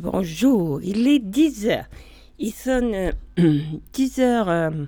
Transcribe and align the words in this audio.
bonjour, 0.00 0.80
il 0.82 1.06
est 1.08 1.18
10h. 1.18 1.84
Il 2.38 2.52
sonne 2.52 3.12
10h 3.36 4.86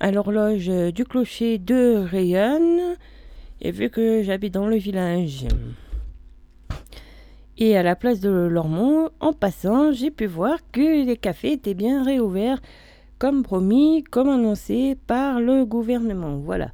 à 0.00 0.10
l'horloge 0.10 0.70
du 0.92 1.04
clocher 1.04 1.58
de 1.58 2.04
Rayonne. 2.08 2.96
Et 3.60 3.70
vu 3.70 3.90
que 3.90 4.22
j'habite 4.22 4.54
dans 4.54 4.66
le 4.66 4.76
village 4.76 5.46
et 7.60 7.76
à 7.76 7.82
la 7.82 7.96
place 7.96 8.20
de 8.20 8.30
Lormont, 8.30 9.10
en 9.18 9.32
passant, 9.32 9.90
j'ai 9.90 10.12
pu 10.12 10.26
voir 10.26 10.58
que 10.70 11.04
les 11.04 11.16
cafés 11.16 11.52
étaient 11.52 11.74
bien 11.74 12.04
réouverts 12.04 12.60
comme 13.18 13.42
promis, 13.42 14.04
comme 14.04 14.28
annoncé 14.28 14.96
par 15.08 15.40
le 15.40 15.64
gouvernement. 15.64 16.36
Voilà. 16.36 16.70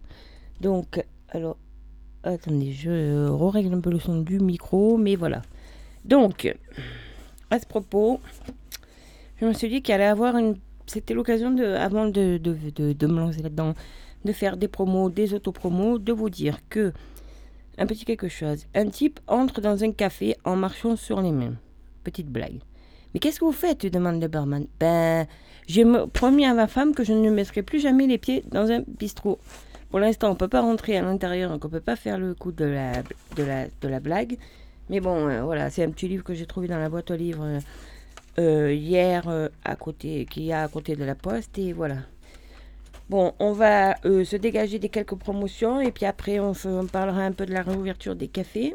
Donc, 0.60 1.02
alors, 1.30 1.56
attendez, 2.22 2.72
je 2.72 3.30
règle 3.30 3.72
un 3.72 3.80
peu 3.80 3.90
le 3.90 3.98
son 3.98 4.20
du 4.20 4.38
micro, 4.40 4.98
mais 4.98 5.16
voilà. 5.16 5.40
Donc, 6.04 6.54
à 7.54 7.60
ce 7.60 7.66
propos, 7.66 8.20
je 9.40 9.46
me 9.46 9.52
suis 9.52 9.68
dit 9.68 9.82
qu'il 9.82 9.94
allait 9.94 10.04
avoir 10.04 10.36
une. 10.36 10.56
C'était 10.86 11.14
l'occasion, 11.14 11.50
de, 11.50 11.64
avant 11.64 12.06
de, 12.06 12.36
de, 12.36 13.06
me 13.06 13.20
lancer 13.20 13.42
là-dedans, 13.42 13.74
de 14.24 14.32
faire 14.32 14.56
des 14.56 14.68
promos, 14.68 15.08
des 15.08 15.32
autopromos, 15.34 15.98
de 15.98 16.12
vous 16.12 16.30
dire 16.30 16.58
que. 16.68 16.92
Un 17.76 17.86
petit 17.86 18.04
quelque 18.04 18.28
chose. 18.28 18.66
Un 18.74 18.88
type 18.88 19.18
entre 19.26 19.60
dans 19.60 19.82
un 19.82 19.90
café 19.90 20.36
en 20.44 20.54
marchant 20.54 20.94
sur 20.94 21.20
les 21.20 21.32
mains. 21.32 21.54
Petite 22.04 22.28
blague. 22.28 22.60
Mais 23.12 23.20
qu'est-ce 23.20 23.40
que 23.40 23.44
vous 23.44 23.52
faites 23.52 23.86
demande 23.86 24.20
le 24.20 24.28
barman. 24.28 24.66
Ben, 24.78 25.26
j'ai 25.66 25.84
promis 26.12 26.44
à 26.44 26.54
ma 26.54 26.68
femme 26.68 26.94
que 26.94 27.02
je 27.02 27.12
ne 27.12 27.30
mettrai 27.30 27.62
plus 27.62 27.80
jamais 27.80 28.06
les 28.06 28.18
pieds 28.18 28.44
dans 28.50 28.70
un 28.70 28.82
bistrot. 28.86 29.40
Pour 29.90 29.98
l'instant, 29.98 30.28
on 30.28 30.32
ne 30.34 30.36
peut 30.36 30.48
pas 30.48 30.60
rentrer 30.60 30.96
à 30.96 31.02
l'intérieur, 31.02 31.50
donc 31.50 31.64
on 31.64 31.68
ne 31.68 31.72
peut 31.72 31.80
pas 31.80 31.96
faire 31.96 32.18
le 32.18 32.34
coup 32.34 32.52
de 32.52 32.64
la, 32.64 33.02
de 33.36 33.42
la, 33.42 33.66
de 33.66 33.88
la 33.88 34.00
blague. 34.00 34.38
Mais 34.90 35.00
bon, 35.00 35.28
euh, 35.28 35.42
voilà, 35.42 35.70
c'est 35.70 35.82
un 35.82 35.90
petit 35.90 36.08
livre 36.08 36.24
que 36.24 36.34
j'ai 36.34 36.46
trouvé 36.46 36.68
dans 36.68 36.78
la 36.78 36.88
boîte 36.88 37.10
aux 37.10 37.16
livres 37.16 37.44
euh, 37.44 37.60
euh, 38.38 38.72
hier, 38.72 39.24
à 39.64 39.76
côté, 39.76 40.26
qui 40.28 40.52
a 40.52 40.64
à 40.64 40.68
côté 40.68 40.96
de 40.96 41.04
la 41.04 41.14
poste, 41.14 41.58
et 41.58 41.72
voilà. 41.72 41.96
Bon, 43.08 43.34
on 43.38 43.52
va 43.52 43.96
se 44.02 44.36
dégager 44.36 44.78
des 44.78 44.88
quelques 44.88 45.14
promotions, 45.14 45.80
et 45.80 45.92
puis 45.92 46.06
après, 46.06 46.40
on, 46.40 46.54
parlera 46.90 47.22
un 47.22 47.32
peu 47.32 47.46
de 47.46 47.52
la 47.52 47.62
réouverture 47.62 48.16
des 48.16 48.28
cafés. 48.28 48.74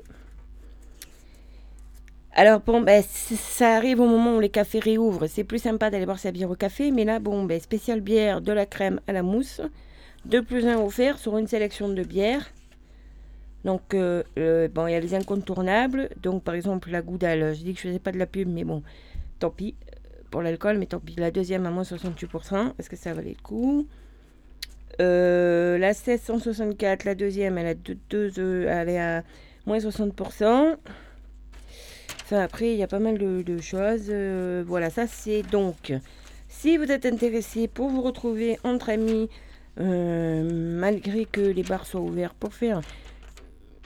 Alors 2.33 2.61
bon, 2.61 2.81
ben, 2.81 3.03
ça 3.03 3.75
arrive 3.75 3.99
au 3.99 4.07
moment 4.07 4.37
où 4.37 4.39
les 4.39 4.49
cafés 4.49 4.79
réouvrent. 4.79 5.27
C'est 5.27 5.43
plus 5.43 5.59
sympa 5.59 5.89
d'aller 5.89 6.05
boire 6.05 6.19
sa 6.19 6.31
bière 6.31 6.49
au 6.49 6.55
café, 6.55 6.91
mais 6.91 7.03
là, 7.03 7.19
bon, 7.19 7.43
ben, 7.43 7.59
spécial 7.59 8.01
bière, 8.01 8.39
de 8.39 8.53
la 8.53 8.65
crème 8.65 9.01
à 9.07 9.13
la 9.13 9.23
mousse, 9.23 9.61
de 10.25 10.39
plus 10.39 10.65
un 10.67 10.79
offert 10.79 11.17
sur 11.17 11.37
une 11.37 11.47
sélection 11.47 11.89
de 11.89 12.03
bières. 12.03 12.49
Donc, 13.65 13.93
euh, 13.93 14.23
euh, 14.37 14.67
bon, 14.69 14.87
il 14.87 14.93
y 14.93 14.95
a 14.95 14.99
les 14.99 15.13
incontournables. 15.13 16.09
Donc, 16.21 16.43
par 16.43 16.55
exemple, 16.55 16.89
la 16.91 17.01
Goudale. 17.01 17.55
Je 17.55 17.63
dis 17.63 17.73
que 17.73 17.81
je 17.81 17.87
faisais 17.87 17.99
pas 17.99 18.11
de 18.11 18.17
la 18.17 18.25
pub, 18.25 18.47
mais 18.47 18.63
bon, 18.63 18.83
tant 19.39 19.49
pis 19.49 19.75
pour 20.31 20.41
l'alcool, 20.41 20.77
mais 20.77 20.85
tant 20.85 20.99
pis. 20.99 21.15
La 21.17 21.31
deuxième 21.31 21.65
à 21.65 21.71
moins 21.71 21.83
68%, 21.83 22.73
parce 22.73 22.89
que 22.89 22.95
ça 22.95 23.13
valait 23.13 23.35
le 23.37 23.43
coup. 23.43 23.87
Euh, 25.01 25.77
la 25.77 25.89
1664, 25.89 27.03
la 27.03 27.15
deuxième, 27.15 27.57
elle, 27.57 27.67
a 27.67 27.73
deux, 27.73 28.65
elle 28.67 28.89
est 28.89 28.99
à 28.99 29.23
moins 29.65 29.79
60%. 29.79 30.77
Enfin, 32.21 32.39
après, 32.39 32.73
il 32.73 32.77
y 32.77 32.83
a 32.83 32.87
pas 32.87 32.99
mal 32.99 33.17
de, 33.17 33.57
choses. 33.59 34.11
voilà, 34.65 34.89
ça 34.89 35.07
c'est 35.07 35.41
donc. 35.43 35.93
Si 36.47 36.77
vous 36.77 36.91
êtes 36.91 37.05
intéressé 37.05 37.67
pour 37.67 37.89
vous 37.89 38.01
retrouver 38.01 38.59
entre 38.63 38.89
amis, 38.89 39.29
malgré 39.77 41.25
que 41.25 41.41
les 41.41 41.63
bars 41.63 41.85
soient 41.85 42.01
ouverts 42.01 42.35
pour 42.35 42.53
faire 42.53 42.81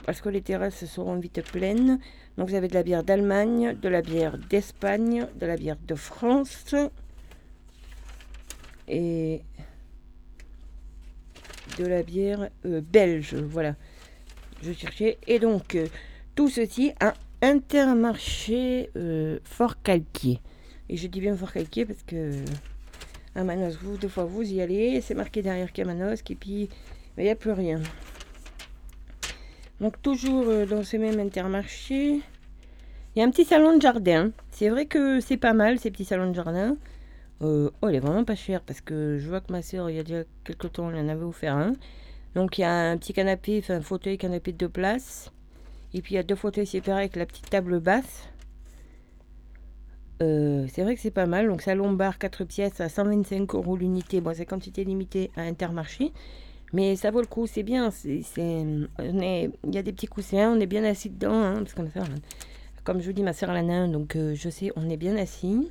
parce 0.04 0.20
que 0.20 0.28
les 0.28 0.42
terrasses 0.42 0.84
seront 0.84 1.18
vite 1.18 1.42
pleines. 1.50 1.98
Donc 2.36 2.48
vous 2.48 2.54
avez 2.54 2.68
de 2.68 2.74
la 2.74 2.82
bière 2.82 3.02
d'Allemagne, 3.02 3.76
de 3.80 3.88
la 3.88 4.02
bière 4.02 4.38
d'Espagne, 4.38 5.26
de 5.38 5.46
la 5.46 5.56
bière 5.56 5.76
de 5.86 5.94
France 5.94 6.74
et 8.88 9.40
de 11.78 11.86
la 11.86 12.02
bière 12.02 12.50
euh, 12.66 12.80
belge. 12.80 13.34
Voilà, 13.34 13.76
je 14.62 14.72
cherchais. 14.72 15.18
Et 15.26 15.38
donc 15.38 15.74
euh, 15.74 15.86
tout 16.34 16.48
ceci 16.48 16.92
à 17.00 17.14
Intermarché 17.42 18.90
euh, 18.96 19.38
Fort 19.44 19.82
Calquier. 19.82 20.40
Et 20.88 20.96
je 20.96 21.06
dis 21.06 21.20
bien 21.20 21.36
Fort 21.36 21.52
Calquier 21.52 21.86
parce 21.86 22.02
que 22.02 22.32
à 23.34 23.42
Manos, 23.42 23.76
vous, 23.82 23.96
deux 23.96 24.08
fois 24.08 24.24
vous 24.24 24.42
y 24.42 24.60
allez, 24.60 25.00
c'est 25.00 25.14
marqué 25.14 25.42
derrière 25.42 25.72
Kamanos, 25.72 26.22
et 26.30 26.34
puis 26.34 26.68
il 27.16 27.24
n'y 27.24 27.30
a 27.30 27.34
plus 27.34 27.50
rien. 27.52 27.80
Donc 29.80 30.00
toujours 30.02 30.44
euh, 30.48 30.66
dans 30.66 30.82
ce 30.82 30.96
même 30.96 31.18
intermarché. 31.18 32.20
Il 33.14 33.20
y 33.20 33.22
a 33.22 33.24
un 33.24 33.30
petit 33.30 33.44
salon 33.44 33.76
de 33.76 33.82
jardin. 33.82 34.30
C'est 34.50 34.68
vrai 34.68 34.86
que 34.86 35.20
c'est 35.20 35.36
pas 35.36 35.52
mal 35.52 35.78
ces 35.78 35.90
petits 35.90 36.04
salons 36.04 36.30
de 36.30 36.34
jardin. 36.34 36.76
Euh, 37.42 37.70
oh, 37.82 37.88
il 37.88 37.96
est 37.96 38.00
vraiment 38.00 38.24
pas 38.24 38.36
cher 38.36 38.60
parce 38.60 38.80
que 38.80 39.18
je 39.18 39.28
vois 39.28 39.40
que 39.40 39.52
ma 39.52 39.62
soeur, 39.62 39.90
il 39.90 39.96
y 39.96 39.98
a 39.98 40.02
déjà 40.02 40.22
quelques 40.44 40.72
temps, 40.72 40.90
elle 40.90 41.04
en 41.04 41.08
avait 41.08 41.24
offert 41.24 41.54
un. 41.54 41.72
Donc 42.34 42.58
il 42.58 42.62
y 42.62 42.64
a 42.64 42.90
un 42.90 42.96
petit 42.96 43.12
canapé, 43.12 43.58
enfin 43.62 43.76
un 43.76 43.82
fauteuil 43.82 44.18
canapé 44.18 44.52
de 44.52 44.58
deux 44.58 44.68
places. 44.68 45.30
Et 45.92 46.02
puis 46.02 46.14
il 46.14 46.16
y 46.16 46.20
a 46.20 46.22
deux 46.22 46.34
fauteuils 46.34 46.66
séparés 46.66 47.00
avec 47.00 47.16
la 47.16 47.26
petite 47.26 47.50
table 47.50 47.80
basse. 47.80 48.28
Euh, 50.22 50.66
c'est 50.72 50.82
vrai 50.82 50.94
que 50.94 51.00
c'est 51.00 51.10
pas 51.10 51.26
mal. 51.26 51.48
Donc 51.48 51.62
salon 51.62 51.92
bar 51.92 52.18
4 52.18 52.44
pièces 52.44 52.80
à 52.80 52.88
125 52.88 53.54
euros 53.54 53.76
l'unité. 53.76 54.20
Bon, 54.20 54.34
c'est 54.34 54.46
quantité 54.46 54.84
limitée 54.84 55.30
à 55.36 55.42
Intermarché. 55.42 56.12
Mais 56.72 56.96
ça 56.96 57.10
vaut 57.10 57.20
le 57.20 57.26
coup, 57.26 57.46
c'est 57.46 57.62
bien. 57.62 57.90
C'est, 57.90 58.22
il 58.36 58.88
y 59.72 59.78
a 59.78 59.82
des 59.82 59.92
petits 59.92 60.06
coussins, 60.08 60.50
on 60.56 60.60
est 60.60 60.66
bien 60.66 60.84
assis 60.84 61.10
dedans. 61.10 61.32
Hein, 61.32 61.62
parce 61.62 61.74
qu'on 61.74 61.88
comme 62.84 63.00
je 63.00 63.06
vous 63.06 63.12
dis, 63.12 63.22
ma 63.22 63.32
soeur, 63.32 63.50
elle 63.50 63.64
en 63.64 63.84
a 63.84 63.88
donc 63.88 64.14
euh, 64.14 64.34
je 64.34 64.50
sais, 64.50 64.70
on 64.76 64.90
est 64.90 64.96
bien 64.96 65.16
assis. 65.16 65.70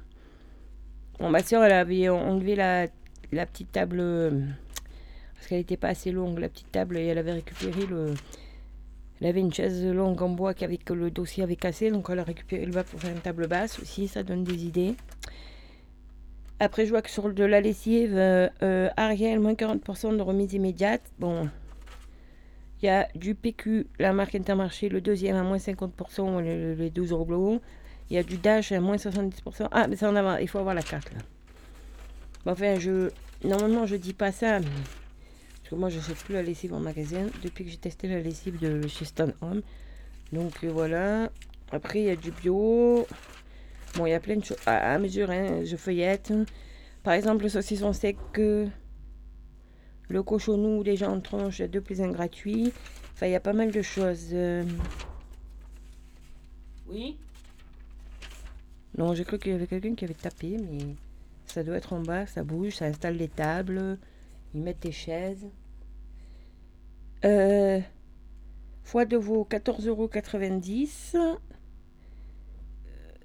Bon, 1.19 1.29
ma 1.29 1.43
soeur, 1.43 1.63
elle 1.63 1.73
avait 1.73 2.09
enlevé 2.09 2.55
la, 2.55 2.87
la 3.31 3.45
petite 3.45 3.71
table, 3.71 3.97
parce 5.35 5.47
qu'elle 5.47 5.59
n'était 5.59 5.77
pas 5.77 5.89
assez 5.89 6.11
longue, 6.11 6.39
la 6.39 6.49
petite 6.49 6.71
table, 6.71 6.97
et 6.97 7.05
elle 7.05 7.19
avait 7.19 7.33
récupéré 7.33 7.85
le. 7.85 8.13
Elle 9.21 9.27
avait 9.27 9.39
une 9.39 9.53
chaise 9.53 9.85
longue 9.85 10.21
en 10.21 10.29
bois 10.29 10.53
avec 10.59 10.89
le 10.89 11.09
dossier 11.11 11.43
avait 11.43 11.55
cassé, 11.55 11.91
donc 11.91 12.07
elle 12.09 12.19
a 12.19 12.23
récupéré 12.23 12.65
le 12.65 12.73
bas 12.73 12.83
pour 12.83 12.99
faire 12.99 13.11
une 13.11 13.21
table 13.21 13.47
basse 13.47 13.79
aussi, 13.79 14.07
ça 14.07 14.23
donne 14.23 14.43
des 14.43 14.65
idées. 14.65 14.95
Après, 16.59 16.85
je 16.85 16.91
vois 16.91 17.01
que 17.01 17.09
sur 17.09 17.31
de 17.33 17.43
la 17.43 17.61
lessive, 17.61 18.15
euh, 18.15 18.47
euh, 18.61 18.89
Ariel, 18.95 19.39
moins 19.39 19.53
40% 19.53 20.15
de 20.15 20.21
remise 20.21 20.53
immédiate. 20.53 21.01
Bon, 21.19 21.49
il 22.81 22.85
y 22.85 22.89
a 22.89 23.07
du 23.15 23.35
PQ, 23.35 23.87
la 23.99 24.13
marque 24.13 24.35
Intermarché, 24.35 24.89
le 24.89 25.01
deuxième 25.01 25.35
à 25.35 25.43
moins 25.43 25.57
50%, 25.57 26.41
les 26.41 26.89
12 26.89 27.11
euros 27.11 27.61
Il 28.09 28.15
y 28.15 28.19
a 28.19 28.23
du 28.23 28.37
Dash 28.37 28.71
à 28.71 28.79
moins 28.79 28.97
70%. 28.97 29.67
Ah, 29.71 29.87
mais 29.87 29.95
c'est 29.95 30.05
en 30.05 30.15
avant, 30.15 30.37
il 30.37 30.47
faut 30.47 30.59
avoir 30.59 30.75
la 30.75 30.83
carte 30.83 31.11
là. 31.13 31.19
Bon, 32.45 32.51
enfin, 32.51 32.77
je, 32.77 33.09
normalement, 33.43 33.85
je 33.85 33.95
dis 33.95 34.13
pas 34.13 34.33
ça, 34.33 34.59
parce 34.59 35.69
que 35.69 35.75
moi, 35.75 35.89
je 35.89 35.99
sais 35.99 36.13
plus 36.13 36.33
la 36.33 36.43
lessive 36.43 36.73
en 36.73 36.81
magasin 36.81 37.27
depuis 37.41 37.63
que 37.63 37.71
j'ai 37.71 37.77
testé 37.77 38.09
la 38.09 38.19
lessive 38.19 38.59
de 38.59 38.85
chez 38.87 39.05
Stone 39.05 39.33
Home. 39.41 39.61
Donc, 40.33 40.51
euh, 40.63 40.69
voilà. 40.69 41.29
Après, 41.71 41.99
il 42.01 42.05
y 42.05 42.09
a 42.09 42.17
du 42.17 42.31
bio. 42.31 43.07
Bon, 43.95 44.07
il 44.07 44.09
y 44.09 44.13
a 44.13 44.19
plein 44.19 44.37
de 44.37 44.43
choses 44.43 44.57
à, 44.65 44.97
mesure, 44.97 45.29
hein, 45.29 45.63
je 45.63 45.75
feuillette. 45.75 46.33
Par 47.03 47.13
exemple, 47.13 47.43
le 47.43 47.49
saucisson 47.49 47.93
sec, 47.93 48.17
le 48.37 50.23
cochonou, 50.23 50.81
les 50.81 50.95
gens 50.95 51.11
en 51.11 51.21
tranche, 51.21 51.61
deux 51.61 51.81
plus 51.81 52.01
un 52.01 52.09
gratuit. 52.09 52.73
Enfin, 53.13 53.27
il 53.27 53.31
y 53.31 53.35
a 53.35 53.39
pas 53.39 53.53
mal 53.53 53.71
de 53.71 53.81
choses. 53.81 54.29
Euh. 54.33 54.63
Oui 56.87 57.17
Non, 58.97 59.13
j'ai 59.13 59.25
cru 59.25 59.37
qu'il 59.37 59.51
y 59.51 59.55
avait 59.55 59.67
quelqu'un 59.67 59.93
qui 59.93 60.05
avait 60.05 60.13
tapé, 60.15 60.57
mais 60.57 60.95
ça 61.45 61.63
doit 61.63 61.75
être 61.75 61.93
en 61.93 62.01
bas, 62.01 62.25
ça 62.25 62.43
bouge, 62.43 62.77
ça 62.77 62.85
installe 62.85 63.17
les 63.17 63.27
tables, 63.27 63.97
ils 64.55 64.61
mettent 64.61 64.81
des 64.81 64.91
chaises. 64.91 65.45
Euh, 67.25 67.79
foie 68.83 69.05
de 69.05 69.17
veau, 69.17 69.47
14,90 69.49 69.87
euros 69.87 70.09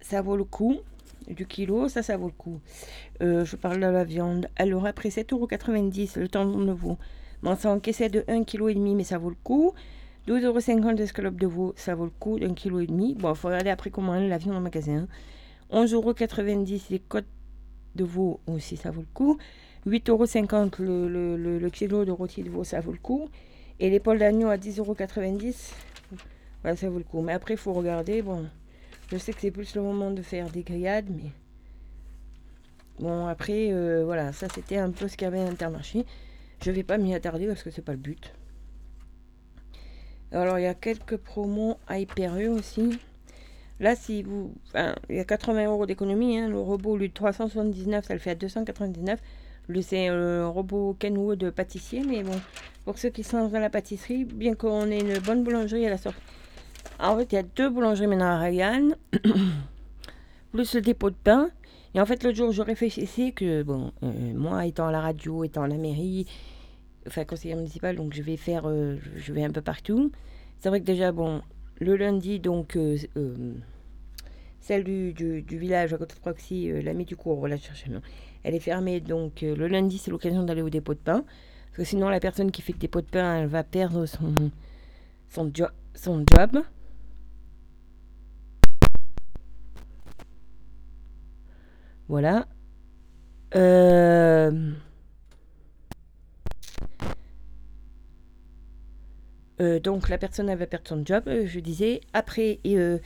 ça 0.09 0.23
vaut 0.23 0.37
le 0.37 0.45
coup. 0.45 0.79
Du 1.29 1.45
kilo, 1.47 1.89
ça, 1.89 2.03
ça 2.03 2.17
vaut 2.17 2.29
le 2.29 2.33
coup. 2.33 2.61
Euh, 3.23 3.45
je 3.45 3.57
parle 3.57 3.77
de 3.77 3.87
la 3.87 4.05
viande. 4.05 4.49
Alors 4.57 4.87
après 4.87 5.11
7,90€ 5.11 6.19
le 6.19 6.29
temps 6.29 6.47
de 6.47 6.73
veau. 6.73 6.97
Bon, 7.43 7.55
ça 7.57 7.71
encaissait 7.71 8.09
de 8.09 8.21
1,5 8.21 8.45
kg, 8.47 8.79
mais 8.97 9.05
ça 9.05 9.19
vaut 9.19 9.29
le 9.29 9.37
coup. 9.45 9.75
12,50€ 10.27 10.95
d'escalope 10.95 11.37
de 11.37 11.47
veau, 11.47 11.75
ça 11.77 11.95
vaut 11.95 12.05
le 12.05 12.11
coup 12.11 12.39
d'un 12.39 12.55
kilo 12.55 12.81
et 12.81 12.87
demi. 12.87 13.15
Bon, 13.15 13.31
il 13.31 13.37
faut 13.37 13.49
regarder 13.49 13.71
après 13.71 13.91
comment 13.91 14.15
est 14.15 14.29
la 14.29 14.39
viande 14.39 14.57
en 14.57 14.61
magasin. 14.61 15.07
11,90€ 15.71 16.85
les 16.91 16.99
côtes 17.01 17.27
de 17.95 18.05
veau 18.05 18.41
aussi, 18.47 18.77
ça 18.77 18.91
vaut 18.91 19.03
le 19.03 19.07
coup. 19.13 19.37
8,50€ 19.87 20.83
le, 20.83 21.09
le, 21.09 21.37
le, 21.37 21.59
le, 21.59 21.71
kilo 21.71 22.05
de 22.07 22.11
rôti 22.11 22.43
de 22.43 22.51
veau, 22.51 22.65
ça 22.65 22.81
vaut 22.81 22.93
le 22.93 22.99
coup. 22.99 23.29
Et 23.79 23.91
l'épaule 23.91 24.19
d'agneau 24.19 24.49
à 24.49 24.57
10,90€, 24.57 25.73
voilà, 26.63 26.77
ça 26.77 26.89
vaut 26.89 26.99
le 26.99 27.05
coup. 27.05 27.21
Mais 27.21 27.33
après, 27.33 27.55
il 27.55 27.59
faut 27.59 27.73
regarder, 27.73 28.23
bon, 28.23 28.47
je 29.09 29.17
sais 29.17 29.33
que 29.33 29.41
c'est 29.41 29.51
plus 29.51 29.75
le 29.75 29.83
moment 29.83 30.11
de 30.11 30.23
faire 30.23 30.51
des 30.51 30.63
grillades, 30.63 31.09
mais 31.11 31.31
bon, 33.01 33.27
après, 33.27 33.73
euh, 33.73 34.05
voilà, 34.05 34.33
ça 34.33 34.49
c'était 34.55 34.77
un 34.77 34.91
peu 34.91 35.09
ce 35.09 35.17
qu'il 35.17 35.25
y 35.25 35.29
avait 35.29 35.41
à 35.41 35.47
Intermarché. 35.47 36.05
Je 36.63 36.71
vais 36.71 36.83
pas 36.83 36.99
m'y 36.99 37.15
attarder 37.15 37.47
parce 37.47 37.63
que 37.63 37.71
c'est 37.71 37.83
pas 37.83 37.93
le 37.93 37.99
but. 37.99 38.33
Alors, 40.33 40.59
il 40.59 40.63
y 40.63 40.67
a 40.67 40.75
quelques 40.75 41.17
promos 41.17 41.79
Hyper 41.89 42.35
aussi. 42.51 42.99
Là, 43.81 43.95
si 43.97 44.23
vous. 44.23 44.53
Enfin, 44.69 44.95
il 45.09 45.17
y 45.17 45.21
a 45.21 45.25
80 45.25 45.67
euros 45.67 45.87
d'économie. 45.87 46.39
Hein. 46.39 46.49
Le 46.49 46.59
robot, 46.59 46.97
lui, 46.97 47.09
de 47.09 47.15
379, 47.15 48.05
ça 48.05 48.13
le 48.13 48.21
fait 48.21 48.31
à 48.31 48.35
299. 48.35 49.21
Le, 49.69 49.83
c'est 49.83 50.09
un 50.09 50.47
robot 50.49 50.97
Kenwood 50.99 51.51
pâtissier. 51.51 52.03
Mais 52.05 52.23
bon, 52.23 52.39
pour 52.85 52.99
ceux 52.99 53.11
qui 53.11 53.23
sont 53.23 53.49
dans 53.49 53.61
la 53.61 53.71
pâtisserie, 53.71 54.25
bien 54.25 54.55
qu'on 54.55 54.91
ait 54.91 55.01
une 55.01 55.19
bonne 55.21 55.45
boulangerie 55.45 55.87
à 55.87 55.91
la 55.91 55.99
sortie. 55.99 56.21
En 57.01 57.17
fait, 57.17 57.33
il 57.33 57.35
y 57.37 57.39
a 57.39 57.43
deux 57.43 57.71
boulangeries 57.71 58.07
maintenant 58.07 58.27
à 58.27 58.39
Ryan. 58.39 58.91
plus 60.53 60.75
le 60.75 60.81
dépôt 60.81 61.11
de 61.11 61.17
pain. 61.17 61.51
Et 61.95 62.01
en 62.01 62.07
fait, 62.07 62.23
l'autre 62.23 62.37
jour, 62.37 62.53
je 62.53 62.63
réfléchissais 62.63 63.33
que, 63.33 63.63
bon, 63.63 63.93
euh, 64.03 64.35
moi, 64.35 64.67
étant 64.67 64.89
à 64.89 64.93
la 64.93 65.01
radio, 65.01 65.45
étant 65.45 65.63
à 65.63 65.69
la 65.69 65.77
mairie, 65.77 66.27
enfin, 67.07 67.25
conseiller 67.25 67.55
municipal, 67.55 67.97
donc 67.97 68.13
je 68.15 68.23
vais 68.23 68.37
faire, 68.37 68.65
euh, 68.67 68.97
je 69.17 69.33
vais 69.33 69.45
un 69.45 69.51
peu 69.51 69.63
partout. 69.63 70.13
C'est 70.61 70.69
vrai 70.69 70.81
que 70.81 70.85
déjà, 70.85 71.13
bon, 71.13 71.43
le 71.81 71.97
lundi, 71.97 72.41
donc, 72.41 72.77
euh, 72.77 72.97
celle 74.61 74.85
du, 74.85 75.45
village 75.49 75.95
à 75.95 75.99
côté 75.99 76.15
de 76.15 76.21
Proxy, 76.21 76.71
l'ami 76.83 77.05
du 77.05 77.17
cours, 77.17 77.39
voilà, 77.39 77.57
chercher 77.57 77.91
Elle 78.43 78.55
est 78.55 78.61
fermée, 78.61 79.01
donc 79.01 79.41
le 79.41 79.67
lundi, 79.67 79.99
c'est 79.99 80.11
l'occasion 80.11 80.43
d'aller 80.43 80.63
au 80.63 80.71
dépôt 80.71 80.95
de 80.95 80.99
pain. 80.99 81.25
Parce 81.67 81.77
que 81.79 81.85
sinon, 81.85 82.11
la 82.11 82.21
personne 82.21 82.51
qui 82.51 82.61
fait 82.61 82.73
le 82.73 82.79
dépôt 82.79 83.01
de 83.01 83.07
pain, 83.07 83.39
elle 83.39 83.47
va 83.47 83.63
perdre 83.63 84.05
son, 84.05 84.51
son 85.31 85.53
job. 85.55 86.63
Voilà. 92.09 92.47
Euh, 93.55 94.73
euh, 99.61 99.81
donc 99.81 100.09
la 100.09 100.19
personne 100.19 100.49
avait 100.49 100.67
perdu 100.67 100.89
son 100.89 101.05
job, 101.05 101.25
euh, 101.27 101.47
je 101.47 101.61
disais. 101.61 102.01
Après, 102.13 102.61
elle 102.65 103.01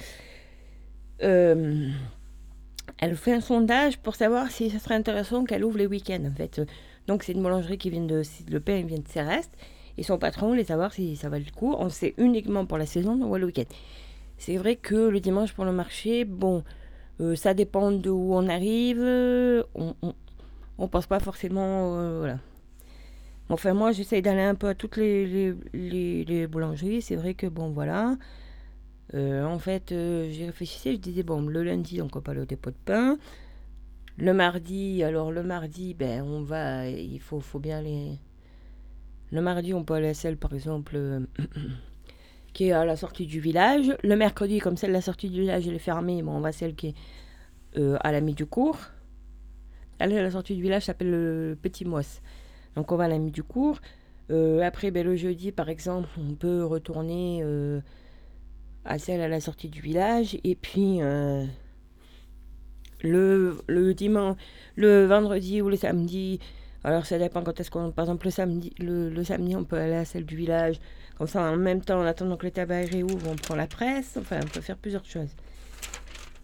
fait 3.17 3.33
un 3.33 3.41
sondage 3.41 3.99
pour 3.99 4.15
savoir 4.15 4.51
si 4.51 4.71
ce 4.71 4.79
serait 4.79 4.95
intéressant 4.95 5.45
qu'elle 5.45 5.65
ouvre 5.65 5.79
les 5.79 5.87
week-ends. 5.87 6.25
En 6.31 6.35
fait, 6.35 6.61
donc 7.07 7.25
c'est 7.25 7.33
une 7.33 7.43
boulangerie 7.43 7.79
qui 7.79 7.91
vient 7.91 8.05
de 8.05 8.23
le 8.49 8.61
pain 8.61 8.83
vient 8.83 8.99
de 8.99 9.09
Céreste 9.09 9.53
et 9.99 10.03
son 10.03 10.19
patron 10.19 10.49
voulait 10.49 10.65
savoir 10.65 10.93
si 10.93 11.17
ça 11.17 11.29
va 11.29 11.39
le 11.39 11.45
coup. 11.55 11.75
On 11.77 11.89
sait 11.89 12.15
uniquement 12.19 12.67
pour 12.67 12.79
la 12.79 12.87
saison 12.87 13.21
ou 13.21 13.37
le 13.37 13.47
week-end. 13.47 13.65
C'est 14.39 14.57
vrai 14.57 14.77
que 14.77 14.95
le 14.95 15.21
dimanche 15.21 15.53
pour 15.53 15.65
le 15.65 15.73
marché, 15.73 16.25
bon. 16.25 16.63
Euh, 17.21 17.37
ça 17.37 17.55
dépend 17.55 17.93
de 17.93 18.11
où 18.11 18.35
on 18.35 18.49
arrive. 18.49 19.01
On, 19.75 19.95
on, 20.79 20.89
pense 20.89 21.07
pas 21.07 21.21
forcément. 21.21 21.99
Euh, 21.99 22.19
voilà. 22.19 22.39
Enfin, 23.49 23.75
moi, 23.75 23.93
j'essaye 23.93 24.23
d'aller 24.23 24.43
un 24.43 24.55
peu 24.55 24.69
à 24.69 24.75
toutes 24.75 24.97
les, 24.97 25.55
les, 25.73 26.47
boulangeries. 26.47 27.03
C'est 27.03 27.17
vrai 27.17 27.35
que, 27.35 27.47
bon, 27.47 27.71
voilà. 27.71 28.17
Euh, 29.15 29.45
en 29.45 29.59
fait, 29.59 29.89
j'ai 29.91 30.47
réfléchi, 30.47 30.95
je 30.95 30.99
disais, 30.99 31.23
bon, 31.23 31.43
le 31.43 31.63
lundi, 31.63 32.01
on 32.01 32.09
pas 32.09 32.35
le 32.35 32.47
dépôt 32.47 32.71
de 32.71 32.77
pain. 32.85 33.19
Le 34.19 34.33
mardi, 34.35 35.03
alors 35.03 35.33
le 35.33 35.43
mardi, 35.43 35.95
ben, 35.95 36.23
on 36.23 36.43
va, 36.43 36.89
il 36.89 37.21
faut, 37.21 37.41
faut 37.41 37.59
bien 37.59 37.81
les. 37.83 38.19
Le 39.31 39.41
mardi, 39.41 39.73
on 39.73 39.85
peut 39.85 39.95
aller 39.95 40.09
à 40.09 40.15
celle, 40.15 40.37
par 40.37 40.53
exemple, 40.53 41.27
qui 42.53 42.69
est 42.69 42.73
à 42.73 42.85
la 42.85 42.97
sortie 42.97 43.27
du 43.27 43.41
village. 43.41 43.97
Le 44.03 44.17
mercredi, 44.17 44.59
comme 44.59 44.77
celle 44.77 44.91
de 44.91 44.95
la 44.95 45.01
sortie 45.01 45.31
du 45.31 45.41
village, 45.41 45.67
est 45.67 45.79
fermée, 45.79 46.23
bon, 46.23 46.33
on 46.33 46.41
va 46.41 46.53
celle 46.53 46.75
qui 46.75 46.89
est 46.89 46.95
euh, 47.79 47.97
à 48.01 48.13
la 48.13 48.21
mi 48.21 48.35
du 48.35 48.47
cours. 48.47 48.79
Elle, 49.99 50.17
à 50.17 50.23
la 50.23 50.31
sortie 50.31 50.55
du 50.55 50.63
village, 50.63 50.85
s'appelle 50.85 51.11
le 51.11 51.59
Petit 51.61 51.85
Moisse. 51.85 52.23
Donc 52.77 52.93
on 52.93 52.97
va 52.97 53.05
à 53.05 53.09
la 53.09 53.19
mi 53.19 53.31
du 53.31 53.43
cours. 53.43 53.79
Euh, 54.31 54.61
après, 54.61 54.91
ben, 54.91 55.05
le 55.05 55.17
jeudi, 55.17 55.53
par 55.53 55.69
exemple, 55.69 56.09
on 56.19 56.35
peut 56.35 56.65
retourner 56.65 57.41
euh, 57.43 57.81
à 58.85 58.99
celle 58.99 59.21
à 59.21 59.29
la 59.29 59.41
sortie 59.41 59.69
du 59.69 59.81
village. 59.81 60.39
Et 60.45 60.55
puis, 60.55 61.01
le, 63.03 63.59
le 63.67 63.95
dimanche, 63.95 64.37
le 64.77 65.07
vendredi 65.07 65.63
ou 65.63 65.69
le 65.69 65.77
samedi, 65.77 66.41
alors 66.85 67.07
ça 67.07 67.19
dépend 67.19 67.43
quand 67.43 67.59
est-ce 67.61 67.71
qu'on... 67.71 67.91
Par 67.93 68.05
exemple, 68.05 68.27
le 68.27 68.31
samedi, 68.31 68.73
le 68.79 69.23
samedi, 69.25 69.55
on 69.57 69.65
peut 69.65 69.77
aller 69.77 69.95
à 69.95 70.05
celle 70.05 70.25
du 70.25 70.37
village 70.37 70.81
en 71.35 71.57
même 71.57 71.81
temps, 71.83 72.01
en 72.01 72.07
attendant 72.07 72.37
que 72.37 72.47
le 72.47 72.53
tabac 72.53 72.87
réouvre, 72.87 73.29
on 73.31 73.37
prend 73.37 73.55
la 73.55 73.67
presse. 73.67 74.17
Enfin, 74.19 74.41
on 74.43 74.49
peut 74.49 74.61
faire 74.61 74.77
plusieurs 74.77 75.05
choses. 75.05 75.31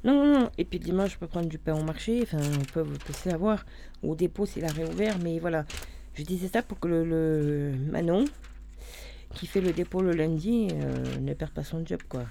Non, 0.04 0.24
non. 0.24 0.50
Et 0.58 0.64
puis 0.64 0.78
dimanche, 0.78 1.12
je 1.12 1.18
peux 1.18 1.26
prendre 1.26 1.48
du 1.48 1.58
pain 1.58 1.74
au 1.74 1.82
marché. 1.82 2.20
Enfin, 2.22 2.38
on 2.38 2.64
peut, 2.72 2.84
peut 2.84 3.12
savoir. 3.12 3.64
Au 4.02 4.14
dépôt, 4.14 4.46
s'il 4.46 4.64
a 4.64 4.72
réouvert. 4.72 5.18
Mais 5.18 5.38
voilà. 5.38 5.64
Je 6.14 6.22
disais 6.22 6.48
ça 6.48 6.62
pour 6.62 6.80
que 6.80 6.88
le, 6.88 7.72
Manon, 7.90 8.24
qui 9.34 9.46
fait 9.46 9.60
le 9.60 9.72
dépôt 9.72 10.02
le 10.02 10.12
lundi, 10.12 10.68
euh, 10.72 11.18
ne 11.20 11.32
perde 11.34 11.52
pas 11.52 11.62
son 11.62 11.84
job, 11.86 12.00
quoi. 12.08 12.24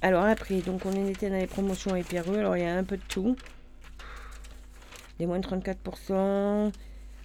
Alors 0.00 0.24
après, 0.24 0.60
donc 0.60 0.84
on 0.84 1.06
était 1.06 1.30
dans 1.30 1.36
les 1.36 1.46
promotions 1.46 1.96
et 1.96 2.04
Alors 2.36 2.56
il 2.56 2.62
y 2.62 2.66
a 2.66 2.76
un 2.76 2.84
peu 2.84 2.96
de 2.96 3.02
tout. 3.08 3.36
Des 5.18 5.26
moins 5.26 5.38
de 5.40 5.46
34%. 5.46 6.72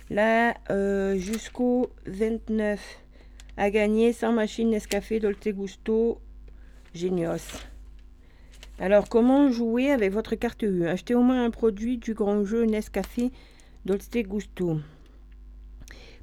Là, 0.10 0.56
euh, 0.70 1.18
jusqu'au 1.18 1.92
29 2.06 2.80
à 3.60 3.70
gagner 3.72 4.14
sans 4.14 4.32
machine 4.32 4.70
Nescafé 4.70 5.20
Dolce 5.20 5.50
Gusto 5.50 6.22
Genios. 6.96 7.60
Alors, 8.80 9.10
comment 9.10 9.52
jouer 9.52 9.92
avec 9.92 10.14
votre 10.14 10.36
carte 10.36 10.64
U? 10.64 10.88
Achetez 10.88 11.14
au 11.14 11.22
moins 11.22 11.44
un 11.44 11.52
produit 11.52 11.98
du 11.98 12.14
grand 12.14 12.46
jeu 12.46 12.64
Nescafé 12.64 13.34
Dolce 13.84 14.10
Gusto. 14.16 14.80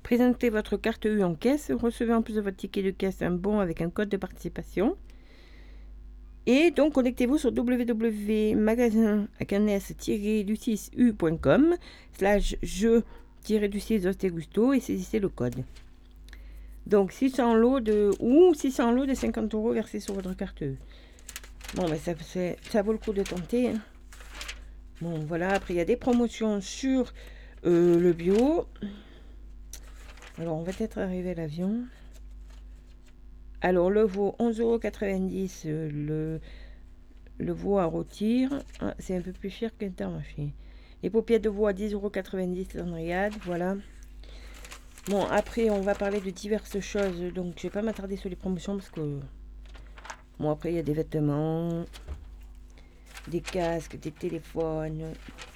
Présentez 0.02 0.48
votre 0.48 0.78
carte 0.78 1.04
U 1.04 1.22
en 1.22 1.34
caisse. 1.34 1.70
Recevez 1.70 2.14
en 2.14 2.22
plus 2.22 2.36
de 2.36 2.40
votre 2.40 2.56
ticket 2.56 2.82
de 2.82 2.90
caisse 2.90 3.20
un 3.20 3.32
bon 3.32 3.60
avec 3.60 3.82
un 3.82 3.90
code 3.90 4.08
de 4.08 4.16
participation. 4.16 4.96
Et 6.46 6.70
donc, 6.70 6.94
connectez-vous 6.94 7.36
sur 7.36 7.50
www.magasin 7.50 9.28
du 9.38 10.56
6 10.56 10.90
ucom 10.96 11.74
slash 12.16 12.56
jeu-du-6 12.62 14.30
Gusto 14.30 14.72
et 14.72 14.80
saisissez 14.80 15.18
le 15.18 15.28
code. 15.28 15.56
Donc 16.86 17.12
600 17.12 17.54
lots 17.54 17.80
de 17.80 18.10
ou 18.20 18.54
600 18.54 18.92
lots 18.92 19.06
de 19.06 19.14
50 19.14 19.54
euros 19.54 19.72
versés 19.72 20.00
sur 20.00 20.14
votre 20.14 20.34
carte. 20.34 20.62
Bon, 21.74 21.88
ben 21.88 21.98
ça, 21.98 22.12
ça 22.70 22.82
vaut 22.82 22.92
le 22.92 22.98
coup 22.98 23.12
de 23.12 23.22
tenter. 23.22 23.70
Hein. 23.70 23.80
Bon, 25.00 25.18
voilà. 25.26 25.50
Après, 25.50 25.74
il 25.74 25.76
y 25.76 25.80
a 25.80 25.84
des 25.84 25.96
promotions 25.96 26.60
sur 26.60 27.12
euh, 27.64 27.98
le 27.98 28.12
bio. 28.12 28.66
Alors, 30.38 30.56
on 30.56 30.62
va 30.62 30.72
peut-être 30.72 30.98
arriver 30.98 31.30
à 31.30 31.34
l'avion. 31.34 31.84
Alors, 33.60 33.90
le 33.90 34.02
veau, 34.02 34.36
11,90 34.38 34.60
euros. 34.60 34.80
Euh, 35.66 35.90
le, 35.92 36.40
le 37.38 37.52
veau 37.52 37.78
à 37.78 37.84
rôtir, 37.84 38.62
ah, 38.80 38.94
c'est 38.98 39.16
un 39.16 39.20
peu 39.20 39.32
plus 39.32 39.50
cher 39.50 39.76
qu'Intermarché. 39.76 40.54
Les 41.02 41.10
paupières 41.10 41.40
de 41.40 41.48
veau 41.48 41.66
à 41.66 41.72
10,90 41.72 42.78
euros 42.78 43.30
Voilà. 43.44 43.76
Bon, 45.08 45.24
après, 45.26 45.70
on 45.70 45.82
va 45.82 45.94
parler 45.94 46.20
de 46.20 46.30
diverses 46.30 46.80
choses. 46.80 47.20
Donc, 47.32 47.54
je 47.58 47.62
vais 47.62 47.70
pas 47.70 47.82
m'attarder 47.82 48.16
sur 48.16 48.28
les 48.28 48.34
promotions 48.34 48.76
parce 48.76 48.90
que... 48.90 49.20
Bon, 50.40 50.50
après, 50.50 50.72
il 50.72 50.74
y 50.74 50.80
a 50.80 50.82
des 50.82 50.94
vêtements, 50.94 51.84
des 53.28 53.40
casques, 53.40 53.98
des 54.00 54.10
téléphones, 54.10 55.12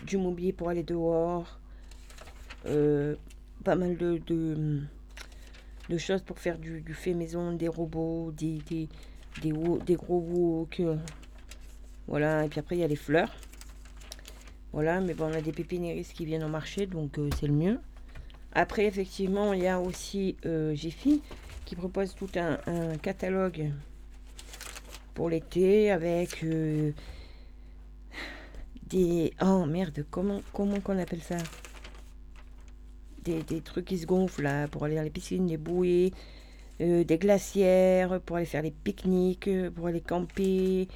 du 0.06 0.18
mobilier 0.18 0.52
pour 0.52 0.68
aller 0.68 0.84
dehors. 0.84 1.58
Euh, 2.66 3.16
pas 3.64 3.74
mal 3.74 3.96
de, 3.96 4.18
de, 5.88 5.98
choses 5.98 6.22
pour 6.22 6.38
faire 6.38 6.56
du, 6.56 6.84
fait 6.94 7.14
maison, 7.14 7.52
des 7.52 7.68
robots, 7.68 8.30
des, 8.30 8.58
des, 8.70 8.88
des, 9.42 9.52
des 9.84 9.94
gros 9.96 10.20
wok. 10.20 10.80
Voilà, 12.06 12.44
et 12.44 12.48
puis 12.48 12.60
après, 12.60 12.76
il 12.76 12.80
y 12.80 12.84
a 12.84 12.88
les 12.88 12.96
fleurs. 12.96 13.34
Voilà, 14.72 15.00
mais 15.00 15.14
bon, 15.14 15.24
on 15.24 15.34
a 15.34 15.40
des 15.40 15.52
pépiniéristes 15.52 16.12
qui 16.12 16.24
viennent 16.24 16.44
au 16.44 16.48
marché, 16.48 16.86
donc 16.86 17.18
euh, 17.18 17.28
c'est 17.38 17.48
le 17.48 17.54
mieux. 17.54 17.80
Après, 18.52 18.86
effectivement, 18.86 19.52
il 19.52 19.62
y 19.62 19.68
a 19.68 19.80
aussi 19.80 20.36
euh, 20.44 20.74
Jiffy 20.74 21.22
qui 21.64 21.76
propose 21.76 22.14
tout 22.14 22.28
un, 22.34 22.96
catalogue 22.98 23.70
pour 25.14 25.30
l'été 25.30 25.90
avec 25.90 26.42
euh, 26.42 26.90
des... 28.88 29.32
Oh 29.40 29.66
merde, 29.66 30.04
comment, 30.10 30.40
comment 30.52 30.80
qu'on 30.80 30.98
appelle 30.98 31.22
ça? 31.22 31.36
Des, 33.22 33.60
trucs 33.60 33.84
qui 33.84 33.98
se 33.98 34.06
gonflent 34.06 34.42
là 34.42 34.66
pour 34.66 34.84
aller 34.84 34.96
dans 34.96 35.02
les 35.02 35.10
piscines, 35.10 35.46
des 35.46 35.58
bouées, 35.58 36.12
euh, 36.80 37.04
des 37.04 37.18
glacières 37.18 38.20
pour 38.22 38.36
aller 38.36 38.46
faire 38.46 38.62
les 38.62 38.72
pique-niques, 38.72 39.50
pour 39.76 39.86
aller 39.86 40.00
camper. 40.00 40.88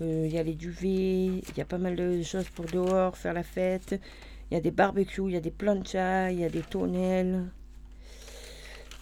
Il 0.00 0.28
y 0.28 0.38
a 0.38 0.42
les 0.42 0.54
duvets, 0.54 1.26
il 1.26 1.56
y 1.56 1.60
a 1.60 1.64
pas 1.64 1.78
mal 1.78 1.96
de 1.96 2.22
choses 2.22 2.48
pour 2.50 2.66
dehors, 2.66 3.16
faire 3.16 3.32
la 3.32 3.42
fête. 3.42 3.98
Il 4.50 4.54
y 4.54 4.56
a 4.56 4.60
des 4.60 4.70
barbecues, 4.70 5.28
il 5.28 5.32
y 5.32 5.36
a 5.36 5.40
des 5.40 5.50
planchas, 5.50 6.30
il 6.30 6.40
y 6.40 6.44
a 6.44 6.48
des 6.48 6.62
tonnelles, 6.62 7.44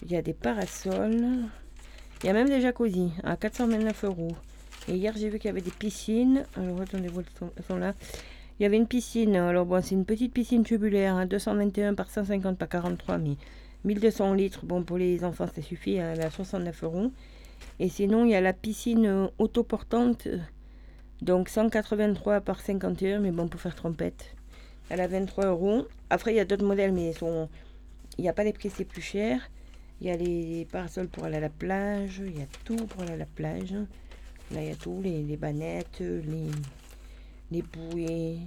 il 0.03 0.11
y 0.11 0.15
a 0.15 0.21
des 0.21 0.33
parasols. 0.33 1.49
Il 2.23 2.27
y 2.27 2.29
a 2.29 2.33
même 2.33 2.49
des 2.49 2.61
jacuzzi 2.61 3.11
à 3.23 3.37
429 3.37 4.05
euros. 4.05 4.35
Et 4.87 4.95
hier, 4.95 5.13
j'ai 5.15 5.29
vu 5.29 5.37
qu'il 5.37 5.49
y 5.49 5.51
avait 5.51 5.61
des 5.61 5.71
piscines. 5.71 6.45
Alors, 6.55 6.81
attendez, 6.81 7.09
elles 7.57 7.63
sont 7.63 7.77
là. 7.77 7.93
Il 8.59 8.63
y 8.63 8.65
avait 8.65 8.77
une 8.77 8.87
piscine. 8.87 9.35
Alors, 9.35 9.65
bon, 9.65 9.81
c'est 9.83 9.95
une 9.95 10.05
petite 10.05 10.33
piscine 10.33 10.63
tubulaire, 10.63 11.27
221 11.27 11.89
hein, 11.89 11.93
par 11.93 12.09
150 12.09 12.57
par 12.57 12.69
43, 12.69 13.17
mais 13.17 13.35
1200 13.83 14.33
litres. 14.33 14.65
Bon, 14.65 14.83
pour 14.83 14.97
les 14.97 15.23
enfants, 15.23 15.47
ça 15.53 15.61
suffit. 15.61 15.99
Hein, 15.99 16.13
elle 16.13 16.21
est 16.21 16.25
à 16.25 16.31
69 16.31 16.83
euros. 16.83 17.11
Et 17.79 17.89
sinon, 17.89 18.25
il 18.25 18.31
y 18.31 18.35
a 18.35 18.41
la 18.41 18.53
piscine 18.53 19.29
autoportante 19.37 20.27
Donc 21.21 21.49
183 21.49 22.41
par 22.41 22.61
51, 22.61 23.19
mais 23.19 23.31
bon, 23.31 23.47
pour 23.47 23.59
faire 23.59 23.75
trompette. 23.75 24.35
Elle 24.89 25.01
a 25.01 25.07
23 25.07 25.47
euros. 25.47 25.87
Après, 26.09 26.33
il 26.33 26.37
y 26.37 26.39
a 26.39 26.45
d'autres 26.45 26.65
modèles, 26.65 26.93
mais 26.93 27.13
sont... 27.13 27.49
il 28.17 28.21
n'y 28.21 28.29
a 28.29 28.33
pas 28.33 28.43
les 28.43 28.53
prix, 28.53 28.69
c'est 28.69 28.85
plus 28.85 29.01
cher. 29.01 29.49
Il 30.01 30.07
y 30.07 30.11
a 30.11 30.17
les 30.17 30.67
parasols 30.71 31.07
pour 31.07 31.23
aller 31.23 31.37
à 31.37 31.41
la 31.41 31.49
plage. 31.49 32.21
Il 32.25 32.37
y 32.37 32.41
a 32.41 32.47
tout 32.63 32.75
pour 32.75 33.01
aller 33.01 33.13
à 33.13 33.17
la 33.17 33.25
plage. 33.25 33.73
Là, 34.51 34.61
il 34.61 34.67
y 34.67 34.71
a 34.71 34.75
tout, 34.75 35.01
les, 35.01 35.23
les 35.23 35.37
bannettes, 35.37 36.01
les, 37.51 37.61
bouées 37.61 38.37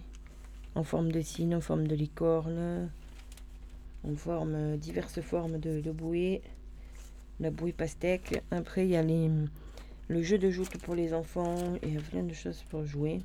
en 0.74 0.84
forme 0.84 1.10
de 1.10 1.20
cygne, 1.20 1.56
en 1.56 1.60
forme 1.60 1.88
de 1.88 1.96
licorne, 1.96 2.88
en 4.04 4.14
forme, 4.14 4.76
diverses 4.76 5.20
formes 5.20 5.58
de, 5.58 5.90
bouées. 5.90 6.42
La 7.40 7.50
bouée 7.50 7.72
pastèque. 7.72 8.42
Après, 8.50 8.84
il 8.84 8.90
y 8.90 8.96
a 8.96 9.02
les, 9.02 9.30
le 10.08 10.22
jeu 10.22 10.38
de 10.38 10.50
joute 10.50 10.76
pour 10.78 10.94
les 10.94 11.14
enfants 11.14 11.74
et 11.82 11.96
plein 11.96 12.22
de 12.22 12.32
choses 12.32 12.62
pour 12.70 12.84
jouer. 12.84 13.22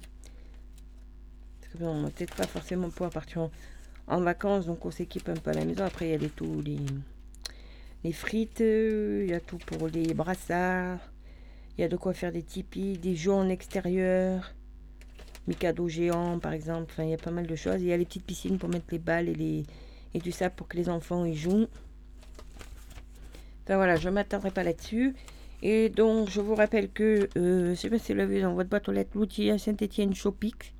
Bon, 1.79 2.03
peut-être 2.09 2.35
pas 2.35 2.45
forcément 2.45 2.89
pouvoir 2.89 3.09
partir 3.09 3.49
en, 4.07 4.21
vacances, 4.21 4.67
donc 4.67 4.85
on 4.85 4.91
s'équipe 4.91 5.27
un 5.29 5.33
peu 5.33 5.51
à 5.51 5.53
la 5.53 5.65
maison. 5.65 5.83
Après, 5.83 6.07
il 6.07 6.11
y 6.11 6.13
a 6.13 6.17
les, 6.17 6.29
tout, 6.29 6.61
les, 8.03 8.11
frites, 8.11 8.59
il 8.59 9.27
y 9.29 9.33
a 9.33 9.39
tout 9.39 9.57
pour 9.57 9.87
les 9.87 10.13
brassards. 10.13 10.99
Il 11.77 11.81
y 11.81 11.83
a 11.83 11.87
de 11.87 11.97
quoi 11.97 12.13
faire 12.13 12.31
des 12.31 12.43
tipis, 12.43 12.99
des 12.99 13.15
jeux 13.15 13.31
en 13.31 13.49
extérieur, 13.49 14.53
Mikado 15.47 15.87
géant 15.89 16.37
par 16.39 16.53
exemple. 16.53 16.91
Enfin, 16.91 17.03
il 17.03 17.09
y 17.09 17.13
a 17.13 17.17
pas 17.17 17.31
mal 17.31 17.47
de 17.47 17.55
choses. 17.55 17.81
Il 17.81 17.87
y 17.87 17.93
a 17.93 17.97
les 17.97 18.05
petites 18.05 18.25
piscines 18.25 18.59
pour 18.59 18.69
mettre 18.69 18.85
les 18.91 18.99
balles 18.99 19.29
et, 19.29 19.65
tout 20.23 20.31
ça 20.31 20.51
pour 20.51 20.67
que 20.67 20.77
les 20.77 20.89
enfants 20.89 21.25
y 21.25 21.35
jouent. 21.35 21.67
Enfin 23.63 23.77
voilà, 23.77 23.95
je 23.95 24.09
ne 24.09 24.13
m'attendrai 24.13 24.51
pas 24.51 24.63
là-dessus. 24.63 25.15
Et 25.63 25.89
donc, 25.89 26.29
je 26.29 26.41
vous 26.41 26.55
rappelle 26.55 26.91
que, 26.91 27.29
euh, 27.37 27.73
sais 27.75 27.89
pas 27.89 27.97
si 27.97 28.11
vous 28.11 28.17
l'avez 28.17 28.41
dans 28.41 28.53
votre 28.53 28.69
boîte 28.69 28.89
aux 28.89 28.91
lettres, 28.91 29.11
l'outil 29.15 29.49
à 29.49 29.57
Saint-Etienne 29.57 30.13
Shopix. 30.13 30.73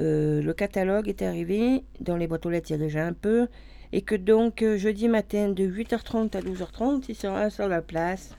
Euh, 0.00 0.42
le 0.42 0.54
catalogue 0.54 1.08
est 1.08 1.22
arrivé. 1.22 1.84
Dans 2.00 2.16
les 2.16 2.26
boîtes 2.26 2.46
aux 2.46 2.50
lettres, 2.50 2.70
il 2.70 2.72
y 2.72 2.76
a 2.76 2.78
déjà 2.78 3.06
un 3.06 3.12
peu. 3.12 3.48
Et 3.92 4.02
que 4.02 4.14
donc, 4.14 4.62
euh, 4.62 4.78
jeudi 4.78 5.08
matin, 5.08 5.50
de 5.50 5.64
8h30 5.64 6.36
à 6.36 6.40
12h30, 6.40 7.04
il 7.08 7.14
sera 7.14 7.50
sur 7.50 7.68
la 7.68 7.82
place. 7.82 8.36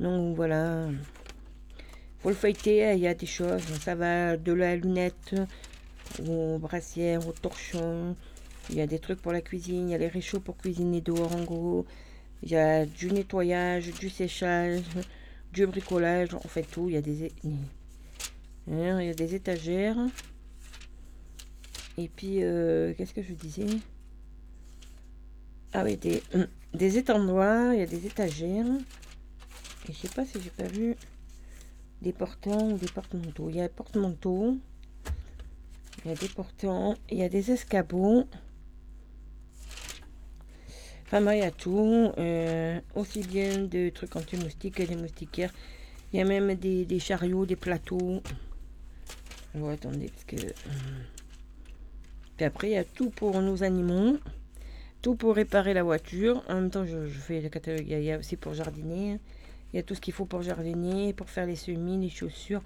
Donc 0.00 0.34
voilà. 0.34 0.88
Faut 2.18 2.30
le 2.30 2.34
feuilleter, 2.34 2.92
il 2.94 3.00
y 3.00 3.06
a 3.06 3.14
des 3.14 3.26
choses. 3.26 3.62
Ça 3.80 3.94
va 3.94 4.36
de 4.36 4.52
la 4.52 4.76
lunette 4.76 5.34
aux 6.28 6.58
brassières, 6.58 7.26
aux 7.26 7.32
torchons. 7.32 8.16
Il 8.70 8.76
y 8.76 8.80
a 8.80 8.86
des 8.86 8.98
trucs 8.98 9.22
pour 9.22 9.32
la 9.32 9.40
cuisine. 9.40 9.88
Il 9.88 9.92
y 9.92 9.94
a 9.94 9.98
les 9.98 10.08
réchauds 10.08 10.40
pour 10.40 10.56
cuisiner 10.56 11.00
dehors 11.00 11.34
en 11.34 11.44
gros. 11.44 11.86
Il 12.42 12.50
y 12.50 12.56
a 12.56 12.86
du 12.86 13.12
nettoyage, 13.12 13.92
du 13.98 14.10
séchage, 14.10 14.82
du 15.52 15.66
bricolage. 15.66 16.34
On 16.34 16.48
fait 16.48 16.62
tout. 16.62 16.88
Il 16.88 16.94
y 16.94 16.98
a 16.98 17.02
des, 17.02 17.32
il 18.66 18.78
y 18.78 19.10
a 19.10 19.14
des 19.14 19.34
étagères. 19.34 19.96
Et 21.98 22.08
puis, 22.08 22.42
euh, 22.42 22.94
qu'est-ce 22.94 23.14
que 23.14 23.22
je 23.22 23.34
disais? 23.34 23.66
Ah 25.72 25.84
oui, 25.84 25.96
des, 25.96 26.22
des 26.74 26.98
étendoirs. 26.98 27.74
Il 27.74 27.80
y 27.80 27.82
a 27.82 27.86
des 27.86 28.06
étagères. 28.06 28.66
Et 29.88 29.92
je 29.92 29.98
sais 29.98 30.08
pas 30.08 30.24
si 30.24 30.40
j'ai 30.40 30.50
pas 30.50 30.68
vu 30.68 30.96
des 32.02 32.12
portants 32.12 32.70
ou 32.70 32.78
des 32.78 32.88
porte-manteaux. 32.88 33.50
Il 33.50 33.56
y 33.56 33.60
a 33.60 33.68
des 33.68 33.74
porte-manteaux. 33.74 34.56
Il 36.04 36.10
y 36.10 36.14
a 36.14 36.16
des 36.16 36.28
portants. 36.28 36.96
Il 37.10 37.18
y 37.18 37.22
a 37.22 37.28
des 37.28 37.50
escabeaux. 37.50 38.26
Enfin, 41.06 41.32
il 41.32 41.40
y 41.40 41.42
a 41.42 41.50
tout. 41.50 42.12
Euh, 42.18 42.80
aussi 42.94 43.22
bien 43.22 43.64
des 43.64 43.90
trucs 43.90 44.14
anti-moustiques 44.14 44.76
que 44.76 44.82
des 44.84 44.96
moustiquaires. 44.96 45.52
Il 46.12 46.18
y 46.18 46.22
a 46.22 46.24
même 46.24 46.54
des, 46.54 46.98
chariots, 46.98 47.46
des 47.46 47.56
plateaux. 47.56 48.22
Alors, 49.54 49.70
attendez, 49.70 50.08
parce 50.08 50.24
que... 50.24 50.36
Après, 52.42 52.68
il 52.68 52.72
y 52.72 52.76
a 52.76 52.84
tout 52.84 53.10
pour 53.10 53.40
nos 53.40 53.62
animaux. 53.62 54.18
Tout 55.02 55.14
pour 55.14 55.34
réparer 55.34 55.74
la 55.74 55.82
voiture. 55.82 56.42
En 56.48 56.54
même 56.56 56.70
temps, 56.70 56.84
je, 56.84 57.06
fais 57.08 57.40
le 57.40 57.48
catalogue. 57.48 57.86
Il 57.88 58.02
y 58.02 58.12
a 58.12 58.18
aussi 58.18 58.36
pour 58.36 58.54
jardiner. 58.54 59.18
Il 59.72 59.76
y 59.76 59.78
a 59.78 59.82
tout 59.82 59.94
ce 59.94 60.00
qu'il 60.00 60.12
faut 60.12 60.26
pour 60.26 60.42
jardiner, 60.42 61.12
pour 61.12 61.30
faire 61.30 61.46
les 61.46 61.56
semis, 61.56 61.98
les 61.98 62.10
chaussures, 62.10 62.62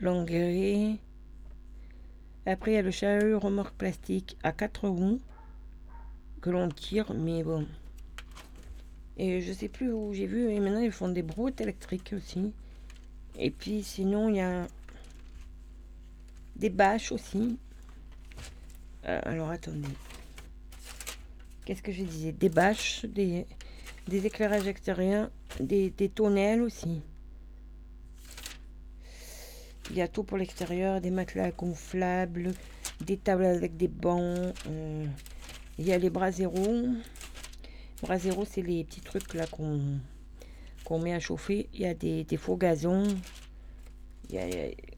l'engrais. 0.00 0.96
Après, 2.46 2.72
il 2.72 2.74
y 2.74 2.78
a 2.78 2.82
le 2.82 2.90
chariot 2.90 3.38
remorque 3.38 3.74
plastique 3.74 4.36
à 4.42 4.52
4 4.52 4.88
roues 4.88 5.20
que 6.40 6.50
l'on 6.50 6.68
tire, 6.68 7.12
mais 7.14 7.42
bon. 7.42 7.66
Et 9.16 9.40
je 9.40 9.52
sais 9.52 9.68
plus 9.68 9.92
où 9.92 10.12
j'ai 10.14 10.26
vu, 10.26 10.50
et 10.50 10.60
maintenant 10.60 10.80
ils 10.80 10.92
font 10.92 11.08
des 11.08 11.22
brouettes 11.22 11.60
électriques 11.60 12.14
aussi. 12.16 12.52
Et 13.38 13.50
puis 13.50 13.82
sinon, 13.82 14.28
il 14.28 14.36
y 14.36 14.40
a 14.40 14.66
des 16.56 16.70
bâches 16.70 17.12
aussi. 17.12 17.58
Euh, 19.06 19.20
alors 19.24 19.50
attendez. 19.50 19.88
Qu'est-ce 21.64 21.82
que 21.82 21.92
je 21.92 22.02
disais? 22.02 22.32
Des 22.32 22.48
bâches, 22.48 23.04
des, 23.04 23.46
éclairages 24.10 24.66
extérieurs, 24.66 25.30
des, 25.60 25.90
des 25.90 26.08
tonnelles 26.08 26.62
aussi. 26.62 27.02
Il 29.90 29.96
y 29.96 30.02
a 30.02 30.08
tout 30.08 30.22
pour 30.22 30.36
l'extérieur, 30.36 31.00
des 31.00 31.10
matelas 31.10 31.50
gonflables, 31.50 32.52
des 33.00 33.16
tables 33.16 33.44
avec 33.44 33.76
des 33.76 33.88
bancs. 33.88 34.54
Euh, 34.66 35.06
il 35.78 35.86
y 35.86 35.92
a 35.92 35.98
les 35.98 36.10
bras 36.10 36.30
zéro. 36.30 36.86
Bras 38.02 38.18
zéro, 38.18 38.44
c'est 38.44 38.62
les 38.62 38.84
petits 38.84 39.00
trucs 39.00 39.34
là 39.34 39.46
qu'on 39.46 39.80
qu'on 40.84 40.98
met 40.98 41.12
à 41.12 41.20
chauffer. 41.20 41.68
Il 41.74 41.80
y 41.80 41.86
a 41.86 41.92
des, 41.94 42.24
des 42.24 42.36
faux 42.38 42.56
gazons. 42.56 43.06
Il 44.30 44.36
y 44.36 44.38
a, 44.38 44.46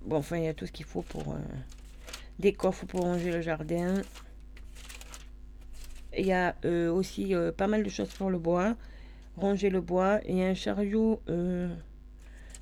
bon, 0.03 0.17
enfin, 0.17 0.37
il 0.39 0.45
y 0.45 0.49
a 0.49 0.55
tout 0.55 0.67
ce 0.67 0.73
qu'il 0.73 0.87
faut 0.87 1.03
pour... 1.03 1.33
Euh, 1.33 1.39
des 2.41 2.53
coffres 2.53 2.87
pour 2.87 3.03
ranger 3.03 3.31
le 3.31 3.41
jardin. 3.41 3.95
Il 6.17 6.27
y 6.27 6.33
a 6.33 6.57
euh, 6.65 6.91
aussi 6.91 7.35
pas 7.57 7.69
mal 7.69 7.85
de 7.85 7.89
choses 7.89 8.09
pour 8.09 8.31
le 8.31 8.39
bois 8.39 8.75
ranger 9.41 9.71
le 9.71 9.81
bois. 9.81 10.21
Et 10.25 10.45
un 10.45 10.55
chariot, 10.55 11.21
euh, 11.29 11.69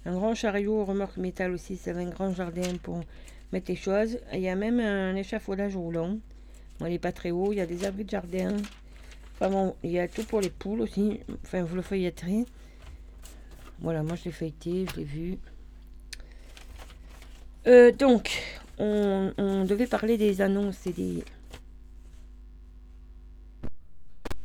un 0.06 0.12
grand 0.12 0.34
chariot 0.34 0.84
remorque 0.84 1.16
métal 1.16 1.52
aussi. 1.52 1.76
C'est 1.76 1.92
un 1.92 2.08
grand 2.08 2.32
jardin 2.32 2.76
pour 2.82 3.00
mettre 3.52 3.70
les 3.70 3.76
choses. 3.76 4.18
Il 4.32 4.40
y 4.40 4.48
a 4.48 4.54
même 4.54 4.80
un 4.80 5.14
échafaudage 5.16 5.76
roulant. 5.76 6.18
Bon, 6.78 6.86
il 6.86 6.90
n'est 6.90 6.98
pas 6.98 7.12
très 7.12 7.30
haut. 7.30 7.52
Il 7.52 7.56
y 7.56 7.60
a 7.60 7.66
des 7.66 7.84
abris 7.84 8.04
de 8.04 8.10
jardin. 8.10 8.56
Enfin 9.34 9.50
bon, 9.50 9.76
il 9.82 9.90
y 9.90 9.98
a 9.98 10.08
tout 10.08 10.24
pour 10.24 10.40
les 10.40 10.50
poules 10.50 10.80
aussi. 10.80 11.20
Enfin, 11.44 11.62
vous 11.62 11.76
le 11.76 11.82
feuilletterez. 11.82 12.44
Voilà, 13.80 14.02
moi 14.02 14.16
je 14.16 14.24
l'ai 14.24 14.32
feuilleté, 14.32 14.86
je 14.90 14.96
l'ai 14.96 15.04
vu. 15.04 15.38
Euh, 17.68 17.92
donc, 17.92 18.42
on, 18.78 19.64
devait 19.64 19.86
parler 19.86 20.16
des 20.16 20.40
annonces 20.40 20.86
et 20.86 20.92
des... 20.92 21.24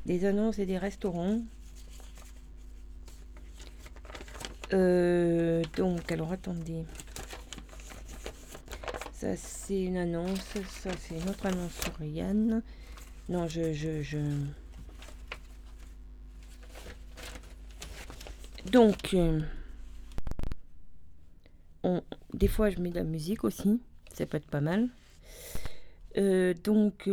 Des 0.05 0.25
annonces 0.25 0.59
et 0.59 0.65
des 0.65 0.77
restaurants. 0.77 1.41
Euh, 4.73 5.63
donc, 5.77 6.11
alors 6.11 6.31
attendez. 6.31 6.83
Ça, 9.13 9.37
c'est 9.37 9.81
une 9.81 9.97
annonce. 9.97 10.39
Ça, 10.69 10.89
c'est 10.99 11.15
une 11.15 11.29
autre 11.29 11.45
annonce 11.45 11.73
sur 11.73 12.03
Yann. 12.03 12.61
Non, 13.29 13.47
je, 13.47 13.71
je, 13.71 14.01
je... 14.01 14.17
Donc, 18.69 19.13
euh, 19.13 19.39
on, 21.83 22.01
des 22.33 22.47
fois, 22.47 22.69
je 22.69 22.79
mets 22.79 22.89
de 22.89 22.95
la 22.95 23.03
musique 23.03 23.43
aussi. 23.43 23.79
Ça 24.13 24.25
peut 24.25 24.37
être 24.37 24.49
pas 24.49 24.61
mal. 24.61 24.89
Euh, 26.17 26.53
donc, 26.63 27.09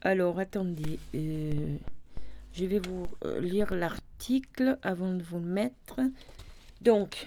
alors, 0.00 0.38
attendez. 0.38 0.98
je 1.12 2.64
vais 2.64 2.80
vous 2.80 3.06
lire 3.40 3.74
l'article 3.74 4.78
avant 4.82 5.12
de 5.12 5.22
vous 5.22 5.38
le 5.38 5.46
mettre. 5.46 6.00
Donc, 6.80 7.26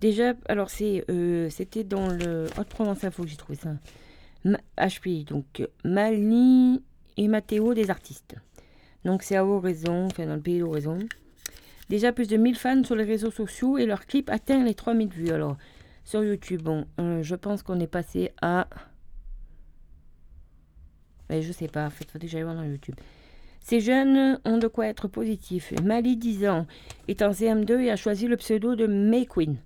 déjà, 0.00 0.34
alors 0.48 0.70
c'est, 0.70 1.04
euh, 1.10 1.50
c'était 1.50 1.84
dans 1.84 2.08
le 2.08 2.46
Haute-Provence 2.58 3.04
Info 3.04 3.22
que 3.22 3.28
j'ai 3.28 3.36
trouvé 3.36 3.58
ça. 3.58 3.74
HP, 4.76 5.24
donc 5.24 5.66
Mali 5.84 6.82
et 7.16 7.28
Mathéo 7.28 7.74
des 7.74 7.90
artistes. 7.90 8.34
Donc 9.04 9.22
c'est 9.22 9.36
à 9.36 9.44
Oraison, 9.44 10.06
enfin 10.06 10.26
dans 10.26 10.34
le 10.34 10.40
pays 10.40 10.58
d'Oraison. 10.58 10.98
Déjà 11.92 12.10
plus 12.10 12.26
de 12.26 12.38
1000 12.38 12.56
fans 12.56 12.84
sur 12.84 12.96
les 12.96 13.04
réseaux 13.04 13.30
sociaux 13.30 13.76
et 13.76 13.84
leur 13.84 14.06
clip 14.06 14.30
atteint 14.30 14.64
les 14.64 14.72
3000 14.72 15.10
vues. 15.10 15.30
Alors, 15.30 15.58
sur 16.04 16.24
YouTube, 16.24 16.62
bon, 16.62 16.86
euh, 16.98 17.22
je 17.22 17.34
pense 17.34 17.62
qu'on 17.62 17.78
est 17.80 17.86
passé 17.86 18.32
à... 18.40 18.66
Mais 21.28 21.42
je 21.42 21.52
sais 21.52 21.68
pas, 21.68 21.84
en 21.84 21.90
fait, 21.90 22.10
faut 22.10 22.18
déjà 22.18 22.42
voir 22.42 22.54
dans 22.54 22.64
YouTube. 22.64 22.94
Ces 23.60 23.80
jeunes 23.80 24.40
ont 24.46 24.56
de 24.56 24.68
quoi 24.68 24.86
être 24.86 25.06
positifs. 25.06 25.74
Mali, 25.82 26.16
10 26.16 26.48
ans, 26.48 26.66
est 27.08 27.20
en 27.20 27.32
CM2 27.32 27.80
et 27.80 27.90
a 27.90 27.96
choisi 27.96 28.26
le 28.26 28.38
pseudo 28.38 28.74
de 28.74 28.86
May 28.86 29.26
Queen, 29.26 29.58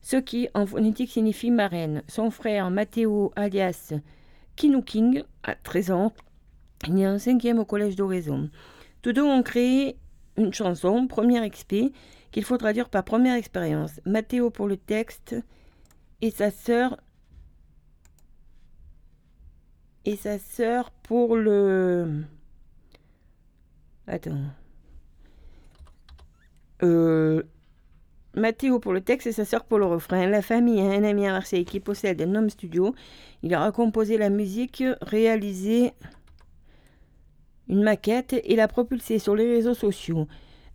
ce 0.00 0.18
qui 0.18 0.46
en 0.54 0.66
phonétique 0.66 1.10
signifie 1.10 1.50
marraine. 1.50 2.04
Son 2.06 2.30
frère 2.30 2.70
Matteo, 2.70 3.32
alias 3.34 3.94
Kinu 4.54 4.80
King, 4.84 5.24
a 5.42 5.56
13 5.56 5.90
ans, 5.90 6.12
il 6.86 7.00
est 7.00 7.08
en 7.08 7.16
5e 7.16 7.58
au 7.58 7.64
collège 7.64 7.96
d'Oraison. 7.96 8.48
Tous 9.02 9.12
deux 9.12 9.24
ont 9.24 9.42
créé 9.42 9.96
une 10.36 10.52
chanson, 10.52 11.06
Première 11.06 11.48
XP, 11.48 11.92
qu'il 12.32 12.44
faut 12.44 12.56
traduire 12.56 12.88
par 12.88 13.04
première 13.04 13.36
expérience. 13.36 14.00
Mathéo 14.04 14.50
pour 14.50 14.66
le 14.66 14.76
texte 14.76 15.36
et 16.20 16.30
sa 16.30 16.50
sœur 16.50 16.98
et 20.04 20.16
sa 20.16 20.38
sœur 20.38 20.90
pour 20.90 21.36
le 21.36 22.24
Attends. 24.06 24.42
Euh, 26.82 27.42
Mathéo 28.34 28.80
pour 28.80 28.92
le 28.92 29.00
texte 29.00 29.28
et 29.28 29.32
sa 29.32 29.44
sœur 29.44 29.64
pour 29.64 29.78
le 29.78 29.86
refrain. 29.86 30.26
La 30.26 30.42
famille 30.42 30.80
a 30.80 30.90
un 30.90 31.04
ami 31.04 31.26
à 31.26 31.32
Marseille 31.32 31.64
qui 31.64 31.80
possède 31.80 32.20
un 32.20 32.34
home 32.34 32.50
studio. 32.50 32.94
Il 33.42 33.54
aura 33.54 33.72
composé 33.72 34.18
la 34.18 34.28
musique, 34.28 34.82
réalisé 35.00 35.92
une 37.68 37.82
maquette 37.82 38.34
et 38.44 38.56
l'a 38.56 38.68
propulsée 38.68 39.18
sur 39.18 39.34
les 39.34 39.50
réseaux 39.50 39.74
sociaux. 39.74 40.26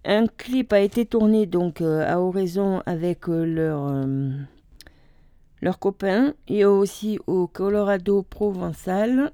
Un 0.05 0.27
clip 0.27 0.74
a 0.74 0.79
été 0.79 1.05
tourné 1.05 1.46
donc 1.46 1.81
euh, 1.81 2.05
à 2.08 2.19
Oraison 2.19 2.81
avec 2.86 3.27
euh, 3.27 3.43
leur, 3.43 4.08
leurs 5.62 5.79
copains 5.79 6.34
et 6.48 6.65
aussi 6.65 7.19
au 7.27 7.48
Colorado 7.48 8.24
provençal. 8.24 9.31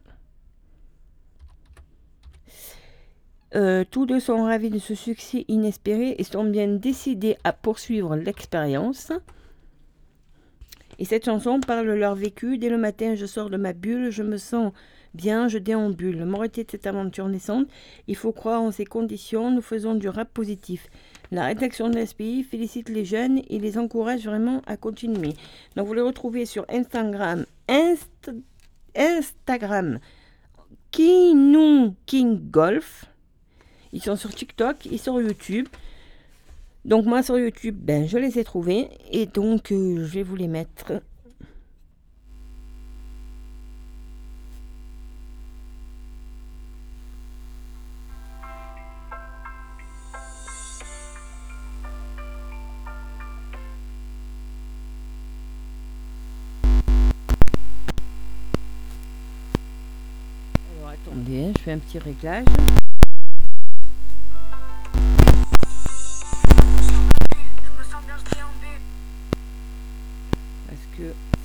Euh, 3.55 3.85
tous 3.89 4.05
deux 4.05 4.19
sont 4.19 4.43
ravis 4.43 4.69
de 4.69 4.79
ce 4.79 4.95
succès 4.95 5.45
inespéré 5.47 6.15
et 6.17 6.23
sont 6.23 6.43
bien 6.43 6.67
décidés 6.67 7.37
à 7.45 7.53
poursuivre 7.53 8.15
l'expérience. 8.17 9.13
Et 10.99 11.05
cette 11.05 11.25
chanson 11.25 11.61
parle 11.61 11.87
de 11.87 11.93
leur 11.93 12.15
vécu. 12.15 12.57
Dès 12.57 12.69
le 12.69 12.77
matin, 12.77 13.15
je 13.15 13.25
sors 13.25 13.49
de 13.49 13.57
ma 13.57 13.71
bulle, 13.71 14.09
je 14.09 14.23
me 14.23 14.37
sens 14.37 14.73
bien, 15.15 15.47
je 15.47 15.57
déambule. 15.57 16.25
Moralité 16.25 16.63
de 16.63 16.71
cette 16.71 16.87
aventure 16.87 17.27
naissante, 17.27 17.67
il 18.07 18.15
faut 18.15 18.31
croire 18.31 18.61
en 18.61 18.71
ces 18.71 18.85
conditions, 18.85 19.51
nous 19.51 19.61
faisons 19.61 19.95
du 19.95 20.09
rap 20.09 20.31
positif. 20.33 20.89
La 21.31 21.45
rédaction 21.45 21.89
de 21.89 21.97
l'SPI 21.97 22.43
félicite 22.43 22.89
les 22.89 23.05
jeunes 23.05 23.41
et 23.49 23.59
les 23.59 23.77
encourage 23.77 24.25
vraiment 24.25 24.61
à 24.67 24.77
continuer. 24.77 25.33
Donc 25.75 25.87
vous 25.87 25.93
les 25.93 26.01
retrouvez 26.01 26.45
sur 26.45 26.65
Instagram, 26.69 27.45
Instagram, 28.95 29.99
Kinou 30.91 31.95
King 32.05 32.39
Golf. 32.51 33.05
Ils 33.91 34.03
sont 34.03 34.15
sur 34.15 34.33
TikTok 34.33 34.85
et 34.87 34.97
sur 34.97 35.19
YouTube. 35.19 35.67
Donc 36.83 37.05
moi 37.05 37.23
sur 37.23 37.39
YouTube, 37.39 37.75
ben, 37.79 38.07
je 38.07 38.17
les 38.17 38.37
ai 38.37 38.43
trouvés 38.43 38.89
et 39.11 39.25
donc 39.25 39.71
euh, 39.71 40.05
je 40.05 40.13
vais 40.13 40.23
vous 40.23 40.35
les 40.35 40.47
mettre 40.47 41.01
attendez, 61.15 61.53
je 61.57 61.61
fais 61.61 61.71
un 61.71 61.79
petit 61.79 61.99
réglage. 61.99 62.45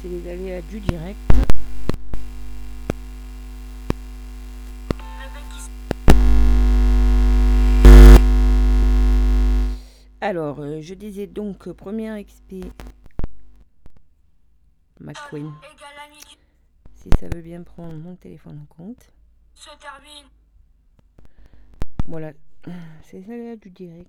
c'est 0.00 0.08
les 0.08 0.30
aléas 0.30 0.62
du 0.62 0.78
direct. 0.80 1.18
Alors, 10.20 10.60
euh, 10.60 10.80
je 10.80 10.94
disais 10.94 11.26
donc 11.26 11.66
euh, 11.66 11.74
première 11.74 12.16
XP 12.22 12.64
McQueen. 15.00 15.52
Si 16.94 17.10
ça 17.18 17.26
veut 17.34 17.42
bien 17.42 17.62
prendre 17.62 17.96
mon 17.96 18.14
téléphone 18.14 18.60
en 18.62 18.74
compte. 18.74 19.12
Voilà, 22.06 22.32
c'est 23.02 23.20
du 23.58 23.70
direct. 23.70 24.08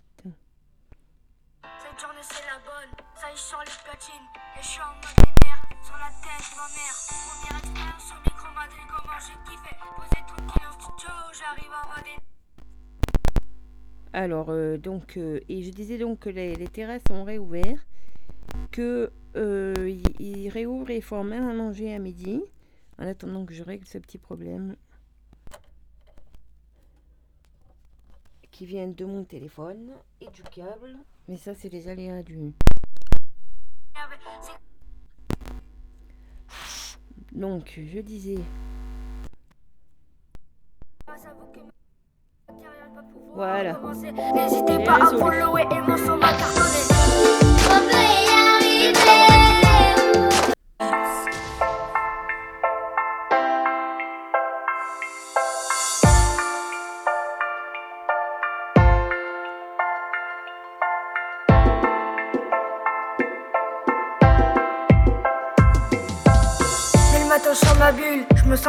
Cette 1.64 2.00
journée 2.00 2.22
c'est 2.22 2.46
la 2.46 2.58
bonne, 2.60 3.06
ça 3.16 3.34
y 3.34 3.38
sort 3.38 3.60
les 3.60 3.72
platines, 3.84 4.28
et 4.58 4.62
je 4.62 4.68
suis 4.68 4.82
en 4.82 4.96
mode 4.96 5.84
sur 5.84 5.96
la 5.98 6.10
tête 6.24 6.56
ma 6.56 6.68
mère. 6.72 6.96
Première 7.28 7.58
expérience 7.60 8.14
au 8.14 8.22
micro 8.24 8.48
Madrid, 8.56 8.88
comment 8.88 9.20
j'ai 9.20 9.52
kiffé. 9.52 9.76
Posé 9.98 10.24
tranquille 10.26 10.68
en 10.68 10.80
studio, 10.80 11.12
j'arrive 11.34 11.72
à 11.74 11.86
mode. 11.88 12.22
Alors, 14.14 14.50
euh, 14.52 14.78
donc, 14.78 15.18
euh, 15.18 15.42
et 15.50 15.64
je 15.64 15.72
disais 15.72 15.98
donc 15.98 16.20
que 16.20 16.30
les, 16.30 16.56
les 16.56 16.68
terrasses 16.68 17.04
sont 17.10 17.26
réouvertes, 17.26 17.86
que 18.72 19.12
euh, 19.36 20.00
ils, 20.20 20.50
réouvrent 20.50 20.92
et 20.92 21.02
font 21.02 21.26
même 21.26 21.48
à 21.48 21.54
manger 21.54 21.94
à 21.94 22.00
midi, 22.00 22.42
en 22.98 23.06
attendant 23.06 23.46
que 23.46 23.54
je 23.54 23.64
règle 23.64 23.86
ce 23.86 23.98
petit 23.98 24.18
problème 24.18 24.78
qui 28.62 28.68
vient 28.68 28.88
de 28.88 29.06
mon 29.06 29.24
téléphone 29.24 29.90
et 30.22 30.28
du 30.28 30.44
câble. 30.44 30.96
Mais 31.28 31.36
ça, 31.36 31.56
c'est 31.56 31.70
les 31.70 31.88
aléas 31.88 32.22
du. 32.22 32.54
Donc, 37.32 37.80
je 37.84 38.00
disais. 38.02 38.38
Voilà. 43.34 43.82
N'hésitez 44.36 44.84
pas 44.84 45.06
à 45.06 45.08
follower 45.08 45.64
et 45.64 45.82
mon 45.82 45.98
son 45.98 46.18
m'a 46.18 46.32
On 47.66 47.80
peut 47.90 47.96
y 47.96 48.30
arriver. 48.30 49.31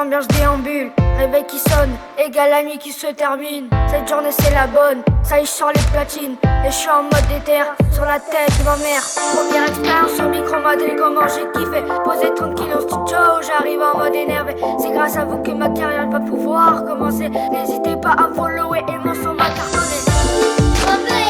Bien, 0.05 0.21
je 0.21 0.29
déambule. 0.29 0.91
Réveil 1.19 1.45
qui 1.47 1.59
sonne, 1.59 1.91
égale 2.19 2.51
la 2.51 2.63
nuit 2.63 2.79
qui 2.79 2.93
se 2.93 3.07
termine. 3.09 3.69
Cette 3.89 4.09
journée 4.09 4.33
c'est 4.33 4.53
la 4.53 4.67
bonne, 4.67 5.03
ça 5.23 5.41
y 5.41 5.47
sort 5.47 5.71
les 5.75 5.83
platines. 5.93 6.37
Et 6.65 6.71
je 6.71 6.75
suis 6.75 6.91
en 6.91 7.03
mode 7.03 7.27
déter, 7.29 7.63
sur 7.93 8.05
la 8.05 8.19
tête 8.19 8.59
de 8.59 8.65
ma 8.65 8.77
mère. 8.77 9.03
Première 9.35 9.69
expérience 9.69 10.19
au 10.19 10.29
micro 10.29 10.57
et 10.57 10.97
comment 10.97 11.29
j'ai 11.29 11.47
kiffé. 11.53 11.83
Posé 12.05 12.35
tranquille 12.35 12.73
en 12.75 12.81
studio, 12.81 13.19
j'arrive 13.47 13.81
en 13.81 13.99
mode 13.99 14.15
énervé. 14.15 14.57
C'est 14.79 14.93
grâce 14.93 15.17
à 15.17 15.25
vous 15.25 15.43
que 15.43 15.51
ma 15.51 15.69
carrière 15.69 16.09
va 16.09 16.21
pouvoir 16.21 16.85
commencer. 16.85 17.29
N'hésitez 17.29 17.97
pas 17.97 18.13
à 18.13 18.29
follower 18.35 18.81
et 18.89 19.07
mon 19.07 19.15
son 19.15 19.35
m'a 19.35 19.51
cartonné. 19.51 21.22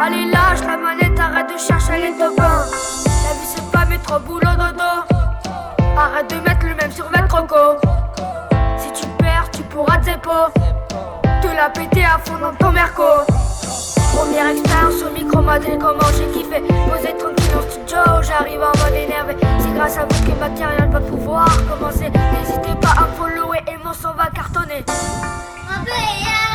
Allez 0.00 0.24
lâche 0.26 0.60
la 0.66 0.76
manette, 0.76 1.18
arrête 1.18 1.52
de 1.52 1.58
chercher 1.58 2.00
les 2.00 2.12
copains 2.12 2.42
La 2.44 3.34
vie 3.34 3.46
c'est 3.46 3.70
pas 3.70 3.84
mettre 3.84 4.16
au 4.16 4.20
boulot 4.20 4.40
dodo. 4.40 5.18
Arrête 5.98 6.30
de 6.30 6.36
mettre 6.36 6.66
le 6.66 6.74
même 6.76 6.90
sur 6.92 7.04
votre 7.06 7.26
croco 7.26 7.78
Si 8.78 8.92
tu 8.92 9.06
perds 9.18 9.50
tu 9.52 9.62
pourras 9.64 10.00
zépo 10.02 10.30
Te 11.42 11.48
la 11.48 11.68
péter 11.70 12.04
à 12.04 12.18
fond 12.18 12.38
dans 12.38 12.54
ton 12.54 12.72
merco. 12.72 13.02
Première 14.14 14.48
expérience 14.48 15.02
au 15.02 15.12
micro 15.12 15.42
modèle 15.42 15.78
comment 15.78 16.08
j'ai 16.16 16.26
kiffé. 16.38 16.60
Posé 16.60 17.14
tranquille 17.18 17.54
en 17.58 17.70
studio 17.70 17.98
j'arrive 18.22 18.62
en 18.62 18.78
mode 18.78 18.94
énervé. 18.94 19.36
C'est 19.58 19.74
grâce 19.74 19.98
à 19.98 20.06
vous 20.08 20.24
que 20.24 20.38
ma 20.38 20.48
carrière 20.50 20.88
va 20.90 21.00
pouvoir 21.00 21.48
commencer. 21.66 22.10
N'hésitez 22.10 22.74
pas 22.80 22.94
à 22.96 23.06
me 23.06 23.12
follower 23.16 23.37
mon 23.88 23.94
son 23.94 24.12
va 24.14 24.26
cartonner. 24.30 24.84
On 24.88 26.47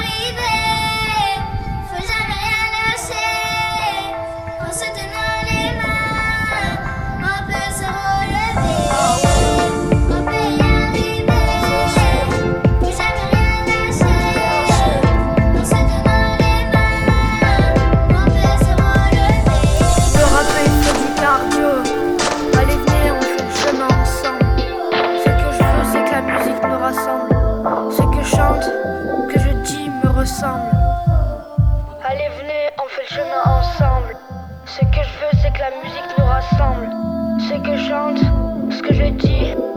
ce 39.12 39.73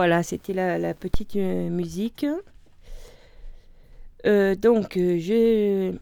voilà, 0.00 0.22
c'était 0.22 0.54
la, 0.54 0.94
petite 0.94 1.36
euh, 1.36 1.68
musique. 1.68 2.24
Euh, 4.24 4.54
donc, 4.54 4.96
euh, 4.96 5.18
je... 5.18 5.94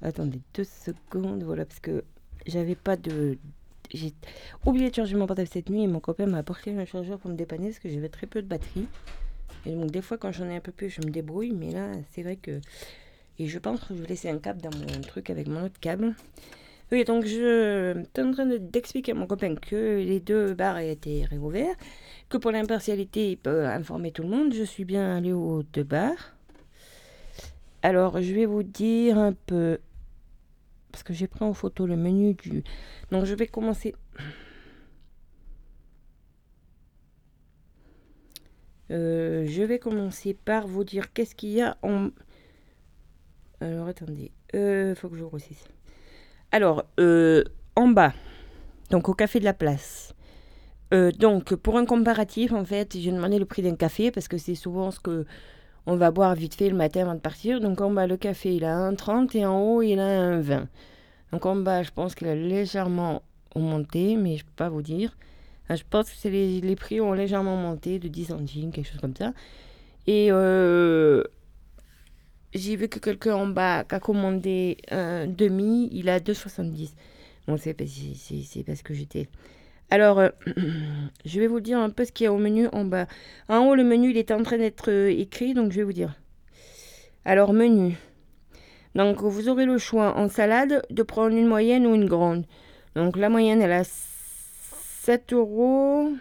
Attendez 0.00 0.40
deux 0.54 0.64
secondes, 0.64 1.42
voilà, 1.42 1.66
parce 1.66 1.80
que 1.80 2.02
j'avais 2.46 2.74
pas 2.74 2.96
de... 2.96 3.36
J'ai 3.92 4.14
oublié 4.64 4.88
de 4.88 4.94
charger 4.94 5.16
mon 5.16 5.26
portable 5.26 5.46
cette 5.52 5.68
nuit 5.68 5.82
et 5.82 5.86
mon 5.86 6.00
copain 6.00 6.24
m'a 6.24 6.38
apporté 6.38 6.70
un 6.74 6.86
chargeur 6.86 7.18
pour 7.18 7.30
me 7.30 7.36
dépanner 7.36 7.68
parce 7.68 7.78
que 7.78 7.90
j'avais 7.90 8.08
très 8.08 8.26
peu 8.26 8.40
de 8.40 8.48
batterie. 8.48 8.88
Et 9.66 9.74
donc 9.74 9.90
des 9.90 10.00
fois 10.00 10.16
quand 10.16 10.32
j'en 10.32 10.48
ai 10.48 10.56
un 10.56 10.60
peu 10.60 10.72
plus, 10.72 10.88
je 10.88 11.02
me 11.02 11.10
débrouille, 11.10 11.52
mais 11.52 11.72
là 11.72 11.92
c'est 12.12 12.22
vrai 12.22 12.36
que... 12.36 12.62
Et 13.38 13.48
je 13.48 13.58
pense 13.58 13.80
que 13.80 13.94
je 13.94 14.00
vais 14.00 14.08
laisser 14.08 14.30
un 14.30 14.38
câble 14.38 14.62
dans 14.62 14.74
mon 14.74 15.02
truc 15.02 15.28
avec 15.28 15.46
mon 15.46 15.62
autre 15.62 15.78
câble. 15.78 16.14
Oui, 16.92 17.04
donc 17.04 17.24
je 17.24 18.04
suis 18.14 18.22
en 18.22 18.32
train 18.32 18.46
de- 18.46 18.58
d'expliquer 18.58 19.12
à 19.12 19.14
mon 19.14 19.26
copain 19.26 19.54
que 19.56 19.98
les 19.98 20.20
deux 20.20 20.54
bars 20.54 20.78
étaient 20.78 21.24
réouverts, 21.28 21.74
que 22.28 22.36
pour 22.36 22.52
l'impartialité, 22.52 23.32
il 23.32 23.36
peut 23.36 23.66
informer 23.66 24.12
tout 24.12 24.22
le 24.22 24.28
monde. 24.28 24.52
Je 24.54 24.62
suis 24.64 24.84
bien 24.84 25.16
allé 25.16 25.32
aux 25.32 25.62
deux 25.62 25.82
bars. 25.84 26.36
Alors, 27.82 28.20
je 28.22 28.32
vais 28.34 28.46
vous 28.46 28.62
dire 28.62 29.18
un 29.18 29.32
peu, 29.32 29.78
parce 30.92 31.02
que 31.02 31.12
j'ai 31.12 31.26
pris 31.26 31.44
en 31.44 31.52
photo 31.54 31.86
le 31.86 31.96
menu 31.96 32.34
du... 32.34 32.62
Donc, 33.10 33.24
je 33.24 33.34
vais 33.34 33.46
commencer... 33.46 33.94
Euh, 38.90 39.46
je 39.46 39.62
vais 39.62 39.78
commencer 39.78 40.34
par 40.34 40.66
vous 40.66 40.84
dire 40.84 41.12
qu'est-ce 41.12 41.34
qu'il 41.34 41.50
y 41.50 41.62
a 41.62 41.76
en... 41.82 42.10
Alors, 43.60 43.88
attendez. 43.88 44.30
Euh, 44.54 44.94
faut 44.94 45.08
que 45.08 45.16
je 45.16 45.24
grossisse. 45.24 45.64
Alors, 46.54 46.84
euh, 47.00 47.42
en 47.74 47.88
bas, 47.88 48.12
donc 48.90 49.08
au 49.08 49.12
café 49.12 49.40
de 49.40 49.44
la 49.44 49.54
place. 49.54 50.14
Euh, 50.92 51.10
donc, 51.10 51.56
pour 51.56 51.76
un 51.78 51.84
comparatif, 51.84 52.52
en 52.52 52.64
fait, 52.64 52.96
j'ai 52.96 53.10
demandé 53.10 53.40
le 53.40 53.44
prix 53.44 53.60
d'un 53.62 53.74
café 53.74 54.12
parce 54.12 54.28
que 54.28 54.38
c'est 54.38 54.54
souvent 54.54 54.92
ce 54.92 55.00
que 55.00 55.26
on 55.86 55.96
va 55.96 56.12
boire 56.12 56.36
vite 56.36 56.54
fait 56.54 56.70
le 56.70 56.76
matin 56.76 57.00
avant 57.00 57.14
de 57.16 57.18
partir. 57.18 57.60
Donc, 57.60 57.80
en 57.80 57.90
bas, 57.90 58.06
le 58.06 58.16
café, 58.16 58.54
il 58.54 58.64
a 58.64 58.88
1,30 58.88 59.36
et 59.36 59.44
en 59.44 59.62
haut, 59.62 59.82
il 59.82 59.98
a 59.98 60.06
un 60.06 60.40
20. 60.40 60.68
Donc, 61.32 61.44
en 61.44 61.56
bas, 61.56 61.82
je 61.82 61.90
pense 61.90 62.14
qu'il 62.14 62.28
a 62.28 62.36
légèrement 62.36 63.22
monté, 63.56 64.14
mais 64.14 64.36
je 64.36 64.44
ne 64.44 64.46
peux 64.46 64.54
pas 64.54 64.68
vous 64.68 64.82
dire. 64.82 65.16
Je 65.68 65.82
pense 65.90 66.08
que 66.08 66.28
les, 66.28 66.60
les 66.60 66.76
prix 66.76 67.00
ont 67.00 67.14
légèrement 67.14 67.56
monté 67.56 67.98
de 67.98 68.06
10 68.06 68.26
centimes, 68.26 68.70
quelque 68.70 68.92
chose 68.92 69.00
comme 69.00 69.16
ça. 69.16 69.32
Et 70.06 70.28
euh, 70.30 71.24
j'ai 72.54 72.76
vu 72.76 72.88
que 72.88 72.98
quelqu'un 72.98 73.34
en 73.34 73.46
bas 73.46 73.84
qui 73.84 73.94
a 73.94 74.00
commandé 74.00 74.78
un 74.90 75.26
demi, 75.26 75.88
il 75.92 76.08
a 76.08 76.20
2,70. 76.20 76.90
Bon, 77.46 77.56
c'est 77.56 77.74
parce 77.74 78.82
que 78.82 78.94
j'étais. 78.94 79.28
Alors, 79.90 80.18
euh, 80.18 80.30
je 81.24 81.40
vais 81.40 81.46
vous 81.46 81.60
dire 81.60 81.78
un 81.78 81.90
peu 81.90 82.04
ce 82.04 82.12
qu'il 82.12 82.24
y 82.24 82.26
a 82.26 82.32
au 82.32 82.38
menu 82.38 82.68
en 82.72 82.84
bas. 82.84 83.06
En 83.48 83.66
haut, 83.66 83.74
le 83.74 83.84
menu, 83.84 84.10
il 84.10 84.16
est 84.16 84.30
en 84.30 84.42
train 84.42 84.58
d'être 84.58 84.90
euh, 84.90 85.10
écrit, 85.10 85.54
donc 85.54 85.72
je 85.72 85.76
vais 85.76 85.82
vous 85.82 85.92
dire. 85.92 86.14
Alors, 87.24 87.52
menu. 87.52 87.96
Donc, 88.94 89.20
vous 89.22 89.48
aurez 89.48 89.66
le 89.66 89.78
choix 89.78 90.16
en 90.16 90.28
salade 90.28 90.82
de 90.90 91.02
prendre 91.02 91.36
une 91.36 91.46
moyenne 91.46 91.86
ou 91.86 91.94
une 91.94 92.06
grande. 92.06 92.44
Donc, 92.94 93.16
la 93.16 93.28
moyenne, 93.28 93.60
elle 93.60 93.72
a 93.72 93.84
7 93.84 95.32
euros. 95.32 96.12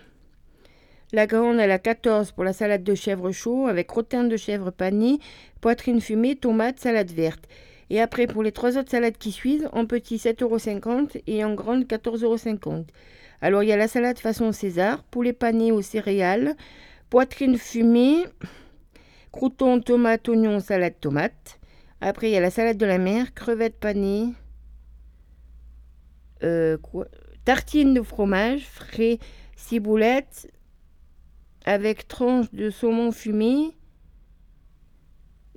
La 1.13 1.28
grande, 1.28 1.60
elle 1.60 1.69
a 1.69 1.78
14 1.78 2.32
pour 2.32 2.43
la 2.43 2.54
salade 2.54 2.84
de 2.84 2.95
chèvre 2.95 3.32
chaud 3.32 3.67
avec 3.67 3.86
crottin 3.86 4.23
de 4.23 4.36
chèvre 4.36 4.71
pané, 4.71 5.19
poitrine 5.62 6.02
fumée, 6.02 6.36
tomate, 6.36 6.80
salade 6.80 7.12
verte. 7.12 7.47
Et 7.91 8.02
après, 8.02 8.26
pour 8.26 8.41
les 8.41 8.52
trois 8.52 8.80
autres 8.80 8.89
salades 8.89 9.19
qui 9.19 9.32
suivent, 9.32 9.69
en 9.73 9.86
petit 9.86 10.15
7,50 10.15 10.41
euros 10.41 11.08
et 11.28 11.45
en 11.45 11.54
grande 11.54 11.84
14,50 11.84 12.65
euros. 12.65 12.86
Alors, 13.41 13.62
il 13.62 13.69
y 13.69 13.71
a 13.71 13.78
la 13.78 13.88
salade 13.88 14.17
façon 14.17 14.52
César, 14.52 15.04
poulet 15.04 15.34
pané 15.34 15.71
aux 15.71 15.84
céréales, 15.84 16.56
poitrine 17.12 17.60
fumée, 17.60 18.23
croûtons, 19.32 19.82
tomate, 19.82 20.28
oignon, 20.30 20.60
salade 20.62 20.99
tomate. 20.99 21.60
Après, 22.02 22.32
il 22.32 22.34
y 22.34 22.38
a 22.38 22.41
la 22.41 22.49
salade 22.49 22.78
de 22.78 22.88
la 22.88 22.97
mer, 22.97 23.36
crevettes 23.36 23.80
panées, 23.80 24.34
euh, 26.43 26.80
quoi 26.80 27.06
tartine 27.45 27.93
de 27.93 28.02
fromage, 28.02 28.65
frais, 28.65 29.19
ciboulette, 29.56 30.47
avec 31.65 32.08
tranche 32.08 32.52
de 32.52 32.69
saumon 32.69 33.12
fumé 33.12 33.76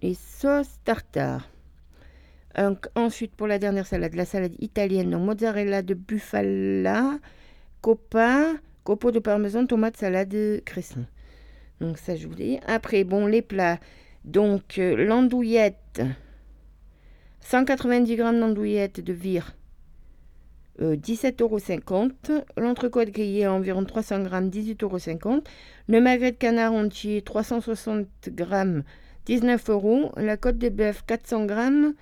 et 0.03 0.14
sauce 0.14 0.79
tartare. 0.85 1.49
Ensuite, 2.95 3.35
pour 3.35 3.47
la 3.47 3.59
dernière 3.59 3.87
salade, 3.87 4.14
la 4.14 4.25
salade 4.25 4.55
italienne, 4.61 5.11
donc 5.11 5.23
mozzarella 5.23 5.83
de 5.83 5.92
bufala, 5.92 7.19
copa, 7.83 8.55
copeaux 8.83 9.11
de 9.11 9.19
parmesan, 9.19 9.66
tomate, 9.66 9.99
salade, 9.99 10.62
cresson. 10.64 11.05
Donc 11.81 11.99
ça, 11.99 12.16
je 12.16 12.27
vous 12.27 12.35
dis. 12.35 12.59
Après, 12.66 13.05
bon, 13.05 13.27
les 13.27 13.42
plats. 13.42 13.79
Donc, 14.25 14.79
euh, 14.79 14.97
l'andouillette, 14.97 16.03
190 17.40 18.16
grammes 18.16 18.40
d'andouillette 18.40 19.01
de 19.01 19.12
vire, 19.12 19.55
euh, 20.81 20.97
17,50 20.97 21.43
euros. 21.43 22.45
L'entrecôte 22.57 23.11
grillée 23.11 23.47
environ 23.47 23.85
300 23.85 24.23
grammes, 24.23 24.49
18,50 24.49 25.25
euros. 25.25 25.43
Le 25.89 26.01
magret 26.01 26.33
de 26.33 26.37
canard 26.37 26.73
entier, 26.73 27.23
360 27.23 28.07
grammes, 28.29 28.83
19 29.27 29.71
euros. 29.71 30.12
La 30.17 30.37
côte 30.37 30.59
de 30.59 30.69
bœuf, 30.69 31.03
400 31.07 31.47
grammes, 31.47 31.95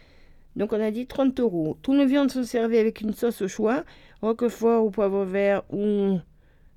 donc 0.56 0.72
on 0.72 0.80
a 0.80 0.90
dit 0.90 1.06
30 1.06 1.40
euros. 1.40 1.76
Toutes 1.82 1.98
les 1.98 2.06
viandes 2.06 2.30
sont 2.30 2.44
servies 2.44 2.78
avec 2.78 3.00
une 3.00 3.12
sauce 3.12 3.42
au 3.42 3.48
choix, 3.48 3.84
roquefort 4.22 4.84
ou 4.84 4.90
poivre 4.90 5.24
vert 5.24 5.62
ou 5.72 6.18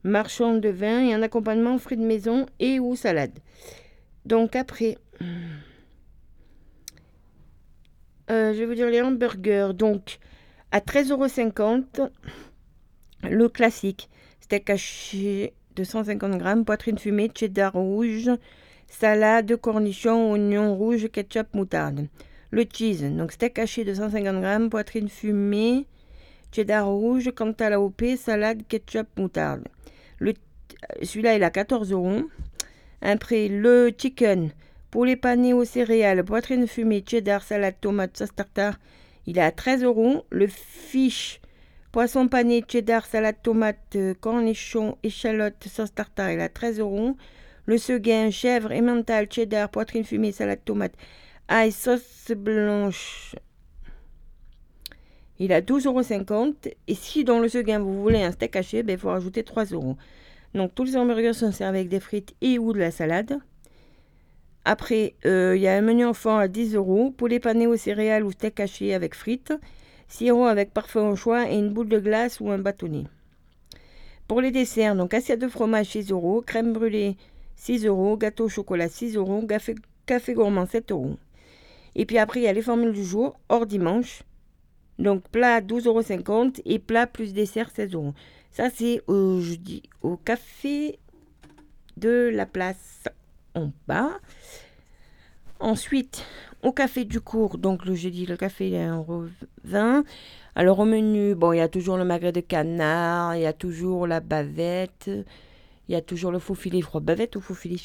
marchand 0.04 0.56
de 0.56 0.70
vin 0.70 1.08
et 1.08 1.14
un 1.14 1.22
accompagnement 1.22 1.78
fruits 1.78 1.98
de 1.98 2.06
maison 2.06 2.48
et 2.60 2.80
ou 2.80 2.96
salade. 2.96 3.38
Donc 4.26 4.56
après, 4.56 4.98
euh, 8.32 8.54
je 8.54 8.60
vais 8.60 8.66
vous 8.66 8.76
dire 8.76 8.90
les 8.90 9.02
hamburgers. 9.02 9.72
Donc 9.76 10.20
à 10.78 10.80
13,50 10.80 11.10
euros, 11.12 12.10
le 13.24 13.50
classique, 13.50 14.10
steak 14.42 14.70
haché 14.70 15.54
de 15.76 15.84
150 15.84 16.38
grammes, 16.38 16.66
poitrine 16.66 17.00
fumée, 17.00 17.32
cheddar 17.34 17.74
rouge, 17.74 18.30
salade, 18.88 19.56
cornichons, 19.56 20.34
oignons 20.34 20.76
rouges, 20.76 21.10
ketchup, 21.12 21.48
moutarde. 21.54 22.10
Le 22.52 22.64
cheese, 22.72 23.04
donc 23.04 23.32
steak 23.32 23.58
haché 23.58 23.86
de 23.86 23.94
150 23.96 24.40
grammes, 24.40 24.70
poitrine 24.70 25.10
fumée, 25.10 25.88
cheddar 26.52 26.88
rouge, 26.88 27.32
cantal 27.36 27.74
AOP, 27.74 28.16
salade, 28.16 28.62
ketchup, 28.68 29.08
moutarde. 29.18 29.64
Le, 30.20 30.34
celui-là, 31.02 31.38
il 31.38 31.44
a 31.44 31.50
14 31.50 31.92
euros. 31.92 32.22
Après, 33.02 33.48
le 33.48 33.90
chicken, 33.98 34.52
poulet 34.92 35.16
pané 35.16 35.54
aux 35.54 35.66
céréales, 35.66 36.24
poitrine 36.24 36.68
fumée, 36.68 37.04
cheddar, 37.04 37.42
salade, 37.42 37.76
tomate, 37.82 38.16
sauce 38.16 38.36
tartare, 38.36 38.78
il 39.28 39.38
est 39.38 39.42
à 39.42 39.52
13 39.52 39.84
euros. 39.84 40.26
Le 40.30 40.48
fish, 40.48 41.42
poisson 41.92 42.28
pané, 42.28 42.64
cheddar, 42.68 43.06
salade, 43.06 43.36
tomate, 43.44 43.96
euh, 43.96 44.14
cornichon, 44.20 44.98
échalote, 45.04 45.68
sauce 45.68 45.94
tartare, 45.94 46.32
il 46.32 46.40
est 46.40 46.44
à 46.44 46.50
13 46.50 46.80
euros. 46.80 47.16
Le 47.66 47.78
seguin, 47.78 48.32
chèvre, 48.32 48.72
emmental, 48.72 49.28
cheddar, 49.30 49.70
poitrine 49.70 50.06
fumée, 50.06 50.32
salade, 50.32 50.62
tomate, 50.64 50.94
ail, 51.50 51.74
sauce 51.74 52.32
blanche. 52.32 53.36
Il 55.40 55.52
a 55.54 55.62
12,50 55.62 56.32
euros. 56.32 56.54
Et 56.88 56.96
si 56.96 57.24
dans 57.24 57.40
le 57.40 57.50
seguin 57.50 57.80
vous 57.80 58.02
voulez 58.02 58.24
un 58.24 58.32
steak 58.32 58.56
haché, 58.56 58.82
ben, 58.82 58.94
il 58.94 59.00
faut 59.00 59.10
rajouter 59.10 59.44
3 59.44 59.66
euros. 59.66 59.98
Donc 60.54 60.74
tous 60.74 60.86
les 60.86 60.96
hamburgers 60.96 61.34
sont 61.34 61.52
servis 61.52 61.80
avec 61.80 61.90
des 61.90 62.00
frites 62.00 62.34
et 62.42 62.58
ou 62.58 62.72
de 62.72 62.80
la 62.80 62.92
salade. 62.92 63.38
Après, 64.70 65.16
euh, 65.26 65.56
il 65.56 65.62
y 65.62 65.68
a 65.70 65.78
un 65.78 65.82
menu 65.82 66.04
enfant 66.04 66.38
à 66.38 66.50
10 66.50 66.76
euros. 66.76 67.10
Poulet 67.12 67.40
pané 67.40 67.68
aux 67.68 67.78
céréales 67.78 68.26
ou 68.26 68.34
steak 68.34 68.60
haché 68.60 68.94
avec 68.94 69.16
frites. 69.16 69.54
Sirop 70.10 70.44
avec 70.44 70.74
parfum 70.74 71.08
au 71.08 71.16
choix 71.16 71.50
et 71.50 71.58
une 71.58 71.70
boule 71.70 71.88
de 71.88 72.00
glace 72.00 72.42
ou 72.42 72.52
un 72.52 72.58
bâtonnet. 72.58 73.06
Pour 74.28 74.42
les 74.42 74.52
desserts, 74.52 74.98
donc 74.98 75.14
assiette 75.14 75.40
de 75.40 75.48
fromage 75.48 75.86
6 75.86 76.12
euros. 76.12 76.44
Crème 76.46 76.74
brûlée 76.74 77.16
6 77.56 77.86
euros. 77.86 78.18
Gâteau 78.18 78.48
au 78.48 78.50
chocolat 78.50 78.90
6 78.90 79.16
euros. 79.16 79.48
Café, 80.06 80.34
gourmand 80.34 80.66
7 80.66 80.92
euros. 80.92 81.16
Et 81.96 82.06
puis 82.06 82.18
après, 82.18 82.42
il 82.42 82.44
y 82.44 82.50
a 82.50 82.54
les 82.54 82.62
formules 82.62 82.92
du 82.92 83.06
jour, 83.06 83.40
hors 83.48 83.68
dimanche. 83.68 84.24
Donc 85.00 85.24
plat 85.30 85.62
12,50 85.62 85.88
euros 85.88 86.52
et 86.66 86.80
plat 86.80 87.08
plus 87.08 87.34
dessert 87.34 87.70
16 87.74 87.94
euros. 87.94 88.14
Ça, 88.52 88.70
c'est 88.70 89.02
au, 89.08 89.40
au 90.02 90.18
café 90.18 91.00
de 91.96 92.30
la 92.34 92.46
place 92.46 93.08
en 93.58 93.72
bas. 93.88 94.20
Ensuite, 95.60 96.24
au 96.64 96.72
café 96.72 97.04
du 97.04 97.20
cours, 97.20 97.58
donc 97.58 97.86
le 97.86 97.96
jeudi, 97.96 98.26
le 98.26 98.38
café 98.38 98.72
est 98.72 98.84
un 98.84 99.00
revin. 99.00 100.04
Alors 100.56 100.80
au 100.80 100.86
menu, 100.86 101.36
bon, 101.36 101.54
il 101.54 101.58
y 101.58 101.62
a 101.62 101.68
toujours 101.68 101.98
le 101.98 102.06
magret 102.06 102.32
de 102.32 102.42
canard, 102.42 103.36
il 103.36 103.42
y 103.42 103.46
a 103.46 103.54
toujours 103.54 104.08
la 104.08 104.20
bavette, 104.20 105.10
il 105.88 105.94
y 105.94 105.96
a 105.96 106.02
toujours 106.02 106.32
le 106.32 106.40
faux 106.40 106.56
filet 106.56 106.82
froid. 106.82 107.02
Bavette 107.02 107.36
ou 107.36 107.42
faux 107.42 107.56
filet, 107.56 107.78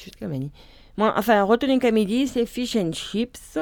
Moi, 0.97 1.13
enfin, 1.17 1.41
retenez 1.43 1.79
qu'à 1.79 1.91
midi, 1.91 2.27
c'est 2.27 2.45
fish 2.45 2.75
and 2.75 2.91
chips. 2.91 3.57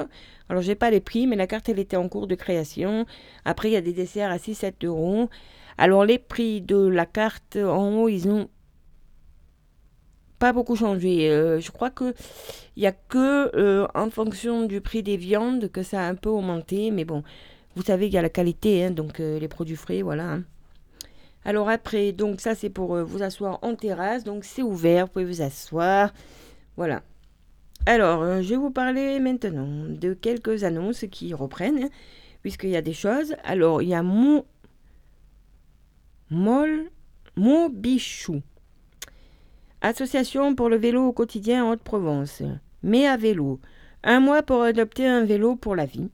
Alors, 0.50 0.62
j'ai 0.62 0.76
pas 0.76 0.91
les 0.91 1.00
prix, 1.00 1.28
mais 1.28 1.38
la 1.38 1.47
carte, 1.47 1.69
elle 1.69 1.80
était 1.80 1.95
en 1.95 2.10
cours 2.10 2.28
de 2.28 2.36
création. 2.36 3.06
Après, 3.45 3.69
il 3.69 3.74
y 3.74 3.78
a 3.78 3.82
des 3.82 3.93
desserts 3.93 4.32
à 4.32 4.38
6-7 4.38 4.86
euros. 4.86 5.30
Alors, 5.78 6.04
les 6.04 6.19
prix 6.19 6.60
de 6.60 6.76
la 6.76 7.06
carte, 7.06 7.56
en 7.56 7.93
haut, 7.95 8.10
ils 8.10 8.28
ont 8.28 8.50
pas 10.41 10.54
beaucoup 10.54 10.75
changé. 10.75 11.30
Euh, 11.30 11.60
je 11.60 11.69
crois 11.71 11.91
que 11.91 12.15
il 12.75 12.84
y 12.84 12.88
a 12.88 12.91
que 12.91 13.56
euh, 13.56 13.88
en 13.93 14.10
fonction 14.10 14.65
du 14.65 14.82
prix 14.82 15.04
des 15.04 15.15
viandes 15.15 15.69
que 15.71 15.84
ça 15.84 16.01
a 16.01 16.10
un 16.10 16.15
peu 16.15 16.30
augmenté, 16.30 16.89
mais 16.89 17.06
bon, 17.06 17.23
vous 17.75 17.84
savez, 17.84 18.08
il 18.08 18.13
y 18.13 18.17
a 18.17 18.23
la 18.23 18.30
qualité, 18.30 18.84
hein, 18.84 18.91
donc 18.91 19.19
euh, 19.19 19.39
les 19.39 19.47
produits 19.47 19.75
frais, 19.75 20.01
voilà. 20.01 20.32
Hein. 20.32 20.43
Alors 21.45 21.69
après, 21.69 22.12
donc 22.12 22.41
ça 22.41 22.56
c'est 22.56 22.71
pour 22.71 22.97
vous 23.04 23.21
asseoir 23.21 23.60
en 23.62 23.75
terrasse, 23.75 24.23
donc 24.23 24.43
c'est 24.43 24.63
ouvert, 24.63 25.06
vous 25.06 25.12
pouvez 25.12 25.25
vous 25.25 25.41
asseoir, 25.43 26.12
voilà. 26.75 27.04
Alors, 27.86 28.41
je 28.41 28.49
vais 28.49 28.58
vous 28.58 28.71
parler 28.71 29.19
maintenant 29.19 29.67
de 29.89 30.13
quelques 30.13 30.63
annonces 30.63 31.06
qui 31.12 31.34
reprennent, 31.34 31.89
puisqu'il 32.41 32.69
y 32.69 32.75
a 32.75 32.84
des 32.84 32.93
choses. 32.93 33.36
Alors, 33.43 33.82
il 33.82 33.89
y 33.89 33.95
a 33.95 34.04
mon... 34.04 34.45
Mol... 36.30 36.91
Mobichou. 37.36 38.41
Association 39.82 40.54
pour 40.54 40.70
le 40.70 40.78
vélo 40.78 41.08
au 41.08 41.12
quotidien 41.12 41.65
en 41.65 41.72
Haute-Provence. 41.72 42.44
Mais 42.84 43.08
à 43.08 43.17
vélo. 43.17 43.60
Un 44.04 44.20
mois 44.20 44.44
pour 44.44 44.62
adopter 44.62 45.08
un 45.08 45.26
vélo 45.26 45.56
pour 45.56 45.76
la 45.76 45.86
vie. 45.86 46.10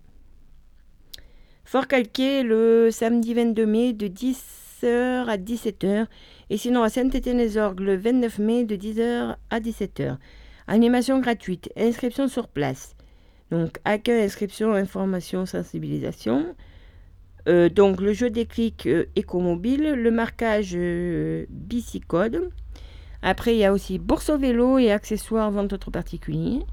Fort 1.65 1.87
calqué 1.87 2.43
le 2.43 2.89
samedi 2.91 3.33
22 3.33 3.65
mai 3.65 3.91
de 3.91 4.07
10h 4.07 5.27
à 5.27 5.37
17h 5.37 6.05
et 6.49 6.57
sinon 6.57 6.81
à 6.83 6.89
Saint-Étienne-les-Orgues 6.89 7.81
le 7.81 7.97
29 7.97 8.39
mai 8.39 8.63
de 8.63 8.77
10h 8.77 9.35
à 9.49 9.59
17h. 9.59 10.15
Animation 10.67 11.19
gratuite, 11.19 11.69
inscription 11.75 12.29
sur 12.29 12.47
place. 12.47 12.95
Donc 13.51 13.79
accueil, 13.83 14.23
inscription, 14.23 14.73
information, 14.73 15.45
sensibilisation. 15.45 16.55
Euh, 17.47 17.69
donc 17.69 18.01
le 18.01 18.13
jeu 18.13 18.29
des 18.29 18.45
clics 18.45 18.87
euh, 18.87 19.05
écomobile, 19.15 19.91
le 19.91 20.11
marquage 20.11 20.71
euh, 20.75 21.45
bicicode. 21.49 22.49
Après 23.21 23.55
il 23.55 23.59
y 23.59 23.65
a 23.65 23.73
aussi 23.73 23.99
bourse 23.99 24.29
au 24.29 24.37
vélo 24.37 24.77
et 24.77 24.91
accessoires 24.91 25.51
vente 25.51 25.73
autres 25.73 25.91
particuliers. 25.91 26.65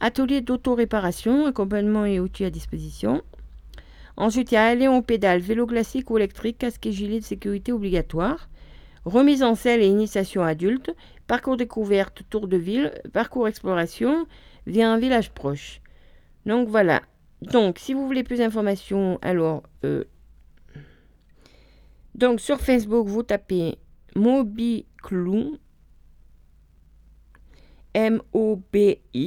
Atelier 0.00 0.40
d'auto-réparation, 0.40 1.46
accompagnement 1.46 2.04
et 2.04 2.20
outils 2.20 2.44
à 2.44 2.50
disposition. 2.50 3.22
Ensuite, 4.16 4.52
il 4.52 4.54
y 4.54 4.58
a 4.58 4.64
aller 4.66 4.86
en 4.86 5.02
pédale, 5.02 5.40
vélo 5.40 5.66
classique 5.66 6.10
ou 6.10 6.18
électrique, 6.18 6.58
casque 6.58 6.86
et 6.86 6.92
gilet 6.92 7.20
de 7.20 7.24
sécurité 7.24 7.72
obligatoire. 7.72 8.48
Remise 9.04 9.42
en 9.42 9.54
selle 9.54 9.82
et 9.82 9.86
initiation 9.86 10.42
adulte. 10.42 10.94
Parcours 11.26 11.56
découverte, 11.56 12.22
tour 12.30 12.48
de 12.48 12.56
ville. 12.56 12.92
Parcours 13.12 13.48
exploration 13.48 14.26
via 14.66 14.90
un 14.90 14.98
village 14.98 15.30
proche. 15.30 15.80
Donc 16.46 16.68
voilà. 16.68 17.02
Donc, 17.42 17.78
si 17.78 17.92
vous 17.92 18.06
voulez 18.06 18.22
plus 18.22 18.38
d'informations, 18.38 19.18
alors. 19.20 19.62
Euh, 19.84 20.04
donc, 22.14 22.40
sur 22.40 22.60
Facebook, 22.60 23.06
vous 23.06 23.22
tapez 23.22 23.76
Mobiclou. 24.14 25.58
M-O-B-I-C-L-O-U. 27.94 29.22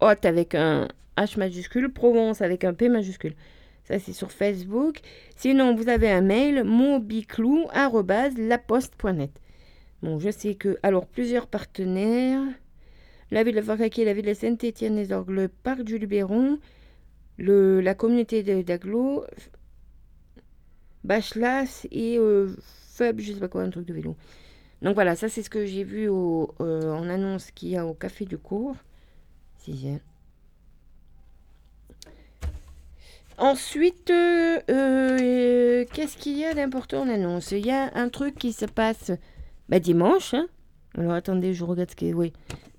Hôte 0.00 0.24
avec 0.24 0.54
un 0.54 0.86
H 1.16 1.36
majuscule, 1.38 1.92
Provence 1.92 2.40
avec 2.42 2.62
un 2.64 2.74
P 2.74 2.88
majuscule. 2.88 3.34
Ça, 3.84 3.98
c'est 3.98 4.12
sur 4.12 4.30
Facebook. 4.30 5.00
Sinon, 5.34 5.74
vous 5.74 5.88
avez 5.88 6.10
un 6.10 6.20
mail 6.20 6.62
mobiclou.laposte.net. 6.62 9.30
Bon, 10.02 10.18
je 10.18 10.30
sais 10.30 10.54
que. 10.54 10.78
Alors, 10.82 11.06
plusieurs 11.06 11.46
partenaires. 11.46 12.42
La 13.30 13.42
ville 13.42 13.56
de 13.56 13.62
Forcaquier, 13.62 14.04
la 14.04 14.12
ville 14.14 14.26
de 14.26 14.34
Saint-Étienne-les-Orgues, 14.34 15.30
le 15.30 15.48
parc 15.48 15.82
du 15.82 15.98
Luberon, 15.98 16.58
la 17.38 17.94
communauté 17.94 18.42
d'Aglo, 18.42 19.24
Bachelas 21.04 21.86
et 21.90 22.18
euh, 22.18 22.48
Fub, 22.94 23.20
je 23.20 23.32
sais 23.32 23.40
pas 23.40 23.48
quoi, 23.48 23.62
un 23.62 23.70
truc 23.70 23.86
de 23.86 23.94
vélo. 23.94 24.16
Donc 24.82 24.94
voilà, 24.94 25.16
ça 25.16 25.28
c'est 25.28 25.42
ce 25.42 25.50
que 25.50 25.66
j'ai 25.66 25.84
vu 25.84 26.08
au, 26.08 26.54
euh, 26.60 26.92
en 26.92 27.08
annonce 27.08 27.50
qu'il 27.50 27.70
y 27.70 27.76
a 27.76 27.84
au 27.84 27.94
café 27.94 28.24
du 28.24 28.38
cours. 28.38 28.76
Ensuite, 33.38 34.10
euh, 34.10 34.58
euh, 34.70 35.84
qu'est-ce 35.92 36.16
qu'il 36.16 36.38
y 36.38 36.44
a 36.44 36.54
d'important 36.54 37.02
en 37.02 37.08
annonce? 37.08 37.52
Il 37.52 37.66
y 37.66 37.70
a 37.70 37.90
un 37.94 38.08
truc 38.08 38.36
qui 38.36 38.52
se 38.52 38.64
passe 38.64 39.12
bah, 39.68 39.78
dimanche. 39.78 40.34
Hein. 40.34 40.46
Alors 40.96 41.12
attendez, 41.12 41.54
je 41.54 41.64
regarde 41.64 41.90
ce 41.90 41.96
que. 41.96 42.12
Oui, 42.12 42.32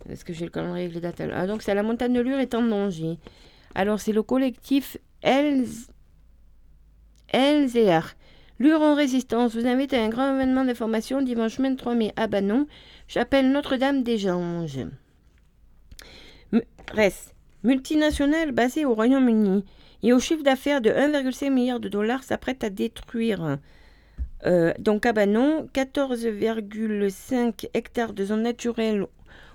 parce 0.08 0.24
que 0.24 0.34
j'ai 0.34 0.46
le 0.46 0.52
calendrier 0.52 0.86
avec 0.86 0.96
les 0.96 1.02
dates. 1.02 1.22
Ah, 1.34 1.48
donc 1.48 1.62
c'est 1.62 1.74
la 1.76 1.84
montagne 1.84 2.14
de 2.14 2.22
Lure 2.22 2.40
est 2.40 2.56
en 2.56 2.64
danger. 2.64 3.18
Alors 3.76 4.00
c'est 4.00 4.14
le 4.14 4.24
collectif 4.24 4.98
Elz... 5.22 5.90
Lure 8.60 8.82
en 8.82 8.94
résistance 8.94 9.56
vous 9.56 9.68
invite 9.68 9.94
à 9.94 10.04
un 10.04 10.10
grand 10.10 10.36
événement 10.36 10.66
d'information 10.66 11.22
dimanche 11.22 11.58
23 11.58 11.96
mai 11.96 12.12
à 12.18 12.28
Banon, 12.28 12.68
chapelle 13.08 13.54
Notre-Dame 13.54 14.04
des 14.04 14.30
Anges. 14.30 14.86
Reste. 16.92 17.36
Multinationale 17.64 18.52
basée 18.52 18.84
au 18.84 18.94
Royaume-Uni 18.94 19.64
et 20.04 20.12
au 20.12 20.20
chiffre 20.20 20.44
d'affaires 20.44 20.82
de 20.82 20.90
1,5 20.90 21.50
milliard 21.52 21.80
de 21.80 21.88
dollars 21.88 22.24
s'apprête 22.24 22.62
à 22.66 22.70
détruire. 22.70 23.60
Euh, 24.46 24.74
donc 24.78 25.06
à 25.06 25.14
Banon, 25.14 25.70
14,5 25.74 27.70
hectares 27.74 28.12
de 28.12 28.26
zone 28.26 28.44
naturelle 28.44 29.06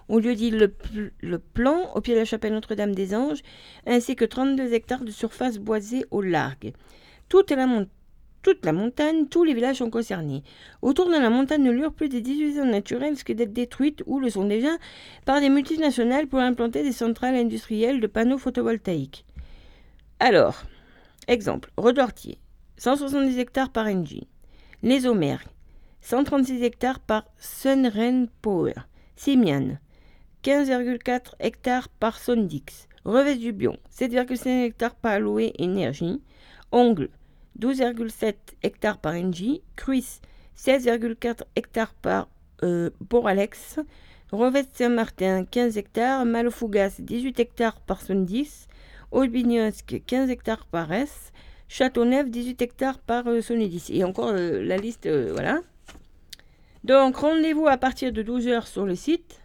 au 0.09 0.19
lieu 0.19 0.35
dit 0.35 0.51
le, 0.51 1.39
plan 1.39 1.91
au 1.95 2.01
pied 2.01 2.15
de 2.15 2.21
la 2.21 2.25
chapelle 2.25 2.55
Notre-Dame 2.55 2.95
des 2.95 3.15
Anges, 3.15 3.43
ainsi 3.87 4.17
que 4.17 4.25
32 4.25 4.73
hectares 4.73 5.05
de 5.05 5.11
surface 5.11 5.59
boisée 5.59 6.07
au 6.11 6.23
largue. 6.23 6.73
Toute 7.29 7.51
la, 7.51 7.67
toute 8.45 8.65
la 8.67 8.73
montagne, 8.73 9.27
tous 9.27 9.43
les 9.43 9.55
villages 9.55 9.79
sont 9.79 9.89
concernés. 9.89 10.45
Autour 10.83 11.07
de 11.07 11.13
la 11.13 11.31
montagne 11.31 11.65
de 11.65 11.71
Lure, 11.71 11.95
plus 11.95 12.11
de 12.11 12.21
18 12.21 12.57
zones 12.57 12.71
naturelles 12.71 13.15
risquent 13.15 13.33
d'être 13.33 13.55
détruites 13.55 14.03
ou 14.07 14.21
le 14.21 14.29
sont 14.29 14.45
déjà 14.45 14.69
par 15.25 15.41
des 15.41 15.49
multinationales 15.49 16.27
pour 16.27 16.41
implanter 16.41 16.83
des 16.83 16.93
centrales 16.93 17.37
industrielles 17.37 18.01
de 18.01 18.07
panneaux 18.07 18.37
photovoltaïques. 18.37 19.25
Alors, 20.21 20.63
exemple, 21.27 21.71
Redortier, 21.79 22.39
170 22.77 23.39
hectares 23.39 23.71
par 23.71 23.87
Engie. 23.87 24.29
Les 24.83 25.07
Omers, 25.07 25.45
136 26.03 26.63
hectares 26.63 27.01
par 27.01 27.25
Sunren 27.39 28.29
Power. 28.43 28.75
Simian, 29.17 29.79
15,4 30.43 31.33
hectares 31.41 31.89
par 31.89 32.19
Sondix. 32.19 32.89
Revest 33.07 33.41
du 33.41 33.53
Bion, 33.53 33.79
7,5 33.91 34.67
hectares 34.67 34.97
par 34.97 35.13
Aloe 35.13 35.51
Énergie. 35.59 36.21
Ongle, 36.73 37.09
12,7 37.59 38.35
hectares 38.63 38.99
par 38.99 39.15
Engie. 39.15 39.63
Cruis, 39.77 40.21
16,4 40.57 41.43
hectares 41.57 41.95
par 41.95 42.29
Boralex. 43.01 43.81
Revest 44.33 44.77
Saint-Martin, 44.77 45.45
15 45.45 45.79
hectares. 45.79 46.25
Malofougas, 46.25 46.97
18 46.99 47.41
hectares 47.41 47.81
par 47.81 48.01
Sondix. 48.01 48.69
Aubignosc, 49.13 50.03
15 50.07 50.31
hectares 50.31 50.67
par 50.67 50.93
S. 50.93 51.33
Châteauneuf, 51.69 52.29
18 52.31 52.63
hectares 52.63 52.99
par 52.99 53.27
euh. 53.27 53.41
Et 53.89 54.05
encore 54.05 54.29
euh, 54.29 54.63
la 54.63 54.77
liste, 54.77 55.07
euh, 55.07 55.33
voilà. 55.33 55.61
Donc, 56.83 57.17
rendez-vous 57.17 57.67
à 57.67 57.77
partir 57.77 58.13
de 58.13 58.23
12h 58.23 58.67
sur 58.67 58.85
le 58.85 58.95
site. 58.95 59.41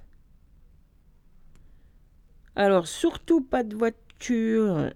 Alors, 2.55 2.87
surtout 2.87 3.41
pas 3.41 3.63
de 3.63 3.75
voiture 3.75 4.91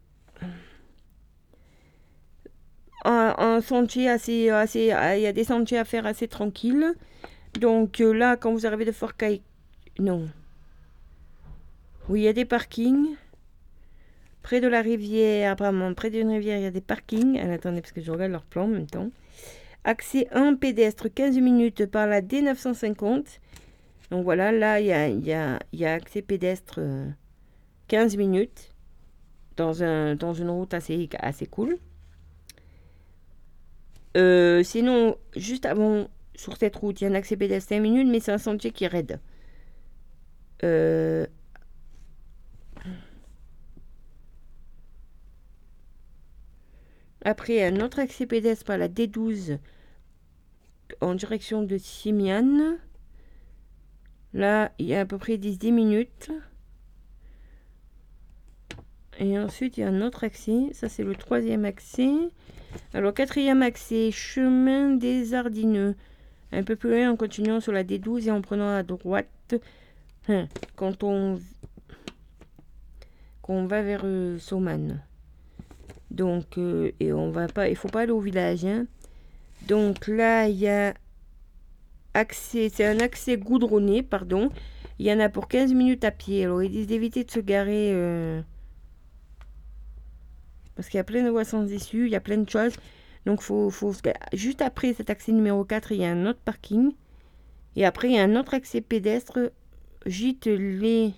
un, 3.04 3.60
sentier 3.60 4.08
assez, 4.08 4.50
assez. 4.50 4.90
Ah, 4.90 5.16
il 5.16 5.22
y 5.22 5.26
a 5.26 5.32
des 5.32 5.44
sentiers 5.44 5.78
à 5.78 5.84
faire 5.84 6.06
assez 6.06 6.28
tranquilles. 6.28 6.94
Donc 7.58 8.00
euh, 8.00 8.12
là, 8.12 8.36
quand 8.36 8.52
vous 8.52 8.66
arrivez 8.66 8.84
de 8.84 8.92
Forcaille. 8.92 9.42
Non. 9.98 10.28
Oui, 12.08 12.20
il 12.20 12.24
y 12.24 12.28
a 12.28 12.32
des 12.32 12.44
parkings. 12.44 13.16
Près 14.42 14.60
de 14.60 14.68
la 14.68 14.80
rivière, 14.80 15.52
apparemment, 15.52 15.92
près 15.92 16.10
d'une 16.10 16.30
rivière, 16.30 16.56
il 16.56 16.62
y 16.62 16.66
a 16.66 16.70
des 16.70 16.80
parkings. 16.80 17.38
attendez, 17.38 17.80
parce 17.80 17.92
que 17.92 18.00
je 18.00 18.10
regarde 18.10 18.32
leur 18.32 18.44
plan 18.44 18.64
en 18.64 18.68
même 18.68 18.86
temps. 18.86 19.10
Accès 19.84 20.28
1 20.32 20.54
pédestre, 20.54 21.08
15 21.08 21.38
minutes 21.38 21.86
par 21.86 22.06
la 22.06 22.22
D950. 22.22 23.40
Donc 24.10 24.24
voilà, 24.24 24.52
là, 24.52 24.80
il 24.80 24.86
y 24.86 24.92
a, 24.92 25.08
y, 25.08 25.32
a, 25.32 25.58
y 25.72 25.84
a, 25.84 25.92
accès 25.92 26.22
pédestre 26.22 26.80
15 27.88 28.14
euh, 28.14 28.18
minutes 28.18 28.74
dans, 29.56 29.82
un, 29.82 30.14
dans 30.14 30.32
une 30.32 30.48
route 30.48 30.72
assez, 30.72 31.08
assez 31.18 31.46
cool. 31.46 31.78
Euh, 34.18 34.62
sinon, 34.64 35.16
juste 35.36 35.64
avant, 35.64 36.08
sur 36.34 36.56
cette 36.56 36.76
route, 36.76 37.00
il 37.00 37.04
y 37.04 37.06
a 37.06 37.10
un 37.10 37.14
accès 37.14 37.36
pédestre 37.36 37.68
5 37.68 37.80
minutes, 37.80 38.08
mais 38.08 38.20
c'est 38.20 38.32
un 38.32 38.38
sentier 38.38 38.72
qui 38.72 38.84
est 38.84 38.88
raide. 38.88 39.20
Euh, 40.64 41.26
après, 47.24 47.64
un 47.64 47.80
autre 47.80 48.00
accès 48.00 48.26
pédestre 48.26 48.64
par 48.64 48.76
la 48.78 48.88
D12 48.88 49.58
en 51.00 51.14
direction 51.14 51.62
de 51.62 51.78
Simiane. 51.78 52.78
Là, 54.34 54.72
il 54.78 54.86
y 54.86 54.94
a 54.94 55.00
à 55.00 55.06
peu 55.06 55.18
près 55.18 55.38
10, 55.38 55.70
minutes. 55.70 56.32
Et 59.20 59.38
ensuite, 59.38 59.76
il 59.76 59.80
y 59.80 59.82
a 59.84 59.88
un 59.88 60.02
autre 60.02 60.24
accès. 60.24 60.70
Ça, 60.72 60.88
c'est 60.88 61.04
le 61.04 61.14
troisième 61.14 61.64
accès. 61.64 62.10
Alors, 62.94 63.14
quatrième 63.14 63.62
accès, 63.62 64.10
chemin 64.10 64.90
des 64.90 65.34
Ardineux. 65.34 65.94
Un 66.52 66.62
peu 66.62 66.76
plus 66.76 66.90
loin, 66.90 67.10
en 67.10 67.16
continuant 67.16 67.60
sur 67.60 67.72
la 67.72 67.84
D12 67.84 68.26
et 68.26 68.30
en 68.30 68.40
prenant 68.40 68.74
à 68.74 68.82
droite. 68.82 69.54
Hein, 70.28 70.46
quand 70.76 71.04
on, 71.04 71.38
va 73.48 73.82
vers 73.82 74.02
euh, 74.04 74.38
Donc, 76.10 76.58
euh, 76.58 76.92
et 77.00 77.12
on 77.12 77.30
va 77.30 77.48
pas, 77.48 77.68
il 77.68 77.76
faut 77.76 77.88
pas 77.88 78.02
aller 78.02 78.12
au 78.12 78.20
village. 78.20 78.64
Hein. 78.64 78.86
Donc 79.66 80.06
là, 80.06 80.48
il 80.48 80.56
y 80.56 80.68
a 80.68 80.94
accès, 82.14 82.68
c'est 82.68 82.84
un 82.84 83.00
accès 83.00 83.36
goudronné, 83.36 84.02
pardon. 84.02 84.50
Il 84.98 85.06
y 85.06 85.12
en 85.12 85.20
a 85.20 85.28
pour 85.28 85.48
15 85.48 85.72
minutes 85.74 86.04
à 86.04 86.10
pied. 86.10 86.44
Alors, 86.44 86.62
ils 86.62 86.70
disent 86.70 86.88
d'éviter 86.88 87.24
de 87.24 87.30
se 87.30 87.40
garer. 87.40 87.92
Euh, 87.92 88.42
parce 90.78 90.90
qu'il 90.90 90.98
y 90.98 91.00
a 91.00 91.04
plein 91.04 91.24
de 91.24 91.28
voies 91.30 91.44
sans 91.44 91.66
issue, 91.72 92.06
il 92.06 92.12
y 92.12 92.14
a 92.14 92.20
plein 92.20 92.38
de 92.38 92.48
choses. 92.48 92.74
Donc, 93.26 93.42
faut, 93.42 93.68
faut, 93.68 93.92
juste 94.32 94.62
après 94.62 94.94
cet 94.94 95.10
accès 95.10 95.32
numéro 95.32 95.64
4, 95.64 95.90
il 95.90 96.02
y 96.02 96.04
a 96.04 96.10
un 96.12 96.24
autre 96.24 96.38
parking. 96.38 96.92
Et 97.74 97.84
après, 97.84 98.06
il 98.08 98.14
y 98.14 98.18
a 98.20 98.22
un 98.22 98.36
autre 98.36 98.54
accès 98.54 98.80
pédestre. 98.80 99.50
Gîte 100.06 100.46
les. 100.46 101.14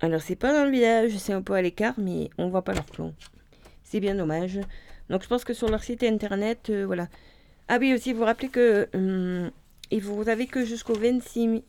Alors 0.00 0.20
c'est 0.22 0.36
pas 0.36 0.52
dans 0.52 0.64
le 0.64 0.70
village, 0.70 1.16
c'est 1.18 1.32
un 1.32 1.42
peu 1.42 1.52
à 1.54 1.62
l'écart, 1.62 1.94
mais 1.98 2.30
on 2.38 2.48
voit 2.48 2.62
pas 2.62 2.72
leur 2.72 2.84
plomb. 2.84 3.14
C'est 3.82 4.00
bien 4.00 4.14
dommage. 4.14 4.58
Donc 5.10 5.22
je 5.22 5.28
pense 5.28 5.44
que 5.44 5.52
sur 5.52 5.68
leur 5.68 5.82
site 5.82 6.02
internet, 6.02 6.70
euh, 6.70 6.86
voilà. 6.86 7.08
Ah 7.68 7.78
oui, 7.80 7.94
aussi, 7.94 8.12
vous 8.12 8.24
rappelez 8.24 8.48
que... 8.48 8.88
Hum, 8.94 9.50
et 9.90 10.00
vous 10.00 10.28
avez 10.28 10.46
que 10.46 10.64
jusqu'au 10.64 10.94
26... 10.94 11.62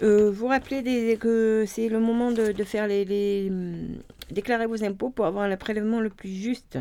Euh, 0.00 0.30
vous 0.30 0.46
rappelez 0.46 0.82
des, 0.82 1.16
que 1.16 1.64
c'est 1.66 1.88
le 1.88 1.98
moment 1.98 2.30
de, 2.30 2.52
faire 2.64 2.86
les, 2.86 3.04
les 3.04 3.48
hum, 3.50 3.98
déclarer 4.30 4.66
vos 4.66 4.84
impôts 4.84 5.10
pour 5.10 5.26
avoir 5.26 5.48
le 5.48 5.56
prélèvement 5.56 6.00
le 6.00 6.10
plus 6.10 6.30
juste. 6.30 6.78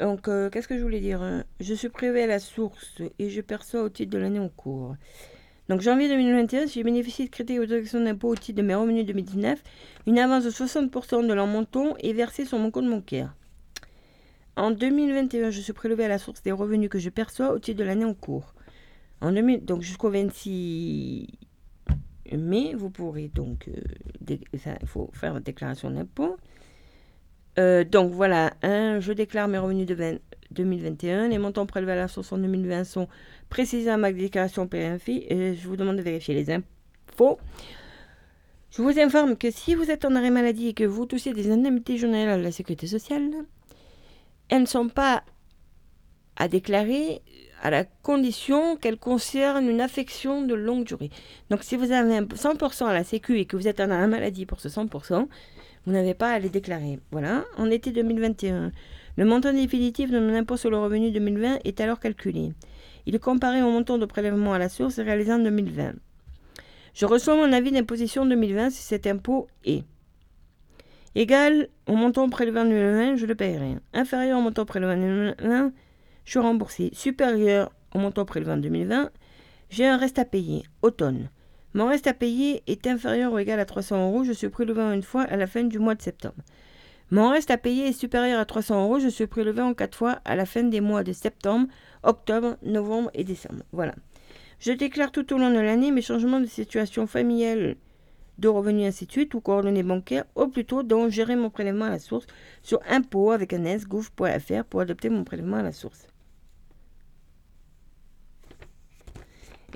Donc, 0.00 0.26
euh, 0.26 0.50
qu'est-ce 0.50 0.66
que 0.66 0.76
je 0.76 0.82
voulais 0.82 1.00
dire 1.00 1.22
hein? 1.22 1.44
Je 1.60 1.72
suis 1.74 1.88
prélevé 1.88 2.24
à 2.24 2.26
la 2.26 2.40
source 2.40 3.00
et 3.18 3.30
je 3.30 3.40
perçois 3.40 3.82
au 3.82 3.88
titre 3.88 4.10
de 4.10 4.18
l'année 4.18 4.40
en 4.40 4.48
cours. 4.48 4.96
Donc, 5.68 5.80
janvier 5.80 6.08
2021, 6.08 6.66
j'ai 6.66 6.82
bénéficié 6.82 7.24
de 7.24 7.30
crédit 7.30 7.56
d'autorisation 7.56 8.00
d'impôt 8.02 8.28
au 8.28 8.34
titre 8.36 8.58
de 8.58 8.66
mes 8.66 8.74
revenus 8.74 9.06
2019. 9.06 9.62
Une 10.06 10.18
avance 10.18 10.44
de 10.44 10.50
60% 10.50 11.26
de 11.26 11.32
leur 11.32 11.46
montant 11.46 11.96
est 11.98 12.12
versée 12.12 12.44
sur 12.44 12.58
mon 12.58 12.70
compte 12.70 12.90
bancaire. 12.90 13.34
En 14.56 14.70
2021, 14.72 15.50
je 15.50 15.60
suis 15.60 15.72
prélevé 15.72 16.04
à 16.04 16.08
la 16.08 16.18
source 16.18 16.42
des 16.42 16.52
revenus 16.52 16.90
que 16.90 16.98
je 16.98 17.08
perçois 17.08 17.52
au 17.52 17.58
titre 17.58 17.78
de 17.78 17.84
l'année 17.84 18.04
en 18.04 18.14
cours. 18.14 18.54
En 19.20 19.32
2000, 19.32 19.64
donc 19.64 19.82
jusqu'au 19.82 20.10
26 20.10 21.28
mai, 22.32 22.74
vous 22.74 22.90
pourrez 22.90 23.28
donc, 23.28 23.68
euh, 23.68 24.36
faut 24.84 25.10
faire 25.12 25.32
votre 25.32 25.44
déclaration 25.44 25.90
d'impôt. 25.90 26.36
Euh, 27.58 27.84
donc 27.84 28.12
voilà, 28.12 28.52
je 28.62 29.12
déclare 29.12 29.48
mes 29.48 29.58
revenus 29.58 29.86
de 29.86 30.20
2021. 30.50 31.28
Les 31.28 31.38
montants 31.38 31.66
prélevés 31.66 31.92
à 31.92 31.96
la 31.96 32.08
source 32.08 32.32
en 32.32 32.38
2020 32.38 32.84
sont 32.84 33.08
précisés 33.48 33.90
à 33.90 33.96
ma 33.96 34.12
déclaration 34.12 34.66
PMFI 34.66 35.26
je 35.30 35.68
vous 35.68 35.76
demande 35.76 35.96
de 35.96 36.02
vérifier 36.02 36.34
les 36.34 36.50
infos. 36.50 37.38
Je 38.70 38.82
vous 38.82 38.98
informe 38.98 39.36
que 39.36 39.52
si 39.52 39.76
vous 39.76 39.90
êtes 39.90 40.04
en 40.04 40.16
arrêt 40.16 40.30
maladie 40.30 40.68
et 40.68 40.74
que 40.74 40.82
vous 40.82 41.06
toussez 41.06 41.32
des 41.32 41.50
indemnités 41.50 41.96
journalières 41.96 42.38
de 42.38 42.42
la 42.42 42.50
sécurité 42.50 42.88
sociale, 42.88 43.30
elles 44.48 44.62
ne 44.62 44.66
sont 44.66 44.88
pas 44.88 45.22
à 46.36 46.48
déclarer 46.48 47.22
à 47.62 47.70
la 47.70 47.84
condition 47.84 48.76
qu'elles 48.76 48.98
concernent 48.98 49.68
une 49.68 49.80
affection 49.80 50.42
de 50.42 50.54
longue 50.54 50.84
durée. 50.84 51.10
Donc 51.50 51.62
si 51.62 51.76
vous 51.76 51.92
avez 51.92 52.20
100% 52.20 52.86
à 52.86 52.92
la 52.92 53.04
sécu 53.04 53.38
et 53.38 53.46
que 53.46 53.56
vous 53.56 53.68
êtes 53.68 53.80
en 53.80 53.90
arrêt 53.90 54.08
maladie 54.08 54.44
pour 54.44 54.60
ce 54.60 54.68
100%, 54.68 55.28
vous 55.86 55.92
n'avez 55.92 56.14
pas 56.14 56.30
à 56.30 56.38
les 56.38 56.48
déclarer. 56.48 56.98
Voilà, 57.10 57.44
en 57.56 57.70
été 57.70 57.90
2021, 57.90 58.72
le 59.16 59.24
montant 59.24 59.52
définitif 59.52 60.10
de 60.10 60.18
mon 60.18 60.34
impôt 60.34 60.56
sur 60.56 60.70
le 60.70 60.78
revenu 60.78 61.10
2020 61.10 61.58
est 61.64 61.80
alors 61.80 62.00
calculé. 62.00 62.52
Il 63.06 63.14
est 63.14 63.22
comparé 63.22 63.62
au 63.62 63.70
montant 63.70 63.98
de 63.98 64.06
prélèvement 64.06 64.54
à 64.54 64.58
la 64.58 64.68
source 64.68 64.98
réalisé 64.98 65.32
en 65.32 65.38
2020. 65.38 65.92
Je 66.94 67.06
reçois 67.06 67.36
mon 67.36 67.52
avis 67.52 67.70
d'imposition 67.70 68.24
2020 68.24 68.70
si 68.70 68.82
cet 68.82 69.06
impôt 69.06 69.48
est 69.64 69.84
égal 71.14 71.68
au 71.86 71.96
montant 71.96 72.28
prélevé 72.28 72.60
en 72.60 72.64
2020, 72.64 73.16
je 73.16 73.26
le 73.26 73.34
paierai. 73.34 73.76
Inférieur 73.92 74.38
au 74.38 74.42
montant 74.42 74.64
prélevé 74.64 74.94
en 74.94 74.96
2020, 74.96 75.72
je 76.24 76.30
suis 76.30 76.38
remboursé. 76.38 76.90
Supérieur 76.92 77.70
au 77.94 77.98
montant 77.98 78.24
prélevé 78.24 78.52
en 78.52 78.56
2020, 78.56 79.10
j'ai 79.70 79.86
un 79.86 79.96
reste 79.96 80.18
à 80.18 80.24
payer. 80.24 80.64
Automne. 80.82 81.28
Mon 81.74 81.88
reste 81.88 82.06
à 82.06 82.14
payer 82.14 82.62
est 82.68 82.86
inférieur 82.86 83.32
ou 83.32 83.38
égal 83.38 83.58
à 83.58 83.64
300 83.64 84.06
euros. 84.06 84.22
Je 84.22 84.30
suis 84.30 84.48
prélevé 84.48 84.80
une 84.80 85.02
fois 85.02 85.22
à 85.22 85.36
la 85.36 85.48
fin 85.48 85.64
du 85.64 85.80
mois 85.80 85.96
de 85.96 86.02
septembre. 86.02 86.36
Mon 87.10 87.30
reste 87.30 87.50
à 87.50 87.58
payer 87.58 87.88
est 87.88 87.92
supérieur 87.92 88.38
à 88.38 88.44
300 88.44 88.84
euros. 88.84 89.00
Je 89.00 89.08
suis 89.08 89.26
prélevé 89.26 89.60
en 89.60 89.74
quatre 89.74 89.98
fois 89.98 90.20
à 90.24 90.36
la 90.36 90.46
fin 90.46 90.62
des 90.62 90.80
mois 90.80 91.02
de 91.02 91.12
septembre, 91.12 91.66
octobre, 92.04 92.56
novembre 92.62 93.10
et 93.12 93.24
décembre. 93.24 93.64
Voilà. 93.72 93.96
Je 94.60 94.70
déclare 94.70 95.10
tout 95.10 95.32
au 95.34 95.38
long 95.38 95.50
de 95.50 95.58
l'année 95.58 95.90
mes 95.90 96.00
changements 96.00 96.40
de 96.40 96.46
situation 96.46 97.08
familiale, 97.08 97.74
de 98.38 98.46
revenus, 98.46 98.86
ainsi 98.86 99.06
de 99.06 99.10
suite, 99.10 99.34
ou 99.34 99.40
coordonnées 99.40 99.82
bancaires, 99.82 100.26
au 100.36 100.46
plus 100.46 100.64
tôt, 100.64 100.84
dont 100.84 101.08
gérer 101.08 101.34
mon 101.34 101.50
prélèvement 101.50 101.86
à 101.86 101.90
la 101.90 101.98
source 101.98 102.26
sur 102.62 102.80
impôt 102.88 103.32
avec 103.32 103.52
un 103.52 103.64
s 103.64 103.84
pour 104.68 104.80
adopter 104.80 105.08
mon 105.08 105.24
prélèvement 105.24 105.56
à 105.56 105.62
la 105.62 105.72
source. 105.72 106.06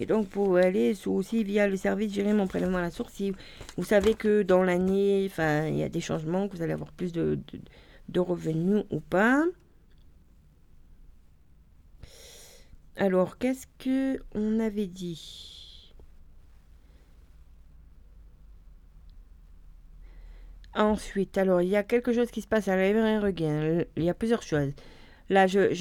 Et 0.01 0.07
donc, 0.07 0.29
pour 0.29 0.57
aller 0.57 0.95
aussi 1.07 1.45
via 1.45 1.67
le 1.67 1.77
service 1.77 2.13
gérer 2.13 2.33
mon 2.33 2.47
prélèvement 2.47 2.79
à 2.79 2.83
la 2.83 2.91
source, 2.91 3.13
si 3.15 3.33
vous 3.77 3.85
savez 3.85 4.15
que 4.15 4.43
dans 4.43 4.63
l'année, 4.63 5.31
il 5.39 5.77
y 5.77 5.83
a 5.83 5.89
des 5.89 6.01
changements, 6.01 6.49
que 6.49 6.57
vous 6.57 6.63
allez 6.63 6.73
avoir 6.73 6.93
plus 6.93 7.13
de, 7.13 7.39
de 8.09 8.21
revenus 8.21 8.85
ou 8.91 9.01
pas. 9.01 9.45
Alors, 12.97 13.39
qu'est-ce 13.39 13.67
que 13.79 14.21
on 14.35 14.61
avait 14.61 14.87
dit? 14.87 15.95
Ensuite, 20.75 21.39
alors, 21.39 21.61
il 21.61 21.69
y 21.69 21.77
a 21.77 21.83
quelque 21.83 22.13
chose 22.13 22.31
qui 22.31 22.41
se 22.41 22.47
passe 22.47 22.69
à 22.69 22.77
la 22.77 23.21
Regain. 23.21 23.85
Il 23.97 24.05
y 24.05 24.11
a 24.11 24.15
plusieurs 24.15 24.43
choses. 24.43 24.73
Là, 25.29 25.47
je, 25.47 25.73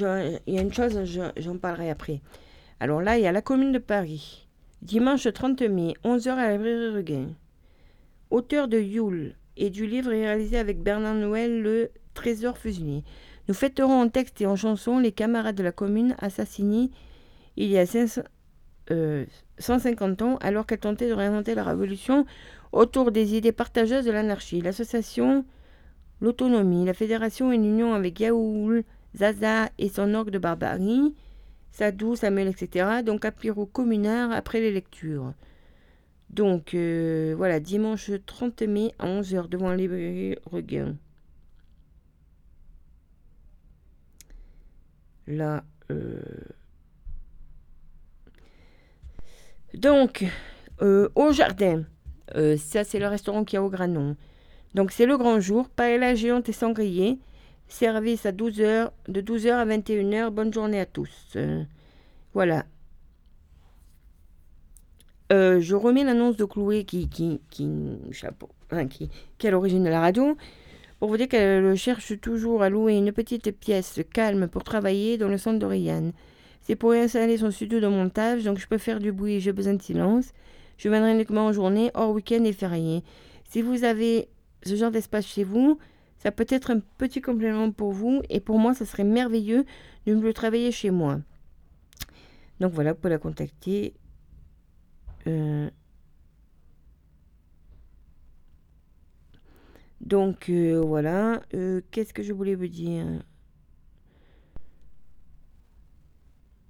il 0.47 0.53
y 0.53 0.57
a 0.57 0.61
une 0.61 0.74
chose, 0.74 0.99
j'en 1.38 1.57
parlerai 1.57 1.89
après. 1.89 2.22
Alors 2.80 3.01
là, 3.01 3.17
il 3.17 3.23
y 3.23 3.28
a 3.28 3.32
la 3.32 3.41
commune 3.41 3.71
de 3.71 3.80
Paris. 3.80 4.47
Dimanche 4.84 5.28
30 5.32 5.63
mai, 5.63 5.95
11h 6.03 6.30
à 6.30 6.47
la 6.47 6.51
librairie 6.57 6.95
Regain. 6.95 7.30
Auteur 8.30 8.67
de 8.67 8.78
Yule 8.80 9.36
et 9.55 9.71
du 9.71 9.88
livre 9.88 10.11
réalisé 10.11 10.57
avec 10.57 10.84
Bernard 10.84 11.15
Noël, 11.15 11.61
Le 11.61 11.89
Trésor 12.13 12.57
fusionné. 12.57 13.03
Nous 13.47 13.55
fêterons 13.55 14.01
en 14.01 14.09
texte 14.09 14.41
et 14.41 14.45
en 14.45 14.55
chanson 14.55 14.99
les 14.99 15.11
camarades 15.11 15.55
de 15.55 15.63
la 15.63 15.71
commune 15.71 16.15
assassinés 16.19 16.91
il 17.55 17.69
y 17.69 17.80
a 17.80 17.88
150 17.88 18.91
euh, 18.91 20.25
ans, 20.25 20.38
alors 20.41 20.67
qu'elle 20.67 20.80
tentait 20.80 21.07
de 21.07 21.13
réinventer 21.13 21.55
la 21.55 21.63
révolution 21.63 22.28
autour 22.71 23.11
des 23.11 23.36
idées 23.36 23.51
partageuses 23.51 24.05
de 24.05 24.11
l'anarchie. 24.11 24.61
L'association, 24.61 25.43
l'autonomie, 26.21 26.86
la 26.86 26.93
fédération 26.93 27.51
une 27.51 27.65
union 27.65 27.95
avec 27.95 28.19
Yaoul, 28.19 28.84
Zaza 29.15 29.69
et 29.80 29.89
son 29.89 30.13
orgue 30.13 30.30
de 30.30 30.38
barbarie, 30.38 31.15
Sadou, 31.78 32.15
Samuel, 32.15 32.47
etc. 32.47 33.03
Donc 33.05 33.23
apiro 33.23 33.67
communard 33.67 34.32
après 34.32 34.59
les 34.59 34.71
lectures. 34.71 35.34
Donc 36.32 36.73
euh, 36.73 37.36
voilà, 37.38 37.59
dimanche 37.59 38.09
30 38.25 38.63
mai 38.63 38.95
à 38.97 39.05
11h 39.05 39.47
devant 39.47 39.71
les 39.73 40.39
Regain. 40.45 40.95
Là, 45.28 45.63
euh, 45.91 46.19
Donc, 49.75 50.25
euh, 50.82 51.09
au 51.13 51.32
jardin, 51.32 51.84
ça 52.57 52.84
c'est 52.86 52.97
le 52.97 53.07
restaurant 53.07 53.43
qui 53.43 53.55
a 53.55 53.61
au 53.61 53.69
Granon. 53.69 54.15
Donc 54.73 54.91
c'est 54.91 55.05
le 55.05 55.15
grand 55.17 55.39
jour, 55.39 55.69
paella 55.69 56.15
géante 56.15 56.49
et 56.49 56.53
sangrier, 56.53 57.19
service 57.68 58.26
à 58.26 58.32
12h, 58.32 58.91
de 59.07 59.22
12h 59.22 59.51
à 59.51 59.65
21h. 59.65 60.30
Bonne 60.30 60.53
journée 60.53 60.80
à 60.80 60.86
tous. 60.86 61.11
Euh, 61.36 61.63
voilà. 62.34 62.65
je 65.30 65.76
remets 65.76 66.03
l'annonce 66.03 66.38
de 66.38 66.45
Chloé 66.45 66.84
qui, 66.84 67.09
qui, 67.09 67.41
qui, 67.49 67.70
chapeau, 68.11 68.49
qui, 68.89 69.09
qui 69.38 69.49
l'origine 69.49 69.84
de 69.84 69.89
la 69.89 70.01
radio 70.01 70.38
pour 70.99 71.09
vous 71.09 71.18
dire 71.18 71.28
qu'elle 71.28 71.76
cherche 71.76 72.20
toujours 72.20 72.63
à 72.63 72.70
louer 72.70 72.95
une 72.97 73.11
petite 73.11 73.51
pièce 73.51 73.99
calme 74.13 74.47
pour 74.47 74.63
travailler 74.63 75.18
dans 75.18 75.28
le 75.28 75.38
centre 75.38 75.59
d'Oriane. 75.59 76.11
C'est 76.61 76.76
pour 76.76 76.91
installer 76.91 77.38
son 77.38 77.51
studio 77.51 77.80
de 77.80 77.88
montage, 77.88 78.43
donc 78.43 78.57
je 78.57 78.68
peux 78.68 78.78
faire 78.78 78.99
du 78.99 79.11
bruit, 79.11 79.39
j'ai 79.39 79.53
besoin 79.53 79.76
de 79.76 79.82
silence. 79.82 80.34
Je 80.78 80.89
viendrai 80.89 81.13
uniquement 81.13 81.45
en 81.45 81.53
journée, 81.53 81.91
hors 81.93 82.11
week-end 82.11 82.43
et 82.43 82.51
férié. 82.51 83.03
Si 83.49 83.61
vous 83.61 83.84
avez 83.84 84.28
ce 84.63 84.76
genre 84.76 84.91
d'espace 84.91 85.26
chez 85.26 85.43
vous, 85.43 85.78
ça 86.18 86.32
peut 86.32 86.47
être 86.49 86.72
un 86.72 86.80
petit 86.97 87.22
complément 87.22 87.72
pour 87.72 87.91
vous 87.91 88.22
et 88.30 88.39
pour 88.39 88.59
moi, 88.59 88.74
ça 88.74 88.86
serait 88.86 89.03
merveilleux 89.03 89.65
de 90.05 90.15
me 90.15 90.22
le 90.22 90.34
travailler 90.34 90.72
chez 90.72 90.91
moi. 90.91 91.20
Donc 92.59 92.74
voilà, 92.74 92.95
pour 92.95 93.09
la 93.09 93.20
contacter. 93.20 93.93
Euh, 95.28 95.70
donc 100.01 100.49
euh, 100.49 100.82
voilà, 100.82 101.41
euh, 101.53 101.82
qu'est-ce 101.91 102.13
que 102.13 102.24
je 102.24 102.34
voulais 102.34 102.55
vous 102.55 102.68
dire? 102.68 103.05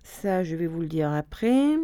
Ça, 0.03 0.43
je 0.43 0.55
vais 0.55 0.67
vous 0.67 0.81
le 0.81 0.87
dire 0.87 1.11
après. 1.11 1.75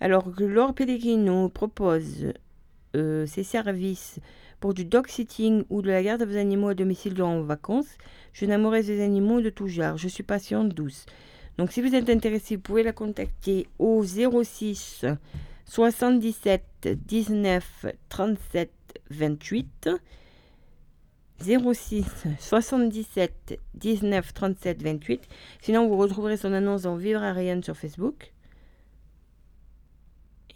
Alors 0.00 0.34
que 0.34 0.44
Laure 0.44 0.74
Pellegrino 0.74 1.48
propose 1.48 2.32
ses 2.94 3.42
services 3.42 4.20
pour 4.62 4.74
du 4.74 4.84
dog 4.84 5.08
sitting 5.08 5.64
ou 5.70 5.82
de 5.82 5.90
la 5.90 6.04
garde 6.04 6.22
à 6.22 6.24
vos 6.24 6.36
animaux 6.36 6.68
à 6.68 6.74
domicile 6.74 7.14
durant 7.14 7.36
vos 7.36 7.44
vacances, 7.44 7.98
je 8.32 8.44
suis 8.44 8.52
amoureuse 8.52 8.86
des 8.86 9.02
animaux 9.02 9.40
de 9.40 9.50
tout 9.50 9.66
genre. 9.66 9.96
Je 9.96 10.06
suis 10.06 10.22
patiente 10.22 10.68
douce. 10.68 11.04
Donc 11.58 11.72
si 11.72 11.82
vous 11.82 11.96
êtes 11.96 12.08
intéressé, 12.08 12.54
vous 12.54 12.62
pouvez 12.62 12.84
la 12.84 12.92
contacter 12.92 13.66
au 13.80 14.04
06 14.04 15.04
77 15.64 16.62
19 17.04 17.86
37 18.08 18.70
28. 19.10 19.90
06 21.40 22.04
77 22.38 23.58
19 23.74 24.32
37 24.32 24.80
28. 24.80 25.22
Sinon, 25.60 25.88
vous 25.88 25.96
retrouverez 25.96 26.36
son 26.36 26.52
annonce 26.52 26.82
dans 26.82 26.94
Vivre 26.94 27.24
à 27.24 27.32
Rayonne 27.32 27.64
sur 27.64 27.76
Facebook. 27.76 28.32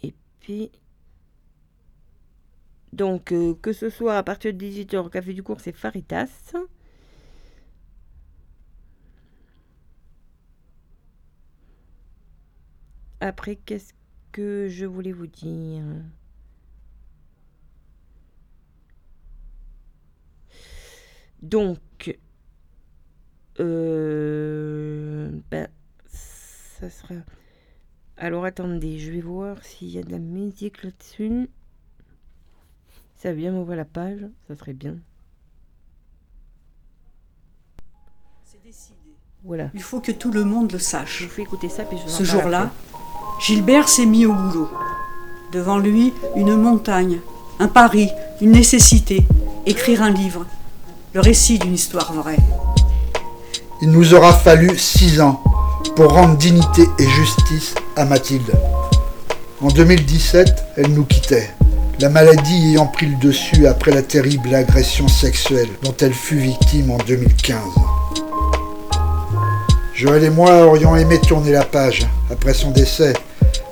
Et 0.01 0.13
puis, 0.39 0.71
donc, 2.93 3.31
euh, 3.31 3.53
que 3.61 3.73
ce 3.73 3.89
soit 3.89 4.17
à 4.17 4.23
partir 4.23 4.53
de 4.53 4.57
18h 4.57 5.05
au 5.05 5.09
Café 5.09 5.33
du 5.33 5.43
Cours, 5.43 5.61
c'est 5.61 5.71
Faritas. 5.75 6.53
Après, 13.19 13.55
qu'est-ce 13.57 13.93
que 14.31 14.67
je 14.69 14.85
voulais 14.85 15.11
vous 15.11 15.27
dire? 15.27 15.83
Donc, 21.41 21.79
euh, 23.59 25.29
ben, 25.51 25.67
ça 26.07 26.89
sera. 26.89 27.15
Alors 28.17 28.45
attendez, 28.45 28.99
je 28.99 29.11
vais 29.11 29.21
voir 29.21 29.63
s'il 29.63 29.89
y 29.89 29.97
a 29.99 30.03
de 30.03 30.11
la 30.11 30.19
musique 30.19 30.83
là-dessus. 30.83 31.49
Ça 33.17 33.33
vient 33.33 33.51
m'ouvrir 33.51 33.77
la 33.77 33.85
page, 33.85 34.19
ça 34.47 34.55
serait 34.55 34.73
bien. 34.73 34.95
C'est 38.43 38.61
décidé. 38.63 38.95
Voilà. 39.43 39.69
Il 39.73 39.81
faut 39.81 39.99
que 39.99 40.11
tout 40.11 40.31
le 40.31 40.43
monde 40.43 40.71
le 40.71 40.79
sache. 40.79 41.23
Je 41.23 41.27
fais 41.27 41.41
écouter 41.41 41.69
ça 41.69 41.83
puis 41.83 41.97
je 41.97 42.09
Ce 42.09 42.23
jour-là, 42.23 42.71
Gilbert 43.39 43.89
s'est 43.89 44.05
mis 44.05 44.25
au 44.25 44.33
boulot. 44.33 44.69
Devant 45.51 45.79
lui, 45.79 46.13
une 46.35 46.55
montagne, 46.55 47.19
un 47.59 47.67
pari, 47.67 48.09
une 48.41 48.51
nécessité, 48.51 49.25
écrire 49.65 50.03
un 50.03 50.11
livre 50.11 50.45
le 51.17 51.21
récit 51.21 51.57
d'une 51.57 51.73
histoire 51.73 52.13
vraie. 52.13 52.37
Il 53.81 53.89
nous 53.89 54.13
aura 54.13 54.33
fallu 54.33 54.77
six 54.77 55.19
ans 55.19 55.41
pour 55.95 56.13
rendre 56.13 56.37
dignité 56.37 56.83
et 56.99 57.09
justice 57.09 57.73
à 57.95 58.05
Mathilde. 58.05 58.53
En 59.59 59.69
2017, 59.69 60.63
elle 60.77 60.93
nous 60.93 61.05
quittait. 61.05 61.56
La 61.99 62.09
maladie 62.09 62.69
ayant 62.71 62.85
pris 62.85 63.07
le 63.07 63.15
dessus 63.15 63.65
après 63.65 63.91
la 63.91 64.03
terrible 64.03 64.53
agression 64.53 65.07
sexuelle 65.07 65.69
dont 65.81 65.95
elle 65.99 66.13
fut 66.13 66.37
victime 66.37 66.91
en 66.91 66.97
2015. 66.97 67.57
Joël 69.95 70.23
et 70.23 70.29
moi 70.29 70.67
aurions 70.67 70.95
aimé 70.95 71.19
tourner 71.19 71.51
la 71.51 71.63
page 71.63 72.05
après 72.31 72.53
son 72.53 72.69
décès, 72.69 73.13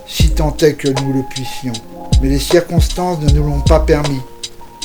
si 0.08 0.32
tant 0.32 0.58
est 0.58 0.74
que 0.74 0.88
nous 0.88 1.14
le 1.14 1.22
puissions. 1.30 1.74
Mais 2.22 2.30
les 2.30 2.40
circonstances 2.40 3.20
ne 3.20 3.30
nous 3.30 3.44
l'ont 3.44 3.62
pas 3.62 3.82
permis. 3.82 4.22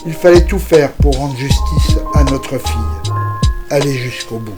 Il 0.06 0.12
fallait 0.12 0.44
tout 0.44 0.58
faire 0.58 0.92
pour 0.92 1.16
rendre 1.16 1.36
justice 1.36 1.96
à 2.14 2.24
notre 2.24 2.58
fille. 2.58 3.12
Aller 3.70 3.96
jusqu'au 3.96 4.38
bout. 4.38 4.52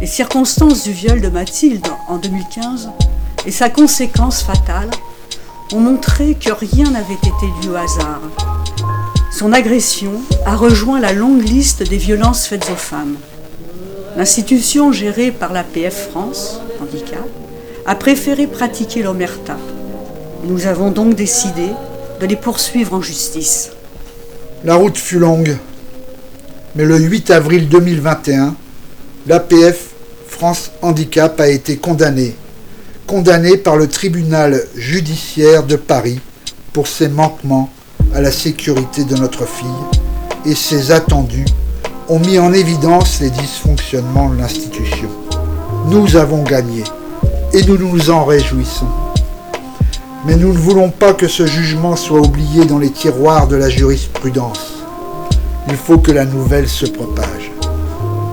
Les 0.00 0.08
circonstances 0.08 0.82
du 0.82 0.92
viol 0.92 1.20
de 1.20 1.28
Mathilde 1.28 1.86
en 2.08 2.16
2015 2.16 2.90
et 3.46 3.52
sa 3.52 3.70
conséquence 3.70 4.42
fatale 4.42 4.90
ont 5.74 5.80
montré 5.80 6.34
que 6.34 6.52
rien 6.52 6.90
n'avait 6.90 7.14
été 7.14 7.46
dû 7.60 7.68
au 7.70 7.76
hasard. 7.76 8.20
Son 9.30 9.52
agression 9.52 10.12
a 10.44 10.56
rejoint 10.56 11.00
la 11.00 11.12
longue 11.12 11.42
liste 11.42 11.88
des 11.88 11.96
violences 11.96 12.46
faites 12.46 12.68
aux 12.70 12.76
femmes. 12.76 13.16
L'institution 14.16 14.92
gérée 14.92 15.30
par 15.30 15.52
l'APF 15.52 16.10
France, 16.10 16.60
Handicap, 16.80 17.26
a 17.86 17.94
préféré 17.94 18.46
pratiquer 18.46 19.02
l'omerta. 19.02 19.56
Nous 20.44 20.66
avons 20.66 20.90
donc 20.90 21.14
décidé 21.14 21.68
de 22.20 22.26
les 22.26 22.36
poursuivre 22.36 22.94
en 22.94 23.02
justice. 23.02 23.70
La 24.64 24.74
route 24.74 24.98
fut 24.98 25.18
longue, 25.18 25.56
mais 26.74 26.84
le 26.84 26.98
8 26.98 27.30
avril 27.30 27.68
2021, 27.68 28.54
l'APF 29.26 29.90
France 30.28 30.70
Handicap 30.82 31.40
a 31.40 31.48
été 31.48 31.76
condamnée 31.76 32.36
condamné 33.12 33.58
par 33.58 33.76
le 33.76 33.88
tribunal 33.88 34.62
judiciaire 34.74 35.64
de 35.64 35.76
Paris 35.76 36.18
pour 36.72 36.86
ses 36.86 37.08
manquements 37.08 37.68
à 38.14 38.22
la 38.22 38.30
sécurité 38.30 39.04
de 39.04 39.14
notre 39.16 39.46
fille 39.46 39.66
et 40.46 40.54
ses 40.54 40.92
attendus 40.92 41.44
ont 42.08 42.20
mis 42.20 42.38
en 42.38 42.54
évidence 42.54 43.20
les 43.20 43.28
dysfonctionnements 43.28 44.30
de 44.30 44.38
l'institution. 44.38 45.10
Nous 45.88 46.16
avons 46.16 46.42
gagné 46.42 46.84
et 47.52 47.62
nous 47.64 47.76
nous 47.76 48.08
en 48.08 48.24
réjouissons. 48.24 48.88
Mais 50.24 50.36
nous 50.36 50.54
ne 50.54 50.58
voulons 50.58 50.88
pas 50.88 51.12
que 51.12 51.28
ce 51.28 51.44
jugement 51.44 51.96
soit 51.96 52.20
oublié 52.20 52.64
dans 52.64 52.78
les 52.78 52.92
tiroirs 52.92 53.46
de 53.46 53.56
la 53.56 53.68
jurisprudence. 53.68 54.72
Il 55.68 55.76
faut 55.76 55.98
que 55.98 56.12
la 56.12 56.24
nouvelle 56.24 56.66
se 56.66 56.86
propage. 56.86 57.52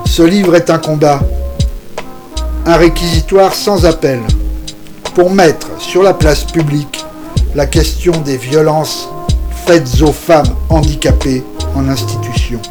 Ce 0.05 0.21
livre 0.21 0.55
est 0.55 0.69
un 0.69 0.79
combat, 0.79 1.19
un 2.65 2.77
réquisitoire 2.77 3.53
sans 3.53 3.85
appel 3.85 4.21
pour 5.19 5.31
mettre 5.31 5.67
sur 5.81 6.01
la 6.01 6.13
place 6.13 6.45
publique 6.45 7.05
la 7.53 7.65
question 7.65 8.13
des 8.21 8.37
violences 8.37 9.09
faites 9.65 10.01
aux 10.01 10.13
femmes 10.13 10.55
handicapées 10.69 11.43
en 11.75 11.89
institution. 11.89 12.61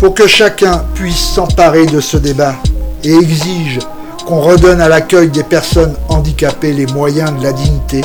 Pour 0.00 0.12
que 0.12 0.26
chacun 0.26 0.84
puisse 0.94 1.16
s'emparer 1.16 1.86
de 1.86 1.98
ce 2.02 2.18
débat 2.18 2.56
et 3.02 3.14
exige 3.14 3.78
qu'on 4.26 4.42
redonne 4.42 4.82
à 4.82 4.88
l'accueil 4.90 5.30
des 5.30 5.44
personnes 5.44 5.96
handicapées 6.10 6.74
les 6.74 6.84
moyens 6.88 7.32
de 7.38 7.42
la 7.42 7.54
dignité 7.54 8.02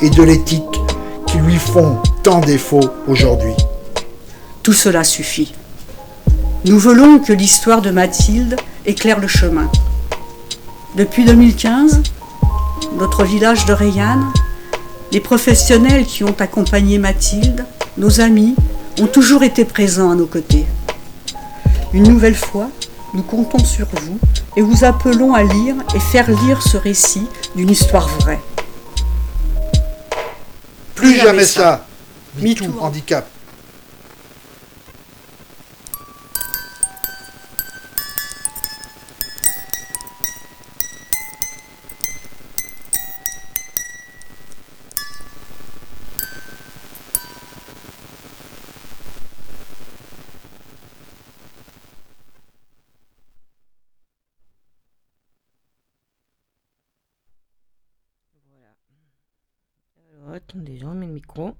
et 0.00 0.08
de 0.08 0.22
l'éthique 0.22 0.80
qui 1.26 1.36
lui 1.36 1.58
font 1.58 1.98
tant 2.22 2.40
défaut 2.40 2.88
aujourd'hui. 3.06 3.52
Tout 4.62 4.72
cela 4.72 5.04
suffit. 5.04 5.52
Nous 6.64 6.78
voulons 6.78 7.18
que 7.18 7.34
l'histoire 7.34 7.82
de 7.82 7.90
Mathilde 7.90 8.56
éclaire 8.86 9.20
le 9.20 9.28
chemin. 9.28 9.70
Depuis 10.96 11.26
2015, 11.26 12.00
notre 12.96 13.24
village 13.24 13.66
de 13.66 13.72
Rayanne, 13.72 14.32
les 15.12 15.20
professionnels 15.20 16.06
qui 16.06 16.24
ont 16.24 16.34
accompagné 16.38 16.98
Mathilde, 16.98 17.66
nos 17.98 18.20
amis, 18.20 18.54
ont 19.00 19.06
toujours 19.06 19.42
été 19.42 19.64
présents 19.64 20.10
à 20.10 20.14
nos 20.14 20.26
côtés. 20.26 20.66
Une 21.92 22.08
nouvelle 22.08 22.34
fois, 22.34 22.68
nous 23.14 23.22
comptons 23.22 23.62
sur 23.64 23.86
vous 23.86 24.18
et 24.56 24.62
vous 24.62 24.84
appelons 24.84 25.34
à 25.34 25.42
lire 25.42 25.74
et 25.94 26.00
faire 26.00 26.30
lire 26.30 26.62
ce 26.62 26.76
récit 26.76 27.26
d'une 27.54 27.70
histoire 27.70 28.08
vraie. 28.20 28.40
Plus 30.94 31.16
jamais 31.16 31.44
ça. 31.44 31.86
MeToo 32.40 32.72
handicap. 32.80 33.28
Attendez, 60.56 60.78
je 60.78 60.86
remets 60.86 61.06
le 61.06 61.12
micro. 61.12 61.52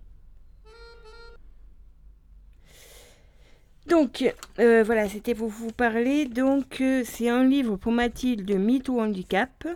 Donc, 3.86 4.34
euh, 4.58 4.82
voilà, 4.82 5.08
c'était 5.08 5.34
pour 5.34 5.48
vous 5.48 5.70
parler. 5.70 6.26
Donc, 6.26 6.80
euh, 6.80 7.02
c'est 7.04 7.28
un 7.28 7.44
livre 7.44 7.76
pour 7.76 7.92
Mathilde 7.92 8.44
de 8.44 8.54
MeToo 8.54 9.00
Handicap. 9.00 9.68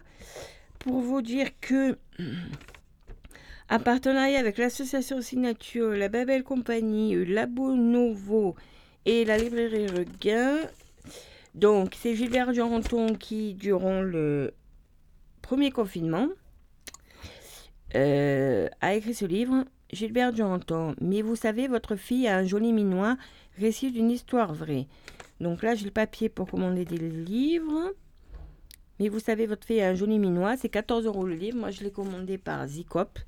Pour 0.80 1.00
vous 1.00 1.22
dire 1.22 1.48
que, 1.60 1.96
en 3.70 3.78
partenariat 3.78 4.40
avec 4.40 4.58
l'association 4.58 5.20
Signature, 5.20 5.90
la 5.90 6.08
Babel 6.08 6.42
Compagnie, 6.42 7.14
euh, 7.14 7.24
Labo 7.24 7.76
Novo 7.76 8.56
et 9.04 9.24
la 9.24 9.38
librairie 9.38 9.86
Regain, 9.86 10.56
donc 11.54 11.94
c'est 11.96 12.14
Gilbert 12.14 12.52
Duranton 12.52 13.14
qui, 13.14 13.54
durant 13.54 14.02
le 14.02 14.52
premier 15.42 15.70
confinement, 15.70 16.28
euh, 17.94 18.68
a 18.80 18.94
écrit 18.94 19.14
ce 19.14 19.24
livre, 19.24 19.64
Gilbert 19.92 20.32
Duranton. 20.32 20.94
Mais 21.00 21.22
vous 21.22 21.36
savez, 21.36 21.68
votre 21.68 21.96
fille 21.96 22.28
a 22.28 22.38
un 22.38 22.44
joli 22.44 22.72
minois, 22.72 23.16
récit 23.58 23.90
d'une 23.90 24.10
histoire 24.10 24.54
vraie. 24.54 24.86
Donc 25.40 25.62
là, 25.62 25.74
j'ai 25.74 25.86
le 25.86 25.90
papier 25.90 26.28
pour 26.28 26.48
commander 26.50 26.84
des 26.84 26.98
livres. 26.98 27.92
Mais 28.98 29.08
vous 29.08 29.20
savez, 29.20 29.46
votre 29.46 29.66
fille 29.66 29.80
a 29.80 29.88
un 29.88 29.94
joli 29.94 30.18
minois, 30.18 30.56
c'est 30.56 30.68
14 30.68 31.06
euros 31.06 31.24
le 31.24 31.34
livre. 31.34 31.58
Moi, 31.58 31.70
je 31.70 31.82
l'ai 31.82 31.90
commandé 31.90 32.36
par 32.36 32.66
Zicop. 32.66 33.18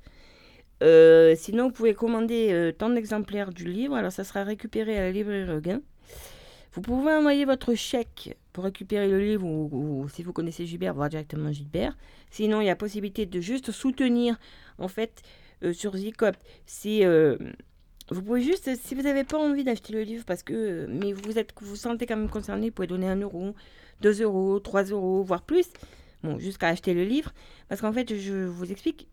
Euh, 0.83 1.33
sinon, 1.35 1.67
vous 1.67 1.73
pouvez 1.73 1.93
commander 1.93 2.49
euh, 2.51 2.71
tant 2.71 2.89
d'exemplaires 2.89 3.51
du 3.51 3.65
livre. 3.65 3.95
Alors, 3.95 4.11
ça 4.11 4.23
sera 4.23 4.43
récupéré 4.43 4.97
à 4.97 5.01
la 5.01 5.11
librairie 5.11 5.49
Regain. 5.49 5.81
Vous 6.73 6.81
pouvez 6.81 7.13
envoyer 7.13 7.45
votre 7.45 7.73
chèque 7.73 8.37
pour 8.53 8.63
récupérer 8.63 9.07
le 9.07 9.19
livre 9.19 9.45
ou, 9.45 10.07
si 10.09 10.23
vous 10.23 10.31
connaissez 10.31 10.65
Gilbert, 10.65 10.93
voir 10.93 11.09
directement 11.09 11.51
Gilbert. 11.51 11.97
Sinon, 12.29 12.61
il 12.61 12.67
y 12.67 12.69
a 12.69 12.75
possibilité 12.75 13.25
de 13.25 13.41
juste 13.41 13.71
soutenir 13.71 14.39
en 14.77 14.87
fait 14.87 15.21
euh, 15.63 15.73
sur 15.73 15.95
Zicop. 15.97 16.35
Si 16.65 17.03
euh, 17.03 17.37
vous 18.09 18.21
pouvez 18.21 18.41
juste, 18.41 18.69
si 18.75 18.95
vous 18.95 19.01
n'avez 19.01 19.23
pas 19.23 19.37
envie 19.37 19.63
d'acheter 19.63 19.93
le 19.93 20.03
livre 20.03 20.23
parce 20.25 20.43
que 20.43 20.85
mais 20.87 21.13
vous 21.13 21.37
êtes 21.37 21.53
vous 21.61 21.75
sentez 21.75 22.05
quand 22.05 22.17
même 22.17 22.29
concerné, 22.29 22.67
vous 22.67 22.73
pouvez 22.73 22.87
donner 22.87 23.07
1 23.07 23.17
euro, 23.17 23.55
2 24.01 24.21
euros, 24.21 24.59
3 24.59 24.83
euros, 24.85 25.23
voire 25.23 25.41
plus. 25.41 25.67
Bon, 26.23 26.39
jusqu'à 26.39 26.69
acheter 26.69 26.93
le 26.93 27.03
livre. 27.03 27.33
Parce 27.67 27.81
qu'en 27.81 27.91
fait, 27.91 28.15
je 28.17 28.45
vous 28.45 28.71
explique. 28.71 29.09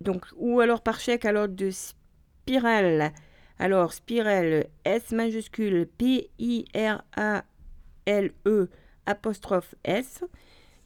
Donc, 0.00 0.26
ou 0.36 0.60
alors 0.60 0.80
par 0.82 1.00
chèque 1.00 1.24
alors 1.24 1.48
de 1.48 1.70
Spirale 1.70 3.12
alors, 3.60 3.92
Spirale, 3.92 4.66
S 4.84 5.10
majuscule 5.10 5.88
P-I-R-A-L-E 8.08 8.68
apostrophe 9.06 9.74
S. 9.84 10.24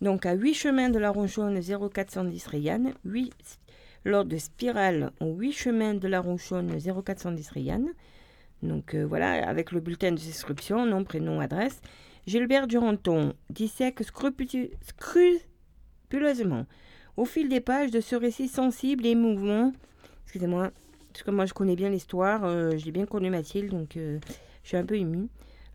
Donc, 0.00 0.26
à 0.26 0.34
8 0.34 0.54
chemins 0.54 0.90
de 0.90 0.98
la 0.98 1.10
Ronchonne 1.10 1.60
0410 1.60 2.46
Rayanne. 2.46 2.94
8, 3.04 3.32
lors 4.04 4.24
de 4.24 4.36
Spirale, 4.36 5.12
8 5.20 5.52
chemins 5.52 5.94
de 5.94 6.08
la 6.08 6.20
Ronchonne 6.20 6.76
0410 6.78 7.50
Rayanne. 7.50 7.92
Donc, 8.62 8.94
euh, 8.94 9.04
voilà, 9.04 9.48
avec 9.48 9.72
le 9.72 9.80
bulletin 9.80 10.12
de 10.12 10.16
description, 10.16 10.86
nom, 10.86 11.02
prénom, 11.04 11.40
adresse. 11.40 11.80
Gilbert 12.26 12.68
Duranton 12.68 13.34
dissèque 13.50 14.02
scrupuleusement 14.04 16.66
au 17.16 17.24
fil 17.24 17.48
des 17.48 17.60
pages 17.60 17.90
de 17.90 18.00
ce 18.00 18.14
récit 18.14 18.46
sensible 18.48 19.04
et 19.06 19.16
mouvement. 19.16 19.72
Excusez-moi, 20.24 20.70
parce 21.12 21.24
que 21.24 21.32
moi 21.32 21.46
je 21.46 21.52
connais 21.52 21.74
bien 21.74 21.90
l'histoire, 21.90 22.44
euh, 22.44 22.70
j'ai 22.76 22.92
bien 22.92 23.06
connu 23.06 23.28
Mathilde, 23.28 23.70
donc 23.70 23.96
euh, 23.96 24.20
je 24.62 24.68
suis 24.68 24.76
un 24.76 24.86
peu 24.86 24.94
émue. 24.94 25.26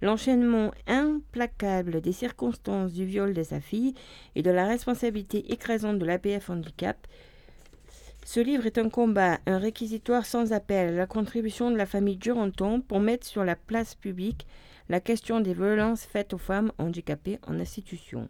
L'enchaînement 0.01 0.71
implacable 0.85 2.01
des 2.01 2.11
circonstances 2.11 2.93
du 2.93 3.05
viol 3.05 3.33
de 3.33 3.41
sa 3.41 3.59
fille 3.59 3.95
et 4.35 4.43
de 4.43 4.51
la 4.51 4.67
responsabilité 4.67 5.51
écrasante 5.51 5.97
de 5.97 6.05
l'APF 6.05 6.51
Handicap. 6.51 6.97
Ce 8.23 8.39
livre 8.39 8.65
est 8.65 8.77
un 8.77 8.89
combat, 8.89 9.39
un 9.47 9.57
réquisitoire 9.57 10.25
sans 10.25 10.53
appel, 10.53 10.95
la 10.95 11.07
contribution 11.07 11.71
de 11.71 11.77
la 11.77 11.85
famille 11.85 12.17
Duranton 12.17 12.81
pour 12.81 12.99
mettre 12.99 13.25
sur 13.25 13.43
la 13.43 13.55
place 13.55 13.95
publique 13.95 14.45
la 14.89 14.99
question 14.99 15.39
des 15.39 15.53
violences 15.53 16.03
faites 16.03 16.33
aux 16.33 16.37
femmes 16.37 16.71
handicapées 16.77 17.39
en 17.47 17.59
institution. 17.59 18.29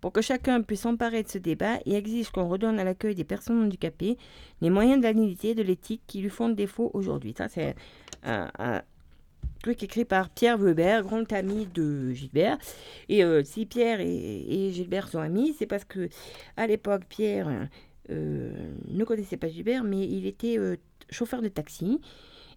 pour 0.00 0.12
que 0.12 0.20
chacun 0.20 0.62
puisse 0.62 0.80
s'emparer 0.80 1.22
de 1.22 1.28
ce 1.28 1.38
débat 1.38 1.78
et 1.86 1.94
exige 1.94 2.30
qu'on 2.30 2.48
redonne 2.48 2.80
à 2.80 2.84
l'accueil 2.84 3.14
des 3.14 3.22
personnes 3.24 3.62
handicapées 3.62 4.18
les 4.60 4.70
moyens 4.70 4.98
de 4.98 5.04
la 5.04 5.10
et 5.10 5.54
de 5.54 5.62
l'éthique 5.62 6.02
qui 6.08 6.20
lui 6.20 6.28
font 6.28 6.48
défaut 6.48 6.90
aujourd'hui. 6.92 7.34
Ça, 7.36 7.48
c'est 7.48 7.76
un, 8.24 8.82
truc 9.62 9.82
écrit 9.82 10.04
par 10.04 10.28
Pierre 10.28 10.58
Weber, 10.58 11.02
grand 11.02 11.32
ami 11.32 11.66
de 11.72 12.12
Gilbert. 12.12 12.58
Et 13.08 13.24
euh, 13.24 13.42
si 13.44 13.64
Pierre 13.64 14.00
et, 14.00 14.70
Gilbert 14.72 15.08
sont 15.08 15.20
amis, 15.20 15.54
c'est 15.58 15.66
parce 15.66 15.84
que 15.84 16.08
à 16.56 16.66
l'époque, 16.66 17.02
Pierre 17.08 17.68
euh, 18.10 18.52
ne 18.88 19.04
connaissait 19.04 19.36
pas 19.36 19.48
Gilbert, 19.48 19.84
mais 19.84 20.00
il 20.00 20.26
était 20.26 20.58
euh, 20.58 20.76
chauffeur 21.10 21.40
de 21.40 21.48
taxi. 21.48 22.00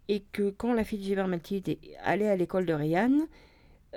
Et 0.07 0.23
que 0.31 0.49
quand 0.49 0.73
la 0.73 0.83
fille 0.83 0.99
de 0.99 1.03
Gilbert 1.03 1.27
Mathilde 1.27 1.77
allait 2.03 2.29
à 2.29 2.35
l'école 2.35 2.65
de 2.65 2.75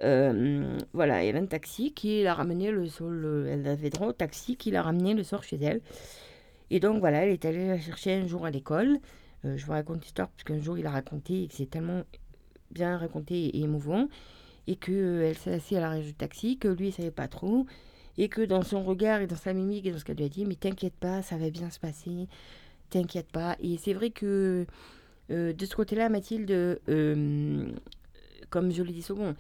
euh, 0.05 0.79
voilà, 0.93 1.23
il 1.23 1.27
y 1.27 1.29
avait 1.29 1.41
un 1.41 1.47
taxi 1.47 1.93
qui 1.93 2.23
l'a 2.23 2.33
ramené 2.33 2.71
le 2.71 2.87
soir, 2.87 3.11
elle 3.47 3.67
avait 3.67 3.91
droit 3.91 4.09
au 4.09 4.13
taxi 4.13 4.57
qui 4.57 4.71
l'a 4.71 4.83
ramené 4.83 5.13
le 5.13 5.23
soir 5.23 5.43
chez 5.43 5.57
elle. 5.57 5.81
Et 6.71 6.81
donc 6.81 7.01
voilà, 7.01 7.25
elle 7.25 7.31
est 7.31 7.45
allée 7.45 7.67
la 7.67 7.79
chercher 7.79 8.15
un 8.15 8.27
jour 8.27 8.47
à 8.47 8.51
l'école. 8.51 8.99
Je 9.45 9.65
vous 9.65 9.73
raconte 9.73 10.03
l'histoire 10.03 10.29
parce 10.29 10.45
qu'un 10.45 10.61
jour 10.61 10.79
il 10.79 10.87
a 10.87 10.91
raconté 10.91 11.43
et 11.43 11.49
que 11.49 11.55
c'est 11.55 11.69
tellement 11.69 12.05
bien 12.71 12.97
raconté 12.97 13.35
et 13.35 13.61
émouvant. 13.63 14.09
Et 14.67 14.77
qu'elle 14.77 14.95
euh, 14.95 15.35
s'est 15.35 15.55
assise 15.55 15.79
à 15.79 15.81
l'arrière 15.81 16.05
du 16.05 16.15
taxi, 16.15 16.59
que 16.59 16.69
lui 16.69 16.89
il 16.89 16.93
savait 16.93 17.11
pas 17.11 17.29
trop. 17.29 17.67
Et 18.17 18.29
que 18.29 18.43
dans 18.43 18.63
son 18.63 18.83
regard 18.83 19.21
et 19.21 19.27
dans 19.27 19.37
sa 19.37 19.53
mimique 19.53 19.87
et 19.87 19.93
dans 19.93 19.99
ce 19.99 20.05
qu'elle 20.05 20.17
lui 20.17 20.25
a 20.25 20.29
dit, 20.29 20.45
mais 20.45 20.57
t'inquiète 20.57 20.95
pas, 20.95 21.23
ça 21.23 21.37
va 21.37 21.51
bien 21.51 21.71
se 21.71 21.79
passer. 21.79 22.29
T'inquiète 22.91 23.31
pas. 23.31 23.57
Et 23.61 23.77
c'est 23.79 23.93
vrai 23.93 24.11
que 24.11 24.67
de 25.29 25.65
ce 25.65 25.77
côté-là, 25.77 26.09
Mathilde, 26.09 26.81
comme 28.51 28.73
je 28.73 28.83
l'ai 28.83 28.93
dit 28.93 29.03
souvent, 29.03 29.35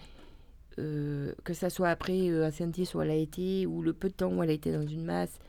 euh, 0.78 1.32
que 1.42 1.54
ça 1.54 1.70
soit 1.70 1.88
après 1.88 2.30
euh, 2.30 2.46
à 2.46 2.52
Saint-Is 2.52 2.92
où 2.94 3.02
elle 3.02 3.10
a 3.10 3.14
été, 3.14 3.66
ou 3.66 3.82
le 3.82 3.92
peu 3.92 4.08
de 4.08 4.14
temps 4.14 4.28
où 4.32 4.42
elle 4.44 4.50
a 4.50 4.52
été 4.52 4.70
dans 4.72 4.86
une 4.86 5.04
masse, 5.04 5.40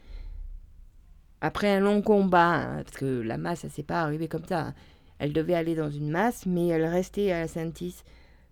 après 1.41 1.69
un 1.69 1.79
long 1.79 2.01
combat, 2.01 2.55
hein, 2.55 2.83
parce 2.83 2.97
que 2.97 3.21
la 3.21 3.37
masse, 3.37 3.59
ça 3.59 3.69
s'est 3.69 3.83
pas 3.83 4.01
arrivé 4.01 4.27
comme 4.27 4.45
ça. 4.45 4.73
Elle 5.19 5.33
devait 5.33 5.53
aller 5.53 5.75
dans 5.75 5.89
une 5.89 6.09
masse, 6.09 6.45
mais 6.45 6.67
elle 6.67 6.85
restait 6.85 7.31
à 7.31 7.47
Saint-Is 7.47 8.03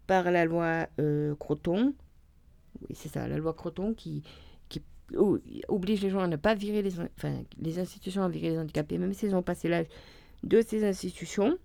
par 0.05 0.29
la 0.31 0.45
loi 0.45 0.87
euh, 0.99 1.35
Croton. 1.35 1.93
Oui, 2.81 2.95
c'est 2.95 3.09
ça, 3.09 3.27
la 3.27 3.37
loi 3.37 3.53
Croton 3.53 3.93
qui, 3.93 4.23
qui 4.69 4.81
oblige 5.67 6.01
les 6.01 6.09
gens 6.09 6.19
à 6.19 6.27
ne 6.27 6.35
pas 6.35 6.53
virer 6.53 6.81
les, 6.81 6.99
enfin, 6.99 7.41
les 7.59 7.79
institutions 7.79 8.23
à 8.23 8.29
virer 8.29 8.51
les 8.51 8.59
handicapés, 8.59 8.97
même 8.97 9.13
s'ils 9.13 9.35
ont 9.35 9.41
passé 9.41 9.69
l'âge 9.69 9.87
de 10.43 10.61
ces 10.61 10.85
institutions. 10.85 11.57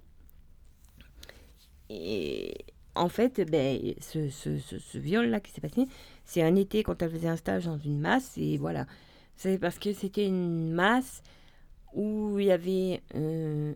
Et, 1.91 2.55
en 2.95 3.09
fait, 3.09 3.41
ben, 3.51 3.95
ce, 4.01 4.29
ce, 4.29 4.59
ce, 4.59 4.99
viol-là 4.99 5.41
qui 5.41 5.51
s'est 5.51 5.61
passé, 5.61 5.87
c'est 6.25 6.43
un 6.43 6.57
été 6.57 6.83
quand 6.83 7.01
elle 7.03 7.11
faisait 7.11 7.29
un 7.29 7.37
stage 7.37 7.65
dans 7.65 7.79
une 7.79 7.99
masse, 7.99 8.37
et 8.37 8.59
voilà. 8.59 8.87
C'est 9.37 9.59
parce 9.59 9.79
que 9.79 9.93
c'était 9.93 10.27
une 10.27 10.73
masse 10.73 11.23
où 11.95 12.39
il 12.39 12.47
y 12.47 12.53
avait 12.53 13.03
euh, 13.15 13.75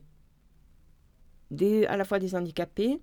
des, 1.51 1.86
à 1.86 1.97
la 1.97 2.05
fois 2.05 2.18
des 2.18 2.34
handicapés 2.34 3.01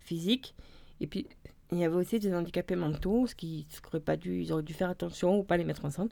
physiques, 0.00 0.54
et 1.00 1.06
puis 1.06 1.26
il 1.72 1.78
y 1.78 1.84
avait 1.84 1.96
aussi 1.96 2.18
des 2.18 2.34
handicapés 2.34 2.76
mentaux, 2.76 3.26
ce 3.26 3.34
qui 3.34 3.66
n'aurait 3.84 4.00
pas 4.00 4.16
dû, 4.16 4.42
ils 4.42 4.52
auraient 4.52 4.62
dû 4.62 4.74
faire 4.74 4.90
attention 4.90 5.38
ou 5.38 5.42
pas 5.42 5.56
les 5.56 5.64
mettre 5.64 5.84
ensemble. 5.84 6.10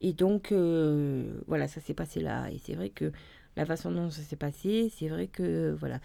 Et 0.00 0.12
donc, 0.12 0.52
euh, 0.52 1.40
voilà, 1.46 1.66
ça 1.68 1.80
s'est 1.80 1.94
passé 1.94 2.20
là. 2.20 2.50
Et 2.50 2.58
c'est 2.58 2.74
vrai 2.74 2.90
que 2.90 3.10
la 3.56 3.64
façon 3.64 3.90
dont 3.90 4.10
ça 4.10 4.22
s'est 4.22 4.36
passé, 4.36 4.92
c'est 4.94 5.08
vrai 5.08 5.28
que, 5.28 5.74
voilà. 5.78 6.00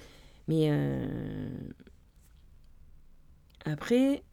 Mais... 0.48 0.70
Euh, 0.72 1.50
après, 3.66 4.24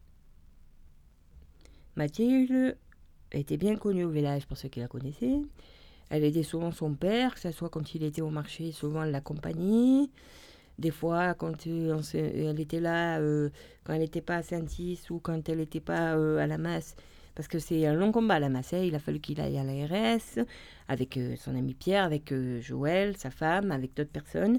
Mathilde 1.97 2.77
était 3.33 3.57
bien 3.57 3.77
connue 3.77 4.05
au 4.05 4.11
village 4.11 4.47
pour 4.47 4.57
ceux 4.57 4.69
qui 4.69 4.81
la 4.81 4.89
connaissaient. 4.89 5.41
Elle 6.11 6.23
aidait 6.23 6.45
souvent 6.45 6.71
son 6.71 6.95
père, 6.95 7.35
que 7.35 7.41
ce 7.41 7.51
soit 7.51 7.69
quand 7.69 7.95
il 7.95 8.05
était 8.05 8.23
au 8.23 8.31
marché, 8.31 8.71
souvent 8.71 9.03
elle 9.03 9.11
l'accompagnait. 9.11 10.09
Des 10.79 10.91
fois, 10.91 11.35
quand 11.35 11.67
euh, 11.67 12.01
elle 12.15 12.61
était 12.61 12.81
là, 12.81 13.19
euh, 13.19 13.49
quand 13.85 13.95
elle 13.95 14.01
n'était 14.01 14.21
pas 14.21 14.37
à 14.37 14.43
Saint-Is 14.43 15.01
ou 15.11 15.21
quand 15.21 15.49
elle 15.49 15.59
n'était 15.59 15.81
pas 15.81 16.15
euh, 16.15 16.39
à 16.39 16.47
la 16.47 16.59
masse, 16.59 16.97
parce 17.35 17.49
que 17.49 17.59
c'est 17.59 17.87
un 17.87 17.95
long 17.95 18.13
combat 18.13 18.39
la 18.39 18.49
masse, 18.49 18.73
il 18.73 18.95
a 18.95 18.99
fallu 18.99 19.21
qu'il 19.21 19.41
aille 19.41 19.59
à 19.59 19.65
l'ARS 19.65 20.45
avec 20.89 21.19
son 21.39 21.55
ami 21.55 21.75
Pierre, 21.75 22.05
avec 22.05 22.33
Joël, 22.61 23.17
sa 23.17 23.31
femme, 23.31 23.73
avec 23.73 23.95
d'autres 23.95 24.11
personnes. 24.11 24.59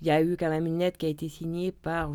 Il 0.00 0.06
y 0.06 0.10
a 0.10 0.22
eu 0.22 0.36
quand 0.38 0.48
même 0.48 0.66
une 0.66 0.78
lettre 0.78 0.96
qui 0.96 1.06
a 1.06 1.10
été 1.10 1.28
signée 1.28 1.70
par, 1.70 2.14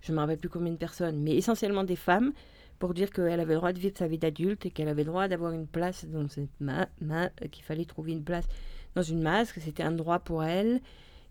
je 0.00 0.10
ne 0.10 0.16
me 0.16 0.20
rappelle 0.20 0.38
plus 0.38 0.48
combien 0.48 0.72
de 0.72 0.76
personnes, 0.76 1.20
mais 1.22 1.36
essentiellement 1.36 1.84
des 1.84 1.94
femmes, 1.94 2.32
pour 2.80 2.94
dire 2.94 3.10
qu'elle 3.10 3.38
avait 3.38 3.54
le 3.54 3.60
droit 3.60 3.72
de 3.72 3.78
vivre 3.78 3.96
sa 3.96 4.08
vie 4.08 4.18
d'adulte 4.18 4.66
et 4.66 4.70
qu'elle 4.70 4.88
avait 4.88 5.04
le 5.04 5.10
droit 5.10 5.28
d'avoir 5.28 5.52
une 5.52 5.68
place 5.68 6.04
dans 6.06 6.28
cette 6.28 6.60
main, 6.60 6.88
qu'il 7.52 7.64
fallait 7.64 7.84
trouver 7.84 8.12
une 8.12 8.24
place 8.24 8.46
dans 8.96 9.02
une 9.02 9.22
masse, 9.22 9.52
que 9.52 9.60
c'était 9.60 9.84
un 9.84 9.92
droit 9.92 10.18
pour 10.18 10.42
elle, 10.42 10.80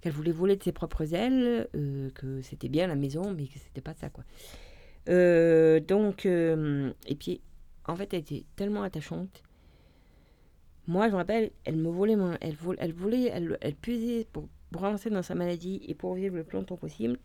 qu'elle 0.04 0.12
voulait 0.12 0.34
voler 0.34 0.58
de 0.58 0.64
ses 0.64 0.74
propres 0.74 1.14
ailes, 1.14 1.70
euh, 1.76 2.10
que 2.10 2.41
c'était 2.41 2.68
bien 2.68 2.88
la 2.88 2.95
maison, 2.95 3.34
mais 3.34 3.47
que 3.47 3.58
c'était 3.58 3.80
pas 3.80 3.93
ça, 3.93 4.10
quoi. 4.10 4.26
Euh, 5.08 5.80
donc, 5.80 6.26
euh, 6.26 6.91
et 7.08 7.16
puis, 7.16 7.39
en 7.86 7.95
fait, 7.95 8.14
elle 8.14 8.20
était 8.20 8.43
tellement 8.58 8.84
attachante. 8.84 9.43
Moi, 10.88 11.08
je 11.08 11.14
me 11.14 11.16
rappelle, 11.16 11.51
elle 11.64 11.78
me 11.78 11.89
volait 11.89 12.18
mon, 12.18 12.36
elle, 12.41 12.56
volait, 12.56 12.80
elle 12.82 12.91
voulait, 12.91 13.24
elle, 13.28 13.58
elle 13.62 13.76
puisait 13.76 14.28
pour, 14.34 14.49
pour 14.72 14.82
dans 14.82 15.22
sa 15.22 15.36
maladie 15.36 15.82
et 15.88 15.95
pour 15.95 16.16
vivre 16.16 16.36
le 16.36 16.43
plus 16.43 16.58
longtemps 16.58 16.76
possible. 16.76 17.18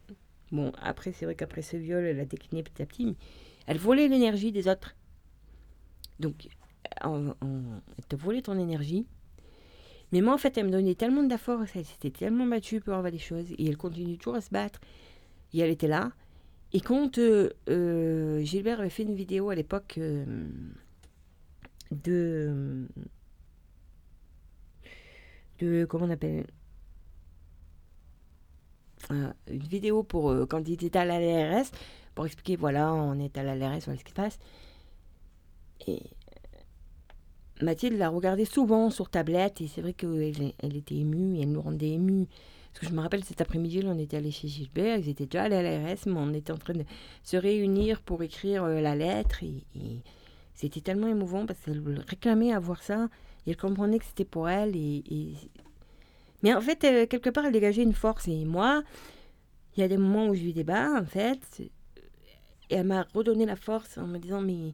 Bon, 0.53 0.71
après, 0.81 1.11
c'est 1.11 1.25
vrai 1.25 1.35
qu'après 1.35 1.63
ce 1.63 1.77
viol, 1.77 2.05
elle 2.05 2.21
a 2.21 2.27
décliné 2.27 2.63
petit 2.63 2.81
à 2.81 2.87
petit, 2.87 3.07
mais 3.07 3.17
elle 3.67 3.79
volait 3.79 4.07
l'énergie 4.07 4.53
des 4.53 4.69
autres. 4.69 4.95
Donc, 6.21 6.47
elle 7.03 7.35
te 8.09 8.15
volait 8.15 8.43
ton 8.43 8.57
énergie. 8.57 9.09
Mais 10.13 10.21
moi, 10.21 10.35
en 10.35 10.39
fait, 10.39 10.57
elle 10.57 10.67
me 10.67 10.71
donnait 10.71 10.95
tellement 10.95 11.23
de 11.23 11.37
force, 11.37 11.71
elle 11.75 11.85
s'était 11.85 12.11
tellement 12.11 12.47
battue 12.47 12.81
pour 12.81 12.95
avoir 12.95 13.13
des 13.13 13.19
choses, 13.19 13.51
et 13.53 13.69
elle 13.69 13.77
continue 13.77 14.17
toujours 14.17 14.37
à 14.37 14.41
se 14.41 14.51
battre. 14.51 14.81
Et 15.53 15.61
elle 15.61 15.71
était 15.71 15.89
là. 15.89 16.13
Et 16.73 16.81
quand 16.81 17.19
euh, 17.19 17.51
euh, 17.69 18.41
Gilbert 18.43 18.81
avait 18.81 18.91
fait 18.91 19.03
une 19.03 19.15
vidéo 19.15 19.51
à 19.51 19.55
l'époque 19.55 19.95
euh, 19.99 20.25
de. 21.91 22.87
de. 25.59 25.87
comment 25.87 26.07
on 26.07 26.11
appelle 26.11 26.47
une 29.11 29.33
vidéo 29.49 30.03
pour 30.03 30.35
quand 30.49 30.69
il 30.69 30.85
était 30.85 30.99
à 30.99 31.05
l'ARS 31.07 31.67
pour 32.15 32.27
expliquer 32.27 32.57
voilà, 32.57 32.93
on 32.93 33.19
est 33.19 33.39
à 33.39 33.43
l'ARS, 33.43 33.79
voilà 33.85 33.99
ce 33.99 34.05
qui 34.05 34.11
se 34.11 34.15
passe. 34.15 34.39
Mathilde 37.63 37.99
l'a 37.99 38.09
regardé 38.09 38.45
souvent 38.45 38.91
sur 38.91 39.09
tablette 39.09 39.61
et 39.61 39.69
c'est 39.69 39.81
vrai 39.81 39.93
qu'elle 39.93 40.53
elle 40.59 40.77
était 40.77 40.97
émue 40.97 41.37
et 41.37 41.43
elle 41.43 41.53
nous 41.53 41.63
rendait 41.63 41.91
émue. 41.91 42.27
Parce 42.73 42.81
que 42.81 42.87
je 42.87 42.93
me 42.93 43.01
rappelle 43.01 43.25
cet 43.25 43.41
après-midi, 43.41 43.83
on 43.85 43.99
était 43.99 44.19
allé 44.19 44.31
chez 44.31 44.47
Gilbert, 44.47 44.99
ils 44.99 45.09
étaient 45.09 45.27
déjà 45.27 45.45
à 45.45 45.49
l'ARS, 45.49 45.99
mais 46.07 46.13
on 46.17 46.33
était 46.33 46.53
en 46.53 46.59
train 46.59 46.75
de 46.75 46.85
se 47.23 47.37
réunir 47.37 48.01
pour 48.03 48.23
écrire 48.23 48.67
la 48.67 48.95
lettre 48.95 49.43
et, 49.43 49.65
c'était 50.55 50.81
tellement 50.81 51.07
émouvant 51.07 51.47
parce 51.47 51.61
qu'elle 51.61 51.83
réclamait 52.09 52.53
à 52.53 52.59
voir 52.59 52.83
ça 52.83 53.09
et 53.47 53.51
elle 53.51 53.57
comprenait 53.57 54.01
que 54.01 54.05
c'était 54.05 54.25
pour 54.25 54.49
elle 54.49 54.75
et 54.75 55.37
mais 56.43 56.55
en 56.55 56.61
fait, 56.61 56.85
euh, 56.85 57.07
quelque 57.07 57.31
part, 57.31 57.47
elle 57.47 57.53
dégageait 57.53 57.83
une 57.83 57.95
force. 57.95 58.29
Et 58.29 58.45
moi, 58.45 58.83
il 59.77 59.81
y 59.81 59.83
a 59.83 59.89
des 59.89 59.97
moments 59.97 60.29
où 60.29 60.35
je 60.35 60.43
lui 60.43 60.53
débat, 60.53 61.01
en 61.01 61.05
fait. 61.05 61.41
Et 61.61 61.71
elle 62.71 62.87
m'a 62.87 63.07
redonné 63.15 63.47
la 63.47 63.57
force 63.57 63.99
en 63.99 64.07
me 64.07 64.19
disant, 64.19 64.41
mais 64.41 64.73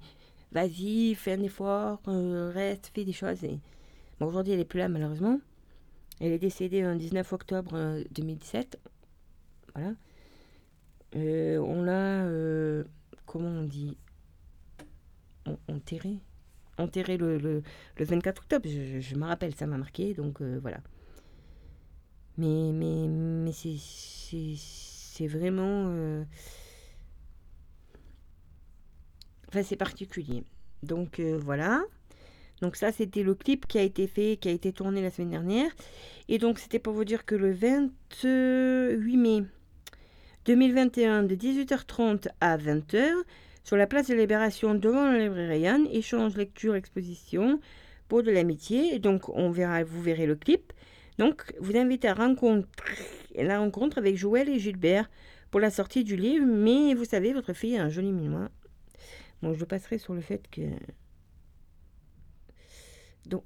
vas-y, 0.55 1.15
fais 1.15 1.33
un 1.33 1.43
effort, 1.43 2.01
euh, 2.09 2.51
reste, 2.55 2.91
fais 2.95 3.05
des 3.05 3.13
choses. 3.13 3.41
Bon, 4.21 4.27
aujourd'hui, 4.27 4.53
elle 4.53 4.61
n'est 4.61 4.65
plus 4.65 4.79
là, 4.79 4.89
malheureusement. 4.89 5.41
Elle 6.21 6.33
est 6.33 6.39
décédée 6.39 6.81
le 6.81 6.97
19 6.97 7.33
octobre 7.33 7.99
2017. 8.13 8.79
Euh, 9.77 9.95
voilà. 11.13 11.61
on 11.61 11.83
l'a, 11.83 12.85
comment 13.27 13.49
on 13.49 13.65
dit? 13.65 13.99
Enterré. 15.69 16.19
Enterré 16.79 17.17
le, 17.17 17.39
le, 17.39 17.63
24 17.99 18.43
octobre. 18.43 18.69
Je, 18.69 19.01
je, 19.01 19.15
me 19.17 19.27
rappelle, 19.27 19.55
ça 19.55 19.67
m'a 19.67 19.77
marqué. 19.77 20.15
Donc 20.15 20.41
voilà. 20.41 20.79
Mais, 22.39 22.73
mais, 22.73 23.09
mais 23.09 23.53
c'est 23.53 25.27
vraiment... 25.27 26.25
Enfin, 29.55 29.63
c'est 29.63 29.77
particulier. 29.77 30.43
Donc 30.83 31.21
euh, 31.21 31.39
voilà. 31.41 31.85
Donc 32.61 32.75
ça, 32.75 32.91
c'était 32.91 33.23
le 33.23 33.37
clip 33.37 33.69
qui 33.69 33.79
a 33.79 33.83
été 33.83 34.09
fait, 34.09 34.37
qui 34.37 34.49
a 34.49 34.51
été 34.51 34.73
tourné 34.73 35.01
la 35.01 35.13
semaine 35.13 35.31
dernière. 35.31 35.71
Et 36.29 36.39
donc, 36.39 36.59
c'était 36.59 36.81
pour 36.81 36.93
vous 36.93 37.05
dire 37.05 37.25
que 37.25 37.37
le 37.37 37.53
28 37.53 39.17
mai 39.17 39.45
2021, 40.47 41.23
de 41.23 41.37
18h30 41.37 42.27
à 42.41 42.57
20h, 42.57 43.13
sur 43.63 43.77
la 43.77 43.87
place 43.87 44.09
de 44.09 44.15
Libération 44.15 44.75
devant 44.75 45.05
la 45.05 45.21
librairie 45.21 45.61
Yann, 45.61 45.87
échange, 45.87 46.37
lecture, 46.37 46.75
exposition 46.75 47.61
pour 48.09 48.25
de 48.25 48.33
l'amitié. 48.33 48.93
Et 48.93 48.99
donc, 48.99 49.29
on 49.29 49.53
verra, 49.53 49.85
vous 49.85 50.03
verrez 50.03 50.27
le 50.27 50.35
clip. 50.35 50.73
Donc, 51.19 51.55
vous 51.61 51.77
invitez 51.77 52.09
à 52.09 52.15
rencontrer 52.15 52.67
la 53.37 53.61
rencontre 53.61 53.99
avec 53.99 54.17
Joël 54.17 54.49
et 54.49 54.59
Gilbert 54.59 55.09
pour 55.53 55.61
la 55.61 55.71
sortie 55.71 56.03
du 56.03 56.17
livre, 56.17 56.45
mais 56.45 56.95
vous 56.95 57.05
savez, 57.05 57.33
votre 57.33 57.53
fille 57.53 57.77
a 57.77 57.85
un 57.85 57.89
joli 57.89 58.11
mémoire. 58.11 58.49
Bon, 59.45 59.53
je 59.53 59.67
passerai 59.67 59.99
sur 59.99 60.15
le 60.15 60.23
fait 60.23 60.49
que. 60.51 60.63
Donc. 63.27 63.45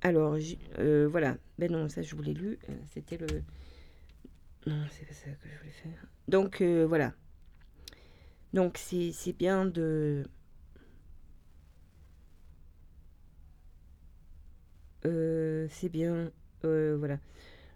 Alors, 0.00 0.38
euh, 0.78 1.06
voilà. 1.06 1.36
Ben 1.58 1.70
non, 1.70 1.90
ça, 1.90 2.00
je 2.00 2.16
vous 2.16 2.22
l'ai 2.22 2.32
lu. 2.32 2.58
Euh, 2.70 2.72
c'était 2.94 3.18
le. 3.18 3.26
Non, 4.66 4.86
c'est 4.90 5.04
pas 5.04 5.12
ça 5.12 5.30
que 5.32 5.48
je 5.50 5.58
voulais 5.58 5.70
faire. 5.70 6.06
Donc, 6.28 6.62
euh, 6.62 6.86
voilà. 6.86 7.12
Donc, 8.54 8.78
c'est 8.78 9.12
bien 9.34 9.66
de. 9.66 10.24
C'est 15.04 15.90
bien. 15.90 16.32
voilà. 16.62 17.18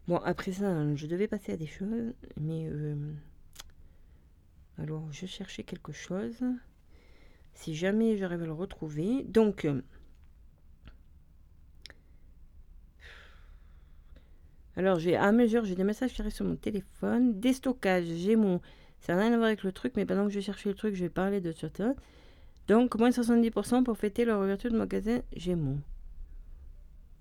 Bon, 0.09 0.17
après 0.17 0.53
ça, 0.53 0.69
hein, 0.71 0.97
je 0.97 1.07
devais 1.07 1.29
passer 1.29 1.53
à 1.53 1.59
des 1.59 1.67
choses, 1.67 2.15
mais 2.41 2.71
alors, 4.81 5.13
je 5.13 5.27
cherchais 5.27 5.63
quelque 5.63 5.93
chose. 5.93 6.43
Si 7.53 7.75
jamais 7.75 8.17
j'arrive 8.17 8.43
à 8.43 8.47
le 8.47 8.53
retrouver. 8.53 9.25
Donc... 9.25 9.69
alors, 14.77 14.99
j'ai 14.99 15.17
à 15.17 15.33
mesure, 15.33 15.65
j'ai 15.67 15.75
des 15.75 15.85
messages 15.85 16.15
qui 16.15 16.23
arrivent 16.23 16.33
sur 16.33 16.47
mon 16.47 16.57
téléphone. 16.57 17.39
Déstockage, 17.39 18.07
j'ai 18.07 18.37
mon... 18.37 18.61
Ça 19.01 19.15
n'a 19.15 19.23
rien 19.23 19.33
à 19.33 19.37
voir 19.37 19.49
avec 19.49 19.63
le 19.65 19.73
truc, 19.73 19.93
mais 19.97 20.07
pendant 20.07 20.27
que 20.27 20.33
je 20.33 20.41
cherche 20.41 20.65
le 20.65 20.75
truc, 20.75 20.95
je 20.95 21.03
vais 21.03 21.11
parler 21.11 21.41
de 21.41 21.53
ça. 21.53 21.69
Donc, 22.67 22.95
moins 22.97 23.11
70% 23.11 23.83
pour 23.83 23.99
fêter 23.99 24.25
leur 24.25 24.41
ouverture 24.41 24.71
de 24.71 24.79
magasin 24.79 25.21
Gémeaux. 25.37 25.79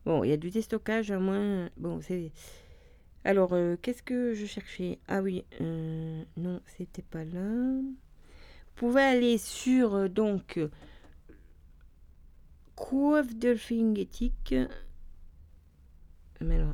Bon, 0.05 0.23
il 0.23 0.29
y 0.29 0.33
a 0.33 0.37
du 0.37 0.49
déstockage 0.49 1.11
à 1.11 1.19
moins... 1.19 1.69
Bon, 1.75 1.99
c'est... 2.01 2.31
Alors, 3.25 3.53
euh, 3.53 3.75
qu'est-ce 3.81 4.01
que 4.01 4.33
je 4.33 4.45
cherchais? 4.45 4.99
Ah 5.07 5.21
oui, 5.21 5.43
euh, 5.59 6.23
non, 6.37 6.61
c'était 6.65 7.01
pas 7.01 7.25
là. 7.25 7.41
Vous 7.41 8.75
pouvez 8.75 9.01
aller 9.01 9.37
sur, 9.37 9.93
euh, 9.93 10.07
donc, 10.07 10.59
Coiffe 12.75 13.35
Delphingétique. 13.35 14.55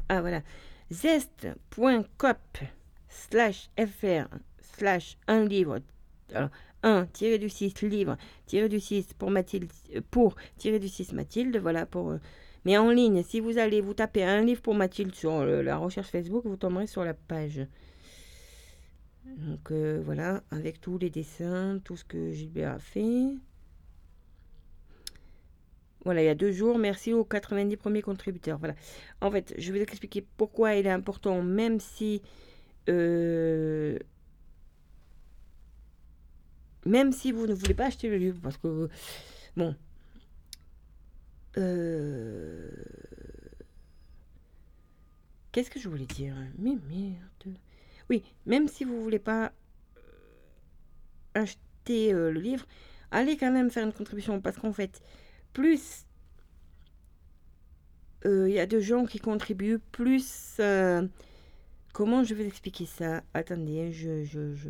Ah, 0.08 0.22
voilà. 0.22 0.44
Zest.cop 0.92 2.38
slash 3.10 3.70
fr 3.80 4.28
slash 4.62 5.18
un 5.28 5.46
livre. 5.46 5.80
Alors, 6.34 6.50
1 6.84 7.08
tiré 7.08 7.40
du 7.40 7.50
6 7.50 7.82
livre 7.82 8.16
tiré 8.46 8.70
du 8.70 8.80
6 8.80 9.14
pour 9.16 9.32
Mathilde 9.32 9.72
pour 10.12 10.36
tiré 10.58 10.78
du 10.78 10.88
6 10.88 11.14
Mathilde 11.14 11.58
voilà 11.58 11.88
pour 11.88 12.14
mais 12.66 12.78
en 12.78 12.90
ligne, 12.90 13.24
si 13.24 13.40
vous 13.40 13.58
allez 13.58 13.80
vous 13.80 13.94
taper 13.94 14.24
un 14.24 14.44
livre 14.44 14.62
pour 14.62 14.76
Mathilde 14.76 15.14
sur 15.16 15.46
la 15.46 15.78
recherche 15.78 16.10
Facebook, 16.10 16.46
vous 16.46 16.58
tomberez 16.58 16.88
sur 16.88 17.06
la 17.06 17.14
page. 17.14 17.68
Donc 19.38 19.72
euh, 19.72 20.02
voilà, 20.04 20.44
avec 20.52 20.82
tous 20.82 20.98
les 20.98 21.10
dessins, 21.10 21.80
tout 21.84 21.98
ce 21.98 22.06
que 22.06 22.32
Gilbert 22.32 22.74
a 22.74 22.80
fait. 22.80 23.36
Voilà, 26.04 26.22
il 26.22 26.26
y 26.26 26.30
a 26.30 26.36
deux 26.36 26.52
jours, 26.52 26.78
merci 26.78 27.14
aux 27.14 27.26
90 27.26 27.78
premiers 27.78 28.04
contributeurs. 28.04 28.60
Voilà. 28.60 28.76
En 29.22 29.32
fait, 29.32 29.56
je 29.58 29.72
vais 29.72 29.80
vous 29.80 29.84
expliquer 29.84 30.26
pourquoi 30.38 30.76
il 30.76 30.86
est 30.86 30.92
important, 30.92 31.42
même 31.42 31.80
si... 31.80 32.22
Euh, 32.90 33.98
même 36.86 37.12
si 37.12 37.32
vous 37.32 37.48
ne 37.48 37.54
voulez 37.56 37.74
pas 37.74 37.88
acheter 37.88 38.08
le 38.08 38.18
livre, 38.18 38.40
parce 38.44 38.58
que... 38.58 38.88
Bon, 39.58 39.76
euh, 41.58 42.70
qu'est-ce 45.52 45.70
que 45.70 45.80
je 45.80 45.90
voulais 45.90 46.06
dire 46.06 46.36
Mais 46.58 46.78
merde. 46.90 47.58
Oui, 48.10 48.24
même 48.46 48.68
si 48.68 48.84
vous 48.84 49.02
voulez 49.02 49.20
pas 49.20 49.52
euh, 49.98 50.02
acheter 51.34 52.14
euh, 52.14 52.32
le 52.32 52.40
livre, 52.40 52.66
allez 53.12 53.38
quand 53.38 53.52
même 53.52 53.72
faire 53.72 53.86
une 53.86 53.94
contribution 53.94 54.42
parce 54.42 54.58
qu'en 54.58 54.74
fait, 54.74 55.02
plus 55.54 56.06
il 58.28 58.50
y 58.50 58.58
a 58.58 58.66
de 58.66 58.80
gens 58.80 59.06
qui 59.06 59.20
contribuent, 59.20 59.78
plus 59.78 60.60
comment 61.94 62.24
je 62.24 62.34
vais 62.34 62.48
expliquer 62.48 62.88
ça? 62.88 63.24
Attendez, 63.36 63.92
je, 63.92 64.24
je, 64.24 64.56
je... 64.56 64.70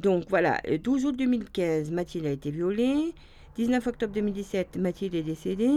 Donc 0.00 0.26
voilà, 0.28 0.60
12 0.82 1.06
août 1.06 1.16
2015, 1.16 1.90
Mathilde 1.90 2.26
a 2.26 2.30
été 2.30 2.50
violée. 2.50 3.14
19 3.58 3.84
octobre 3.88 4.14
2017, 4.14 4.76
Mathilde 4.76 5.16
est 5.16 5.24
décédée. 5.24 5.72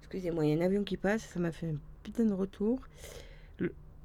Excusez-moi, 0.00 0.44
il 0.44 0.50
y 0.50 0.52
a 0.52 0.62
un 0.62 0.66
avion 0.66 0.84
qui 0.84 0.98
passe, 0.98 1.22
ça 1.22 1.40
m'a 1.40 1.50
fait 1.50 1.68
un 1.68 1.76
putain 2.02 2.26
de 2.26 2.34
retour. 2.34 2.78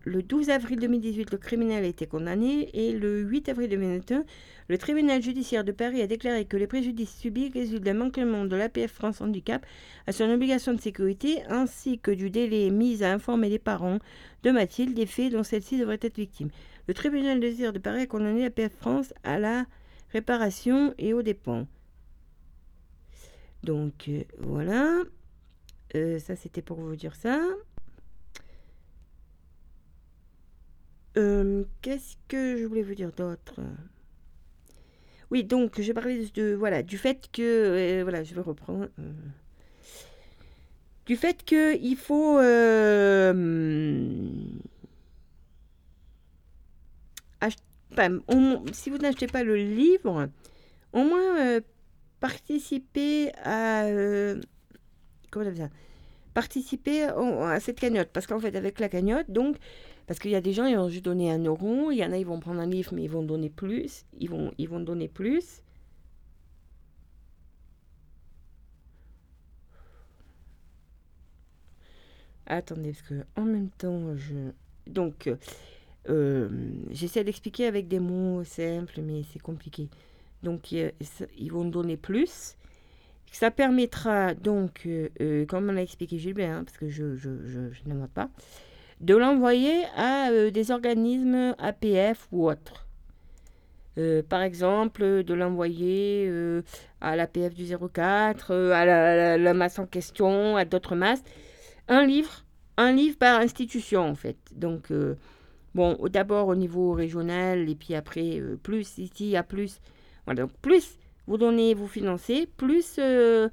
Le, 0.05 0.23
12 0.23 0.49
avril 0.49 0.79
2018, 0.79 1.29
le 1.29 1.37
criminel 1.37 1.83
a 1.83 1.87
été 1.87 2.07
condamné 2.07 2.69
et 2.73 2.93
le 2.93 3.19
8 3.19 3.49
avril 3.49 3.69
2021, 3.69 4.23
le 4.69 4.77
tribunal 4.77 5.21
judiciaire 5.21 5.65
de 5.65 5.73
Paris 5.73 6.01
a 6.01 6.07
déclaré 6.07 6.45
que 6.45 6.55
les 6.55 6.67
préjudices 6.67 7.13
subis 7.17 7.51
résultent 7.53 7.83
d'un 7.83 7.95
manquement 7.95 8.45
de 8.45 8.55
l'APF 8.55 8.93
France 8.93 9.19
Handicap 9.19 9.65
à 10.07 10.13
son 10.13 10.29
obligation 10.29 10.73
de 10.73 10.79
sécurité 10.79 11.43
ainsi 11.49 11.99
que 11.99 12.11
du 12.11 12.29
délai 12.29 12.69
mis 12.69 13.03
à 13.03 13.11
informer 13.11 13.49
les 13.49 13.59
parents 13.59 13.99
de 14.43 14.51
Mathilde 14.51 14.93
des 14.93 15.05
faits 15.05 15.33
dont 15.33 15.43
celle-ci 15.43 15.77
devrait 15.77 15.99
être 16.01 16.15
victime. 16.15 16.47
Le 16.87 16.93
tribunal 16.93 17.43
judiciaire 17.43 17.73
de 17.73 17.79
Paris 17.79 18.03
a 18.03 18.07
condamné 18.07 18.43
l'APF 18.43 18.71
France 18.71 19.13
à 19.25 19.37
la 19.37 19.65
réparation 20.13 20.93
et 20.97 21.13
aux 21.13 21.23
dépens. 21.23 21.67
Donc 23.63 24.07
euh, 24.07 24.23
voilà. 24.39 25.03
Euh, 25.95 26.19
ça 26.19 26.35
c'était 26.35 26.61
pour 26.61 26.77
vous 26.79 26.95
dire 26.95 27.15
ça. 27.15 27.41
Euh, 31.17 31.63
qu'est-ce 31.81 32.15
que 32.27 32.57
je 32.57 32.65
voulais 32.65 32.83
vous 32.83 32.95
dire 32.95 33.11
d'autre? 33.11 33.59
Oui, 35.31 35.43
donc 35.43 35.81
je 35.81 35.91
parlais 35.91 36.25
de 36.33 36.53
voilà 36.53 36.83
du 36.83 36.97
fait 36.97 37.29
que 37.31 38.01
voilà, 38.03 38.23
je 38.23 38.33
vais 38.33 38.41
reprendre 38.41 38.87
du 41.05 41.15
fait 41.15 41.43
que 41.43 41.75
il 41.79 41.97
faut 41.97 42.39
si 48.71 48.89
vous 48.89 48.97
n'achetez 48.97 49.27
pas 49.27 49.43
le 49.43 49.55
livre, 49.55 50.29
au 50.93 51.03
moins 51.03 51.59
participer 52.19 53.31
à. 53.43 53.85
Euh, 53.85 54.41
Participer 56.33 57.03
à 57.03 57.59
cette 57.59 57.79
cagnotte. 57.79 58.09
Parce 58.13 58.27
qu'en 58.27 58.39
fait, 58.39 58.55
avec 58.55 58.79
la 58.79 58.89
cagnotte, 58.89 59.29
donc. 59.29 59.57
Parce 60.07 60.19
qu'il 60.19 60.31
y 60.31 60.35
a 60.35 60.41
des 60.41 60.53
gens, 60.53 60.65
ils 60.65 60.75
vont 60.75 60.89
juste 60.89 61.05
donner 61.05 61.31
un 61.31 61.43
euro. 61.43 61.91
Il 61.91 61.97
y 61.97 62.03
en 62.03 62.11
a, 62.11 62.17
ils 62.17 62.25
vont 62.25 62.39
prendre 62.39 62.59
un 62.59 62.65
livre, 62.67 62.93
mais 62.93 63.03
ils 63.03 63.09
vont 63.09 63.23
donner 63.23 63.49
plus. 63.49 64.05
Ils 64.19 64.29
vont, 64.29 64.51
ils 64.57 64.67
vont 64.67 64.79
donner 64.79 65.07
plus. 65.07 65.61
Attendez, 72.47 72.91
parce 72.91 73.03
que 73.03 73.25
en 73.35 73.43
même 73.45 73.69
temps, 73.69 74.15
je. 74.15 74.51
Donc. 74.87 75.29
Euh, 76.07 76.49
j'essaie 76.89 77.23
d'expliquer 77.23 77.67
avec 77.67 77.87
des 77.87 77.99
mots 77.99 78.43
simples, 78.43 79.01
mais 79.01 79.23
c'est 79.31 79.39
compliqué. 79.39 79.89
Donc, 80.43 80.71
ils 80.71 81.51
vont 81.51 81.65
donner 81.65 81.97
plus. 81.97 82.55
Ça 83.31 83.51
permettra 83.51 84.33
donc, 84.33 84.81
euh, 84.85 85.09
euh, 85.21 85.45
comme 85.45 85.71
l'a 85.71 85.81
expliqué 85.81 86.17
Gilbert, 86.17 86.57
hein, 86.57 86.63
parce 86.65 86.77
que 86.77 86.89
je, 86.89 87.15
je, 87.15 87.29
je, 87.43 87.59
ne 87.85 88.05
pas, 88.07 88.29
de 89.01 89.15
l'envoyer 89.15 89.85
à 89.95 90.29
euh, 90.31 90.51
des 90.51 90.71
organismes 90.71 91.55
APF 91.57 92.27
ou 92.31 92.49
autres. 92.49 92.87
par 94.29 94.41
exemple, 94.41 95.23
de 95.23 95.33
l'envoyer 95.33 96.31
à 97.01 97.15
l'APF 97.15 97.53
du 97.53 97.65
04, 97.65 98.53
à 98.53 98.85
la, 98.85 99.37
la, 99.37 99.53
masse 99.53 99.77
en 99.77 99.85
question, 99.85 100.55
à 100.55 100.63
d'autres 100.65 100.95
masses. 100.95 101.23
Un 101.87 102.05
livre, 102.05 102.45
un 102.77 102.93
livre 102.93 103.17
par 103.17 103.41
institution 103.41 104.01
en 104.01 104.15
fait. 104.15 104.37
Donc, 104.55 104.91
bon, 105.75 105.97
d'abord 106.09 106.47
au 106.47 106.55
niveau 106.55 106.93
régional 106.93 107.69
et 107.69 107.75
puis 107.75 107.93
après, 107.93 108.41
plus, 108.63 108.97
ici, 108.99 109.11
il 109.19 109.27
y 109.27 109.37
donc 110.35 110.51
plus 110.61 110.97
vous 111.29 111.37
donnez, 111.37 111.75
vous 111.75 111.87
financez, 111.87 112.47
plus... 112.57 112.95
Euh, 112.97 113.49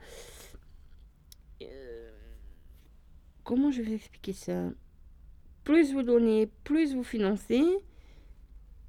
euh, 1.63 2.11
comment 3.45 3.71
je 3.71 3.83
vais 3.83 3.93
expliquer 3.93 4.33
ça? 4.33 4.71
Plus 5.63 5.93
vous 5.93 6.03
donnez, 6.03 6.51
plus 6.65 6.95
vous 6.95 7.05
financez, 7.05 7.65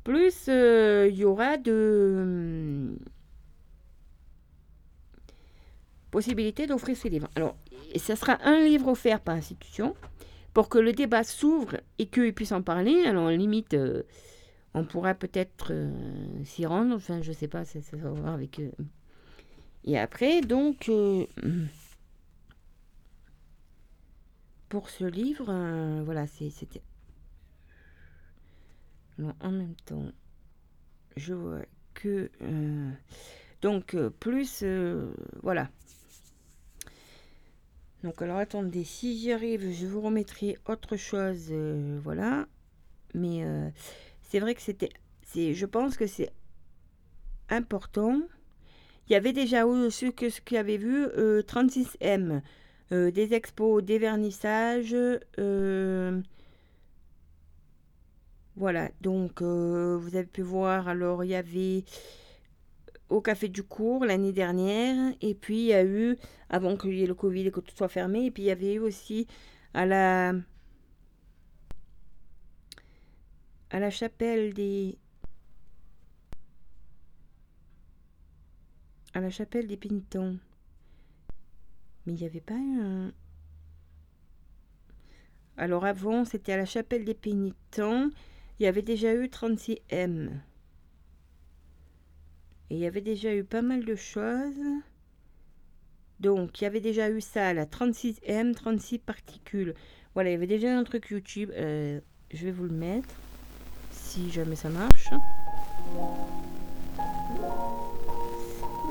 plus 0.05 0.45
euh, 0.47 1.09
il 1.11 1.17
y 1.17 1.25
aura 1.25 1.57
de 1.57 2.97
possibilité 6.09 6.65
d'offrir 6.65 6.95
ces 6.95 7.09
livres. 7.09 7.27
Alors, 7.35 7.57
ça 7.97 8.15
sera 8.15 8.38
un 8.45 8.63
livre 8.63 8.88
offert 8.88 9.19
par 9.19 9.35
institution 9.35 9.95
pour 10.53 10.69
que 10.69 10.77
le 10.77 10.93
débat 10.93 11.25
s'ouvre 11.25 11.75
et 11.99 12.05
qu'ils 12.07 12.33
puissent 12.33 12.53
en 12.53 12.61
parler. 12.61 13.03
Alors, 13.05 13.29
limite, 13.31 13.75
on 14.78 14.86
pourra 14.86 15.15
peut-être 15.15 15.71
euh, 15.71 16.43
s'y 16.45 16.65
rendre, 16.65 16.95
enfin 16.95 17.21
je 17.21 17.32
sais 17.32 17.47
pas, 17.47 17.65
ça, 17.65 17.80
va 17.93 18.11
voir 18.11 18.34
avec 18.34 18.59
eux. 18.59 18.71
Et 19.84 19.97
après, 19.97 20.41
donc, 20.41 20.89
euh, 20.89 21.25
pour 24.69 24.89
ce 24.89 25.05
livre, 25.05 25.47
euh, 25.49 26.01
voilà, 26.05 26.28
c'était... 26.28 26.82
En 29.41 29.51
même 29.51 29.75
temps, 29.86 30.11
je 31.15 31.34
vois 31.34 31.65
que... 31.95 32.30
donc, 33.63 33.97
plus... 34.19 34.63
voilà. 35.41 35.69
Donc 38.03 38.21
alors 38.21 38.38
attendez, 38.38 38.84
si 38.84 39.17
j'y 39.17 39.32
arrive, 39.32 39.71
je 39.71 39.88
vous 39.88 40.01
remettrai 40.01 40.59
autre 40.67 40.97
chose, 40.97 41.51
voilà. 42.03 42.47
Mais 43.15 43.43
c'est 44.28 44.39
vrai 44.39 44.55
que 44.55 44.61
c'était, 44.61 44.89
c'est, 45.23 45.53
je 45.53 45.65
pense 45.65 45.97
que 45.97 46.07
c'est 46.07 46.32
important. 47.49 48.21
Il 49.07 49.13
y 49.13 49.15
avait 49.15 49.34
déjà 49.34 49.61
ce 49.61 50.09
que 50.09 50.30
ce 50.30 50.41
qu'il 50.41 50.57
avait 50.57 50.78
vu 50.78 51.05
36M, 51.05 52.41
des 52.91 53.34
expos, 53.34 53.84
des 53.84 53.99
vernissages. 53.99 54.95
voilà, 58.55 58.89
donc 59.01 59.41
vous 59.41 60.15
avez 60.15 60.25
pu 60.25 60.41
voir. 60.41 60.89
Alors 60.89 61.23
il 61.23 61.30
y 61.30 61.36
avait 61.36 61.86
au 63.09 63.21
Café 63.21 63.47
du 63.47 63.63
Cours 63.63 64.05
l'année 64.05 64.34
dernière. 64.34 65.13
Et 65.21 65.36
puis, 65.36 65.59
il 65.59 65.65
y 65.67 65.73
a 65.73 65.84
eu, 65.84 66.17
avant 66.49 66.78
qu'il 66.78 66.93
y 66.93 67.03
ait 67.03 67.07
le 67.07 67.15
Covid 67.15 67.47
et 67.47 67.51
que 67.51 67.59
tout 67.59 67.75
soit 67.75 67.88
fermé, 67.88 68.25
et 68.25 68.32
puis 68.32 68.43
il 68.43 68.47
y 68.47 68.51
avait 68.51 68.73
eu 68.73 68.80
aussi 68.80 69.28
à 69.73 69.86
la, 69.86 70.34
à 73.70 73.80
la 73.80 73.89
chapelle 73.89 74.53
des... 74.53 74.97
À 79.13 79.22
la 79.22 79.30
chapelle 79.30 79.68
des 79.68 79.78
Pénitents. 79.78 80.36
Mais 82.05 82.13
il 82.13 82.20
n'y 82.20 82.26
avait 82.26 82.41
pas 82.41 82.55
un... 82.55 83.11
Alors 85.57 85.86
avant, 85.86 86.24
c'était 86.24 86.53
à 86.53 86.57
la 86.57 86.65
chapelle 86.65 87.03
des 87.03 87.15
Pénitents. 87.15 88.09
Il 88.59 88.63
y 88.63 88.68
avait 88.68 88.84
déjà 88.84 89.13
eu 89.15 89.26
36M. 89.26 90.30
Et 92.70 92.76
il 92.76 92.80
y 92.80 92.86
avait 92.86 93.01
déjà 93.01 93.34
eu 93.34 93.43
pas 93.43 93.61
mal 93.61 93.86
de 93.86 93.95
choses. 93.95 94.61
Donc, 96.20 96.59
il 96.59 96.63
y 96.63 96.68
avait 96.68 96.82
déjà 96.82 97.09
eu 97.09 97.22
ça, 97.22 97.53
la 97.53 97.65
36M, 97.65 98.53
36 98.53 98.99
particules. 98.99 99.74
Voilà, 100.13 100.30
il 100.30 100.34
y 100.34 100.36
avait 100.36 100.47
déjà 100.47 100.78
un 100.78 100.84
truc 100.84 101.09
YouTube. 101.09 101.51
Euh, 101.55 102.01
je 102.32 102.45
vais 102.45 102.51
vous 102.51 102.65
le 102.65 102.74
mettre. 102.74 103.15
Si 104.08 104.32
jamais 104.32 104.55
ça 104.55 104.70
marche. 104.70 105.10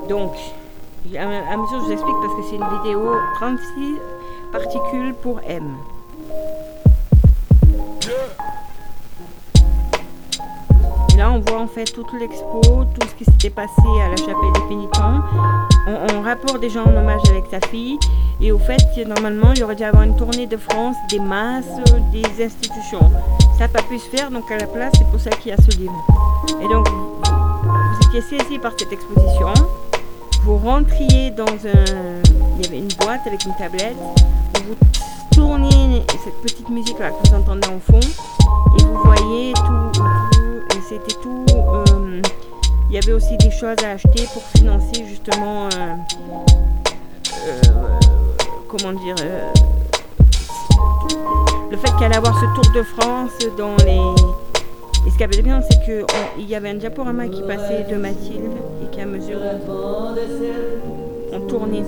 Donc, 0.07 0.31
à 1.17 1.57
mesure 1.57 1.79
je 1.79 1.85
vous 1.85 1.91
explique 1.91 2.15
parce 2.21 2.35
que 2.35 2.43
c'est 2.49 2.55
une 2.55 2.77
vidéo 2.77 3.15
36 3.39 3.95
particules 4.51 5.15
pour 5.15 5.39
M. 5.47 5.75
là, 11.17 11.31
on 11.31 11.39
voit 11.39 11.59
en 11.59 11.67
fait 11.67 11.85
toute 11.85 12.13
l'expo, 12.13 12.61
tout 12.61 13.07
ce 13.07 13.15
qui 13.15 13.25
s'était 13.25 13.49
passé 13.49 13.81
à 14.05 14.09
la 14.09 14.15
chapelle 14.17 14.53
des 14.53 14.67
pénitents. 14.69 15.23
On, 15.87 16.21
rapporte 16.21 16.59
déjà 16.59 16.83
en 16.83 16.95
hommage 16.95 17.21
avec 17.29 17.45
sa 17.49 17.59
fille. 17.67 17.97
Et 18.39 18.51
au 18.51 18.59
fait, 18.59 18.77
normalement, 19.05 19.51
il 19.53 19.59
y 19.59 19.63
aurait 19.63 19.75
dû 19.75 19.83
avoir 19.83 20.03
une 20.03 20.15
tournée 20.15 20.45
de 20.45 20.57
France, 20.57 20.95
des 21.09 21.19
masses, 21.19 21.65
des 22.11 22.43
institutions. 22.43 23.11
Ça 23.57 23.63
n'a 23.63 23.67
pas 23.69 23.81
pu 23.83 23.97
se 23.99 24.09
faire, 24.09 24.29
donc 24.29 24.51
à 24.51 24.57
la 24.57 24.67
place, 24.67 24.93
c'est 24.97 25.09
pour 25.09 25.19
ça 25.19 25.29
qu'il 25.31 25.51
y 25.51 25.53
a 25.53 25.57
ce 25.57 25.77
livre. 25.77 26.05
Et 26.61 26.67
donc, 26.67 26.87
vous 26.89 28.07
étiez 28.07 28.21
saisi 28.21 28.59
par 28.59 28.73
cette 28.77 28.91
exposition. 28.91 29.53
Vous 30.43 30.57
rentriez 30.57 31.31
dans 31.31 31.45
un. 31.45 32.21
Il 32.59 32.65
y 32.65 32.67
avait 32.67 32.79
une 32.79 32.93
boîte 32.99 33.21
avec 33.25 33.43
une 33.45 33.55
tablette. 33.55 33.95
Vous 34.65 34.75
tournez 35.33 36.03
cette 36.23 36.41
petite 36.41 36.69
musique 36.69 36.99
là 36.99 37.11
que 37.11 37.27
vous 37.27 37.35
entendez 37.35 37.67
en 37.67 37.79
fond. 37.79 37.99
Et 38.79 38.83
vous 38.83 39.03
voyez 39.03 39.53
tout 39.53 40.01
c'était 40.87 41.19
tout. 41.21 41.45
Euh, 41.49 42.21
il 42.89 42.95
y 42.95 42.97
avait 42.97 43.11
aussi 43.11 43.35
des 43.37 43.51
choses 43.51 43.77
à 43.83 43.91
acheter 43.91 44.25
pour 44.33 44.43
financer 44.55 45.05
justement, 45.07 45.65
euh, 45.65 45.95
euh, 47.45 47.99
comment 48.69 48.93
dire, 48.93 49.15
le 51.69 51.77
fait 51.77 51.91
allait 52.03 52.15
avoir 52.15 52.39
ce 52.39 52.45
Tour 52.55 52.73
de 52.73 52.83
France 52.83 53.37
dans 53.57 53.75
les. 53.85 53.99
Et 55.05 55.11
ce 55.11 55.17
qui 55.17 55.23
avait 55.23 55.41
bien, 55.41 55.61
c'est 55.61 55.79
qu'il 55.83 56.47
y 56.47 56.55
avait 56.55 56.69
un 56.69 56.75
diaporama 56.75 57.27
qui 57.27 57.41
passait 57.41 57.85
de 57.89 57.95
Mathilde 57.95 58.51
et 58.83 58.89
qui, 58.93 59.01
à 59.01 59.05
mesure, 59.05 59.39
on 61.31 61.39
tournait. 61.41 61.83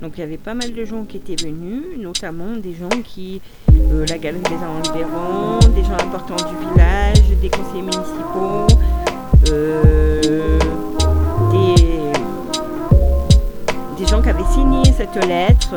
Donc 0.00 0.12
il 0.16 0.20
y 0.20 0.24
avait 0.24 0.38
pas 0.38 0.54
mal 0.54 0.72
de 0.72 0.84
gens 0.84 1.04
qui 1.04 1.18
étaient 1.18 1.36
venus, 1.36 1.82
notamment 1.98 2.56
des 2.56 2.72
gens 2.72 2.88
qui, 3.04 3.42
euh, 3.90 4.04
la 4.08 4.18
galerie 4.18 4.42
des 4.42 4.56
environs, 4.56 5.58
des 5.74 5.82
gens 5.82 5.94
importants 5.94 6.36
du 6.36 6.56
village, 6.68 7.22
des 7.40 7.48
conseillers 7.48 7.82
municipaux, 7.82 8.66
euh, 9.50 10.58
des, 13.96 14.06
gens 14.06 14.22
qui 14.22 14.28
avaient 14.28 14.52
signé 14.54 14.82
cette 14.96 15.16
lettre 15.26 15.74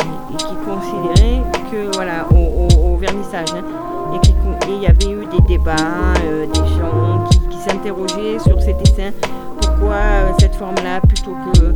et, 0.00 0.36
qui 0.36 0.54
considéraient 0.66 1.42
que, 1.70 1.94
voilà, 1.94 2.26
au, 2.30 2.96
vernissage, 2.96 3.48
hein, 3.54 3.64
et 4.14 4.72
il 4.72 4.82
y 4.82 4.86
avait 4.86 5.10
eu 5.10 5.26
des 5.26 5.40
débats, 5.48 5.74
euh, 6.24 6.46
des 6.46 6.68
gens 6.78 7.24
qui, 7.30 7.56
s'interrogeaient 7.58 8.38
sur 8.38 8.60
ces 8.60 8.72
dessins, 8.74 9.12
pourquoi 9.60 9.96
cette 10.40 10.54
forme-là 10.56 11.00
plutôt 11.00 11.36
que 11.52 11.74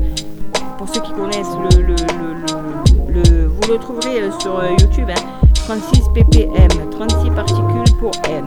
pour 0.79 0.89
ceux 0.89 1.01
qui 1.01 1.13
connaissent 1.13 1.57
le, 1.71 1.95
vous 3.23 3.73
le 3.73 3.79
trouverez 3.79 4.23
euh, 4.23 4.31
sur 4.41 4.59
euh, 4.59 4.71
YouTube, 4.81 5.09
36 5.55 6.03
hein. 6.03 6.13
ppm, 6.15 6.91
36 6.91 7.31
particules 7.31 7.97
pour 7.99 8.13
M. 8.29 8.47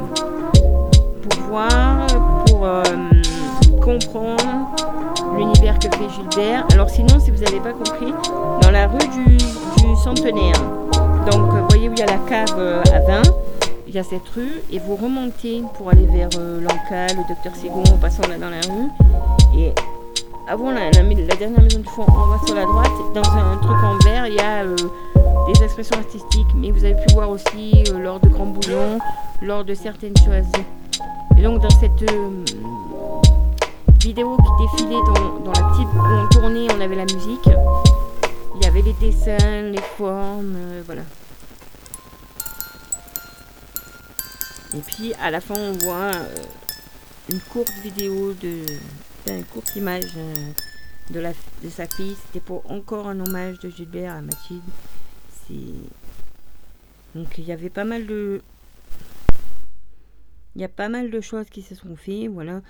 Pour 1.23 1.41
voir, 1.49 2.07
pour 2.45 2.65
euh, 2.65 2.83
comprendre 3.81 4.75
l'univers 5.37 5.77
que 5.79 5.89
fait 5.89 6.09
Gilbert. 6.09 6.65
Alors 6.71 6.89
sinon, 6.89 7.19
si 7.19 7.31
vous 7.31 7.43
n'avez 7.43 7.59
pas 7.59 7.73
compris, 7.73 8.13
dans 8.61 8.71
la 8.71 8.87
rue 8.87 8.97
du, 8.97 9.37
Centenaire, 10.03 10.53
donc 11.29 11.51
voyez 11.69 11.89
où 11.89 11.91
il 11.91 11.99
y 11.99 12.03
a 12.03 12.05
la 12.05 12.19
cave 12.19 12.57
à 12.93 12.99
vin, 12.99 13.21
il 13.85 13.93
y 13.93 13.99
a 13.99 14.03
cette 14.03 14.27
rue, 14.33 14.61
et 14.71 14.79
vous 14.79 14.95
remontez 14.95 15.61
pour 15.77 15.89
aller 15.89 16.05
vers 16.05 16.29
l'Anca, 16.39 17.13
le 17.13 17.27
docteur 17.27 17.53
Sigon, 17.53 17.83
en 17.93 17.97
passant 17.97 18.25
là 18.29 18.37
dans 18.37 18.49
la 18.49 18.61
rue. 18.61 19.59
Et 19.59 19.73
avant 20.49 20.71
la, 20.71 20.89
dernière 20.89 21.61
maison 21.61 21.79
du 21.79 21.87
fond, 21.87 22.05
on 22.07 22.25
voit 22.25 22.41
sur 22.43 22.55
la 22.55 22.65
droite, 22.65 22.91
dans 23.13 23.29
un 23.33 23.57
truc 23.57 23.77
en 23.83 23.97
vert, 23.99 24.25
il 24.25 24.33
y 24.33 24.39
a 24.39 24.63
euh, 24.63 24.75
des 25.45 25.63
expressions 25.63 25.95
artistiques, 25.97 26.47
mais 26.55 26.71
vous 26.71 26.83
avez 26.83 26.95
pu 26.95 27.13
voir 27.13 27.29
aussi 27.29 27.83
euh, 27.89 27.99
lors 27.99 28.19
de 28.19 28.29
grands 28.29 28.47
bouillons, 28.47 28.97
lors 29.43 29.63
de 29.63 29.75
certaines 29.75 30.17
choses. 30.17 30.51
Et 31.37 31.43
donc 31.43 31.61
dans 31.61 31.69
cette 31.69 32.01
euh, 32.01 32.43
vidéo 33.99 34.37
qui 34.37 34.65
défilait 34.65 35.01
dans, 35.05 35.51
la 35.51 35.69
petite 35.69 35.87
où 35.93 35.99
on 35.99 36.27
tournait, 36.29 36.67
on 36.75 36.81
avait 36.81 36.95
la 36.95 37.05
musique, 37.05 37.47
il 38.55 38.63
y 38.63 38.67
avait 38.67 38.81
les 38.81 38.93
dessins, 38.93 39.61
les 39.71 39.81
formes, 39.97 40.57
voilà. 40.87 41.03
Et 44.73 44.81
puis 44.81 45.13
à 45.21 45.29
la 45.29 45.41
fin 45.41 45.55
on 45.55 45.73
voit 45.85 46.11
une 47.31 47.39
courte 47.39 47.73
vidéo 47.83 48.33
de 48.41 48.65
une 49.27 49.43
courte 49.43 49.75
image 49.75 50.11
euh, 50.17 50.51
de, 51.11 51.19
la, 51.19 51.33
sa 51.69 51.87
fille. 51.87 52.15
C'était 52.25 52.39
pour 52.39 52.69
encore 52.71 53.07
un 53.07 53.19
hommage 53.19 53.59
de 53.59 53.69
Gilbert 53.69 54.15
à 54.15 54.21
Mathilde. 54.21 54.63
Donc 57.15 57.37
il 57.37 57.45
y 57.45 57.51
avait 57.51 57.69
pas 57.69 57.85
mal 57.85 58.05
de. 58.05 58.41
A 60.61 60.67
pas 60.67 60.89
mal 60.89 61.09
de 61.09 61.21
choses 61.21 61.49
qui 61.49 61.61
se 61.61 61.73
sont 61.73 61.95
faites, 61.95 62.27
voilà. 62.27 62.61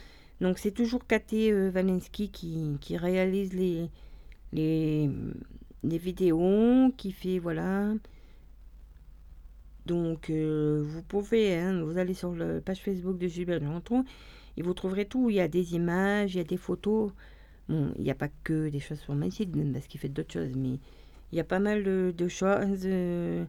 Donc 0.42 0.60
c'est 0.60 0.72
toujours 0.72 1.06
Katé 1.08 1.52
euh, 1.52 1.72
Walensky 1.72 2.30
qui, 2.30 2.78
qui, 2.80 2.98
réalise 2.98 3.54
les, 3.54 3.90
les, 4.54 5.10
les, 5.84 5.98
vidéos, 5.98 6.94
qui 6.98 7.12
fait, 7.12 7.40
voilà. 7.40 7.94
Donc 9.88 10.30
euh, 10.30 10.84
vous 10.86 11.02
pouvez, 11.02 11.58
hein, 11.58 11.82
vous 11.84 11.98
allez 11.98 12.14
sur 12.14 12.36
la 12.36 12.62
page 12.62 12.80
Facebook 12.80 13.18
de 13.18 13.28
Gilbert 13.28 13.62
Janton 13.64 14.06
et 14.60 14.62
vous 14.62 14.74
trouverez 14.74 15.06
tout. 15.06 15.30
Il 15.30 15.38
y 15.38 15.40
a 15.40 15.48
des 15.48 15.74
images, 15.74 16.36
il 16.36 16.38
y 16.38 16.42
a 16.42 16.44
des 16.44 16.58
photos. 16.58 17.12
Bon, 17.70 17.94
il 17.98 18.04
n'y 18.04 18.12
a 18.12 18.16
pas 18.16 18.30
que 18.44 18.70
des 18.70 18.80
choses 18.80 19.00
sur 19.00 19.16
site, 19.32 19.52
parce 19.74 19.88
qu'il 19.88 20.00
fait 20.00 20.10
d'autres 20.10 20.34
choses, 20.34 20.52
mais 20.56 20.80
il 21.32 21.38
y 21.38 21.40
a 21.40 21.44
pas 21.44 21.60
mal 21.60 21.84
de, 21.84 22.28
choses. 22.28 22.84
Euh, 22.86 23.46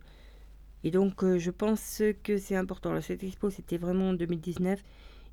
et 0.84 0.90
donc, 0.90 1.24
euh, 1.24 1.38
je 1.38 1.50
pense 1.50 2.02
que 2.22 2.36
c'est 2.38 2.56
important. 2.56 2.98
cette 3.00 3.24
expo, 3.24 3.50
c'était 3.50 3.78
vraiment 3.78 4.10
en 4.10 4.14
2019. 4.14 4.82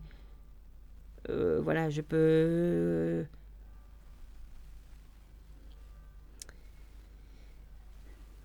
voilà, 1.61 1.89
je 1.89 2.01
peux 2.01 3.25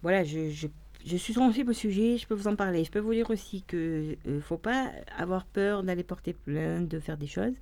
voilà, 0.03 0.22
je, 0.24 0.51
je, 0.51 0.68
je, 1.05 1.16
suis 1.16 1.34
sensible 1.34 1.70
au 1.70 1.74
sujet, 1.74 2.18
je 2.18 2.26
peux 2.26 2.34
vous 2.34 2.49
en 2.49 2.57
parler. 2.57 2.84
Je 2.84 2.91
peux 2.91 3.01
vous 3.01 3.14
dire 3.14 3.28
aussi 3.30 3.62
que 3.62 4.16
ne 4.24 4.41
faut 4.41 4.59
pas 4.59 4.93
avoir 5.16 5.45
peur 5.47 5.82
d'aller 5.82 6.05
porter 6.05 6.32
plainte, 6.34 6.89
de 6.89 7.01
faire 7.01 7.16
des 7.16 7.26
choses. 7.26 7.55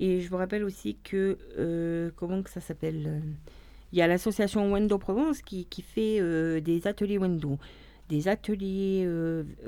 Et 0.00 0.20
je 0.22 0.30
vous 0.30 0.38
rappelle 0.38 0.64
aussi 0.64 0.96
que, 1.04 1.36
euh, 1.58 2.10
comment 2.16 2.42
que 2.42 2.50
ça 2.50 2.60
s'appelle 2.60 3.04
euh, 3.06 3.20
Il 3.92 3.98
y 3.98 4.02
a 4.02 4.06
l'association 4.06 4.70
Wendo 4.72 4.98
Provence 4.98 5.42
qui, 5.42 5.66
qui 5.66 5.82
fait 5.82 6.20
euh, 6.20 6.60
des 6.60 6.86
ateliers 6.86 7.18
Wendo. 7.18 7.58
Des 8.08 8.28
ateliers 8.28 9.06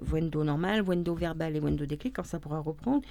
Wendo 0.00 0.44
normal, 0.44 0.82
Wendo 0.82 1.14
verbal 1.14 1.56
et 1.56 1.60
Wendo 1.60 1.86
déclic, 1.86 2.16
quand 2.16 2.24
ça 2.24 2.40
pourra 2.40 2.60
reprendre. 2.60 3.02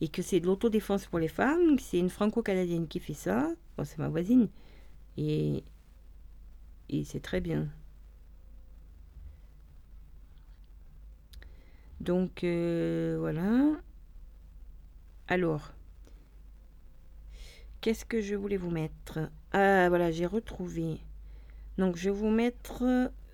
Et 0.00 0.08
que 0.08 0.22
c'est 0.22 0.40
de 0.40 0.46
l'autodéfense 0.46 1.06
pour 1.06 1.18
les 1.18 1.28
femmes. 1.28 1.78
C'est 1.78 1.98
une 1.98 2.10
franco-canadienne 2.10 2.86
qui 2.86 3.00
fait 3.00 3.14
ça. 3.14 3.48
Bon, 3.76 3.84
c'est 3.84 3.98
ma 3.98 4.08
voisine. 4.08 4.48
Et, 5.16 5.64
et 6.88 7.04
c'est 7.04 7.20
très 7.20 7.40
bien. 7.40 7.68
Donc 12.00 12.44
voilà. 12.44 13.72
Alors, 15.28 15.72
Qu'est-ce 17.80 18.04
que 18.04 18.20
je 18.20 18.34
voulais 18.34 18.56
vous 18.56 18.70
mettre? 18.70 19.18
Ah, 19.52 19.88
voilà, 19.88 20.10
j'ai 20.10 20.26
retrouvé. 20.26 20.98
Donc, 21.78 21.96
je 21.96 22.10
vais 22.10 22.16
vous 22.16 22.30
mettre, 22.30 22.82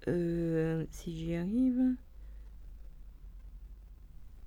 euh, 0.08 0.84
si 0.90 1.16
j'y 1.16 1.34
arrive, 1.36 1.80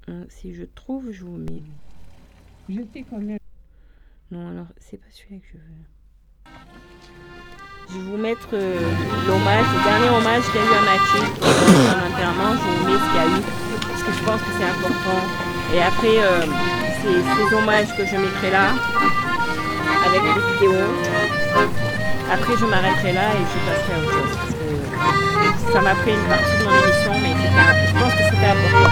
hein, 0.07 0.25
si 0.29 0.53
je 0.53 0.63
trouve, 0.63 1.11
je 1.11 1.23
vous 1.23 1.37
mets. 1.37 1.63
Je 2.69 2.81
sais 2.93 3.05
combien. 3.09 3.37
Non, 4.31 4.49
alors, 4.49 4.67
c'est 4.77 4.97
pas 4.97 5.07
celui-là 5.11 5.39
que 5.41 5.47
je 5.53 5.57
veux. 5.57 5.85
Je 7.89 7.99
vais 7.99 8.11
vous 8.11 8.17
mettre 8.17 8.49
euh, 8.53 8.79
l'hommage, 9.27 9.65
le 9.75 9.83
dernier 9.83 10.09
hommage 10.09 10.43
qu'il 10.45 10.55
y 10.55 10.63
a 10.63 10.65
eu 10.65 10.73
à 10.73 10.81
Mathieu 10.81 11.23
son. 11.41 12.51
Je 12.53 12.67
vous 12.67 12.85
mets 12.85 12.99
ce 12.99 13.05
qu'il 13.05 13.15
y 13.15 13.23
a 13.23 13.27
eu, 13.27 13.41
parce 13.87 14.03
que 14.03 14.11
je 14.11 14.23
pense 14.23 14.41
que 14.41 14.51
c'est 14.57 14.65
important. 14.65 15.21
Et 15.73 15.81
après, 15.81 16.17
euh, 16.19 16.45
c'est 17.01 17.21
ces 17.21 17.55
hommages 17.55 17.95
que 17.95 18.05
je 18.05 18.17
mettrai 18.17 18.51
là 18.51 18.73
vidéos. 20.19 20.89
Après, 22.31 22.55
je 22.57 22.65
m'arrêterai 22.65 23.13
là 23.13 23.33
et 23.33 23.43
je 23.45 23.57
passerai 23.65 23.93
à 23.93 23.99
autre 23.99 24.11
chose. 24.11 24.35
Parce 25.43 25.63
que 25.63 25.71
ça 25.73 25.81
m'a 25.81 25.95
pris 25.95 26.11
une 26.11 26.27
partie 26.27 26.57
de 26.57 26.63
mon 26.63 26.71
émission, 26.71 27.13
mais 27.21 27.33
je 27.87 27.93
pense 27.99 28.13
que 28.13 28.23
c'était 28.23 28.51
important. 28.55 28.89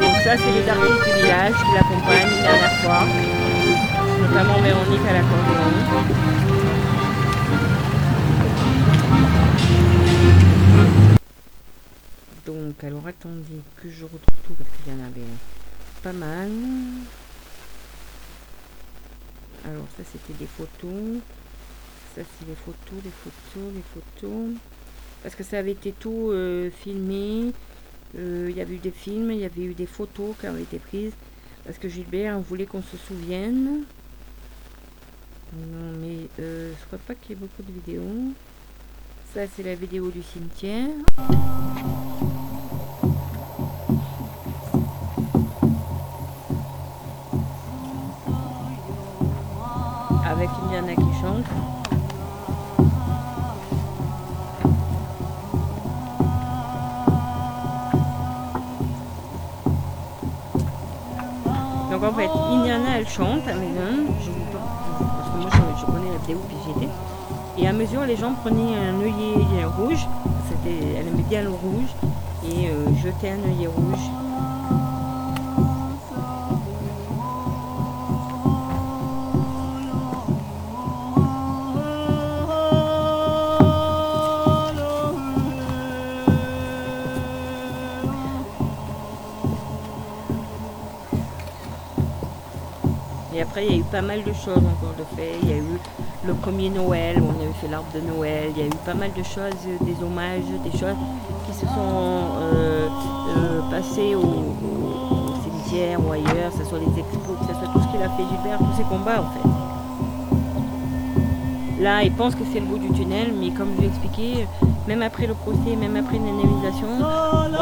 Donc 0.00 0.14
ça, 0.24 0.32
c'est 0.36 0.52
les 0.52 0.68
artistes 0.68 1.04
du 1.04 1.12
village 1.22 1.54
qui 1.54 1.72
l'accompagnent 1.74 2.30
une 2.30 2.42
dernière 2.42 2.76
fois, 2.82 3.02
notamment 4.20 4.58
Véronique 4.62 5.06
à 5.08 5.12
l'accordéon. 5.12 5.56
Donc, 12.46 12.84
alors 12.84 13.06
attendez 13.06 13.60
que 13.82 13.90
je 13.90 14.04
retrouve 14.04 14.40
tout 14.46 14.54
parce 14.54 14.70
qu'il 14.70 14.92
y 14.92 14.96
en 14.96 15.00
avait 15.04 15.26
pas 16.06 16.12
mal. 16.12 16.50
Alors 19.64 19.86
ça 19.96 20.04
c'était 20.04 20.38
des 20.38 20.46
photos. 20.46 21.18
Ça 22.14 22.22
c'est 22.22 22.46
des 22.46 22.54
photos, 22.54 23.02
des 23.02 23.10
photos, 23.10 23.72
des 23.72 23.82
photos. 23.92 24.50
Parce 25.24 25.34
que 25.34 25.42
ça 25.42 25.58
avait 25.58 25.72
été 25.72 25.90
tout 25.90 26.30
euh, 26.30 26.70
filmé. 26.70 27.52
Euh, 28.16 28.46
il 28.48 28.56
y 28.56 28.60
avait 28.60 28.74
eu 28.74 28.78
des 28.78 28.92
films, 28.92 29.32
il 29.32 29.38
y 29.38 29.44
avait 29.44 29.64
eu 29.64 29.74
des 29.74 29.86
photos 29.86 30.36
qui 30.38 30.46
avaient 30.46 30.62
été 30.62 30.78
prises. 30.78 31.14
Parce 31.64 31.78
que 31.78 31.88
Gilbert 31.88 32.38
voulait 32.38 32.66
qu'on 32.66 32.82
se 32.82 32.96
souvienne. 32.96 33.82
Non 35.56 35.90
mais 36.00 36.28
euh, 36.38 36.72
je 36.78 36.86
crois 36.86 37.00
pas 37.04 37.16
qu'il 37.16 37.30
y 37.30 37.32
ait 37.32 37.40
beaucoup 37.40 37.64
de 37.64 37.72
vidéos. 37.72 38.32
Ça 39.34 39.40
c'est 39.56 39.64
la 39.64 39.74
vidéo 39.74 40.10
du 40.10 40.22
cimetière. 40.22 40.86
Avec 50.30 50.48
Indiana 50.64 50.94
qui 50.94 51.20
chante. 51.20 51.44
Donc 61.90 62.02
en 62.02 62.12
fait, 62.12 62.28
Indiana 62.52 62.98
elle 62.98 63.08
chante 63.08 63.46
à 63.48 63.54
maison, 63.54 64.06
je, 64.20 64.30
parce 64.52 65.30
que 65.30 65.36
moi 65.38 65.50
je, 65.78 65.86
connais 65.86 66.10
la 66.10 66.18
vidéo 66.18 66.38
puis 66.48 66.56
j'y 66.64 66.84
étais. 66.84 66.92
Et 67.58 67.68
à 67.68 67.72
mesure, 67.72 68.04
les 68.04 68.16
gens 68.16 68.34
prenaient 68.34 68.76
un 68.76 69.00
œillet 69.00 69.64
rouge, 69.78 70.06
elle 70.66 71.06
aimait 71.06 71.22
bien 71.28 71.42
le 71.42 71.50
rouge, 71.50 71.94
et 72.44 72.68
euh, 72.68 72.86
jetaient 73.02 73.30
un 73.30 73.48
œillet 73.48 73.68
rouge 73.68 74.10
il 93.36 93.70
y 93.70 93.74
a 93.74 93.76
eu 93.76 93.82
pas 93.82 94.00
mal 94.02 94.22
de 94.22 94.32
choses 94.32 94.56
encore 94.56 94.94
de 94.98 95.04
fait. 95.16 95.32
Il 95.42 95.50
y 95.50 95.52
a 95.52 95.56
eu 95.56 95.78
le 96.26 96.34
premier 96.34 96.70
Noël, 96.70 97.16
on 97.20 97.30
avait 97.42 97.52
fait 97.60 97.68
l'arbre 97.68 97.88
de 97.94 98.00
Noël. 98.00 98.50
Il 98.56 98.58
y 98.58 98.62
a 98.62 98.66
eu 98.66 98.76
pas 98.84 98.94
mal 98.94 99.10
de 99.12 99.22
choses, 99.22 99.52
des 99.82 100.02
hommages, 100.02 100.44
des 100.64 100.70
choses 100.70 100.96
qui 101.46 101.52
se 101.52 101.66
sont 101.66 102.32
euh, 102.40 102.88
euh, 103.36 103.60
passées 103.70 104.14
au, 104.14 104.54
cimetière 105.44 106.00
ou 106.04 106.12
ailleurs, 106.12 106.50
que 106.50 106.58
ce 106.58 106.64
soit 106.64 106.78
les 106.78 107.00
expos, 107.00 107.36
que 107.40 107.46
ce 107.46 107.52
soit 107.52 107.68
tout 107.72 107.80
ce 107.80 107.88
qu'il 107.88 108.02
a 108.02 108.08
fait 108.08 108.24
Gilbert, 108.30 108.58
tous 108.58 108.76
ses 108.76 108.84
combats 108.84 109.20
en 109.20 109.30
fait. 109.32 109.48
Là, 111.82 112.02
il 112.02 112.12
pense 112.12 112.34
que 112.34 112.42
c'est 112.50 112.60
le 112.60 112.66
bout 112.66 112.78
du 112.78 112.90
tunnel, 112.90 113.34
mais 113.38 113.50
comme 113.50 113.68
je 113.76 113.82
l'ai 113.82 113.88
expliqué, 113.88 114.48
même 114.88 115.02
après 115.02 115.26
le 115.26 115.34
procès, 115.34 115.76
même 115.78 115.94
après 115.96 116.16
une 116.16 116.26
indemnisation, 116.26 116.88
on 116.88 117.44
se 117.44 117.50
dit 117.50 117.56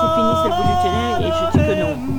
c'est 0.00 0.14
fini, 0.16 0.32
c'est 0.42 0.50
le 0.50 0.54
bout 0.54 0.68
du 0.68 0.76
tunnel, 0.82 1.22
et 1.22 1.30
je 1.32 1.44
dis 1.50 1.66
que 1.66 1.74
non. 1.80 2.13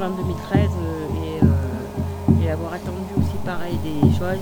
En 0.00 0.10
2013 0.10 0.70
euh, 0.80 1.06
euh, 1.42 2.42
et, 2.42 2.50
avoir 2.50 2.72
attendu 2.72 3.12
aussi 3.18 3.36
pareil 3.44 3.76
des 3.84 4.00
choses. 4.12 4.38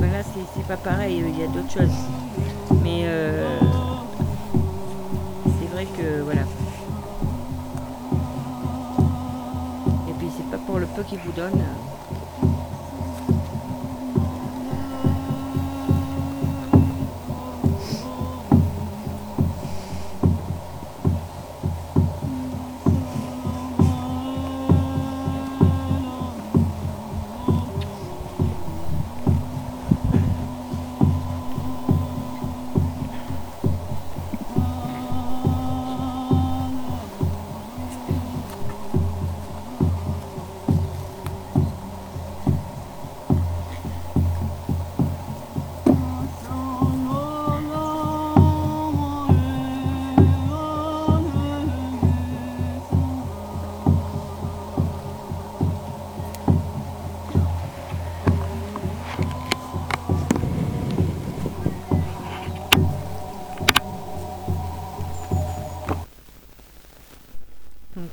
Mais 0.00 0.10
là, 0.10 0.22
c'est 0.54 0.66
pas 0.66 0.76
pareil, 0.76 1.22
il 1.26 1.38
y 1.38 1.42
a 1.42 1.46
d'autres 1.48 1.70
choses. 1.70 1.96
Mais 2.82 3.02
euh, 3.04 3.58
c'est 5.44 5.70
vrai 5.70 5.84
que 5.84 6.22
voilà. 6.22 6.42
Et 10.08 10.12
puis 10.18 10.28
c'est 10.34 10.50
pas 10.50 10.58
pour 10.66 10.78
le 10.78 10.86
peu 10.86 11.02
qu'il 11.02 11.18
vous 11.18 11.32
donne. 11.32 11.60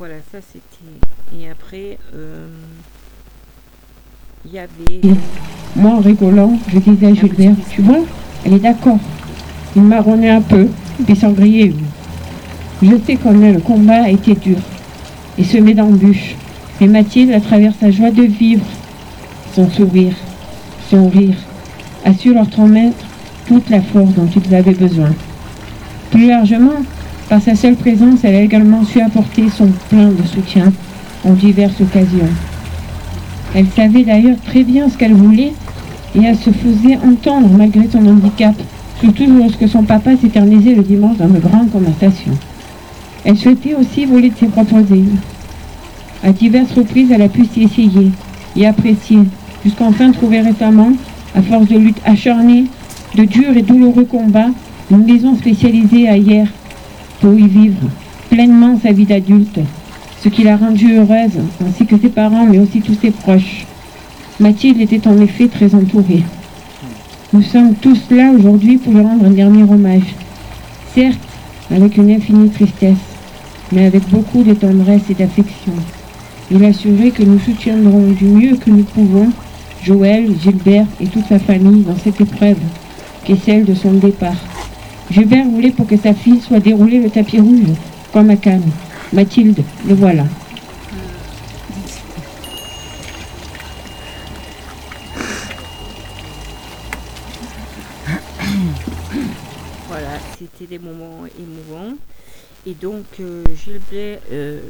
Voilà, 0.06 0.16
ça 0.34 0.40
c'était. 0.52 1.42
Et 1.42 1.50
après, 1.50 1.98
euh, 2.14 2.46
il 4.46 4.52
y 4.52 4.60
avait. 4.60 5.16
Moi, 5.78 5.92
en 5.92 6.00
rigolant, 6.00 6.60
je 6.68 6.80
disais 6.80 7.08
à 7.08 7.14
Gilbert, 7.14 7.56
tu 7.70 7.82
vois, 7.82 8.00
elle 8.46 8.56
est 8.56 8.60
d'accord. 8.60 9.00
Il 9.78 9.84
marronnait 9.84 10.32
un 10.32 10.42
peu, 10.42 10.68
puis 11.06 11.16
sans 11.16 11.32
griller. 11.32 11.74
Je 12.82 12.98
sais 13.08 13.16
combien 13.16 13.54
le 13.54 13.62
combat 13.62 14.04
a 14.04 14.10
été 14.10 14.36
dur 14.36 14.58
et 15.38 15.46
semé 15.46 15.74
d'embûches. 15.74 16.36
Mais 16.82 16.88
Mathilde, 16.88 17.32
à 17.32 17.40
travers 17.40 17.72
sa 17.80 17.90
joie 17.90 18.12
de 18.12 18.24
vivre, 18.24 18.66
son 19.56 19.70
sourire, 19.70 20.18
son 20.90 21.08
rire, 21.08 21.38
a 22.04 22.14
su 22.14 22.34
leur 22.34 22.50
transmettre 22.50 23.06
toute 23.48 23.70
la 23.70 23.82
force 23.82 24.12
dont 24.16 24.28
ils 24.36 24.54
avaient 24.54 24.74
besoin. 24.74 25.14
Plus 26.12 26.28
largement, 26.28 26.84
par 27.34 27.42
sa 27.42 27.56
seule 27.56 27.76
présence, 27.76 28.20
elle 28.22 28.36
a 28.36 28.42
également 28.42 28.84
su 28.84 29.02
apporter 29.02 29.50
son 29.50 29.66
plein 29.90 30.10
de 30.10 30.22
soutien 30.22 30.72
en 31.26 31.34
diverses 31.34 31.82
occasions. 31.82 32.30
Elle 33.56 33.66
savait 33.76 34.04
d'ailleurs 34.04 34.38
très 34.46 34.64
bien 34.64 34.88
ce 34.88 34.96
qu'elle 35.00 35.16
voulait 35.16 35.54
et 36.16 36.24
elle 36.24 36.38
se 36.38 36.52
faisait 36.52 36.96
entendre 36.98 37.50
malgré 37.58 37.90
son 37.92 38.06
handicap, 38.06 38.54
surtout 39.00 39.26
lorsque 39.36 39.68
son 39.68 39.82
papa 39.82 40.12
s'éternisait 40.16 40.76
le 40.76 40.84
dimanche 40.84 41.18
dans 41.18 41.28
de 41.28 41.40
grandes 41.40 41.72
conversations. 41.72 42.38
Elle 43.26 43.38
souhaitait 43.38 43.74
aussi 43.74 44.06
voler 44.06 44.30
de 44.30 44.38
ses 44.38 44.46
propres 44.46 44.94
ailes. 44.94 45.18
À 46.24 46.32
diverses 46.32 46.74
reprises, 46.74 47.10
elle 47.12 47.24
a 47.24 47.30
pu 47.30 47.46
s'y 47.46 47.64
essayer 47.64 48.12
et 48.56 48.68
apprécier, 48.68 49.22
jusqu'enfin 49.66 50.12
trouver 50.12 50.42
récemment, 50.42 50.92
à 51.36 51.42
force 51.42 51.68
de 51.68 51.80
lutte 51.80 52.02
acharnée, 52.06 52.66
de 53.16 53.24
durs 53.24 53.58
et 53.58 53.64
douloureux 53.64 54.06
combats, 54.06 54.52
une 54.92 55.06
maison 55.06 55.36
spécialisée 55.36 56.08
à 56.08 56.16
pour 57.24 57.40
y 57.40 57.48
vivre 57.48 57.88
pleinement 58.30 58.78
sa 58.84 58.92
vie 58.92 59.06
d'adulte, 59.06 59.62
ce 60.22 60.28
qui 60.28 60.44
l'a 60.44 60.58
rendue 60.58 60.98
heureuse, 60.98 61.40
ainsi 61.66 61.86
que 61.86 61.98
ses 61.98 62.10
parents, 62.10 62.46
mais 62.46 62.60
aussi 62.60 62.82
tous 62.82 62.98
ses 63.02 63.12
proches. 63.12 63.66
Mathilde 64.42 64.82
était 64.82 65.08
en 65.08 65.18
effet 65.22 65.48
très 65.48 65.74
entourée. 65.74 66.22
Nous 67.32 67.42
sommes 67.42 67.76
tous 67.76 67.98
là 68.12 68.30
aujourd'hui 68.38 68.78
pour 68.78 68.92
lui 68.92 69.00
rendre 69.00 69.24
un 69.24 69.30
dernier 69.30 69.64
hommage. 69.64 70.16
Certes, 70.94 71.18
avec 71.72 71.96
une 71.96 72.12
infinie 72.12 72.50
tristesse, 72.50 72.98
mais 73.72 73.86
avec 73.86 74.10
beaucoup 74.10 74.44
de 74.44 74.54
tendresse 74.54 75.10
et 75.10 75.14
d'affection. 75.14 75.72
Il 76.52 76.66
assurait 76.66 77.12
que 77.12 77.24
nous 77.24 77.40
soutiendrons 77.40 78.12
du 78.12 78.26
mieux 78.26 78.58
que 78.58 78.70
nous 78.70 78.84
pouvons 78.84 79.30
Joël, 79.82 80.28
Gilbert 80.44 80.88
et 81.00 81.08
toute 81.08 81.28
sa 81.30 81.40
famille 81.40 81.84
dans 81.84 81.98
cette 81.98 82.20
épreuve, 82.20 82.60
qui 83.24 83.32
est 83.32 83.46
celle 83.46 83.64
de 83.64 83.76
son 83.76 83.94
départ. 83.94 84.53
Gilbert 85.14 85.46
voulait 85.46 85.70
pour 85.70 85.86
que 85.86 85.96
sa 85.96 86.16
fille 86.16 86.42
soit 86.42 86.60
déroulée 86.60 87.00
le 87.00 87.08
tapis 87.08 87.40
rouge, 87.40 87.78
comme 88.12 88.32
à 88.32 88.36
Cannes. 88.36 88.72
Mathilde, 89.14 89.64
le 89.88 89.94
voilà. 89.94 90.26
Voilà, 99.88 100.18
c'était 100.40 100.66
des 100.66 100.80
moments 100.80 101.26
émouvants. 101.38 101.94
Et 102.66 102.74
donc, 102.74 103.06
euh, 103.20 103.44
Gilbert, 103.64 104.20
euh, 104.32 104.62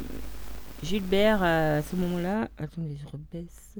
Gilbert, 0.82 1.42
à 1.42 1.80
ce 1.80 1.96
moment-là, 1.96 2.48
attendez, 2.58 2.98
je 3.02 3.06
rebaisse, 3.06 3.78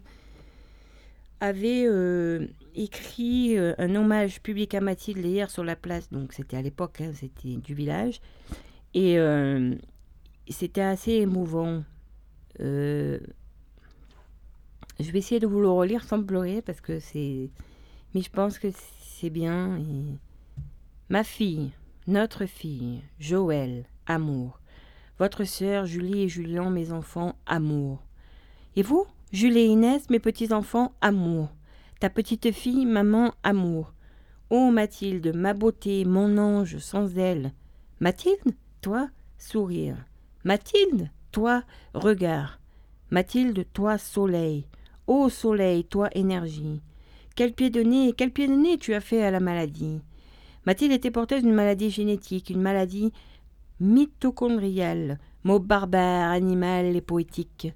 avait 1.42 1.84
euh, 1.86 2.46
écrit 2.74 3.56
un 3.58 3.94
hommage 3.94 4.40
public 4.40 4.74
à 4.74 4.80
Mathilde 4.80 5.24
hier 5.24 5.50
sur 5.50 5.64
la 5.64 5.76
place, 5.76 6.10
donc 6.10 6.32
c'était 6.32 6.56
à 6.56 6.62
l'époque, 6.62 7.00
hein, 7.00 7.12
c'était 7.14 7.56
du 7.56 7.74
village, 7.74 8.20
et 8.94 9.16
c'était 10.48 10.80
assez 10.80 11.12
émouvant. 11.12 11.84
je 12.58 13.20
vais 14.98 15.18
essayer 15.18 15.40
de 15.40 15.46
vous 15.46 15.60
le 15.60 15.68
relire 15.68 16.04
sans 16.04 16.22
pleurer 16.22 16.62
parce 16.62 16.80
que 16.80 16.98
c'est. 16.98 17.50
Mais 18.14 18.20
je 18.22 18.30
pense 18.30 18.58
que 18.58 18.68
c'est 19.00 19.30
bien. 19.30 19.80
Ma 21.08 21.24
fille, 21.24 21.72
notre 22.06 22.46
fille, 22.46 23.02
Joël, 23.18 23.86
amour. 24.06 24.60
Votre 25.18 25.44
sœur, 25.44 25.86
Julie 25.86 26.22
et 26.22 26.28
Julien, 26.28 26.70
mes 26.70 26.92
enfants, 26.92 27.36
amour. 27.46 28.02
Et 28.76 28.82
vous, 28.82 29.06
Julie 29.32 29.60
et 29.60 29.66
Inès, 29.66 30.10
mes 30.10 30.18
petits-enfants, 30.18 30.92
amour. 31.00 31.50
Ta 32.00 32.10
petite 32.10 32.52
fille, 32.52 32.86
maman, 32.86 33.32
amour. 33.42 33.94
Oh 34.50 34.70
Mathilde, 34.70 35.34
ma 35.34 35.54
beauté, 35.54 36.04
mon 36.04 36.36
ange, 36.38 36.78
sans 36.78 37.16
elle. 37.16 37.52
Mathilde, 38.00 38.54
toi, 38.80 39.08
sourire. 39.38 39.96
Mathilde, 40.44 41.10
toi, 41.32 41.62
regard. 41.94 42.60
Mathilde, 43.10 43.66
toi, 43.72 43.96
soleil. 43.96 44.66
Ô 45.06 45.28
soleil, 45.28 45.84
toi, 45.84 46.08
énergie. 46.14 46.82
Quel 47.36 47.52
pied 47.52 47.70
de 47.70 47.82
nez, 47.82 48.12
quel 48.16 48.30
pied 48.30 48.46
de 48.46 48.54
nez 48.54 48.78
tu 48.78 48.94
as 48.94 49.00
fait 49.00 49.22
à 49.22 49.30
la 49.30 49.40
maladie? 49.40 50.00
Mathilde 50.66 50.92
était 50.92 51.10
porteuse 51.10 51.42
d'une 51.42 51.52
maladie 51.52 51.90
génétique, 51.90 52.50
une 52.50 52.62
maladie 52.62 53.12
mitochondriale, 53.80 55.18
mot 55.42 55.58
barbare, 55.58 56.30
animal 56.30 56.96
et 56.96 57.00
poétique. 57.00 57.72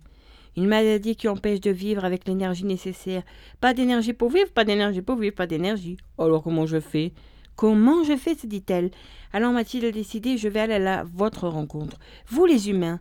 Une 0.58 0.66
maladie 0.66 1.14
qui 1.14 1.28
empêche 1.28 1.60
de 1.60 1.70
vivre 1.70 2.04
avec 2.04 2.26
l'énergie 2.26 2.64
nécessaire. 2.64 3.22
Pas 3.60 3.74
d'énergie 3.74 4.12
pour 4.12 4.28
vivre, 4.28 4.50
pas 4.50 4.64
d'énergie 4.64 5.02
pour 5.02 5.14
vivre, 5.14 5.36
pas 5.36 5.46
d'énergie. 5.46 5.98
Alors 6.18 6.42
comment 6.42 6.66
je 6.66 6.80
fais? 6.80 7.12
Comment 7.54 8.02
je 8.02 8.16
fais? 8.16 8.34
se 8.34 8.48
dit-elle. 8.48 8.90
Alors 9.32 9.52
Mathilde 9.52 9.84
a 9.84 9.92
décidé, 9.92 10.36
je 10.36 10.48
vais 10.48 10.58
aller 10.58 10.84
à 10.84 11.04
votre 11.04 11.46
rencontre. 11.46 12.00
Vous 12.26 12.44
les 12.44 12.70
humains, 12.70 12.98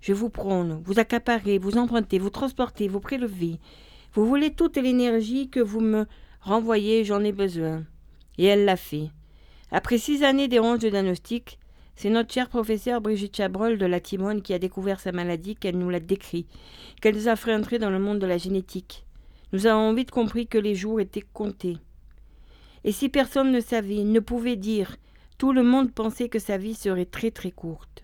je 0.00 0.12
vous 0.12 0.28
prône, 0.28 0.82
vous 0.84 0.98
accaparez, 0.98 1.58
vous 1.58 1.78
empruntez, 1.78 2.18
vous 2.18 2.30
transportez, 2.30 2.88
vous 2.88 2.98
prélevez. 2.98 3.60
Vous 4.12 4.26
voulez 4.26 4.52
toute 4.52 4.76
l'énergie 4.76 5.50
que 5.50 5.60
vous 5.60 5.80
me 5.80 6.06
renvoyez, 6.40 7.04
j'en 7.04 7.22
ai 7.22 7.30
besoin. 7.30 7.84
Et 8.38 8.46
elle 8.46 8.64
l'a 8.64 8.76
fait. 8.76 9.10
Après 9.70 9.98
six 9.98 10.24
années 10.24 10.48
d'errance 10.48 10.80
de 10.80 10.88
diagnostic, 10.88 11.60
c'est 11.94 12.10
notre 12.10 12.32
chère 12.32 12.48
professeure 12.48 13.00
Brigitte 13.00 13.36
Chabrol 13.36 13.78
de 13.78 13.86
la 13.86 14.00
Timone 14.00 14.42
qui 14.42 14.54
a 14.54 14.58
découvert 14.58 15.00
sa 15.00 15.12
maladie, 15.12 15.54
qu'elle 15.54 15.78
nous 15.78 15.90
l'a 15.90 16.00
décrit, 16.00 16.46
qu'elle 17.00 17.14
nous 17.14 17.28
a 17.28 17.36
fait 17.36 17.54
entrer 17.54 17.78
dans 17.78 17.90
le 17.90 17.98
monde 17.98 18.18
de 18.18 18.26
la 18.26 18.38
génétique. 18.38 19.04
Nous 19.52 19.66
avons 19.66 19.92
vite 19.92 20.10
compris 20.10 20.46
que 20.46 20.58
les 20.58 20.74
jours 20.74 21.00
étaient 21.00 21.24
comptés. 21.32 21.76
Et 22.84 22.92
si 22.92 23.08
personne 23.08 23.52
ne 23.52 23.60
savait, 23.60 24.02
ne 24.02 24.20
pouvait 24.20 24.56
dire, 24.56 24.96
tout 25.38 25.52
le 25.52 25.62
monde 25.62 25.92
pensait 25.92 26.28
que 26.28 26.38
sa 26.38 26.56
vie 26.56 26.74
serait 26.74 27.04
très 27.04 27.30
très 27.30 27.50
courte. 27.50 28.02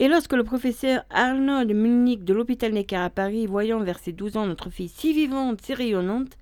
Et 0.00 0.08
lorsque 0.08 0.32
le 0.32 0.44
professeur 0.44 1.02
Arnold 1.10 1.74
Munich 1.74 2.24
de 2.24 2.32
l'hôpital 2.32 2.72
Necker 2.72 2.96
à 2.96 3.10
Paris, 3.10 3.46
voyant 3.46 3.80
vers 3.80 3.98
ses 3.98 4.12
douze 4.12 4.36
ans 4.36 4.46
notre 4.46 4.70
fille 4.70 4.88
si 4.88 5.12
vivante, 5.12 5.60
si 5.60 5.74
rayonnante, 5.74 6.38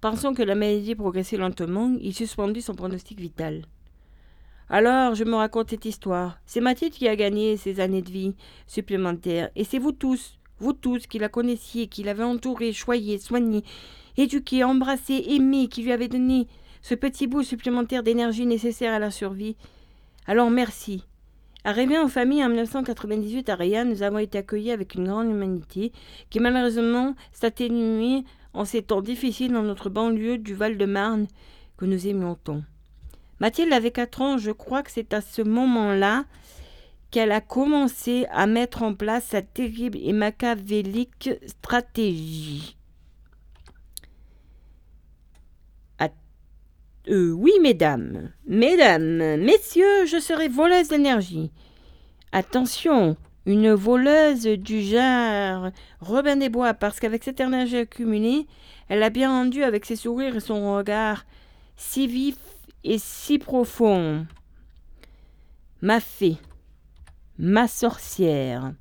pensant 0.00 0.34
que 0.34 0.42
la 0.42 0.54
maladie 0.54 0.94
progressait 0.94 1.36
lentement, 1.36 1.96
il 2.00 2.14
suspendit 2.14 2.62
son 2.62 2.74
pronostic 2.74 3.20
vital. 3.20 3.62
Alors, 4.68 5.14
je 5.14 5.24
me 5.24 5.34
raconte 5.34 5.70
cette 5.70 5.84
histoire. 5.84 6.38
C'est 6.46 6.60
Mathilde 6.60 6.92
qui 6.92 7.08
a 7.08 7.16
gagné 7.16 7.56
ces 7.56 7.80
années 7.80 8.02
de 8.02 8.10
vie 8.10 8.34
supplémentaires, 8.66 9.50
et 9.56 9.64
c'est 9.64 9.78
vous 9.78 9.92
tous, 9.92 10.38
vous 10.58 10.72
tous 10.72 11.06
qui 11.06 11.18
la 11.18 11.28
connaissiez, 11.28 11.88
qui 11.88 12.02
l'avez 12.02 12.24
entourée, 12.24 12.72
choyée, 12.72 13.18
soignée, 13.18 13.64
éduquée, 14.16 14.64
embrassée, 14.64 15.24
aimée, 15.28 15.68
qui 15.68 15.82
lui 15.82 15.92
avez 15.92 16.08
donné 16.08 16.46
ce 16.80 16.94
petit 16.94 17.26
bout 17.26 17.42
supplémentaire 17.42 18.02
d'énergie 18.02 18.46
nécessaire 18.46 18.92
à 18.94 18.98
la 18.98 19.10
survie. 19.10 19.56
Alors 20.26 20.50
merci. 20.50 21.04
Arrivés 21.64 21.98
en 21.98 22.08
famille 22.08 22.44
en 22.44 22.48
1998 22.48 23.48
à 23.48 23.54
Rayan, 23.54 23.84
nous 23.84 24.02
avons 24.02 24.18
été 24.18 24.38
accueillis 24.38 24.72
avec 24.72 24.96
une 24.96 25.06
grande 25.06 25.30
humanité 25.30 25.92
qui 26.28 26.40
malheureusement 26.40 27.14
s'atténuait 27.32 28.24
en 28.52 28.64
ces 28.64 28.82
temps 28.82 29.00
difficiles 29.00 29.52
dans 29.52 29.62
notre 29.62 29.88
banlieue 29.88 30.38
du 30.38 30.54
Val-de-Marne 30.54 31.28
que 31.76 31.84
nous 31.84 32.08
aimions 32.08 32.34
tant. 32.34 32.62
Mathilde 33.42 33.72
avait 33.72 33.90
4 33.90 34.20
ans, 34.22 34.38
je 34.38 34.52
crois 34.52 34.84
que 34.84 34.92
c'est 34.92 35.12
à 35.12 35.20
ce 35.20 35.42
moment-là 35.42 36.26
qu'elle 37.10 37.32
a 37.32 37.40
commencé 37.40 38.24
à 38.30 38.46
mettre 38.46 38.84
en 38.84 38.94
place 38.94 39.24
sa 39.24 39.42
terrible 39.42 39.98
et 40.00 40.12
machiavélique 40.12 41.28
stratégie. 41.48 42.76
Euh, 47.08 47.32
oui, 47.32 47.50
mesdames, 47.60 48.30
mesdames, 48.46 49.36
messieurs, 49.40 50.06
je 50.06 50.20
serai 50.20 50.46
voleuse 50.46 50.86
d'énergie. 50.86 51.50
Attention, 52.30 53.16
une 53.44 53.72
voleuse 53.72 54.44
du 54.44 54.82
genre 54.82 55.70
Robin 55.98 56.36
des 56.36 56.48
Bois, 56.48 56.74
parce 56.74 57.00
qu'avec 57.00 57.24
cette 57.24 57.40
énergie 57.40 57.78
accumulée, 57.78 58.46
elle 58.88 59.02
a 59.02 59.10
bien 59.10 59.30
rendu 59.30 59.64
avec 59.64 59.84
ses 59.84 59.96
sourires 59.96 60.36
et 60.36 60.40
son 60.40 60.76
regard 60.76 61.24
si 61.76 62.06
vif 62.06 62.36
et 62.84 62.98
si 62.98 63.38
profond. 63.38 64.26
Ma 65.80 66.00
fée, 66.00 66.36
ma 67.38 67.68
sorcière. 67.68 68.72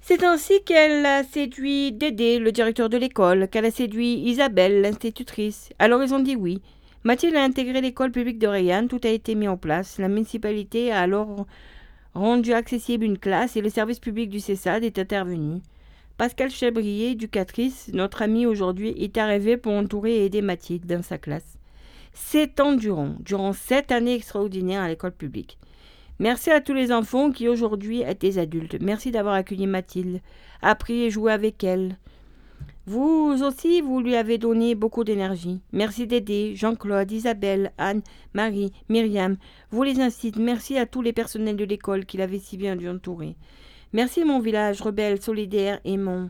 C'est 0.00 0.22
ainsi 0.22 0.62
qu'elle 0.64 1.06
a 1.06 1.24
séduit 1.24 1.92
Dédé, 1.92 2.38
le 2.38 2.52
directeur 2.52 2.90
de 2.90 2.98
l'école, 2.98 3.48
qu'elle 3.48 3.64
a 3.64 3.70
séduit 3.70 4.16
Isabelle, 4.16 4.82
l'institutrice. 4.82 5.70
Alors 5.78 6.02
ils 6.02 6.12
ont 6.12 6.20
dit 6.20 6.36
oui. 6.36 6.60
Mathilde 7.04 7.36
a 7.36 7.42
intégré 7.42 7.80
l'école 7.80 8.12
publique 8.12 8.38
de 8.38 8.46
Rayanne, 8.46 8.88
tout 8.88 9.00
a 9.04 9.08
été 9.08 9.34
mis 9.34 9.48
en 9.48 9.56
place. 9.56 9.98
La 9.98 10.08
municipalité 10.08 10.92
a 10.92 11.00
alors 11.00 11.46
rendu 12.14 12.52
accessible 12.52 13.04
une 13.04 13.18
classe 13.18 13.56
et 13.56 13.60
le 13.60 13.68
service 13.68 13.98
public 13.98 14.28
du 14.30 14.40
CESAD 14.40 14.84
est 14.84 14.98
intervenu. 14.98 15.60
Pascal 16.16 16.50
Chabrier, 16.50 17.10
éducatrice, 17.10 17.90
notre 17.92 18.22
amie 18.22 18.46
aujourd'hui, 18.46 18.90
est 18.90 19.18
arrivée 19.18 19.56
pour 19.56 19.72
entourer 19.72 20.16
et 20.16 20.24
aider 20.26 20.42
Mathilde 20.42 20.86
dans 20.86 21.02
sa 21.02 21.18
classe. 21.18 21.58
Ans 22.60 22.72
durant, 22.72 23.52
sept 23.52 23.92
années 23.92 24.14
extraordinaires 24.14 24.82
à 24.82 24.88
l'école 24.88 25.12
publique. 25.12 25.58
Merci 26.20 26.50
à 26.50 26.60
tous 26.60 26.72
les 26.72 26.92
enfants 26.92 27.32
qui 27.32 27.48
aujourd'hui 27.48 28.04
des 28.20 28.38
adultes. 28.38 28.76
Merci 28.80 29.10
d'avoir 29.10 29.34
accueilli 29.34 29.66
Mathilde, 29.66 30.20
appris 30.62 31.02
et 31.02 31.10
joué 31.10 31.32
avec 31.32 31.62
elle. 31.64 31.98
Vous 32.86 33.34
aussi, 33.42 33.80
vous 33.80 34.00
lui 34.00 34.14
avez 34.14 34.38
donné 34.38 34.74
beaucoup 34.74 35.04
d'énergie. 35.04 35.60
Merci 35.72 36.06
d'aider 36.06 36.54
Jean-Claude, 36.54 37.10
Isabelle, 37.10 37.72
Anne, 37.78 38.02
Marie, 38.32 38.72
Myriam. 38.88 39.36
Vous 39.70 39.82
les 39.82 40.00
incite. 40.00 40.36
Merci 40.36 40.78
à 40.78 40.86
tous 40.86 41.02
les 41.02 41.12
personnels 41.12 41.56
de 41.56 41.64
l'école 41.64 42.04
qui 42.04 42.16
l'avaient 42.16 42.38
si 42.38 42.56
bien 42.56 42.76
dû 42.76 42.88
entourer. 42.88 43.36
Merci 43.92 44.24
mon 44.24 44.38
village 44.38 44.82
rebelle, 44.82 45.20
solidaire, 45.20 45.80
aimant. 45.84 46.28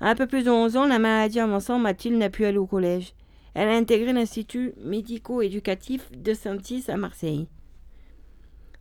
Un 0.00 0.14
peu 0.14 0.26
plus 0.26 0.44
de 0.44 0.50
11 0.50 0.76
ans, 0.76 0.86
la 0.86 0.98
maladie 0.98 1.40
avançant, 1.40 1.78
Mathilde 1.78 2.16
n'a 2.16 2.30
pu 2.30 2.44
aller 2.44 2.58
au 2.58 2.66
collège. 2.66 3.14
Elle 3.54 3.68
a 3.68 3.76
intégré 3.76 4.12
l'Institut 4.12 4.74
médico-éducatif 4.82 6.10
de 6.12 6.34
Saint-Is 6.34 6.84
à 6.88 6.96
Marseille. 6.96 7.48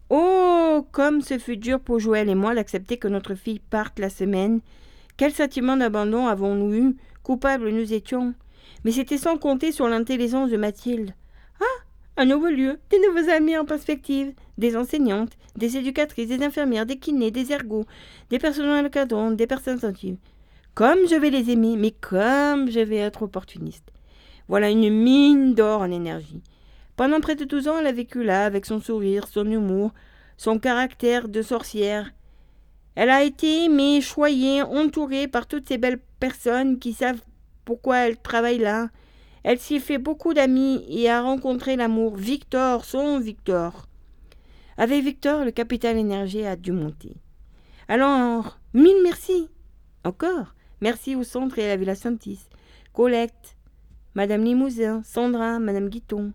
Oh, 0.09 0.85
comme 0.91 1.21
ce 1.21 1.37
fut 1.37 1.57
dur 1.57 1.79
pour 1.79 1.99
Joël 1.99 2.29
et 2.29 2.35
moi 2.35 2.55
d'accepter 2.55 2.97
que 2.97 3.07
notre 3.07 3.35
fille 3.35 3.59
parte 3.59 3.99
la 3.99 4.09
semaine. 4.09 4.61
Quel 5.17 5.31
sentiment 5.33 5.77
d'abandon 5.77 6.27
avons-nous 6.27 6.73
eu? 6.73 6.95
Coupables 7.23 7.69
nous 7.69 7.93
étions. 7.93 8.33
Mais 8.83 8.91
c'était 8.91 9.17
sans 9.17 9.37
compter 9.37 9.71
sur 9.71 9.87
l'intelligence 9.87 10.49
de 10.49 10.57
Mathilde. 10.57 11.13
Ah 11.59 11.83
Un 12.17 12.25
nouveau 12.25 12.47
lieu, 12.47 12.79
des 12.89 12.99
nouveaux 12.99 13.29
amis 13.29 13.57
en 13.57 13.65
perspective, 13.65 14.33
des 14.57 14.75
enseignantes, 14.75 15.33
des 15.55 15.77
éducatrices, 15.77 16.29
des 16.29 16.43
infirmières, 16.43 16.85
des 16.85 16.97
kinés, 16.97 17.31
des 17.31 17.51
ergots, 17.51 17.85
des 18.29 18.39
personnels 18.39 18.85
encadrants, 18.85 19.31
des 19.31 19.47
personnes 19.47 19.79
sentives. 19.79 20.17
Comme 20.73 21.07
je 21.09 21.15
vais 21.15 21.29
les 21.29 21.51
aimer, 21.51 21.75
mais 21.75 21.91
comme 21.91 22.71
je 22.71 22.79
vais 22.79 22.97
être 22.97 23.23
opportuniste. 23.23 23.91
Voilà 24.49 24.71
une 24.71 24.89
mine 24.89 25.53
d'or 25.53 25.81
en 25.81 25.91
énergie. 25.91 26.41
Pendant 26.95 27.21
près 27.21 27.35
de 27.35 27.45
douze 27.45 27.67
ans, 27.67 27.77
elle 27.79 27.87
a 27.87 27.91
vécu 27.91 28.23
là, 28.23 28.45
avec 28.45 28.65
son 28.65 28.81
sourire, 28.81 29.27
son 29.27 29.45
humour, 29.45 29.93
son 30.37 30.57
caractère 30.57 31.29
de 31.29 31.43
sorcière. 31.43 32.11
Elle 32.95 33.11
a 33.11 33.23
été 33.23 33.65
aimée, 33.65 34.01
choyée, 34.01 34.63
entourée 34.63 35.27
par 35.27 35.45
toutes 35.45 35.67
ces 35.67 35.77
belles 35.77 36.01
personnes 36.19 36.79
qui 36.79 36.93
savent 36.93 37.21
pourquoi 37.63 37.99
elle 37.99 38.17
travaille 38.17 38.57
là. 38.57 38.89
Elle 39.43 39.59
s'y 39.59 39.79
fait 39.79 39.99
beaucoup 39.99 40.33
d'amis 40.33 40.83
et 40.89 41.09
a 41.09 41.21
rencontré 41.21 41.75
l'amour. 41.75 42.15
Victor, 42.15 42.83
son 42.85 43.19
Victor. 43.19 43.85
Avec 44.77 45.03
Victor, 45.03 45.45
le 45.45 45.51
capital 45.51 45.95
énergie 45.95 46.43
a 46.43 46.55
dû 46.55 46.71
monter. 46.71 47.15
Alors, 47.87 48.57
mille 48.73 49.03
merci. 49.03 49.47
Encore. 50.03 50.55
Merci 50.81 51.15
au 51.15 51.23
centre 51.23 51.59
et 51.59 51.65
à 51.65 51.67
la 51.67 51.77
Villa 51.77 51.95
Santis. 51.95 52.39
Collecte, 52.93 53.55
Madame 54.15 54.43
Limousin, 54.43 55.01
Sandra, 55.03 55.59
Madame 55.59 55.89
Guiton, 55.89 56.33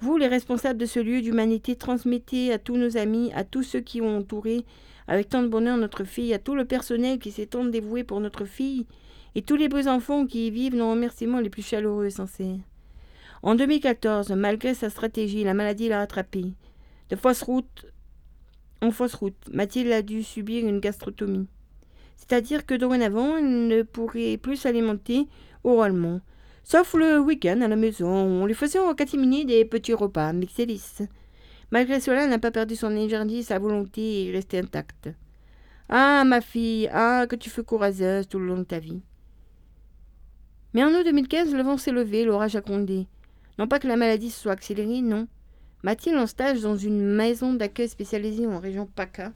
vous, 0.00 0.16
les 0.16 0.28
responsables 0.28 0.78
de 0.78 0.86
ce 0.86 1.00
lieu 1.00 1.22
d'humanité, 1.22 1.76
transmettez 1.76 2.52
à 2.52 2.58
tous 2.58 2.76
nos 2.76 2.96
amis, 2.96 3.32
à 3.34 3.42
tous 3.42 3.62
ceux 3.62 3.80
qui 3.80 4.00
ont 4.00 4.18
entouré 4.18 4.64
avec 5.08 5.28
tant 5.28 5.42
de 5.42 5.48
bonheur 5.48 5.76
notre 5.76 6.04
fille, 6.04 6.34
à 6.34 6.38
tout 6.38 6.54
le 6.54 6.64
personnel 6.64 7.18
qui 7.18 7.30
s'est 7.30 7.46
tant 7.46 7.64
dévoué 7.64 8.04
pour 8.04 8.20
notre 8.20 8.44
fille, 8.44 8.86
et 9.34 9.42
tous 9.42 9.56
les 9.56 9.68
beaux 9.68 9.88
enfants 9.88 10.26
qui 10.26 10.46
y 10.46 10.50
vivent 10.50 10.76
nos 10.76 10.90
remerciements 10.90 11.40
les 11.40 11.50
plus 11.50 11.66
chaleureux 11.66 12.06
et 12.06 12.10
sincères. 12.10 12.58
En 13.42 13.54
2014, 13.54 14.30
malgré 14.32 14.74
sa 14.74 14.90
stratégie, 14.90 15.42
la 15.42 15.54
maladie 15.54 15.88
l'a 15.88 15.98
rattrapée. 15.98 16.54
De 17.10 17.16
fausse 17.16 17.42
route 17.42 17.86
en 18.80 18.90
fausse 18.90 19.14
route, 19.14 19.48
Mathilde 19.52 19.90
a 19.92 20.02
dû 20.02 20.22
subir 20.22 20.66
une 20.66 20.80
gastrotomie. 20.80 21.46
C'est-à-dire 22.16 22.66
que 22.66 22.74
dorénavant, 22.74 23.38
elle 23.38 23.66
ne 23.66 23.82
pourrait 23.82 24.36
plus 24.36 24.56
s'alimenter 24.56 25.26
oralement, 25.64 26.20
Sauf 26.64 26.94
le 26.94 27.20
week-end 27.20 27.60
à 27.60 27.68
la 27.68 27.76
maison, 27.76 28.08
on 28.08 28.46
lui 28.46 28.54
faisait 28.54 28.78
en 28.78 28.94
catimini 28.94 29.44
des 29.44 29.66
petits 29.66 29.92
repas 29.92 30.32
mixés 30.32 30.64
lisses. 30.64 31.02
Malgré 31.70 32.00
cela, 32.00 32.24
elle 32.24 32.30
n'a 32.30 32.38
pas 32.38 32.50
perdu 32.50 32.74
son 32.74 32.96
énergie, 32.96 33.42
sa 33.42 33.58
volonté 33.58 34.28
est 34.28 34.32
restée 34.32 34.60
intacte. 34.60 35.10
Ah, 35.90 36.24
ma 36.24 36.40
fille, 36.40 36.88
ah, 36.90 37.26
que 37.28 37.36
tu 37.36 37.50
fais 37.50 37.62
courageuse 37.62 38.28
tout 38.28 38.38
le 38.38 38.46
long 38.46 38.58
de 38.58 38.64
ta 38.64 38.78
vie. 38.78 39.02
Mais 40.72 40.82
en 40.82 40.88
août 40.88 41.04
2015, 41.04 41.54
le 41.54 41.62
vent 41.62 41.76
s'est 41.76 41.92
levé, 41.92 42.24
l'orage 42.24 42.56
a 42.56 42.62
grondé. 42.62 43.06
Non 43.58 43.68
pas 43.68 43.78
que 43.78 43.86
la 43.86 43.96
maladie 43.96 44.30
se 44.30 44.40
soit 44.40 44.52
accélérée, 44.52 45.02
non. 45.02 45.28
Mathilde, 45.82 46.16
en 46.16 46.26
stage 46.26 46.62
dans 46.62 46.76
une 46.76 47.04
maison 47.04 47.52
d'accueil 47.52 47.90
spécialisée 47.90 48.46
en 48.46 48.58
région 48.58 48.86
PACA, 48.86 49.34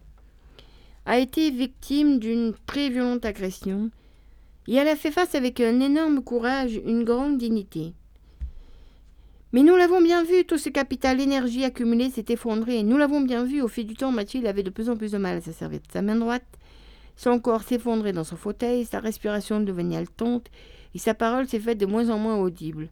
a 1.05 1.19
été 1.19 1.51
victime 1.51 2.19
d'une 2.19 2.55
très 2.65 2.89
violente 2.89 3.27
agression 3.27 3.91
et 4.69 4.75
elle 4.75 4.89
a 4.89 4.97
fait 4.97 5.11
face 5.11 5.35
avec 5.35 5.61
un 5.61 5.81
énorme 5.81 6.23
courage, 6.23 6.79
une 6.85 7.03
grande 7.03 7.39
dignité. 7.39 7.95
Mais 9.53 9.63
nous 9.63 9.75
l'avons 9.77 10.03
bien 10.03 10.23
vu, 10.23 10.45
tout 10.45 10.59
ce 10.59 10.69
capital 10.69 11.23
énergie 11.23 11.65
accumulé 11.65 12.11
s'est 12.11 12.27
effondré. 12.29 12.83
Nous 12.83 12.99
l'avons 12.99 13.23
bien 13.23 13.45
vu, 13.45 13.63
au 13.63 13.69
fil 13.69 13.87
du 13.87 13.95
temps, 13.95 14.13
Mathilde 14.13 14.47
avait 14.47 14.63
de 14.63 14.69
plus 14.69 14.91
en 14.91 14.97
plus 14.97 15.13
de 15.13 15.19
mal 15.19 15.39
à 15.39 15.41
se 15.41 15.53
servir 15.53 15.81
de 15.81 15.91
sa 15.91 16.03
main 16.03 16.17
droite. 16.17 16.45
Son 17.17 17.41
corps 17.41 17.63
s'effondrait 17.63 18.13
dans 18.13 18.25
son 18.25 18.37
fauteuil, 18.37 18.85
sa 18.85 19.01
respiration 19.01 19.61
devenait 19.61 19.97
haletante, 19.97 20.49
et 20.95 20.99
sa 20.99 21.15
parole 21.15 21.49
s'est 21.49 21.61
faite 21.61 21.79
de 21.79 21.87
moins 21.87 22.11
en 22.11 22.19
moins 22.19 22.37
audible. 22.37 22.91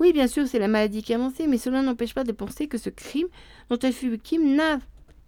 Oui, 0.00 0.14
bien 0.14 0.28
sûr, 0.28 0.48
c'est 0.48 0.58
la 0.58 0.66
maladie 0.66 1.02
qui 1.02 1.12
a 1.12 1.16
avancé, 1.16 1.46
mais 1.46 1.58
cela 1.58 1.82
n'empêche 1.82 2.14
pas 2.14 2.24
de 2.24 2.32
penser 2.32 2.68
que 2.68 2.78
ce 2.78 2.88
crime 2.88 3.28
dont 3.68 3.78
elle 3.78 3.92
fut 3.92 4.08
victime 4.08 4.56
n'a 4.56 4.78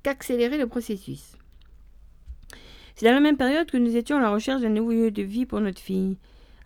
qu'accéléré 0.02 0.56
le 0.56 0.66
processus. 0.66 1.32
C'est 2.94 3.06
dans 3.06 3.14
la 3.14 3.20
même 3.20 3.36
période 3.36 3.70
que 3.70 3.76
nous 3.76 3.96
étions 3.96 4.16
à 4.16 4.20
la 4.20 4.30
recherche 4.30 4.62
d'un 4.62 4.68
nouveau 4.68 4.92
lieu 4.92 5.10
de 5.10 5.22
vie 5.22 5.46
pour 5.46 5.60
notre 5.60 5.80
fille. 5.80 6.16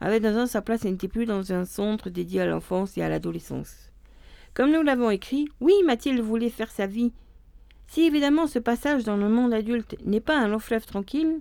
Avec 0.01 0.23
dans 0.23 0.37
un, 0.37 0.47
sa 0.47 0.63
place 0.63 0.85
n'était 0.85 1.09
plus 1.09 1.27
dans 1.27 1.53
un 1.53 1.65
centre 1.65 2.11
dédié 2.11 2.43
à 2.43 2.47
l'enfance 2.47 2.97
et 2.99 3.03
à 3.03 3.09
l'adolescence. 3.09 3.91
Comme 4.53 4.73
nous 4.73 4.83
l'avons 4.83 5.11
écrit, 5.11 5.49
oui, 5.61 5.73
Mathilde 5.85 6.21
voulait 6.21 6.51
faire 6.51 6.71
sa 6.71 6.87
vie. 6.87 7.13
Si 7.87 8.03
évidemment 8.03 8.47
ce 8.47 8.59
passage 8.59 9.05
dans 9.05 9.17
le 9.17 9.29
monde 9.29 9.55
adulte 9.55 9.97
n'est 10.05 10.21
pas 10.21 10.39
un 10.39 10.49
long 10.49 10.59
fleuve 10.59 10.87
tranquille, 10.87 11.41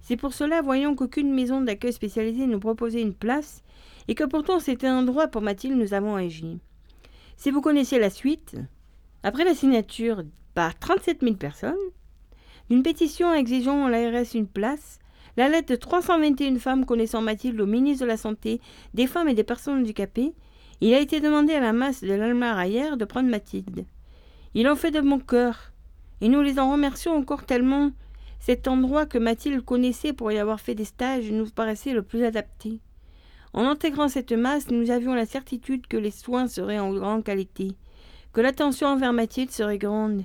c'est 0.00 0.16
pour 0.16 0.32
cela, 0.32 0.62
voyons 0.62 0.96
qu'aucune 0.96 1.32
maison 1.32 1.60
d'accueil 1.60 1.92
spécialisée 1.92 2.46
nous 2.46 2.58
proposait 2.58 3.02
une 3.02 3.14
place, 3.14 3.62
et 4.08 4.14
que 4.14 4.24
pourtant 4.24 4.58
c'était 4.58 4.88
un 4.88 5.02
droit 5.02 5.28
pour 5.28 5.42
Mathilde, 5.42 5.76
nous 5.76 5.94
avons 5.94 6.16
agi. 6.16 6.58
Si 7.36 7.50
vous 7.50 7.60
connaissez 7.60 7.98
la 7.98 8.10
suite, 8.10 8.56
après 9.22 9.44
la 9.44 9.54
signature 9.54 10.24
par 10.54 10.76
37 10.78 11.20
000 11.22 11.34
personnes, 11.36 11.76
une 12.70 12.82
pétition 12.82 13.32
exigeant 13.34 13.86
à 13.86 13.90
l'ARS 13.90 14.34
une 14.34 14.46
place, 14.46 14.98
la 15.36 15.48
lettre 15.48 15.68
de 15.68 15.76
321 15.76 16.58
femmes 16.58 16.84
connaissant 16.84 17.22
Mathilde 17.22 17.60
au 17.60 17.66
ministre 17.66 18.04
de 18.04 18.08
la 18.08 18.16
Santé, 18.16 18.60
des 18.94 19.06
femmes 19.06 19.28
et 19.28 19.34
des 19.34 19.44
personnes 19.44 19.80
handicapées, 19.80 20.34
il 20.80 20.94
a 20.94 21.00
été 21.00 21.20
demandé 21.20 21.54
à 21.54 21.60
la 21.60 21.72
masse 21.72 22.02
de 22.02 22.12
l'Almar 22.12 22.64
hier 22.64 22.96
de 22.96 23.04
prendre 23.04 23.30
Mathilde. 23.30 23.84
Ils 24.54 24.64
l'ont 24.64 24.76
fait 24.76 24.90
de 24.90 25.00
bon 25.00 25.20
cœur, 25.20 25.72
et 26.20 26.28
nous 26.28 26.42
les 26.42 26.58
en 26.58 26.70
remercions 26.70 27.16
encore 27.16 27.44
tellement. 27.44 27.92
Cet 28.40 28.68
endroit 28.68 29.06
que 29.06 29.18
Mathilde 29.18 29.64
connaissait 29.64 30.12
pour 30.12 30.32
y 30.32 30.38
avoir 30.38 30.60
fait 30.60 30.74
des 30.74 30.84
stages 30.84 31.30
nous 31.30 31.48
paraissait 31.48 31.92
le 31.92 32.02
plus 32.02 32.24
adapté. 32.24 32.80
En 33.52 33.66
intégrant 33.66 34.08
cette 34.08 34.32
masse, 34.32 34.70
nous 34.70 34.90
avions 34.90 35.14
la 35.14 35.26
certitude 35.26 35.86
que 35.86 35.96
les 35.96 36.10
soins 36.10 36.48
seraient 36.48 36.78
en 36.78 36.92
grande 36.92 37.22
qualité, 37.22 37.76
que 38.32 38.40
l'attention 38.40 38.88
envers 38.88 39.12
Mathilde 39.12 39.50
serait 39.50 39.78
grande, 39.78 40.24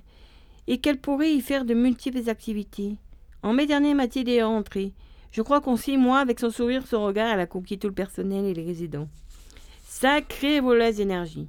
et 0.68 0.80
qu'elle 0.80 1.00
pourrait 1.00 1.34
y 1.34 1.42
faire 1.42 1.66
de 1.66 1.74
multiples 1.74 2.30
activités. 2.30 2.98
En 3.44 3.54
mai 3.54 3.66
dernier, 3.66 3.94
Mathilde 3.94 4.30
est 4.30 4.44
rentrée. 4.44 4.94
Je 5.32 5.42
crois 5.42 5.62
qu'en 5.62 5.78
six 5.78 5.98
mois, 5.98 6.20
avec 6.20 6.40
son 6.40 6.50
sourire, 6.50 6.88
son 6.88 7.04
regard, 7.04 7.32
elle 7.34 7.40
a 7.40 7.46
conquis 7.46 7.78
tout 7.78 7.88
le 7.88 7.94
personnel 7.94 8.46
et 8.46 8.54
les 8.54 8.66
résidents. 8.66 9.08
Sacrée 9.86 10.60
voleuse 10.60 10.98
d'énergie. 10.98 11.48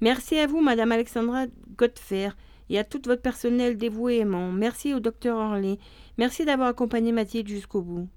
Merci 0.00 0.38
à 0.38 0.46
vous, 0.46 0.60
Madame 0.60 0.92
Alexandra 0.92 1.46
Godfer, 1.76 2.30
et 2.70 2.78
à 2.78 2.84
tout 2.84 3.00
votre 3.04 3.22
personnel 3.22 3.76
dévoué. 3.76 4.24
Merci 4.24 4.94
au 4.94 5.00
docteur 5.00 5.36
Orlé. 5.36 5.78
Merci 6.18 6.44
d'avoir 6.44 6.68
accompagné 6.68 7.12
Mathilde 7.12 7.48
jusqu'au 7.48 7.82
bout. 7.82 8.08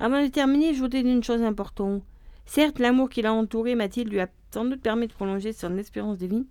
Avant 0.00 0.22
de 0.22 0.28
terminer, 0.28 0.74
je 0.74 0.80
voudrais 0.80 1.02
dire 1.02 1.12
une 1.12 1.22
chose 1.22 1.42
importante. 1.42 2.02
Certes, 2.46 2.78
l'amour 2.78 3.08
qui 3.08 3.22
l'a 3.22 3.32
entouré, 3.32 3.74
Mathilde, 3.74 4.10
lui 4.10 4.20
a 4.20 4.28
sans 4.52 4.64
doute 4.64 4.82
permis 4.82 5.06
de 5.06 5.12
prolonger 5.12 5.52
son 5.52 5.78
espérance 5.78 6.18
de 6.18 6.26
vie, 6.26 6.46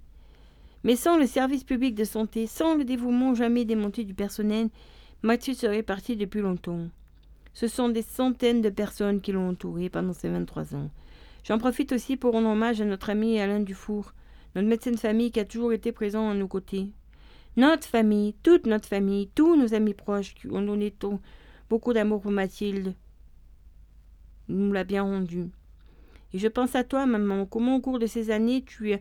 mais 0.83 0.95
sans 0.95 1.17
le 1.17 1.25
service 1.25 1.63
public 1.63 1.95
de 1.95 2.03
santé, 2.03 2.47
sans 2.47 2.75
le 2.75 2.83
dévouement 2.83 3.35
jamais 3.35 3.65
démonté 3.65 4.03
du 4.03 4.13
personnel, 4.13 4.69
Mathieu 5.21 5.53
serait 5.53 5.83
parti 5.83 6.15
depuis 6.15 6.41
longtemps. 6.41 6.89
Ce 7.53 7.67
sont 7.67 7.89
des 7.89 8.01
centaines 8.01 8.61
de 8.61 8.69
personnes 8.69 9.21
qui 9.21 9.31
l'ont 9.31 9.49
entouré 9.49 9.89
pendant 9.89 10.13
ces 10.13 10.29
23 10.29 10.75
ans. 10.75 10.89
J'en 11.43 11.57
profite 11.57 11.91
aussi 11.91 12.17
pour 12.17 12.33
rendre 12.33 12.49
hommage 12.49 12.81
à 12.81 12.85
notre 12.85 13.09
ami 13.09 13.39
Alain 13.39 13.59
Dufour, 13.59 14.13
notre 14.55 14.67
médecin 14.67 14.91
de 14.91 14.97
famille 14.97 15.31
qui 15.31 15.39
a 15.39 15.45
toujours 15.45 15.73
été 15.73 15.91
présent 15.91 16.29
à 16.29 16.33
nos 16.33 16.47
côtés. 16.47 16.89
Notre 17.55 17.87
famille, 17.87 18.33
toute 18.43 18.65
notre 18.65 18.87
famille, 18.87 19.29
tous 19.35 19.55
nos 19.55 19.73
amis 19.73 19.93
proches 19.93 20.33
qui 20.33 20.47
ont 20.47 20.61
donné 20.61 20.93
beaucoup 21.69 21.93
d'amour 21.93 22.21
pour 22.21 22.31
Mathilde, 22.31 22.95
nous 24.47 24.71
l'a 24.71 24.83
bien 24.83 25.03
rendu. 25.03 25.49
Et 26.33 26.39
je 26.39 26.47
pense 26.47 26.75
à 26.75 26.83
toi, 26.83 27.05
maman, 27.05 27.45
comment 27.45 27.75
au 27.75 27.81
cours 27.81 27.99
de 27.99 28.07
ces 28.07 28.31
années 28.31 28.63
tu 28.65 28.93
as 28.93 28.99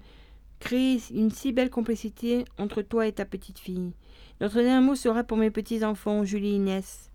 Créer 0.62 1.00
une 1.12 1.32
si 1.32 1.50
belle 1.50 1.70
complicité 1.70 2.44
entre 2.56 2.82
toi 2.82 3.08
et 3.08 3.12
ta 3.12 3.24
petite 3.24 3.58
fille. 3.58 3.94
Notre 4.40 4.62
dernier 4.62 4.86
mot 4.86 4.94
sera 4.94 5.24
pour 5.24 5.36
mes 5.36 5.50
petits-enfants, 5.50 6.22
Julie 6.22 6.50
et 6.50 6.54
Inès. 6.54 7.10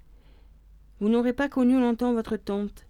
Vous 1.00 1.08
n'aurez 1.08 1.32
pas 1.32 1.48
connu 1.48 1.80
longtemps 1.80 2.12
votre 2.12 2.36
tante. 2.36 2.88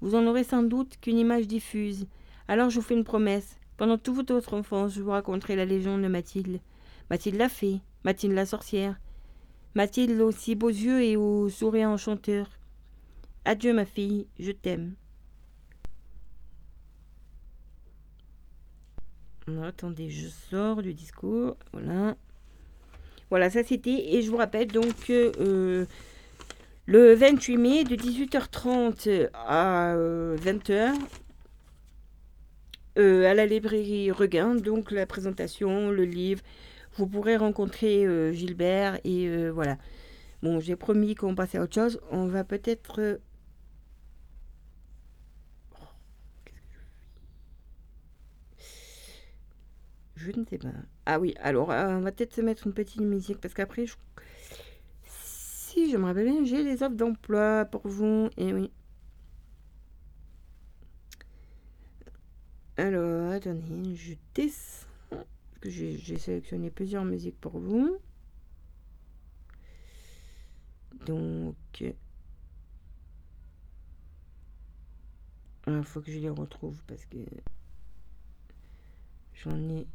Vous 0.00 0.16
en 0.16 0.26
aurez 0.26 0.42
sans 0.42 0.64
doute 0.64 0.96
qu'une 1.00 1.16
image 1.16 1.46
diffuse. 1.46 2.08
Alors 2.48 2.70
je 2.70 2.80
vous 2.80 2.84
fais 2.84 2.96
une 2.96 3.04
promesse. 3.04 3.56
Pendant 3.76 3.98
toute 3.98 4.32
votre 4.32 4.54
enfance, 4.54 4.94
je 4.94 5.00
vous 5.00 5.12
raconterai 5.12 5.54
la 5.54 5.64
légende 5.64 6.02
de 6.02 6.08
Mathilde. 6.08 6.58
Mathilde 7.08 7.38
la 7.38 7.48
fée, 7.48 7.78
Mathilde 8.02 8.34
la 8.34 8.46
sorcière. 8.46 8.98
Mathilde 9.76 10.20
aussi 10.20 10.56
beaux 10.56 10.70
yeux 10.70 11.04
et 11.04 11.16
au 11.16 11.48
sourire 11.48 11.88
enchanteur. 11.88 12.50
Adieu 13.44 13.72
ma 13.72 13.84
fille, 13.84 14.26
je 14.40 14.50
t'aime. 14.50 14.96
Attendez, 19.58 20.10
je 20.10 20.28
sors 20.28 20.82
du 20.82 20.94
discours. 20.94 21.56
Voilà. 21.72 22.16
Voilà, 23.30 23.48
ça 23.48 23.62
c'était. 23.62 24.14
Et 24.14 24.22
je 24.22 24.30
vous 24.30 24.36
rappelle 24.36 24.68
donc 24.68 25.08
euh, 25.10 25.86
le 26.86 27.14
28 27.14 27.56
mai 27.56 27.84
de 27.84 27.94
18h30 27.94 29.30
à 29.34 29.94
20h 29.94 30.70
euh, 30.72 30.92
euh, 32.98 33.30
à 33.30 33.34
la 33.34 33.46
librairie 33.46 34.10
Regain. 34.10 34.56
Donc 34.56 34.90
la 34.90 35.06
présentation, 35.06 35.90
le 35.90 36.04
livre. 36.04 36.42
Vous 36.96 37.06
pourrez 37.06 37.36
rencontrer 37.36 38.04
Gilbert 38.34 38.98
et 39.04 39.48
voilà. 39.50 39.78
Bon, 40.42 40.58
j'ai 40.58 40.74
promis 40.74 41.14
qu'on 41.14 41.36
passait 41.36 41.58
à 41.58 41.62
autre 41.62 41.74
chose. 41.74 42.00
On 42.10 42.26
va 42.26 42.42
peut-être 42.42 43.20
Je 50.20 50.32
ne 50.32 50.44
sais 50.44 50.58
pas. 50.58 50.68
Ah 51.06 51.18
oui, 51.18 51.34
alors 51.40 51.70
euh, 51.70 51.96
on 51.96 52.00
va 52.00 52.12
peut-être 52.12 52.34
se 52.34 52.42
mettre 52.42 52.66
une 52.66 52.74
petite 52.74 53.00
musique 53.00 53.40
parce 53.40 53.54
qu'après, 53.54 53.86
si 55.04 55.90
je 55.90 55.96
me 55.96 56.04
rappelle 56.04 56.26
bien, 56.26 56.44
j'ai 56.44 56.62
des 56.62 56.82
offres 56.82 56.96
d'emploi 56.96 57.64
pour 57.64 57.88
vous. 57.88 58.28
Et 58.36 58.52
oui. 58.52 58.70
Alors, 62.76 63.32
attendez, 63.32 63.94
je 63.96 64.14
descends. 64.34 64.86
J'ai 65.62 66.18
sélectionné 66.18 66.70
plusieurs 66.70 67.04
musiques 67.04 67.40
pour 67.40 67.58
vous. 67.58 67.96
Donc. 71.06 71.56
Il 71.80 71.94
ah, 75.66 75.82
faut 75.82 76.00
que 76.02 76.10
je 76.10 76.18
les 76.18 76.28
retrouve 76.30 76.82
parce 76.86 77.06
que 77.06 77.18
j'en 79.34 79.56
ai 79.70 79.86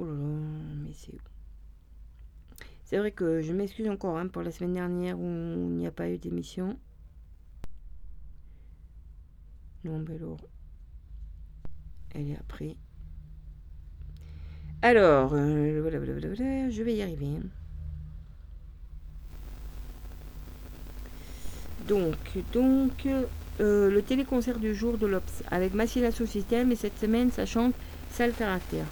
Oh 0.00 0.06
mais 0.06 0.92
c'est 0.94 1.12
où 1.12 1.18
C'est 2.84 2.96
vrai 2.96 3.12
que 3.12 3.42
je 3.42 3.52
m'excuse 3.52 3.88
encore 3.90 4.16
hein, 4.16 4.28
pour 4.28 4.40
la 4.40 4.50
semaine 4.50 4.72
dernière 4.72 5.18
où 5.20 5.24
il 5.24 5.76
n'y 5.76 5.86
a 5.86 5.90
pas 5.90 6.08
eu 6.08 6.16
d'émission. 6.16 6.78
Non, 9.84 9.98
mais 9.98 10.14
alors. 10.14 10.38
Elle 12.14 12.30
est 12.30 12.36
après. 12.36 12.76
Alors, 14.80 15.34
euh, 15.34 16.70
je 16.70 16.82
vais 16.82 16.94
y 16.94 17.02
arriver. 17.02 17.28
Donc, 21.86 22.16
donc 22.54 23.06
euh, 23.60 23.90
le 23.90 24.02
téléconcert 24.02 24.58
du 24.58 24.74
jour 24.74 24.96
de 24.96 25.06
l'Obs 25.06 25.42
avec 25.50 25.74
Massila 25.74 26.10
Système 26.10 26.72
et 26.72 26.76
cette 26.76 26.98
semaine 26.98 27.30
ça 27.30 27.44
chante 27.44 27.74
Sale 28.10 28.32
Caractère. 28.32 28.86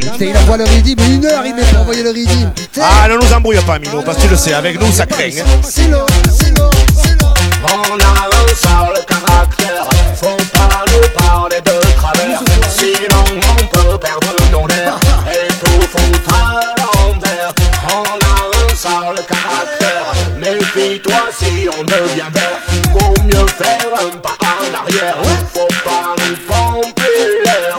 Putain, 0.00 0.24
il 0.24 0.36
envoie 0.36 0.56
le 0.56 0.64
ridim, 0.64 0.96
une 1.06 1.24
heure 1.26 1.44
il 1.44 1.54
met 1.54 1.62
pour 1.62 1.80
envoyer 1.80 2.02
le 2.02 2.10
ridim. 2.10 2.52
Ah, 2.80 3.08
ne 3.08 3.16
nous 3.16 3.32
embrouille 3.32 3.60
pas, 3.66 3.78
Mino, 3.78 4.02
parce 4.02 4.16
que 4.16 4.22
tu 4.22 4.28
le 4.28 4.36
sais, 4.36 4.54
avec 4.54 4.80
nous 4.80 4.90
ça 4.90 5.06
craint. 5.06 5.24
Hein. 5.24 5.44
C'est 5.62 5.88
l'eau, 5.88 6.06
c'est 6.24 6.56
l'eau, 6.58 6.70
c'est 7.02 7.20
l'eau. 7.20 7.28
On 7.64 7.98
a 7.98 8.26
un 8.26 8.54
sale 8.54 9.04
caractère, 9.06 9.88
faut 10.16 10.36
pas 10.52 10.84
nous 10.86 11.08
parler 11.22 11.60
de 11.60 11.94
travers. 11.96 12.40
Sinon 12.70 13.24
on 13.58 13.66
peut 13.66 13.98
perdre 13.98 14.34
nos 14.50 14.66
nerfs 14.66 14.98
et 15.30 15.48
tout 15.48 15.80
foutre 15.82 16.34
à 16.34 16.60
l'envers. 16.78 17.52
On 17.88 18.02
a 18.02 18.72
un 18.72 18.74
sale 18.74 19.24
caractère, 19.26 20.14
méfie-toi 20.38 21.22
si 21.38 21.68
on 21.68 21.82
devient 21.84 22.30
vert. 22.32 22.60
Vaut 22.92 23.14
mieux 23.24 23.46
faire 23.46 23.88
un 24.00 24.16
pas 24.18 24.36
en 24.40 24.84
arrière, 24.84 25.16
faut 25.52 25.68
pas 25.84 26.14
nous 26.18 26.36
pomper 26.46 27.42
l'air 27.44 27.78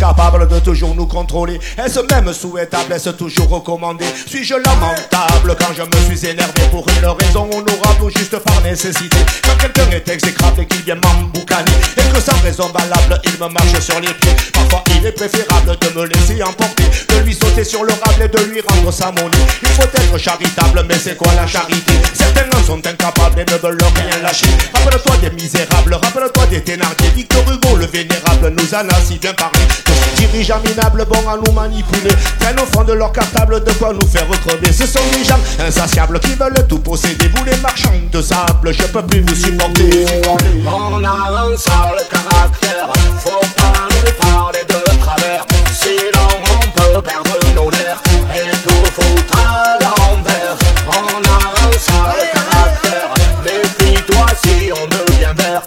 capable 0.00 0.48
de 0.48 0.58
toujours 0.60 0.94
nous 0.94 1.06
contrôler. 1.06 1.60
Est-ce 1.76 2.00
même 2.12 2.32
souhaitable, 2.32 2.94
est-ce 2.94 3.10
toujours 3.10 3.50
recommandé? 3.50 4.06
Suis-je 4.26 4.54
lamentable 4.54 5.54
quand 5.58 5.74
je 5.76 5.82
me 5.82 6.04
suis 6.06 6.26
énervé 6.26 6.62
pour 6.70 6.86
une 6.88 7.06
raison 7.06 7.44
honorable 7.52 8.04
ou 8.04 8.08
juste 8.08 8.38
par 8.38 8.62
nécessité? 8.62 9.18
Quand 9.42 9.56
quelqu'un 9.60 9.90
est 9.90 10.08
exécrable 10.08 10.62
et 10.62 10.66
qu'il 10.66 10.82
vient 10.82 10.94
m'emboucaner 10.94 11.70
Et 11.98 12.14
que 12.14 12.20
sans 12.20 12.40
raison 12.42 12.68
valable 12.68 13.20
il 13.24 13.32
me 13.32 13.52
marche 13.52 13.78
sur 13.80 14.00
les 14.00 14.14
pieds? 14.14 14.34
Parfois 14.54 14.82
il 14.96 15.04
est 15.04 15.12
préférable 15.12 15.76
de 15.78 16.00
me 16.00 16.06
laisser 16.06 16.42
emporter 16.42 16.84
De 17.08 17.18
lui 17.22 17.34
sauter 17.34 17.64
sur 17.64 17.84
le 17.84 17.92
rable 17.92 18.22
et 18.24 18.28
de 18.28 18.42
lui 18.44 18.62
rendre 18.66 18.90
sa 18.90 19.12
monnaie. 19.12 19.46
Il 19.62 19.68
faut 19.68 19.82
être 19.82 20.16
charitable 20.18 20.82
mais 20.88 20.98
c'est 20.98 21.16
quoi 21.16 21.32
la 21.36 21.46
charité? 21.46 21.92
Certains 22.14 22.48
en 22.58 22.64
sont 22.64 22.86
incapables 22.86 23.38
et 23.38 23.52
ne 23.52 23.58
veulent 23.58 23.78
rien 23.96 24.22
lâcher. 24.22 24.48
Rappelle-toi 24.72 25.16
des 25.18 25.30
misérables, 25.30 25.94
rappelle-toi 25.94 26.46
des 26.46 26.62
Thénardier 26.62 27.10
Victor 27.14 27.42
Hugo 27.52 27.76
le 27.76 27.86
vénérable 27.86 28.54
nous 28.56 28.74
en 28.74 28.88
a 28.88 29.00
si 29.06 29.18
bien 29.18 29.34
parlé 29.34 29.60
Dirigeants 30.16 30.60
minables, 30.64 31.04
bons 31.06 31.28
à 31.28 31.36
nous 31.36 31.52
manipuler. 31.52 32.14
Prennent 32.38 32.60
au 32.60 32.66
fond 32.66 32.84
de 32.84 32.92
leur 32.92 33.12
cartable 33.12 33.62
de 33.64 33.72
quoi 33.72 33.92
nous 33.92 34.06
faire 34.06 34.28
recrever. 34.28 34.72
Ce 34.72 34.86
sont 34.86 35.00
des 35.12 35.24
gens 35.24 35.38
insatiables 35.58 36.20
qui 36.20 36.34
veulent 36.34 36.66
tout 36.68 36.78
posséder. 36.78 37.30
Vous 37.34 37.44
les 37.44 37.56
marchands 37.56 37.90
de 38.12 38.22
sable, 38.22 38.72
je 38.72 38.82
peux 38.84 39.02
plus 39.02 39.20
vous 39.20 39.34
supporter. 39.34 40.04
On 40.66 41.04
a 41.04 41.08
un 41.08 41.56
sale 41.56 42.04
caractère, 42.10 42.92
faut 43.18 43.40
pas 43.56 43.88
nous 43.90 44.12
parler 44.20 44.64
de 44.68 44.98
travers. 44.98 45.46
Sinon 45.72 46.28
on 46.44 46.70
peut 46.70 47.02
perdre 47.02 47.36
nos 47.54 47.70
et 47.70 48.50
tout 48.64 48.84
foutre 48.92 49.38
à 49.38 49.78
l'envers. 49.80 50.56
On 50.86 51.22
a 51.28 51.38
un 51.66 51.72
sale 51.78 52.30
caractère, 52.32 53.14
méfie-toi 53.44 54.26
si 54.44 54.70
on 54.72 54.86
devient 54.86 55.34
vert. 55.36 55.62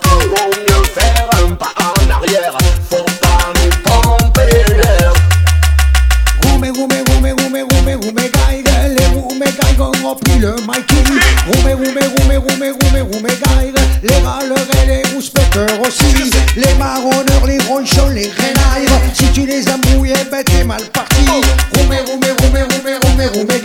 Roumé, 10.04 11.74
roumé, 11.74 12.02
roumé, 12.02 12.38
roumé, 12.38 12.72
roumé, 12.72 13.02
roumé. 13.02 13.30
Les 14.02 14.16
râleurs 14.18 14.58
et 14.84 14.86
les 14.86 15.04
rouspecteurs 15.14 15.80
aussi. 15.80 16.30
Les 16.58 16.74
marronneurs, 16.74 17.46
les 17.48 17.58
ronchons, 17.70 18.10
les 18.10 18.28
grenailles. 18.28 18.86
Si 19.14 19.26
tu 19.32 19.46
les 19.46 19.66
as 19.70 19.78
mouillés, 19.88 20.14
ben 20.30 20.44
t'es 20.44 20.66
mal 20.66 20.84
parti. 20.92 21.26
Roumé, 21.78 22.00
roumé, 22.06 22.28
roumé, 22.42 22.64
roumé, 22.64 22.98
roumé, 23.02 23.28
roumé. 23.28 23.62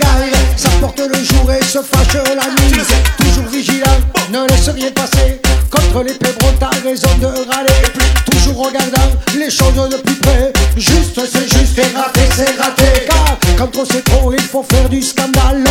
Ça 0.55 0.69
porte 0.79 0.99
le 0.99 1.21
jour 1.21 1.51
et 1.51 1.61
se 1.61 1.79
fâche 1.79 2.13
la 2.13 2.49
nuit. 2.63 2.83
Toujours 3.17 3.49
vigilant, 3.51 3.99
ne 4.31 4.47
laisse 4.47 4.69
rien 4.69 4.91
passer. 4.91 5.41
Contre 5.69 6.03
les 6.03 6.13
pébrons, 6.13 6.53
t'as 6.57 6.69
raison 6.87 7.09
de 7.19 7.27
râler. 7.27 7.83
Toujours 8.31 8.65
regardant 8.65 9.11
les 9.37 9.51
choses 9.51 9.89
de 9.89 9.97
plus 9.97 10.15
près. 10.15 10.53
Juste, 10.77 11.19
c'est 11.19 11.49
juste, 11.49 11.77
et 11.77 11.97
raté, 11.97 12.21
c'est 12.33 12.57
raté. 12.57 13.05
Car 13.07 13.37
quand 13.57 13.75
on 13.75 13.85
sait 13.85 14.01
trop, 14.01 14.31
il 14.31 14.39
faut 14.39 14.63
faire 14.63 14.87
du 14.87 15.01
scandale. 15.01 15.65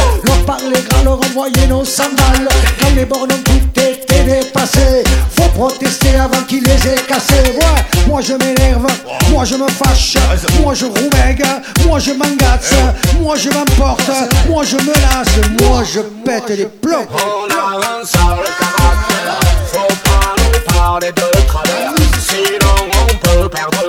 Parler 0.59 0.83
gras, 0.89 1.03
leur 1.05 1.19
envoyer 1.19 1.67
nos 1.69 1.85
sandales. 1.85 2.49
Quand 2.81 2.95
les 2.95 3.05
bornes 3.05 3.33
ont 3.33 3.43
tout 3.45 3.81
été 3.81 4.23
dépassées, 4.25 5.05
faut 5.37 5.49
protester 5.55 6.17
avant 6.17 6.43
qu'ils 6.43 6.65
les 6.65 6.89
aient 6.89 7.03
cassés. 7.07 7.53
Ouais, 7.55 8.07
moi 8.07 8.21
je 8.21 8.35
m'énerve, 8.35 8.87
moi 9.31 9.45
je 9.45 9.57
me 9.57 9.69
fâche, 9.69 10.17
moi 10.61 10.75
je 10.75 10.87
roumègue, 10.87 11.45
moi 11.87 11.99
je 11.99 12.13
m'engace, 12.13 12.75
moi 13.21 13.37
je 13.37 13.51
m'emporte, 13.51 14.11
moi 14.49 14.65
je 14.65 14.77
me 14.77 14.93
lasse, 14.93 15.63
moi 15.63 15.83
je 15.85 16.01
pète 16.25 16.49
les 16.51 16.67
plombs. 16.67 17.07
On 17.13 17.51
a 17.55 18.01
un 18.01 18.05
sale 18.05 18.45
caractère, 18.59 19.41
faut 19.73 19.95
pas 20.05 20.35
nous 20.39 20.73
parler 20.73 21.13
de 21.13 21.47
travers, 21.47 21.93
sinon 22.21 22.75
on 23.03 23.15
peut 23.17 23.49
perdre 23.49 23.88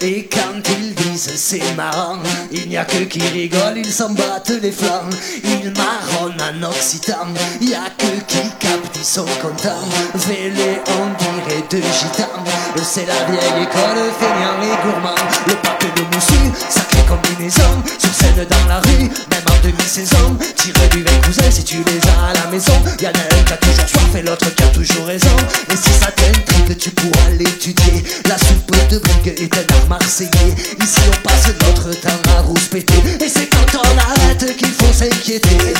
Et 0.00 0.28
quand 0.32 0.62
ils 0.78 0.94
disent 0.94 1.32
c'est 1.36 1.74
marrant. 1.76 2.18
Il 2.52 2.68
n'y 2.68 2.76
a 2.76 2.84
que 2.84 3.04
qui 3.04 3.20
rigole, 3.20 3.76
ils 3.76 3.92
s'en 3.92 4.10
battent 4.10 4.52
les 4.62 4.72
flancs. 4.72 5.10
Ils 5.44 5.72
marronnent 5.72 6.40
en 6.40 6.68
occitan. 6.68 7.26
Il 7.60 7.68
n'y 7.68 7.74
a 7.74 7.90
que 7.98 8.06
qui 8.26 8.40
capte, 8.58 8.96
ils 8.96 9.04
sont 9.04 9.26
contents. 9.42 9.84
Vélé, 10.14 10.80
on 10.86 11.06
dirait 11.22 11.64
de 11.70 11.76
gitans. 11.76 12.44
C'est 12.82 13.06
la 13.06 13.24
vieille 13.30 13.62
école, 13.64 14.10
feignant 14.18 14.62
et 14.62 14.86
gourmand. 14.86 15.14
Le 15.46 15.54
pape 15.56 15.84
de 15.96 16.02
moussu, 16.14 16.52
sacré 16.70 16.95
combinaison. 17.06 17.82
Sur 17.98 18.12
scène 18.14 18.46
dans 18.48 18.68
la 18.68 18.80
rue, 18.80 19.08
même 19.30 19.46
en 19.50 19.66
demi-saison. 19.66 20.36
Tire 20.56 20.88
du 20.90 21.02
vin 21.02 21.18
cousin 21.24 21.50
si 21.50 21.64
tu 21.64 21.76
les 21.84 22.00
as 22.08 22.30
à 22.30 22.34
la 22.34 22.50
maison. 22.50 22.76
Y'en 23.00 23.10
a 23.10 23.24
un 23.34 23.42
qui 23.44 23.52
a 23.52 23.56
toujours 23.56 23.88
soif 23.88 24.14
et 24.14 24.22
l'autre 24.22 24.54
qui 24.54 24.62
a 24.62 24.68
toujours 24.68 25.06
raison. 25.06 25.36
Et 25.72 25.76
si 25.76 25.90
ça 25.90 26.10
t'intrigue, 26.12 26.76
tu 26.78 26.90
pourras 26.90 27.30
l'étudier. 27.30 28.04
La 28.28 28.36
soupe 28.38 28.70
de 28.90 28.98
brigue 28.98 29.34
est 29.38 29.54
un 29.54 29.74
art 29.76 29.88
marseillais. 29.88 30.54
Ici 30.82 31.00
on 31.08 31.28
passe 31.28 31.48
notre 31.60 32.00
temps 32.00 32.30
à 32.36 32.42
rouspéter. 32.42 33.02
Et 33.20 33.28
c'est 33.28 33.46
quand 33.46 33.78
on 33.78 33.98
arrête 33.98 34.56
qu'il 34.56 34.72
faut 34.72 34.92
s'inquiéter. 34.92 35.74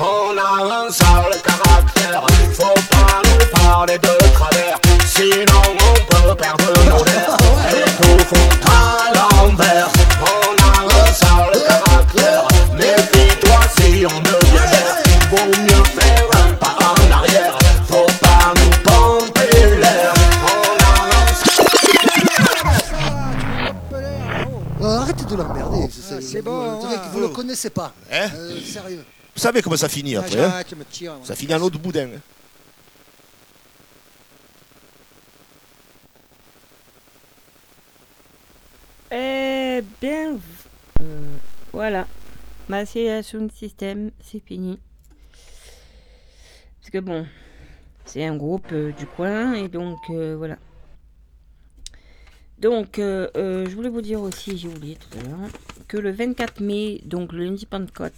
On 0.00 0.38
a 0.38 0.86
un 0.86 0.92
sale 0.92 1.36
caractère, 1.44 2.24
faut 2.52 2.80
pas 2.88 3.20
nous 3.24 3.60
parler 3.60 3.98
de 3.98 4.32
travers, 4.32 4.78
sinon 5.12 5.62
on 5.74 5.94
peut 6.06 6.34
perdre 6.36 6.72
nos 6.84 7.04
nerfs 7.04 7.36
et 7.68 7.90
tout 8.00 8.68
à 8.70 9.12
l'envers. 9.12 9.97
Arrêtez 24.86 25.24
de 25.24 25.34
l'emmerder. 25.36 25.88
c'est- 25.90 26.20
c'est 26.20 26.42
bon, 26.42 26.52
on 26.52 26.80
dirait 26.80 26.96
hein. 26.96 26.98
que 27.08 27.12
vous 27.14 27.20
le 27.20 27.28
connaissez 27.28 27.70
pas. 27.70 27.92
Hein 28.12 28.28
Euh, 28.34 28.60
sérieux. 28.60 29.04
Vous 29.34 29.40
savez 29.40 29.62
comment 29.62 29.76
ça 29.76 29.88
finit 29.88 30.16
Ah, 30.16 30.20
après 30.20 30.40
hein. 30.42 30.62
Ça 31.24 31.34
finit 31.34 31.54
en 31.54 31.60
autre 31.62 31.78
boudin. 31.78 32.08
hein. 32.16 32.20
Eh 39.10 39.82
bien, 40.00 40.36
euh, 41.00 41.36
voilà. 41.72 42.06
Ma 42.68 42.84
Sound 42.84 43.50
System, 43.52 44.10
c'est 44.22 44.40
fini. 44.40 44.78
Parce 46.80 46.90
que 46.90 46.98
bon, 46.98 47.26
c'est 48.04 48.24
un 48.24 48.36
groupe 48.36 48.66
euh, 48.72 48.92
du 48.92 49.06
coin 49.06 49.54
et 49.54 49.68
donc 49.68 49.98
euh, 50.10 50.34
voilà. 50.36 50.56
Donc, 52.60 52.98
euh, 52.98 53.28
euh, 53.36 53.66
je 53.68 53.74
voulais 53.74 53.88
vous 53.88 54.02
dire 54.02 54.20
aussi, 54.20 54.58
j'ai 54.58 54.68
oublié 54.68 54.96
tout 54.96 55.18
à 55.18 55.22
l'heure, 55.22 55.50
que 55.86 55.96
le 55.96 56.10
24 56.10 56.60
mai, 56.60 57.00
donc 57.04 57.32
le 57.32 57.44
lundi 57.44 57.66
Pentecôte, 57.66 58.14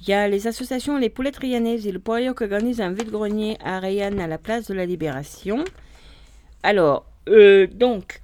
il 0.00 0.08
y 0.08 0.12
a 0.12 0.28
les 0.28 0.46
associations 0.46 0.96
Les 0.98 1.10
Poulettes 1.10 1.36
Rayanaises 1.36 1.86
et 1.86 1.92
le 1.92 1.98
Poirier 1.98 2.32
qui 2.34 2.44
organisent 2.44 2.80
un 2.80 2.92
vide-grenier 2.92 3.58
à 3.62 3.78
Rayanne 3.78 4.18
à 4.20 4.26
la 4.26 4.38
place 4.38 4.66
de 4.66 4.74
la 4.74 4.86
Libération. 4.86 5.64
Alors, 6.62 7.06
euh, 7.28 7.66
donc, 7.66 8.22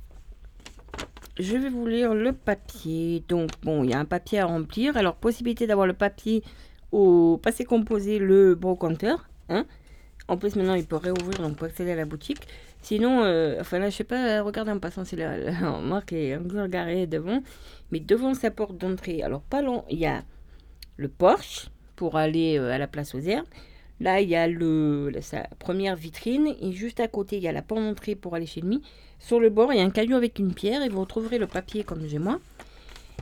je 1.39 1.57
vais 1.57 1.69
vous 1.69 1.87
lire 1.87 2.15
le 2.15 2.33
papier. 2.33 3.23
Donc, 3.29 3.51
bon, 3.63 3.85
il 3.85 3.91
y 3.91 3.95
a 3.95 3.99
un 3.99 4.05
papier 4.05 4.41
à 4.41 4.47
remplir. 4.47 4.97
Alors, 4.97 5.17
possibilité 5.17 5.67
d'avoir 5.67 5.87
le 5.87 5.95
papier 5.95 6.43
au 6.93 7.39
passé 7.43 7.65
composé, 7.65 8.19
le 8.19 8.55
brocanteur. 8.55 9.29
Hein 9.49 9.67
en 10.29 10.37
plus, 10.37 10.57
maintenant, 10.57 10.75
il 10.75 10.87
peut 10.87 10.97
réouvrir, 10.97 11.41
donc 11.41 11.57
pour 11.57 11.67
accéder 11.67 11.93
à 11.93 11.97
la 11.97 12.05
boutique. 12.05 12.47
Sinon, 12.83 13.23
euh, 13.25 13.59
enfin 13.61 13.79
là, 13.79 13.91
je 13.91 13.97
sais 13.97 14.05
pas, 14.05 14.43
regardez 14.43 14.73
en 14.73 14.79
passant 14.79 15.05
si 15.05 15.17
la, 15.17 15.39
la 15.39 15.53
marque 15.81 16.13
est 16.13 16.37
encore 16.37 16.69
garée 16.69 17.07
devant. 17.07 17.43
Mais 17.93 18.01
devant 18.01 18.35
sa 18.35 18.51
porte 18.51 18.77
d'entrée, 18.77 19.23
alors 19.23 19.43
pas 19.43 19.63
long, 19.63 19.85
il 19.91 19.99
y 19.99 20.07
a 20.07 20.25
le 20.97 21.09
Porsche 21.09 21.71
pour 21.97 22.17
aller 22.17 22.59
euh, 22.59 22.73
à 22.73 22.79
la 22.79 22.87
place 22.89 23.15
aux 23.15 23.21
herbes. 23.21 23.47
Là, 24.01 24.21
il 24.21 24.29
y 24.29 24.37
a 24.37 24.49
le, 24.49 25.13
sa 25.21 25.45
première 25.61 25.97
vitrine 25.97 26.55
et 26.61 26.73
juste 26.73 27.01
à 27.01 27.09
côté, 27.09 27.37
il 27.37 27.43
y 27.43 27.49
a 27.49 27.53
la 27.53 27.63
porte 27.63 27.83
d'entrée 27.83 28.17
pour 28.17 28.35
aller 28.35 28.47
chez 28.47 28.61
lui. 28.61 28.83
Sur 29.21 29.39
le 29.41 29.51
bord, 29.51 29.73
il 29.73 29.79
y 29.79 29.81
a 29.83 29.85
un 29.85 29.91
caillou 29.91 30.17
avec 30.17 30.39
une 30.41 30.55
pierre 30.55 30.83
et 30.83 30.89
vous 30.89 31.01
retrouverez 31.01 31.39
le 31.39 31.47
papier 31.47 31.85
comme 31.85 32.07
j'ai 32.07 32.19
moi. 32.19 32.41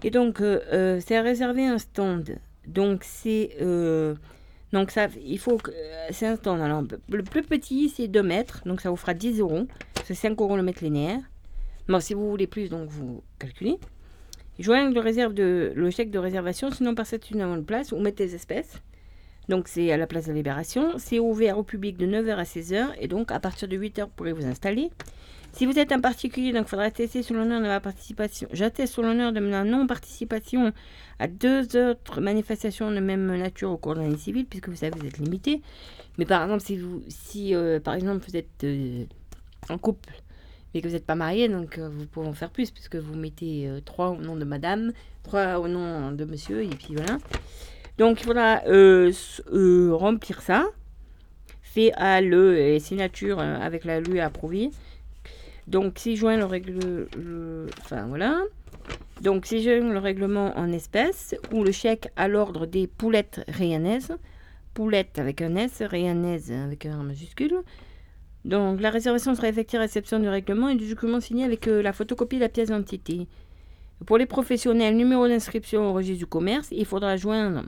Et 0.02 0.10
donc, 0.10 0.40
euh, 0.40 0.60
euh, 0.72 1.00
c'est 1.04 1.16
à 1.16 1.22
réserver 1.22 1.66
un 1.66 1.78
stand. 1.78 2.38
Donc, 2.66 3.02
c'est. 3.04 3.56
euh, 3.60 4.14
donc, 4.72 4.90
ça, 4.90 5.08
il 5.24 5.38
faut 5.38 5.56
que. 5.56 5.70
euh, 5.70 6.08
C'est. 6.10 6.26
Alors, 6.26 6.84
le 7.08 7.22
plus 7.22 7.42
petit, 7.42 7.88
c'est 7.88 8.08
2 8.08 8.22
mètres. 8.22 8.62
Donc, 8.66 8.80
ça 8.80 8.90
vous 8.90 8.96
fera 8.96 9.14
10 9.14 9.40
euros. 9.40 9.66
C'est 10.04 10.14
5 10.14 10.40
euros 10.40 10.56
le 10.56 10.62
mètre 10.62 10.84
linéaire. 10.84 11.20
Bon, 11.88 12.00
si 12.00 12.14
vous 12.14 12.30
voulez 12.30 12.46
plus, 12.46 12.68
donc 12.68 12.88
vous 12.88 13.22
calculez. 13.38 13.78
Joignez 14.60 14.92
le, 14.92 15.00
réserve 15.00 15.32
de, 15.32 15.72
le 15.74 15.90
chèque 15.90 16.10
de 16.10 16.18
réservation, 16.18 16.70
sinon 16.70 16.94
passez 16.94 17.18
une 17.32 17.40
avant 17.40 17.56
de 17.56 17.62
place 17.62 17.92
ou 17.92 17.98
mettez 17.98 18.26
des 18.26 18.34
espèces. 18.34 18.82
Donc 19.48 19.68
c'est 19.68 19.90
à 19.90 19.96
la 19.96 20.06
place 20.06 20.26
de 20.26 20.32
Libération. 20.32 20.98
C'est 20.98 21.18
ouvert 21.18 21.58
au 21.58 21.62
public 21.62 21.96
de 21.96 22.06
9h 22.06 22.36
à 22.36 22.42
16h 22.42 22.88
et 23.00 23.08
donc 23.08 23.32
à 23.32 23.40
partir 23.40 23.68
de 23.68 23.76
8h 23.76 24.02
vous 24.02 24.10
pourrez 24.14 24.32
vous 24.32 24.44
installer. 24.44 24.90
Si 25.52 25.66
vous 25.66 25.78
êtes 25.78 25.92
un 25.92 26.00
particulier, 26.00 26.52
donc 26.52 26.66
il 26.66 26.68
faudra 26.68 26.86
attester 26.86 27.22
sur 27.22 27.34
l'honneur 27.34 27.60
de 27.60 27.66
ma 27.66 27.80
participation. 27.80 28.48
J'atteste 28.52 28.92
sur 28.92 29.02
l'honneur 29.02 29.32
de 29.32 29.40
ma 29.40 29.64
non-participation 29.64 30.72
à 31.18 31.26
deux 31.26 31.76
autres 31.76 32.20
manifestations 32.20 32.90
de 32.90 33.00
même 33.00 33.36
nature 33.36 33.70
au 33.70 33.76
cours 33.76 33.94
de 33.94 34.00
l'année 34.00 34.16
civile, 34.16 34.46
puisque 34.46 34.68
vous 34.68 34.76
savez, 34.76 34.96
vous 34.98 35.06
êtes 35.06 35.18
limité. 35.18 35.60
Mais 36.18 36.24
par 36.24 36.42
exemple, 36.42 36.62
si, 36.62 36.76
vous, 36.76 37.02
si 37.08 37.54
euh, 37.54 37.80
par 37.80 37.94
exemple 37.94 38.24
vous 38.28 38.36
êtes 38.36 38.64
euh, 38.64 39.04
en 39.68 39.76
couple, 39.76 40.10
mais 40.72 40.80
que 40.80 40.86
vous 40.86 40.94
n'êtes 40.94 41.04
pas 41.04 41.16
marié, 41.16 41.48
donc 41.48 41.78
euh, 41.78 41.88
vous 41.88 42.06
pouvez 42.06 42.28
en 42.28 42.32
faire 42.32 42.50
plus, 42.50 42.70
puisque 42.70 42.96
vous 42.96 43.14
mettez 43.14 43.68
trois 43.84 44.10
au 44.10 44.16
nom 44.16 44.36
de 44.36 44.44
madame, 44.44 44.92
trois 45.24 45.58
au 45.58 45.66
nom 45.66 46.12
de 46.12 46.24
monsieur, 46.24 46.62
et 46.62 46.68
puis 46.68 46.94
voilà. 46.94 47.18
Donc 47.98 48.20
il 48.20 48.24
faudra 48.24 48.60
remplir 49.96 50.40
ça, 50.42 50.66
fait 51.62 51.92
à 51.94 52.20
le 52.20 52.78
signature 52.78 53.40
avec 53.40 53.84
la 53.84 54.00
lui 54.00 54.20
approuvée. 54.20 54.70
Donc 55.70 55.98
si 55.98 56.16
joint 56.16 56.36
le 56.36 56.44
règle, 56.44 56.72
le- 57.16 57.66
règlement 59.98 60.52
en 60.58 60.72
espèces 60.72 61.36
ou 61.52 61.62
le 61.62 61.70
chèque 61.70 62.08
à 62.16 62.26
l'ordre 62.26 62.66
des 62.66 62.88
poulettes 62.88 63.44
rayanaises, 63.46 64.16
poulettes 64.74 65.20
avec 65.20 65.42
un 65.42 65.54
S, 65.54 65.80
rayanaises 65.82 66.50
avec 66.50 66.86
un 66.86 67.04
majuscule. 67.04 67.58
Donc 68.44 68.80
la 68.80 68.90
réservation 68.90 69.32
sera 69.36 69.48
effectuée 69.48 69.78
à 69.78 69.82
réception 69.82 70.18
du 70.18 70.28
règlement 70.28 70.68
et 70.70 70.74
du 70.74 70.88
document 70.88 71.20
signé 71.20 71.44
avec 71.44 71.68
euh, 71.68 71.82
la 71.82 71.92
photocopie 71.92 72.36
de 72.36 72.40
la 72.40 72.48
pièce 72.48 72.68
d'identité. 72.68 73.28
Pour 74.06 74.18
les 74.18 74.26
professionnels, 74.26 74.96
numéro 74.96 75.28
d'inscription 75.28 75.88
au 75.88 75.92
registre 75.92 76.18
du 76.18 76.26
commerce, 76.26 76.68
il 76.72 76.86
faudra 76.86 77.16
joindre 77.16 77.62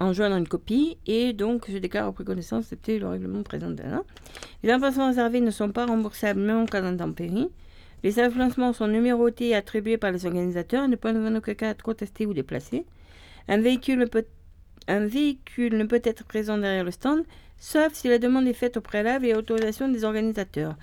en 0.00 0.12
joignant 0.12 0.36
une 0.36 0.48
copie 0.48 0.98
et 1.06 1.32
donc 1.32 1.70
je 1.70 1.78
déclare 1.78 2.06
après 2.06 2.24
connaissance 2.24 2.64
accepter 2.64 2.98
le 2.98 3.08
règlement 3.08 3.42
présent. 3.42 3.74
Hein. 3.84 4.04
Les 4.62 4.70
informations 4.70 5.06
réservées 5.08 5.40
ne 5.40 5.50
sont 5.50 5.70
pas 5.70 5.86
remboursables 5.86 6.40
même 6.40 6.58
en 6.58 6.66
cas 6.66 6.80
d'intempérie. 6.80 7.48
Les 8.04 8.20
influencements 8.20 8.72
sont 8.72 8.86
numérotés 8.86 9.48
et 9.48 9.54
attribués 9.56 9.96
par 9.96 10.12
les 10.12 10.24
organisateurs 10.24 10.84
et 10.84 10.88
ne 10.88 10.96
peuvent 10.96 11.16
en 11.16 11.34
aucun 11.34 11.54
cas 11.54 11.70
être 11.70 11.82
contestés 11.82 12.26
ou 12.26 12.34
déplacés. 12.34 12.86
Un 13.48 13.58
véhicule, 13.58 14.08
peut, 14.08 14.26
un 14.86 15.06
véhicule 15.06 15.76
ne 15.76 15.84
peut 15.84 16.02
être 16.04 16.24
présent 16.24 16.58
derrière 16.58 16.84
le 16.84 16.90
stand, 16.92 17.24
sauf 17.58 17.92
si 17.94 18.08
la 18.08 18.18
demande 18.18 18.46
est 18.46 18.52
faite 18.52 18.76
au 18.76 18.80
préalable 18.80 19.26
et 19.26 19.32
à 19.32 19.38
autorisation 19.38 19.88
des 19.88 20.04
organisateurs. 20.04 20.76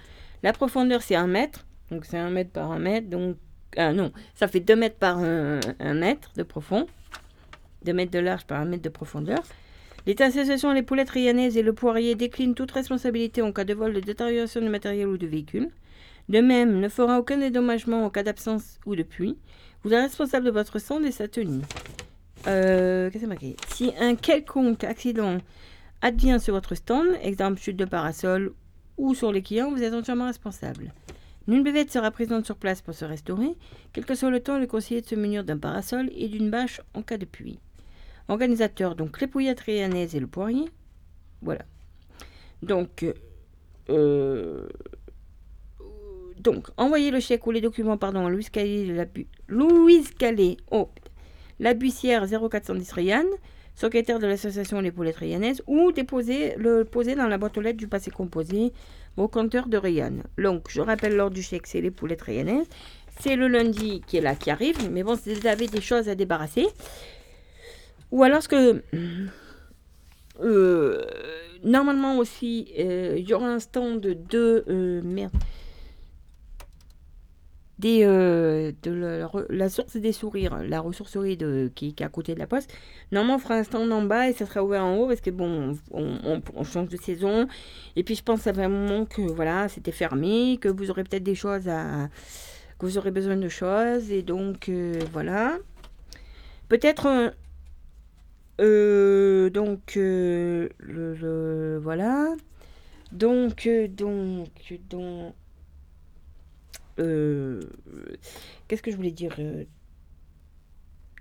La 0.44 0.52
profondeur, 0.52 1.02
c'est 1.02 1.16
1 1.16 1.28
mètre, 1.28 1.66
donc 1.90 2.06
c'est 2.06 2.18
1 2.18 2.30
mètre 2.32 2.52
par 2.52 2.72
1 2.72 2.80
mètre, 2.80 3.10
donc... 3.10 3.38
Ah 3.78 3.92
non, 3.92 4.12
ça 4.36 4.48
fait 4.48 4.62
2 4.62 4.76
mètres 4.76 4.98
par 4.98 5.20
1, 5.20 5.60
mètre 5.94 6.32
de 6.38 6.44
profond, 6.44 6.88
2 7.86 7.94
mètres 7.94 8.12
de 8.12 8.20
large 8.20 8.45
par 8.45 8.60
1 8.60 8.66
mètre 8.66 8.84
de 8.84 8.90
profondeur. 8.90 9.41
Les 10.07 10.16
associations 10.22 10.72
Les 10.72 10.84
Poulettes 10.84 11.10
Rianaises 11.10 11.57
et 11.57 11.64
Le 11.64 11.74
Poirier 11.74 12.16
déclinent 12.16 12.53
toute 12.53 12.72
responsabilité 12.72 13.41
en 13.41 13.52
cas 13.52 13.64
de 13.64 13.74
vol, 13.74 13.94
de 13.94 13.99
détérioration 14.02 14.62
de 14.62 14.68
matériel 14.68 15.07
ou 15.07 15.18
de 15.18 15.26
véhicule. 15.26 15.70
De 16.30 16.41
même, 16.41 16.80
ne 16.80 16.90
fera 16.90 17.20
aucun 17.20 17.38
dédommagement 17.38 18.06
en 18.06 18.10
cas 18.10 18.24
d'absence 18.24 18.80
ou 18.86 18.95
de 18.95 19.03
pluie. 19.03 19.38
Vous 19.84 19.94
êtes 19.94 20.03
responsable 20.03 20.45
de 20.45 20.52
votre 20.52 20.80
stand 20.80 21.06
et 21.06 21.12
sa 21.12 21.28
tenue. 21.28 21.62
Euh, 22.48 23.10
qu'est-ce 23.10 23.26
marqué? 23.26 23.56
Si 23.70 23.94
un 23.99 24.16
quelconque 24.16 24.84
accident 24.84 25.38
advient 26.02 26.38
sur 26.40 26.53
votre 26.53 26.76
stand, 26.76 27.07
exemple 27.22 27.60
chute 27.60 27.78
de 27.78 27.86
parasol 27.86 28.53
ou 28.98 29.16
sur 29.16 29.32
les 29.32 29.41
clients, 29.41 29.72
vous 29.72 29.82
êtes 29.82 29.94
entièrement 29.94 30.28
responsable. 30.28 30.94
Une 31.48 31.64
buvette 31.64 31.91
sera 31.91 32.10
présente 32.10 32.45
sur 32.45 32.56
place 32.56 32.82
pour 32.82 32.94
se 32.94 33.06
restaurer. 33.06 33.56
Quel 33.94 34.06
que 34.06 34.16
soit 34.16 34.32
le 34.32 34.40
temps, 34.40 34.57
il 34.57 34.64
est 34.64 34.68
conseillé 34.68 35.02
de 35.02 35.06
se 35.06 35.16
munir 35.16 35.44
d'un 35.44 35.57
parasol 35.57 36.10
et 36.16 36.28
d'une 36.28 36.49
bâche 36.49 36.82
en 36.94 37.03
cas 37.03 37.18
de 37.18 37.26
pluie. 37.26 37.60
Organisateur, 38.27 38.95
donc 38.95 39.22
les 39.22 39.27
pouillettes 39.27 39.60
réanaises 39.60 40.15
et 40.15 40.19
le 40.19 40.27
poirier. 40.27 40.69
Voilà. 41.41 41.65
Donc, 42.64 43.06
euh, 43.89 44.68
donc, 46.39 46.68
envoyez 46.77 47.11
le 47.11 47.19
chèque 47.19 47.45
ou 47.47 47.52
les 47.52 47.61
documents, 47.61 47.97
pardon, 47.97 48.26
à 48.26 48.30
Louise 48.30 48.49
Calais, 48.49 48.85
la 48.85 49.06
Louise 49.47 50.11
Calais, 50.11 50.57
oh, 50.72 50.89
la 51.60 51.73
bussière 51.73 52.26
0410 52.27 52.91
Rayanne, 52.91 53.26
secrétaire 53.76 54.19
de 54.19 54.27
l'association 54.27 54.80
Les 54.80 54.91
Poulettes 54.91 55.18
Rayanaises, 55.18 55.61
ou 55.68 55.91
déposer 55.91 56.56
le 56.57 56.85
poser 56.85 57.15
dans 57.15 57.27
la 57.27 57.38
boîte 57.38 57.57
aux 57.57 57.61
lettres 57.61 57.77
du 57.77 57.88
passé 57.88 58.11
composé 58.11 58.73
au 59.18 59.27
compteur 59.27 59.68
de 59.68 59.77
Rayanne. 59.77 60.23
Donc, 60.38 60.68
je 60.69 60.81
rappelle 60.81 61.15
l'ordre 61.15 61.35
du 61.35 61.41
chèque, 61.41 61.68
c'est 61.68 61.81
les 61.81 61.91
poulettes 61.91 62.22
rayanaises. 62.22 62.68
c'est 63.19 63.35
le 63.35 63.47
lundi 63.47 64.02
qui 64.06 64.18
est 64.18 64.22
là, 64.22 64.35
qui 64.35 64.52
arrive. 64.52 64.91
Mais 64.91 65.03
bon, 65.03 65.15
si 65.15 65.34
vous 65.34 65.47
avez 65.47 65.68
des 65.68 65.81
choses 65.81 66.10
à 66.10 66.15
débarrasser. 66.15 66.68
Ou 68.11 68.23
alors 68.23 68.41
ce 68.41 68.48
que... 68.48 68.82
Euh, 70.41 71.06
normalement 71.64 72.18
aussi, 72.18 72.68
euh, 72.77 73.15
il 73.18 73.27
y 73.27 73.34
aura 73.34 73.48
un 73.48 73.60
stand 73.60 74.02
de... 74.02 74.64
Euh, 74.68 75.02
merde 75.03 75.34
des, 77.77 78.06
de 78.06 79.45
la, 79.49 79.69
source 79.69 79.98
des 79.98 80.14
sourires, 80.14 80.64
la 80.64 80.80
ressourcerie 80.80 81.36
de, 81.36 81.69
qui, 81.76 81.88
est 81.88 82.02
à 82.03 82.07
côté 82.07 82.34
de 82.34 82.40
la 82.40 82.48
poste. 82.48 82.73
Normalement, 83.11 83.36
on 83.36 83.40
fera 83.40 83.56
un 83.56 83.64
stand 83.64 83.91
en 83.91 84.02
bas 84.02 84.30
et 84.30 84.34
ça 84.34 84.45
sera 84.45 84.64
ouvert 84.64 84.86
en 84.86 84.95
haut 84.95 85.07
parce 85.07 85.19
que 85.19 85.30
bon, 85.30 85.77
on, 85.91 86.41
on, 86.56 86.64
change 86.64 86.88
de 86.88 86.95
saison. 86.95 87.48
Et 87.98 88.03
puis, 88.03 88.15
je 88.15 88.23
pense 88.23 88.44
fait 88.44 88.57
un 88.57 88.69
moment 88.69 89.06
que 89.06 89.22
voilà, 89.22 89.68
c'était 89.68 89.91
fermé, 89.91 90.57
que 90.60 90.69
vous 90.69 90.90
aurez 90.90 91.03
peut-être 91.03 91.23
des 91.23 91.36
choses 91.36 91.68
à. 91.68 92.10
que 92.80 92.86
vous 92.86 92.98
aurez 92.98 93.11
besoin 93.11 93.36
de 93.36 93.49
choses. 93.49 94.10
Et 94.10 94.22
donc, 94.22 94.72
voilà. 95.11 95.57
Peut-être. 96.69 97.34
Euh, 98.61 99.49
donc, 99.49 99.95
le, 99.95 100.69
le, 100.80 101.80
voilà. 101.82 102.34
Donc, 103.11 103.69
donc, 103.90 104.49
donc. 104.90 105.34
Euh, 106.99 107.61
qu'est-ce 108.68 108.82
que 108.82 108.91
je 108.91 108.95
voulais 108.95 109.11
dire 109.11 109.36
euh, 109.40 109.65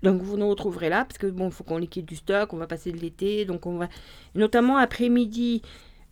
donc 0.03 0.21
vous 0.21 0.37
nous 0.37 0.47
retrouverez 0.47 0.89
là, 0.89 1.03
parce 1.05 1.17
que 1.17 1.25
bon, 1.25 1.47
il 1.47 1.51
faut 1.51 1.63
qu'on 1.63 1.77
liquide 1.77 2.05
du 2.05 2.15
stock, 2.15 2.53
on 2.53 2.57
va 2.57 2.67
passer 2.67 2.91
de 2.91 2.97
l'été, 2.97 3.45
donc 3.45 3.65
on 3.65 3.77
va, 3.77 3.89
notamment 4.35 4.77
après-midi, 4.77 5.63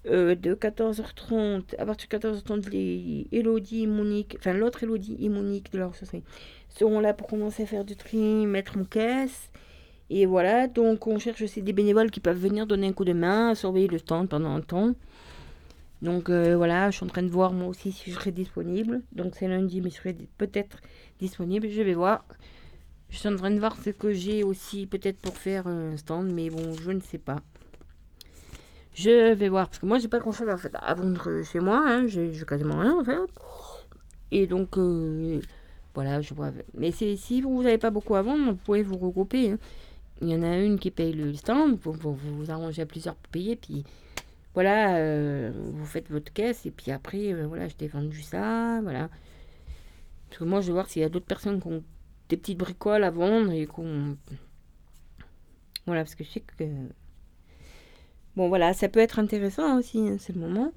euh, 0.07 0.33
de 0.35 0.55
14h30, 0.55 1.75
à 1.77 1.85
partir 1.85 2.09
de 2.09 2.17
14h30, 2.17 2.69
les 2.71 3.27
Elodie 3.31 3.85
Monique, 3.85 4.35
enfin 4.39 4.53
l'autre 4.53 4.83
Elodie 4.83 5.17
et 5.19 5.29
Monique 5.29 5.71
de 5.73 5.77
leur 5.77 5.95
société 5.95 6.25
seront 6.69 7.01
là 7.01 7.13
pour 7.13 7.27
commencer 7.27 7.63
à 7.63 7.65
faire 7.67 7.85
du 7.85 7.95
tri, 7.95 8.47
mettre 8.47 8.77
en 8.79 8.83
caisse. 8.83 9.51
Et 10.15 10.27
voilà, 10.27 10.67
donc 10.67 11.07
on 11.07 11.17
cherche 11.17 11.41
aussi 11.41 11.63
des 11.63 11.73
bénévoles 11.73 12.11
qui 12.11 12.19
peuvent 12.19 12.37
venir 12.37 12.67
donner 12.67 12.85
un 12.85 12.93
coup 12.93 13.03
de 13.03 13.13
main, 13.13 13.55
surveiller 13.55 13.87
le 13.87 13.97
stand 13.97 14.29
pendant 14.29 14.51
un 14.51 14.61
temps. 14.61 14.93
Donc 16.03 16.29
euh, 16.29 16.55
voilà, 16.55 16.91
je 16.91 16.97
suis 16.97 17.03
en 17.03 17.07
train 17.07 17.23
de 17.23 17.29
voir 17.29 17.51
moi 17.51 17.67
aussi 17.69 17.91
si 17.91 18.11
je 18.11 18.15
serai 18.15 18.31
disponible. 18.31 19.01
Donc 19.11 19.33
c'est 19.35 19.47
lundi, 19.47 19.81
mais 19.81 19.89
je 19.89 19.95
serai 19.95 20.15
peut-être 20.37 20.77
disponible. 21.17 21.67
Je 21.67 21.81
vais 21.81 21.95
voir. 21.95 22.25
Je 23.09 23.17
suis 23.17 23.27
en 23.27 23.35
train 23.35 23.49
de 23.49 23.57
voir 23.57 23.75
ce 23.83 23.89
que 23.89 24.13
j'ai 24.13 24.43
aussi 24.43 24.85
peut-être 24.85 25.17
pour 25.17 25.35
faire 25.35 25.65
un 25.65 25.97
stand, 25.97 26.31
mais 26.31 26.51
bon, 26.51 26.73
je 26.79 26.91
ne 26.91 26.99
sais 26.99 27.17
pas. 27.17 27.37
Je 28.93 29.33
vais 29.33 29.49
voir, 29.49 29.67
parce 29.67 29.79
que 29.79 29.87
moi 29.87 29.97
j'ai 29.97 30.09
pas 30.09 30.19
grand 30.19 30.31
chose 30.31 30.47
à, 30.75 30.93
vendre 30.93 31.41
chez 31.41 31.59
moi, 31.59 31.81
hein. 31.83 32.05
j'ai 32.05 32.31
quasiment 32.47 32.77
rien 32.77 32.99
en 32.99 33.03
fait. 33.03 33.17
Et 34.29 34.45
donc 34.45 34.77
euh, 34.77 35.41
voilà, 35.95 36.21
je 36.21 36.35
vois. 36.35 36.51
Mais 36.75 36.91
si 36.91 37.41
vous 37.41 37.63
n'avez 37.63 37.79
pas 37.79 37.89
beaucoup 37.89 38.13
à 38.13 38.21
vendre, 38.21 38.51
vous 38.51 38.57
pouvez 38.57 38.83
vous 38.83 38.97
regrouper. 38.97 39.49
Hein. 39.49 39.57
Il 40.21 40.29
y 40.29 40.35
en 40.35 40.43
a 40.43 40.57
une 40.57 40.79
qui 40.79 40.91
paye 40.91 41.13
le 41.13 41.33
stand, 41.33 41.77
vous 41.81 41.93
vous, 41.93 42.51
arrangez 42.51 42.81
à 42.81 42.85
plusieurs 42.85 43.15
pour 43.15 43.31
payer, 43.31 43.55
puis 43.55 43.83
voilà, 44.53 44.97
euh, 44.97 45.51
vous 45.71 45.85
faites 45.85 46.09
votre 46.09 46.31
caisse 46.31 46.65
et 46.65 46.71
puis 46.71 46.91
après, 46.91 47.33
euh, 47.33 47.47
voilà, 47.47 47.67
je 47.67 47.75
t'ai 47.75 47.87
vendu 47.87 48.21
ça, 48.21 48.79
voilà. 48.81 49.09
Parce 50.29 50.39
que 50.39 50.43
moi, 50.43 50.61
je 50.61 50.67
vais 50.67 50.73
voir 50.73 50.89
s'il 50.89 51.01
y 51.01 51.05
a 51.05 51.09
d'autres 51.09 51.25
personnes 51.25 51.59
qui 51.59 51.67
ont 51.67 51.83
des 52.29 52.37
petites 52.37 52.57
bricoles 52.57 53.03
à 53.03 53.11
vendre 53.11 53.51
et 53.51 53.65
qu'on. 53.65 54.17
Voilà, 55.85 56.03
parce 56.03 56.15
que 56.15 56.23
je 56.23 56.29
sais 56.29 56.39
que. 56.39 56.63
Bon, 58.35 58.47
voilà, 58.47 58.73
ça 58.73 58.89
peut 58.89 58.99
être 58.99 59.19
intéressant 59.19 59.77
aussi, 59.77 59.99
hein, 59.99 60.15
c'est 60.19 60.33
le 60.33 60.41
moment. 60.41 60.71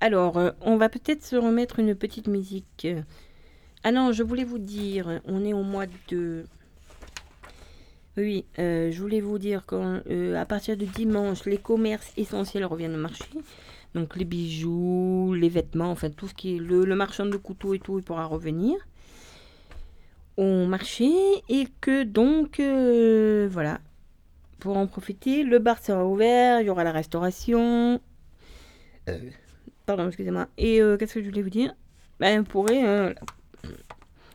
Alors, 0.00 0.36
euh, 0.36 0.50
on 0.60 0.76
va 0.76 0.88
peut-être 0.88 1.24
se 1.24 1.36
remettre 1.36 1.78
une 1.78 1.94
petite 1.94 2.28
musique. 2.28 2.86
Ah 3.84 3.92
non, 3.92 4.12
je 4.12 4.22
voulais 4.22 4.44
vous 4.44 4.58
dire, 4.58 5.20
on 5.24 5.44
est 5.44 5.52
au 5.52 5.62
mois 5.62 5.86
de 6.08 6.44
oui, 8.18 8.44
euh, 8.58 8.90
je 8.90 9.00
voulais 9.00 9.20
vous 9.20 9.38
dire 9.38 9.64
qu'à 9.64 9.76
euh, 9.76 10.44
partir 10.44 10.76
de 10.76 10.84
dimanche, 10.84 11.46
les 11.46 11.56
commerces 11.56 12.12
essentiels 12.18 12.64
reviennent 12.66 12.94
au 12.94 12.98
marché. 12.98 13.24
Donc 13.94 14.16
les 14.16 14.26
bijoux, 14.26 15.34
les 15.34 15.48
vêtements, 15.48 15.90
enfin 15.90 16.10
tout 16.10 16.28
ce 16.28 16.34
qui 16.34 16.56
est 16.56 16.58
le, 16.58 16.84
marchand 16.94 17.24
de 17.24 17.36
couteaux 17.36 17.72
et 17.74 17.78
tout, 17.78 17.98
il 17.98 18.04
pourra 18.04 18.26
revenir 18.26 18.76
au 20.36 20.66
marché. 20.66 21.10
Et 21.48 21.68
que 21.80 22.02
donc, 22.02 22.60
euh, 22.60 23.48
voilà, 23.50 23.80
pour 24.60 24.76
en 24.76 24.86
profiter, 24.86 25.42
le 25.42 25.58
bar 25.58 25.82
sera 25.82 26.06
ouvert, 26.06 26.60
il 26.60 26.66
y 26.66 26.70
aura 26.70 26.84
la 26.84 26.92
restauration. 26.92 27.98
pardon, 29.86 30.06
excusez-moi. 30.08 30.48
Et 30.58 30.80
qu'est-ce 30.98 31.14
que 31.14 31.22
je 31.22 31.28
voulais 31.28 31.42
vous 31.42 31.50
dire? 31.50 31.74
Ben, 32.20 32.40
on 32.40 32.44
pourrait... 32.44 33.14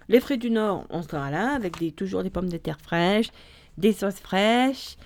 les 0.09 0.19
frais 0.19 0.37
du 0.37 0.49
Nord, 0.49 0.85
on 0.89 1.03
sera 1.03 1.29
là, 1.29 1.51
avec 1.53 1.79
des, 1.79 1.91
toujours 1.91 2.23
des 2.23 2.31
pommes 2.31 2.49
de 2.49 2.57
terre 2.57 2.81
fraîches 2.81 3.29
des 3.77 3.93
sauces 3.93 4.19
fraîches. 4.19 4.97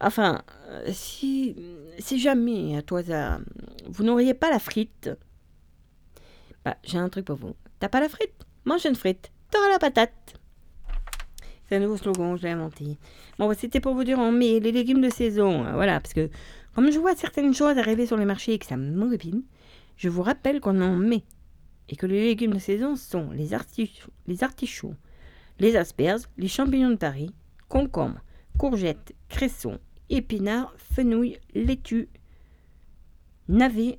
Enfin, 0.00 0.42
euh, 0.68 0.90
si, 0.92 1.56
si 1.98 2.18
jamais, 2.18 2.76
à 2.76 2.82
toi, 2.82 3.02
vous 3.86 4.04
n'auriez 4.04 4.34
pas 4.34 4.50
la 4.50 4.58
frite, 4.58 5.10
bah, 6.64 6.76
j'ai 6.84 6.98
un 6.98 7.08
truc 7.08 7.26
pour 7.26 7.36
vous. 7.36 7.54
T'as 7.78 7.88
pas 7.88 8.00
la 8.00 8.08
frite? 8.08 8.32
Mange 8.64 8.84
une 8.86 8.96
frite. 8.96 9.30
T'auras 9.50 9.68
la 9.68 9.78
patate. 9.78 10.34
C'est 11.68 11.76
un 11.76 11.80
nouveau 11.80 11.96
slogan, 11.96 12.36
je 12.36 12.42
l'ai 12.42 12.50
inventé. 12.50 12.98
Bon, 13.38 13.48
bah, 13.48 13.54
c'était 13.54 13.80
pour 13.80 13.94
vous 13.94 14.04
dire, 14.04 14.18
on 14.18 14.32
met 14.32 14.60
les 14.60 14.72
légumes 14.72 15.00
de 15.00 15.10
saison. 15.10 15.64
Hein, 15.64 15.72
voilà, 15.74 16.00
parce 16.00 16.12
que 16.12 16.28
comme 16.74 16.90
je 16.90 16.98
vois 16.98 17.14
certaines 17.14 17.54
choses 17.54 17.78
arriver 17.78 18.06
sur 18.06 18.16
les 18.16 18.24
marchés 18.24 18.54
et 18.54 18.58
que 18.58 18.66
ça 18.66 18.76
m'enrépine, 18.76 19.42
je 19.96 20.08
vous 20.08 20.22
rappelle 20.22 20.60
qu'on 20.60 20.80
en 20.80 20.96
met. 20.96 21.24
Et 21.88 21.96
que 21.96 22.06
les 22.06 22.24
légumes 22.24 22.54
de 22.54 22.58
saison 22.58 22.96
sont 22.96 23.30
les 23.30 23.54
artichauts, 23.54 24.94
les 25.58 25.76
asperges, 25.76 26.22
les 26.36 26.48
champignons 26.48 26.90
de 26.90 26.96
Paris, 26.96 27.34
concombres, 27.68 28.20
courgettes, 28.58 29.14
cressons, 29.28 29.78
épinards, 30.10 30.74
fenouil, 30.76 31.38
laitue, 31.54 32.08
navets, 33.48 33.98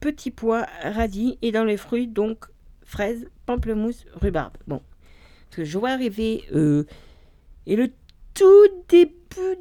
petits 0.00 0.30
pois, 0.30 0.66
radis 0.82 1.38
et 1.42 1.52
dans 1.52 1.64
les 1.64 1.76
fruits 1.76 2.06
donc 2.06 2.46
fraises, 2.82 3.26
pamplemousse, 3.46 4.06
rhubarbe. 4.14 4.56
Bon, 4.66 4.82
parce 5.46 5.56
que 5.56 5.64
je 5.64 5.78
vois 5.78 5.90
arriver 5.90 6.44
euh, 6.54 6.84
et 7.66 7.76
le 7.76 7.90
tout 8.34 8.68
début 8.88 9.14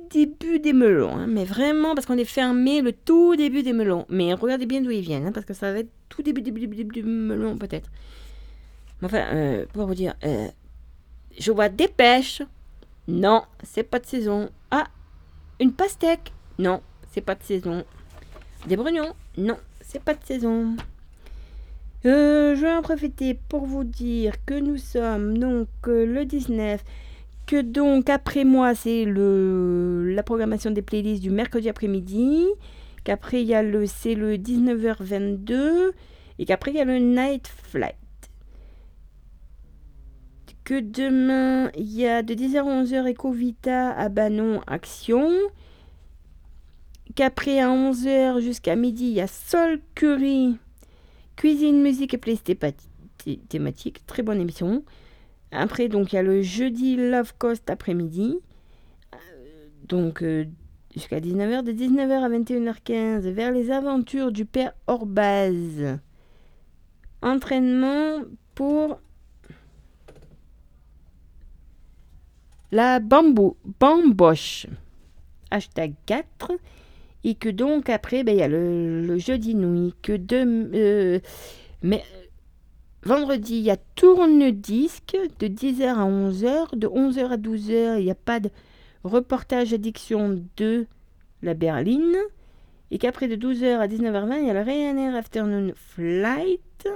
début 0.09 0.59
des 0.59 0.73
melons, 0.73 1.15
hein, 1.15 1.27
mais 1.27 1.45
vraiment 1.45 1.93
parce 1.93 2.05
qu'on 2.05 2.17
est 2.17 2.25
fermé 2.25 2.81
le 2.81 2.93
tout 2.93 3.35
début 3.35 3.63
des 3.63 3.73
melons. 3.73 4.05
Mais 4.09 4.33
regardez 4.33 4.65
bien 4.65 4.81
d'où 4.81 4.91
ils 4.91 5.01
viennent, 5.01 5.25
hein, 5.27 5.31
parce 5.31 5.45
que 5.45 5.53
ça 5.53 5.71
va 5.71 5.79
être 5.79 5.91
tout 6.09 6.21
début 6.21 6.41
début 6.41 6.61
début, 6.61 6.75
début 6.75 7.01
du 7.01 7.03
melon 7.03 7.57
peut-être. 7.57 7.89
Enfin, 9.03 9.25
euh, 9.33 9.65
pour 9.73 9.85
vous 9.85 9.93
dire, 9.93 10.15
euh, 10.23 10.47
je 11.37 11.51
vois 11.51 11.69
des 11.69 11.87
pêches. 11.87 12.41
Non, 13.07 13.43
c'est 13.63 13.83
pas 13.83 13.99
de 13.99 14.05
saison. 14.05 14.49
Ah, 14.71 14.87
une 15.59 15.71
pastèque. 15.71 16.33
Non, 16.57 16.81
c'est 17.11 17.21
pas 17.21 17.35
de 17.35 17.43
saison. 17.43 17.85
Des 18.67 18.75
brugnons. 18.75 19.13
Non, 19.37 19.57
c'est 19.81 20.01
pas 20.01 20.15
de 20.15 20.23
saison. 20.23 20.75
Euh, 22.05 22.55
je 22.55 22.61
vais 22.61 22.71
en 22.71 22.81
profiter 22.81 23.35
pour 23.49 23.65
vous 23.65 23.83
dire 23.83 24.33
que 24.45 24.55
nous 24.59 24.77
sommes 24.77 25.37
donc 25.37 25.67
le 25.85 26.25
19. 26.25 26.83
Que 27.45 27.61
donc 27.61 28.09
après 28.09 28.43
moi, 28.43 28.73
c'est 28.75 29.05
le 29.05 30.11
la 30.13 30.23
programmation 30.23 30.71
des 30.71 30.81
playlists 30.81 31.21
du 31.21 31.29
mercredi 31.29 31.69
après-midi. 31.69 32.45
Qu'après, 33.03 33.41
il 33.41 33.47
y 33.47 33.53
a 33.53 33.61
le 33.61 33.85
c'est 33.85 34.15
le 34.15 34.37
19h22. 34.37 35.91
Et 36.39 36.45
qu'après, 36.45 36.71
il 36.71 36.77
y 36.77 36.81
a 36.81 36.85
le 36.85 36.97
night 36.97 37.47
flight 37.47 37.95
que 40.67 40.81
demain, 40.81 41.71
il 41.77 41.93
y 41.93 42.05
a 42.05 42.21
de 42.21 42.33
10h 42.33 42.57
à 42.57 42.83
11h 42.83 43.09
Ecovita 43.09 43.91
à 43.91 44.09
Banon 44.09 44.59
Action. 44.67 45.29
Qu'après, 47.15 47.61
à 47.61 47.69
11h 47.69 48.41
jusqu'à 48.41 48.75
midi, 48.75 49.05
il 49.05 49.13
y 49.13 49.21
a 49.21 49.27
Sol 49.27 49.79
Curry, 49.95 50.57
Cuisine, 51.37 51.81
musique 51.81 52.15
et 52.15 52.17
playlist 52.17 52.51
thématique. 53.47 54.05
Très 54.07 54.23
bonne 54.23 54.41
émission. 54.41 54.83
Après, 55.53 55.87
donc, 55.87 56.11
il 56.11 56.17
y 56.17 56.19
a 56.19 56.21
le 56.21 56.41
jeudi 56.41 56.97
Love 56.97 57.33
Coast 57.37 57.69
après-midi. 57.69 58.37
Euh, 59.15 59.17
donc, 59.87 60.21
euh, 60.21 60.43
jusqu'à 60.93 61.21
19h. 61.21 61.63
De 61.63 61.71
19h 61.71 62.11
à 62.11 62.29
21h15, 62.29 63.21
vers 63.29 63.53
les 63.53 63.71
aventures 63.71 64.33
du 64.33 64.43
père 64.43 64.73
Orbaz. 64.85 65.97
Entraînement 67.21 68.23
pour 68.53 68.99
la 72.71 72.99
bambou, 72.99 73.55
bamboche, 73.79 74.67
hashtag 75.51 75.93
4, 76.05 76.51
et 77.23 77.35
que 77.35 77.49
donc 77.49 77.89
après, 77.89 78.23
ben, 78.23 78.35
il 78.35 78.39
y 78.39 78.43
a 78.43 78.47
le, 78.47 79.17
jeudi 79.17 79.55
nuit, 79.55 79.93
que 80.01 80.13
de, 80.13 80.69
euh, 80.73 81.19
mais, 81.81 82.03
vendredi, 83.03 83.57
il 83.57 83.63
y 83.63 83.71
a 83.71 83.77
tourne-disque 83.95 85.17
de 85.39 85.47
10h 85.47 85.83
à 85.83 86.05
11h, 86.05 86.77
de 86.77 86.87
11h 86.87 87.29
à 87.29 87.37
12h, 87.37 87.99
il 87.99 88.05
n'y 88.05 88.11
a 88.11 88.15
pas 88.15 88.39
de 88.39 88.49
reportage 89.03 89.73
addiction 89.73 90.41
de 90.57 90.85
la 91.41 91.53
berline, 91.53 92.17
et 92.91 92.97
qu'après 92.97 93.27
de 93.27 93.35
12h 93.35 93.77
à 93.77 93.87
19h20, 93.87 94.39
il 94.41 94.47
y 94.47 94.49
a 94.49 94.53
le 94.53 94.61
Ryanair 94.61 95.15
Afternoon 95.15 95.73
Flight, 95.75 96.87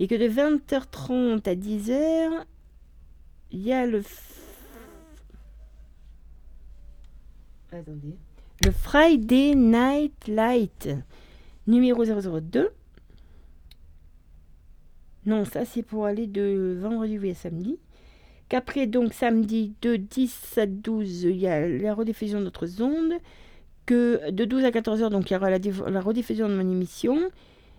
Et 0.00 0.06
que 0.06 0.14
de 0.14 0.28
20h30 0.28 1.48
à 1.48 1.54
10h, 1.54 2.44
il 3.54 3.62
y 3.62 3.72
a 3.72 3.86
le. 3.86 4.02
Attendez. 7.72 8.16
Le 8.64 8.70
Friday 8.70 9.54
Night 9.54 10.26
Light 10.26 10.88
numéro 11.66 12.04
002. 12.04 12.70
Non, 15.26 15.44
ça 15.44 15.64
c'est 15.64 15.82
pour 15.82 16.04
aller 16.06 16.26
de 16.26 16.76
vendredi 16.80 17.30
à 17.30 17.34
samedi. 17.34 17.78
Qu'après, 18.48 18.86
donc 18.86 19.14
samedi 19.14 19.74
de 19.82 19.96
10 19.96 20.58
à 20.58 20.66
12, 20.66 21.22
il 21.22 21.36
y 21.36 21.46
a 21.46 21.66
la 21.66 21.94
rediffusion 21.94 22.40
d'autres 22.40 22.82
ondes. 22.82 23.14
Que 23.86 24.30
de 24.30 24.44
12 24.44 24.64
à 24.64 24.70
14h, 24.70 25.10
donc 25.10 25.30
il 25.30 25.34
y 25.34 25.36
aura 25.36 25.50
la, 25.50 26.00
rediffusion 26.00 26.48
de 26.48 26.54
mon 26.54 26.72
émission. 26.72 27.18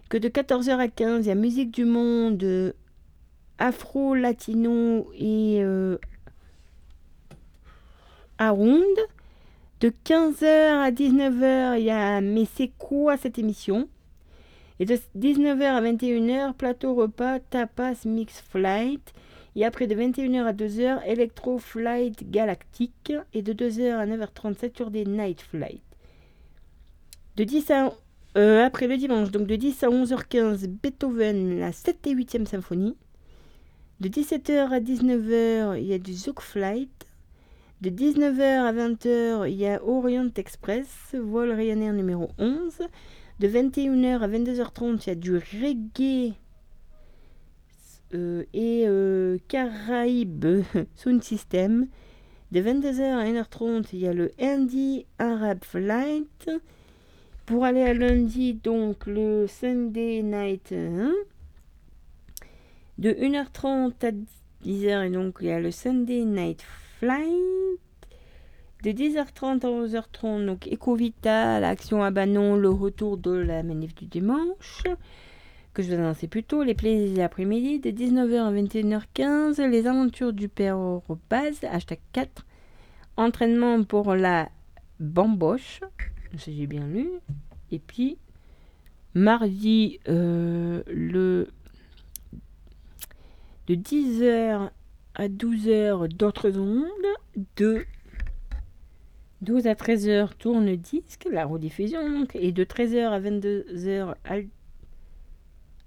Que 0.10 0.18
de 0.18 0.30
14h 0.30 0.78
à 0.78 0.88
15, 0.88 1.26
il 1.26 1.30
y 1.30 1.32
a 1.32 1.36
Musique 1.36 1.72
du 1.72 1.84
Monde, 1.84 2.74
Afro, 3.60 4.16
Latino 4.16 5.12
et 5.18 5.60
euh, 5.62 5.98
Around. 8.38 8.98
De 9.82 9.90
15h 9.90 10.46
à 10.46 10.92
19h, 10.92 11.80
il 11.80 11.86
y 11.86 11.92
a 11.92 12.22
Mais 12.22 12.46
c'est 12.46 12.72
quoi 12.78 13.18
cette 13.18 13.38
émission 13.38 13.90
Et 14.80 14.86
de 14.86 14.98
19h 15.18 15.64
à 15.64 15.82
21h, 15.82 16.54
plateau 16.54 16.96
repas, 16.96 17.40
tapas, 17.40 18.06
mix 18.06 18.42
flight. 18.50 19.14
Et 19.58 19.66
après 19.66 19.88
de 19.88 19.96
21h 19.96 20.46
à 20.46 20.54
2h, 20.54 21.04
Electro 21.06 21.60
Flight 21.60 22.30
Galactique. 22.30 23.14
Et 23.34 23.42
de 23.42 23.54
2h 23.54 23.94
à 23.94 24.06
9h37 24.06 24.76
sur 24.76 24.92
des 24.92 25.06
Night 25.06 25.42
Flight. 25.42 25.82
De 27.36 27.44
10 27.44 27.72
à, 27.72 27.94
euh, 28.38 28.66
après 28.66 28.88
le 28.88 28.98
dimanche, 28.98 29.32
donc 29.32 29.46
de 29.46 29.56
10 29.56 29.84
à 29.84 29.88
11h15, 29.88 30.68
Beethoven, 30.68 31.60
la 31.60 31.74
7 31.74 32.08
et 32.08 32.16
8e 32.16 32.46
symphonie. 32.46 32.96
De 34.02 34.10
17h 34.10 34.72
à 34.72 34.80
19h, 34.82 35.80
il 35.80 35.86
y 35.86 35.94
a 35.94 35.98
du 35.98 36.14
Zouk 36.14 36.42
Flight. 36.42 37.06
De 37.80 37.90
19h 37.90 38.42
à 38.42 38.74
20h, 38.74 39.50
il 39.50 39.56
y 39.56 39.68
a 39.68 39.82
Orient 39.82 40.30
Express, 40.36 41.16
vol 41.18 41.54
Ryanair 41.54 41.94
numéro 41.94 42.30
11. 42.38 42.82
De 43.40 43.48
21h 43.48 44.20
à 44.20 44.28
22h30, 44.28 45.04
il 45.04 45.08
y 45.08 45.10
a 45.12 45.16
du 45.16 45.38
reggae 45.38 46.34
euh, 48.14 48.44
et 48.54 48.84
euh, 48.86 49.38
Caraïbes 49.48 50.64
Sound 50.96 51.24
System. 51.24 51.88
De 52.52 52.60
22h 52.60 53.02
à 53.02 53.24
1h30, 53.24 53.88
il 53.94 54.00
y 54.00 54.08
a 54.10 54.14
le 54.14 54.32
Andy 54.42 55.06
Arab 55.20 55.60
Flight. 55.64 56.50
Pour 57.46 57.64
aller 57.64 57.84
à 57.84 57.94
lundi, 57.94 58.56
donc 58.56 59.06
le 59.06 59.48
Sunday 59.48 60.22
Night. 60.22 60.74
Hein. 60.74 61.14
De 62.98 63.12
1h30 63.12 64.06
à 64.06 64.12
10h, 64.66 65.08
et 65.08 65.10
donc 65.10 65.38
il 65.42 65.48
y 65.48 65.52
a 65.52 65.60
le 65.60 65.72
Sunday 65.72 66.24
Night 66.24 66.64
Flight. 67.00 67.30
De 68.84 68.92
10h30 68.92 69.66
à 69.66 69.70
11h30, 69.70 70.46
donc 70.46 70.68
Ecovita, 70.68 71.60
l'action 71.60 72.04
à 72.04 72.12
Banon, 72.12 72.56
le 72.56 72.70
retour 72.70 73.18
de 73.18 73.32
la 73.32 73.64
manif 73.64 73.96
du 73.96 74.06
dimanche 74.06 74.84
que 75.76 75.84
je 75.84 75.90
vous 75.90 76.00
annonçais 76.00 76.28
plus 76.28 76.44
tôt, 76.44 76.64
les 76.64 76.74
plaisirs 76.74 77.18
l'après-midi, 77.18 77.80
de 77.80 77.92
19h 77.92 78.48
à 78.48 78.52
21h15, 78.52 79.62
les 79.70 79.88
aventures 79.88 80.32
du 80.32 80.48
père 80.48 80.80
base, 81.30 81.64
hashtag 81.66 82.00
4, 82.14 82.46
entraînement 83.18 83.84
pour 83.84 84.16
la 84.16 84.50
bamboche, 85.02 85.82
si 86.38 86.56
j'ai 86.56 86.66
bien 86.66 86.88
lu, 86.88 87.10
et 87.72 87.80
puis 87.80 88.18
mardi, 89.14 90.00
euh, 90.08 90.82
le 90.88 91.50
de 93.68 93.76
10h 93.76 94.70
à 95.16 95.28
12h 95.28 96.08
d'autres 96.10 96.58
ondes, 96.58 96.86
de 97.56 97.86
12 99.42 99.68
à 99.68 99.74
13h 99.74 100.30
tourne 100.38 100.76
disque, 100.76 101.28
la 101.32 101.46
rediffusion 101.46 102.26
et 102.34 102.52
de 102.52 102.64
13h 102.64 103.10
à 103.10 103.20
22h 103.20 104.16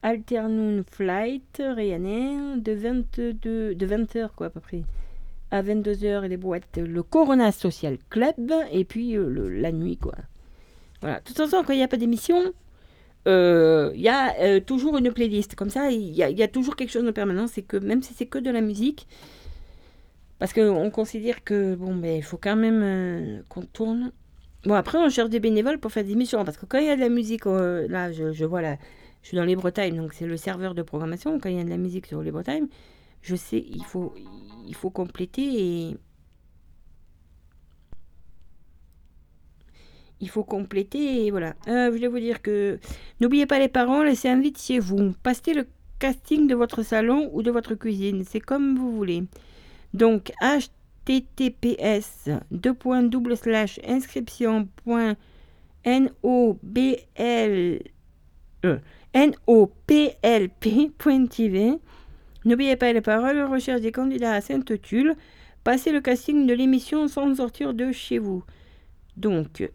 Alternoon 0.03 0.85
Flight, 0.89 1.61
Ryanair, 1.61 2.57
de 2.59 2.73
22, 2.73 3.33
de 3.75 3.87
20h 3.87 4.31
quoi 4.37 4.47
à 4.47 4.51
peu 4.51 4.61
près, 4.61 4.83
à 5.51 5.63
22h 5.63 6.27
les 6.27 6.37
boîtes, 6.37 6.79
le 6.79 7.03
Corona 7.03 7.51
Social 7.53 7.99
Club, 8.09 8.53
et 8.71 8.85
puis 8.85 9.17
euh, 9.17 9.49
la 9.61 9.73
nuit 9.73 9.97
quoi. 9.97 10.15
Voilà. 11.01 11.21
De 11.21 11.25
toute 11.25 11.37
façon, 11.37 11.63
quand 11.65 11.73
il 11.73 11.79
n'y 11.79 11.83
a 11.83 11.89
pas 11.89 11.97
d'émission, 11.97 12.53
euh, 13.27 13.91
il 13.95 14.01
y 14.01 14.09
a 14.09 14.35
euh, 14.41 14.61
toujours 14.61 14.97
une 14.97 15.13
playlist. 15.13 15.55
Comme 15.55 15.71
ça, 15.71 15.91
il 15.91 16.15
y, 16.15 16.43
a 16.43 16.49
toujours 16.49 16.77
quelque 16.77 16.91
chose 16.91 17.05
de 17.05 17.11
permanent. 17.11 17.47
C'est 17.47 17.63
que 17.63 17.77
même 17.77 18.03
si 18.03 18.15
c'est 18.15 18.27
que 18.27 18.39
de 18.39 18.51
la 18.51 18.61
musique, 18.61 19.07
parce 20.39 20.53
qu'on 20.53 20.91
considère 20.91 21.43
que 21.45 21.75
bon, 21.75 21.95
ben, 21.97 22.17
il 22.17 22.23
faut 22.23 22.39
quand 22.39 22.57
même 22.57 23.43
qu'on 23.49 23.63
tourne. 23.63 24.13
Bon, 24.65 24.75
après, 24.75 24.99
on 24.99 25.09
cherche 25.09 25.31
des 25.31 25.41
bénévoles 25.41 25.79
pour 25.79 25.93
faire 25.93 26.05
des 26.05 26.13
émissions. 26.13 26.45
Parce 26.45 26.57
que 26.57 26.67
quand 26.67 26.79
il 26.79 26.87
y 26.87 26.91
a 26.91 26.97
de 26.97 27.01
la 27.01 27.09
musique, 27.09 27.45
là, 27.45 28.13
je, 28.13 28.33
je 28.33 28.45
vois 28.45 28.63
la, 28.63 28.77
je 29.23 29.29
suis 29.29 29.37
dans 29.37 29.45
les 29.45 29.57
Bretagne, 29.57 29.97
donc 29.97 30.15
c'est 30.15 30.27
le 30.27 30.37
serveur 30.37 30.75
de 30.75 30.83
programmation. 30.83 31.39
Quand 31.39 31.49
il 31.49 31.57
y 31.57 31.61
a 31.61 31.65
de 31.65 31.71
la 31.71 31.77
musique 31.77 32.07
sur 32.07 32.23
les 32.23 32.31
Bretagne, 32.31 32.67
je 33.23 33.37
sais, 33.37 33.65
il 33.69 33.85
faut, 33.85 34.15
il 34.67 34.75
faut 34.75 34.91
compléter. 34.91 35.97
Il 40.21 40.29
faut 40.29 40.45
compléter 40.45 41.31
voilà. 41.31 41.55
Euh, 41.69 41.87
je 41.87 41.93
voulais 41.93 42.09
vous 42.09 42.19
dire 42.19 42.43
que 42.43 42.79
n'oubliez 43.21 43.47
pas 43.47 43.59
les 43.59 43.69
parents, 43.69 44.03
laissez 44.03 44.29
un 44.29 44.41
vide 44.41 44.59
chez 44.59 44.79
vous. 44.79 45.15
Passez 45.23 45.55
le 45.55 45.67
casting 45.99 46.47
de 46.47 46.55
votre 46.55 46.83
salon 46.83 47.31
ou 47.33 47.43
de 47.43 47.51
votre 47.51 47.75
cuisine. 47.75 48.25
C'est 48.25 48.41
comme 48.41 48.77
vous 48.77 48.95
voulez. 48.95 49.25
Donc, 49.95 50.33
https 50.41 52.29
inscription.nobl 53.87 55.17
N-O-P-L-P.tv. 59.15 60.19
N'oubliez 62.45 62.77
pas 62.77 62.93
les 62.93 63.01
paroles, 63.01 63.41
recherche 63.43 63.81
des 63.81 63.93
candidats 63.93 64.35
à 64.35 64.41
Sainte-Tulle. 64.41 65.17
Passez 65.65 65.93
le 65.93 66.01
casting 66.01 66.47
de 66.47 66.55
l'émission 66.55 67.09
sans 67.09 67.35
sortir 67.35 67.75
de 67.75 67.91
chez 67.91 68.19
vous. 68.19 68.45
Donc, 69.17 69.69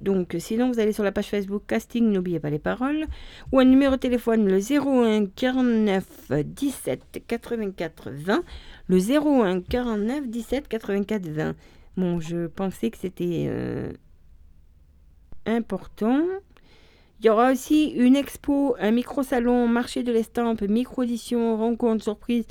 donc, 0.00 0.36
sinon, 0.38 0.70
vous 0.70 0.78
allez 0.78 0.92
sur 0.92 1.02
la 1.02 1.10
page 1.10 1.26
Facebook 1.26 1.62
Casting, 1.66 2.10
n'oubliez 2.10 2.38
pas 2.38 2.50
les 2.50 2.60
paroles, 2.60 3.06
ou 3.50 3.58
un 3.58 3.64
numéro 3.64 3.96
de 3.96 4.00
téléphone, 4.00 4.46
le 4.46 4.58
01 4.58 5.26
49 5.26 6.04
17 6.44 7.24
84 7.26 8.10
20. 8.10 8.44
Le 8.86 8.98
01 8.98 9.60
49 9.62 10.28
17 10.28 10.68
84 10.68 11.28
20. 11.28 11.54
Bon, 11.96 12.20
je 12.20 12.46
pensais 12.46 12.90
que 12.90 12.98
c'était 12.98 13.46
euh, 13.48 13.92
important. 15.46 16.22
Il 17.18 17.26
y 17.26 17.30
aura 17.30 17.50
aussi 17.50 17.88
une 17.90 18.14
expo, 18.14 18.76
un 18.78 18.92
micro-salon, 18.92 19.66
marché 19.66 20.04
de 20.04 20.12
l'estampe, 20.12 20.62
micro-audition, 20.62 21.56
rencontre 21.56 22.04
surprise 22.04 22.46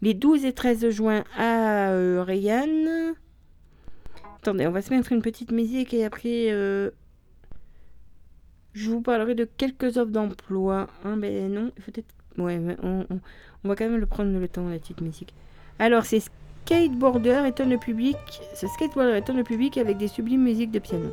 les 0.00 0.14
12 0.14 0.46
et 0.46 0.54
13 0.54 0.88
juin 0.88 1.24
à 1.36 1.90
euh, 1.90 2.24
Attendez, 4.46 4.68
on 4.68 4.70
va 4.70 4.80
se 4.80 4.94
mettre 4.94 5.10
une 5.10 5.22
petite 5.22 5.50
musique 5.50 5.92
et 5.92 6.04
après 6.04 6.52
euh, 6.52 6.90
je 8.74 8.88
vous 8.92 9.00
parlerai 9.00 9.34
de 9.34 9.44
quelques 9.44 9.96
offres 9.96 10.12
d'emploi. 10.12 10.86
Hein, 11.04 11.16
ben 11.16 11.52
non, 11.52 11.72
peut-être. 11.84 12.06
Ouais, 12.38 12.60
on, 12.80 13.06
va 13.64 13.74
quand 13.74 13.90
même 13.90 13.96
le 13.96 14.06
prendre 14.06 14.38
le 14.38 14.46
temps, 14.46 14.68
la 14.68 14.78
petite 14.78 15.00
musique. 15.00 15.34
Alors, 15.80 16.04
c'est 16.04 16.20
Skateboarder 16.64 17.42
étonne 17.48 17.70
le 17.70 17.78
public. 17.78 18.16
Ce 18.54 18.68
skateboarder 18.68 19.18
étonne 19.18 19.38
le 19.38 19.42
public 19.42 19.78
avec 19.78 19.96
des 19.96 20.06
sublimes 20.06 20.44
musiques 20.44 20.70
de 20.70 20.78
piano. 20.78 21.10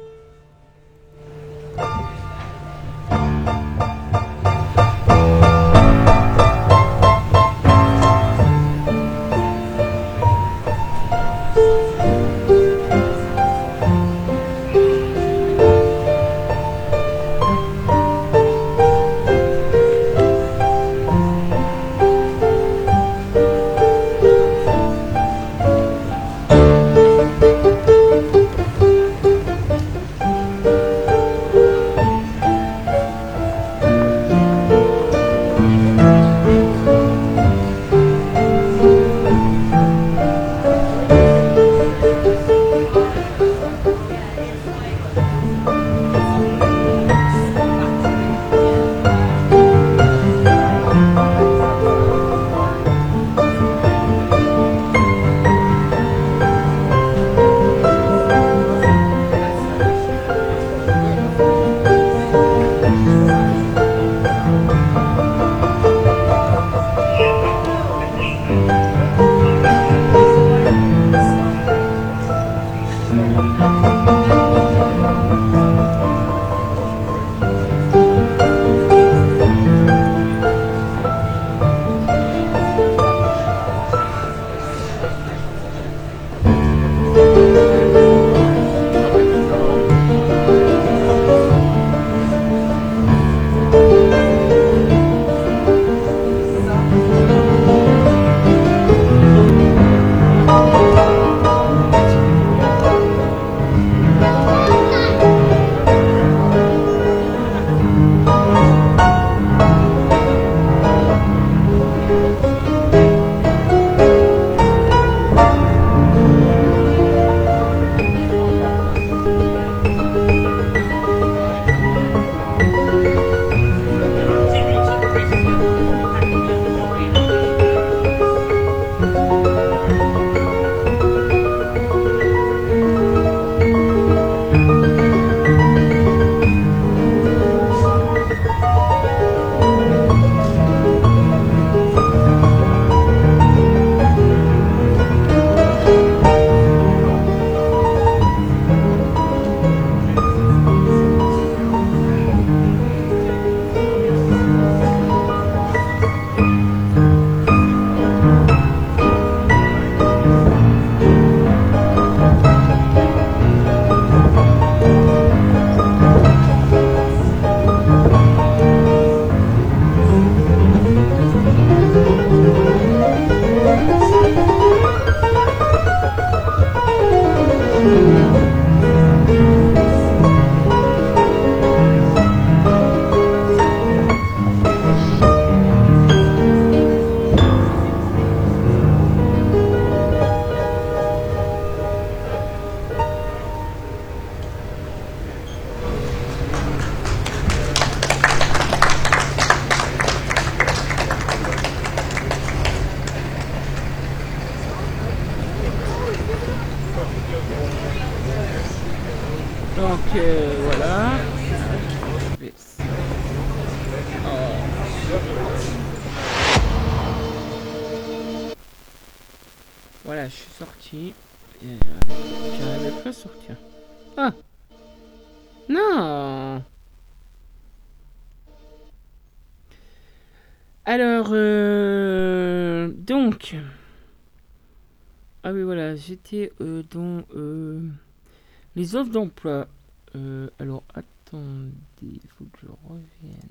Les 238.84 238.96
offres 238.98 239.12
d'emploi. 239.12 239.68
Euh, 240.16 240.50
alors, 240.60 240.84
attendez, 240.94 241.72
il 242.02 242.30
faut 242.38 242.44
que 242.44 242.60
je 242.64 242.68
revienne. 242.90 243.50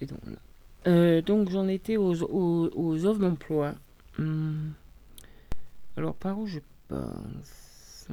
Et 0.00 0.06
donc, 0.06 0.20
là. 0.26 1.20
donc 1.22 1.50
j'en 1.50 1.66
étais 1.66 1.96
aux, 1.96 2.22
aux, 2.22 3.06
offres 3.06 3.20
d'emploi. 3.20 3.74
Hmm. 4.16 4.70
Alors, 5.96 6.14
par 6.14 6.38
où 6.38 6.46
je 6.46 6.60
passe? 6.86 8.08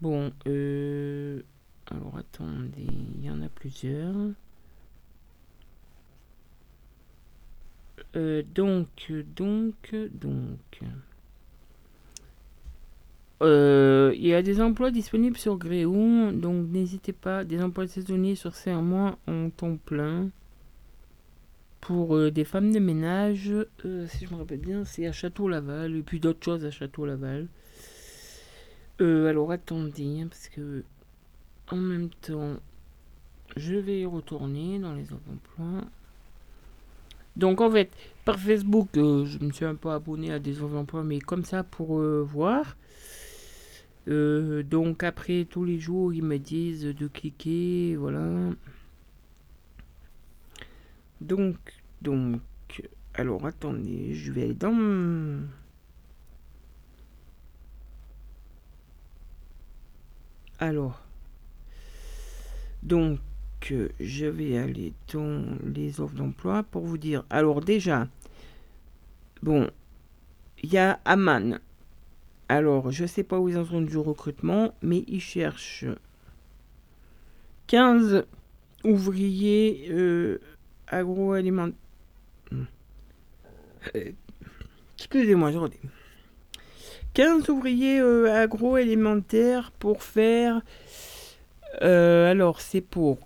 Bon, 0.00 0.32
alors 0.44 2.18
attendez, 2.18 2.88
il 3.16 3.24
y 3.24 3.30
en 3.30 3.40
a 3.40 3.48
plusieurs. 3.48 4.16
Euh, 8.16 8.42
donc, 8.52 9.12
donc, 9.36 9.94
donc. 10.12 10.80
Euh, 13.44 14.12
il 14.14 14.26
y 14.26 14.34
a 14.34 14.42
des 14.42 14.60
emplois 14.60 14.90
disponibles 14.90 15.36
sur 15.36 15.56
Gréoux, 15.56 16.32
donc 16.32 16.68
n'hésitez 16.70 17.12
pas. 17.12 17.44
Des 17.44 17.62
emplois 17.62 17.86
saisonniers 17.86 18.34
sur 18.34 18.52
mois 18.82 19.18
en 19.26 19.50
temps 19.50 19.76
plein. 19.76 20.30
Pour 21.80 22.16
euh, 22.16 22.30
des 22.30 22.44
femmes 22.44 22.72
de 22.72 22.78
ménage, 22.78 23.52
si 24.08 24.26
je 24.26 24.32
me 24.32 24.38
rappelle 24.38 24.60
bien, 24.60 24.84
c'est 24.84 25.06
à 25.06 25.12
Château-Laval, 25.12 25.94
et 25.94 26.02
puis 26.02 26.18
d'autres 26.18 26.42
choses 26.42 26.64
à 26.64 26.70
Château-Laval. 26.70 27.46
alors 29.00 29.52
attendez, 29.52 30.22
hein, 30.22 30.28
parce 30.28 30.48
que 30.48 30.82
en 31.70 31.76
même 31.76 32.10
temps, 32.22 32.56
je 33.56 33.74
vais 33.74 34.00
y 34.00 34.06
retourner 34.06 34.78
dans 34.78 34.94
les 34.94 35.06
emplois. 35.12 35.84
Donc 37.36 37.60
en 37.60 37.70
fait, 37.70 37.90
par 38.24 38.38
Facebook, 38.38 38.88
euh, 38.96 39.24
je 39.24 39.38
me 39.38 39.50
suis 39.50 39.64
un 39.64 39.74
peu 39.74 39.90
abonné 39.90 40.32
à 40.32 40.38
des 40.38 40.54
d'emploi, 40.54 41.02
mais 41.02 41.18
comme 41.18 41.44
ça 41.44 41.62
pour 41.64 41.98
euh, 41.98 42.22
voir. 42.22 42.76
Euh, 44.08 44.62
donc 44.62 45.02
après 45.02 45.46
tous 45.46 45.64
les 45.64 45.78
jours, 45.78 46.12
ils 46.12 46.22
me 46.22 46.38
disent 46.38 46.84
de 46.84 47.06
cliquer, 47.06 47.96
voilà. 47.96 48.50
Donc, 51.20 51.56
donc, 52.02 52.40
alors 53.14 53.46
attendez, 53.46 54.14
je 54.14 54.32
vais 54.32 54.44
aller 54.44 54.54
dans... 54.54 55.40
Alors, 60.58 61.02
donc, 62.82 63.20
je 63.98 64.26
vais 64.26 64.58
aller 64.58 64.92
dans 65.12 65.56
les 65.64 66.00
offres 66.00 66.14
d'emploi 66.14 66.62
pour 66.62 66.84
vous 66.84 66.98
dire. 66.98 67.24
Alors 67.30 67.60
déjà, 67.60 68.08
bon, 69.42 69.70
il 70.62 70.72
y 70.72 70.78
a 70.78 71.00
Aman. 71.04 71.58
Alors, 72.48 72.90
je 72.90 73.06
sais 73.06 73.22
pas 73.22 73.38
où 73.38 73.48
ils 73.48 73.56
en 73.58 73.64
sont 73.64 73.80
du 73.80 73.96
recrutement, 73.96 74.74
mais 74.82 75.04
ils 75.06 75.20
cherchent 75.20 75.86
15 77.68 78.24
ouvriers 78.84 79.88
euh, 79.90 80.38
agroalimentaires. 80.86 81.78
Euh, 83.94 84.12
excusez-moi, 84.96 85.52
je 85.52 85.58
redis. 85.58 85.78
15 87.14 87.48
ouvriers 87.48 88.00
euh, 88.00 88.34
agroalimentaires 88.34 89.70
pour 89.72 90.02
faire. 90.02 90.60
alors, 91.80 92.60
c'est 92.60 92.80
pour 92.82 93.18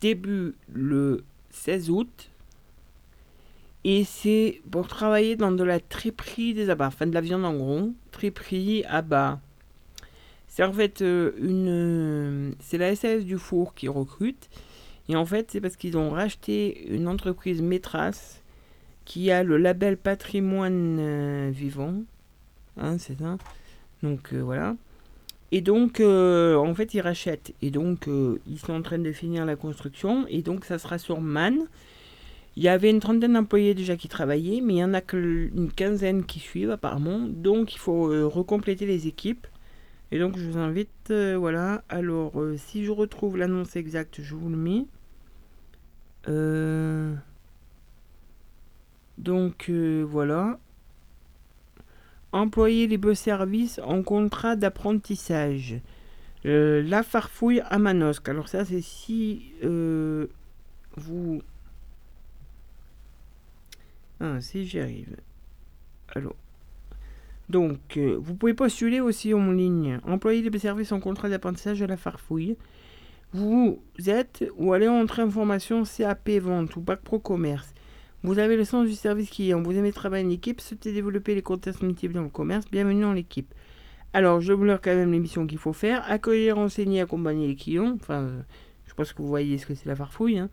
début 0.00 0.54
le 0.72 1.24
16 1.50 1.90
août. 1.90 2.30
Et 3.84 4.04
c'est 4.04 4.60
pour 4.70 4.88
travailler 4.88 5.36
dans 5.36 5.52
de 5.52 5.64
la 5.64 5.80
triperie 5.80 6.54
des 6.54 6.70
abats, 6.70 6.88
enfin 6.88 7.06
de 7.06 7.14
la 7.14 7.20
viande 7.20 7.44
en 7.44 7.54
gros, 7.54 7.92
triperie, 8.10 8.84
abats. 8.84 9.40
C'est 10.48 10.64
en 10.64 10.72
fait 10.72 11.02
euh, 11.02 11.32
une. 11.38 12.54
C'est 12.60 12.78
la 12.78 12.94
SAS 12.96 13.24
du 13.24 13.38
four 13.38 13.74
qui 13.74 13.88
recrute. 13.88 14.48
Et 15.08 15.16
en 15.16 15.24
fait, 15.24 15.50
c'est 15.50 15.60
parce 15.60 15.76
qu'ils 15.76 15.96
ont 15.96 16.10
racheté 16.10 16.86
une 16.88 17.08
entreprise 17.08 17.62
maîtresse 17.62 18.42
qui 19.04 19.30
a 19.30 19.42
le 19.42 19.56
label 19.56 19.96
patrimoine 19.96 20.98
euh, 21.00 21.50
vivant. 21.52 21.94
Hein, 22.76 22.98
c'est 22.98 23.18
ça. 23.18 23.38
Donc 24.02 24.32
euh, 24.32 24.40
voilà. 24.40 24.76
Et 25.50 25.60
donc, 25.62 26.00
euh, 26.00 26.56
en 26.56 26.74
fait, 26.74 26.94
ils 26.94 27.00
rachètent. 27.00 27.54
Et 27.62 27.70
donc, 27.70 28.06
euh, 28.06 28.38
ils 28.46 28.58
sont 28.58 28.74
en 28.74 28.82
train 28.82 28.98
de 28.98 29.12
finir 29.12 29.46
la 29.46 29.56
construction. 29.56 30.26
Et 30.28 30.42
donc, 30.42 30.64
ça 30.64 30.78
sera 30.78 30.98
sur 30.98 31.20
Man. 31.20 31.60
Il 32.58 32.64
y 32.64 32.68
avait 32.68 32.90
une 32.90 32.98
trentaine 32.98 33.34
d'employés 33.34 33.72
déjà 33.72 33.96
qui 33.96 34.08
travaillaient, 34.08 34.60
mais 34.60 34.74
il 34.74 34.78
y 34.78 34.84
en 34.84 34.92
a 34.92 35.00
qu'une 35.00 35.70
quinzaine 35.70 36.24
qui 36.24 36.40
suivent 36.40 36.72
apparemment. 36.72 37.20
Donc 37.20 37.76
il 37.76 37.78
faut 37.78 38.12
euh, 38.12 38.26
recompléter 38.26 38.84
les 38.84 39.06
équipes. 39.06 39.46
Et 40.10 40.18
donc 40.18 40.36
je 40.36 40.44
vous 40.44 40.58
invite, 40.58 41.12
euh, 41.12 41.36
voilà. 41.38 41.84
Alors 41.88 42.32
si 42.56 42.84
je 42.84 42.90
retrouve 42.90 43.36
l'annonce 43.36 43.76
exacte, 43.76 44.22
je 44.22 44.34
vous 44.34 44.48
le 44.48 44.56
mets. 44.56 44.86
donc 49.18 49.70
voilà. 49.70 50.58
Employer 52.32 52.88
les 52.88 52.98
beaux 52.98 53.14
services 53.14 53.80
en 53.84 54.02
contrat 54.02 54.56
d'apprentissage. 54.56 55.80
la 56.42 57.04
farfouille 57.04 57.60
à 57.70 57.78
Manosque. 57.78 58.28
Alors 58.28 58.48
ça 58.48 58.64
c'est 58.64 58.82
si 58.82 59.52
vous 60.96 61.40
ah, 64.20 64.40
si 64.40 64.66
j'y 64.66 64.80
arrive. 64.80 65.16
Alors. 66.14 66.36
Donc, 67.48 67.96
euh, 67.96 68.18
vous 68.20 68.34
pouvez 68.34 68.54
postuler 68.54 69.00
aussi 69.00 69.32
en 69.32 69.52
ligne. 69.52 70.00
Employé 70.06 70.48
de 70.48 70.58
service 70.58 70.92
en 70.92 71.00
contrat 71.00 71.28
d'apprentissage 71.28 71.80
à 71.80 71.86
la 71.86 71.96
farfouille. 71.96 72.56
Vous 73.32 73.80
êtes 74.06 74.44
ou 74.56 74.72
allez 74.72 74.88
entrer 74.88 75.22
en 75.22 75.30
formation 75.30 75.82
CAP 75.84 76.30
vente 76.40 76.76
ou 76.76 76.80
bac 76.80 77.00
pro 77.00 77.18
commerce. 77.18 77.74
Vous 78.22 78.38
avez 78.38 78.56
le 78.56 78.64
sens 78.64 78.86
du 78.86 78.94
service 78.94 79.30
client. 79.30 79.62
Vous 79.62 79.76
aimez 79.76 79.92
travailler 79.92 80.26
en 80.26 80.30
équipe, 80.30 80.60
souhaitez 80.60 80.92
développer 80.92 81.34
les 81.34 81.42
compétences 81.42 81.82
multiples 81.82 82.14
dans 82.14 82.22
le 82.22 82.28
commerce. 82.28 82.64
Bienvenue 82.70 83.02
dans 83.02 83.12
l'équipe. 83.12 83.54
Alors, 84.12 84.40
je 84.40 84.52
vous 84.52 84.64
leur 84.64 84.80
quand 84.80 84.94
même 84.94 85.12
l'émission 85.12 85.46
qu'il 85.46 85.58
faut 85.58 85.72
faire. 85.72 86.02
Accueillir, 86.10 86.58
enseigner, 86.58 87.00
accompagner 87.00 87.46
les 87.46 87.56
clients. 87.56 87.96
Enfin, 88.00 88.22
euh, 88.22 88.40
je 88.86 88.94
pense 88.94 89.12
que 89.12 89.22
vous 89.22 89.28
voyez 89.28 89.58
ce 89.58 89.66
que 89.66 89.74
c'est 89.74 89.86
la 89.86 89.96
farfouille. 89.96 90.38
Hein 90.38 90.50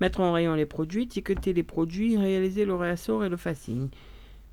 mettre 0.00 0.20
en 0.20 0.32
rayon 0.32 0.54
les 0.54 0.66
produits, 0.66 1.04
étiqueter 1.04 1.52
les 1.52 1.62
produits, 1.62 2.16
réaliser 2.16 2.64
le 2.64 2.74
réassort 2.74 3.24
et 3.24 3.28
le 3.28 3.36
facing. 3.36 3.88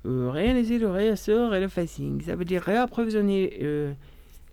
Euh, 0.06 0.30
réaliser 0.30 0.78
le 0.78 0.88
réassort 0.88 1.54
et 1.54 1.60
le 1.60 1.66
facing, 1.68 2.22
ça 2.22 2.36
veut 2.36 2.44
dire 2.44 2.62
réapprovisionner 2.62 3.58
euh, 3.62 3.92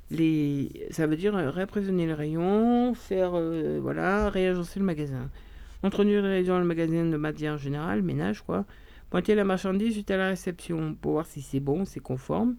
les, 0.10 0.88
ça 0.90 1.06
veut 1.06 1.16
dire 1.16 1.36
réapprovisionner 1.36 2.08
le 2.08 2.14
rayon, 2.16 2.96
faire 2.96 3.32
euh, 3.36 3.80
voilà, 3.80 4.30
réagencer 4.30 4.80
le 4.80 4.86
magasin. 4.86 5.30
Introduire 5.84 6.24
les 6.24 6.44
le 6.44 6.64
magasin 6.64 7.06
de 7.06 7.18
matière 7.18 7.58
générale, 7.58 8.02
ménage 8.02 8.42
quoi. 8.42 8.66
Pointer 9.12 9.36
la 9.36 9.44
marchandise 9.44 9.94
suite 9.94 10.10
à 10.10 10.18
la 10.18 10.30
réception 10.30 10.96
pour 11.00 11.12
voir 11.12 11.26
si 11.28 11.42
c'est 11.42 11.60
bon, 11.60 11.86
c'est 11.86 12.00
conforme. 12.00 12.56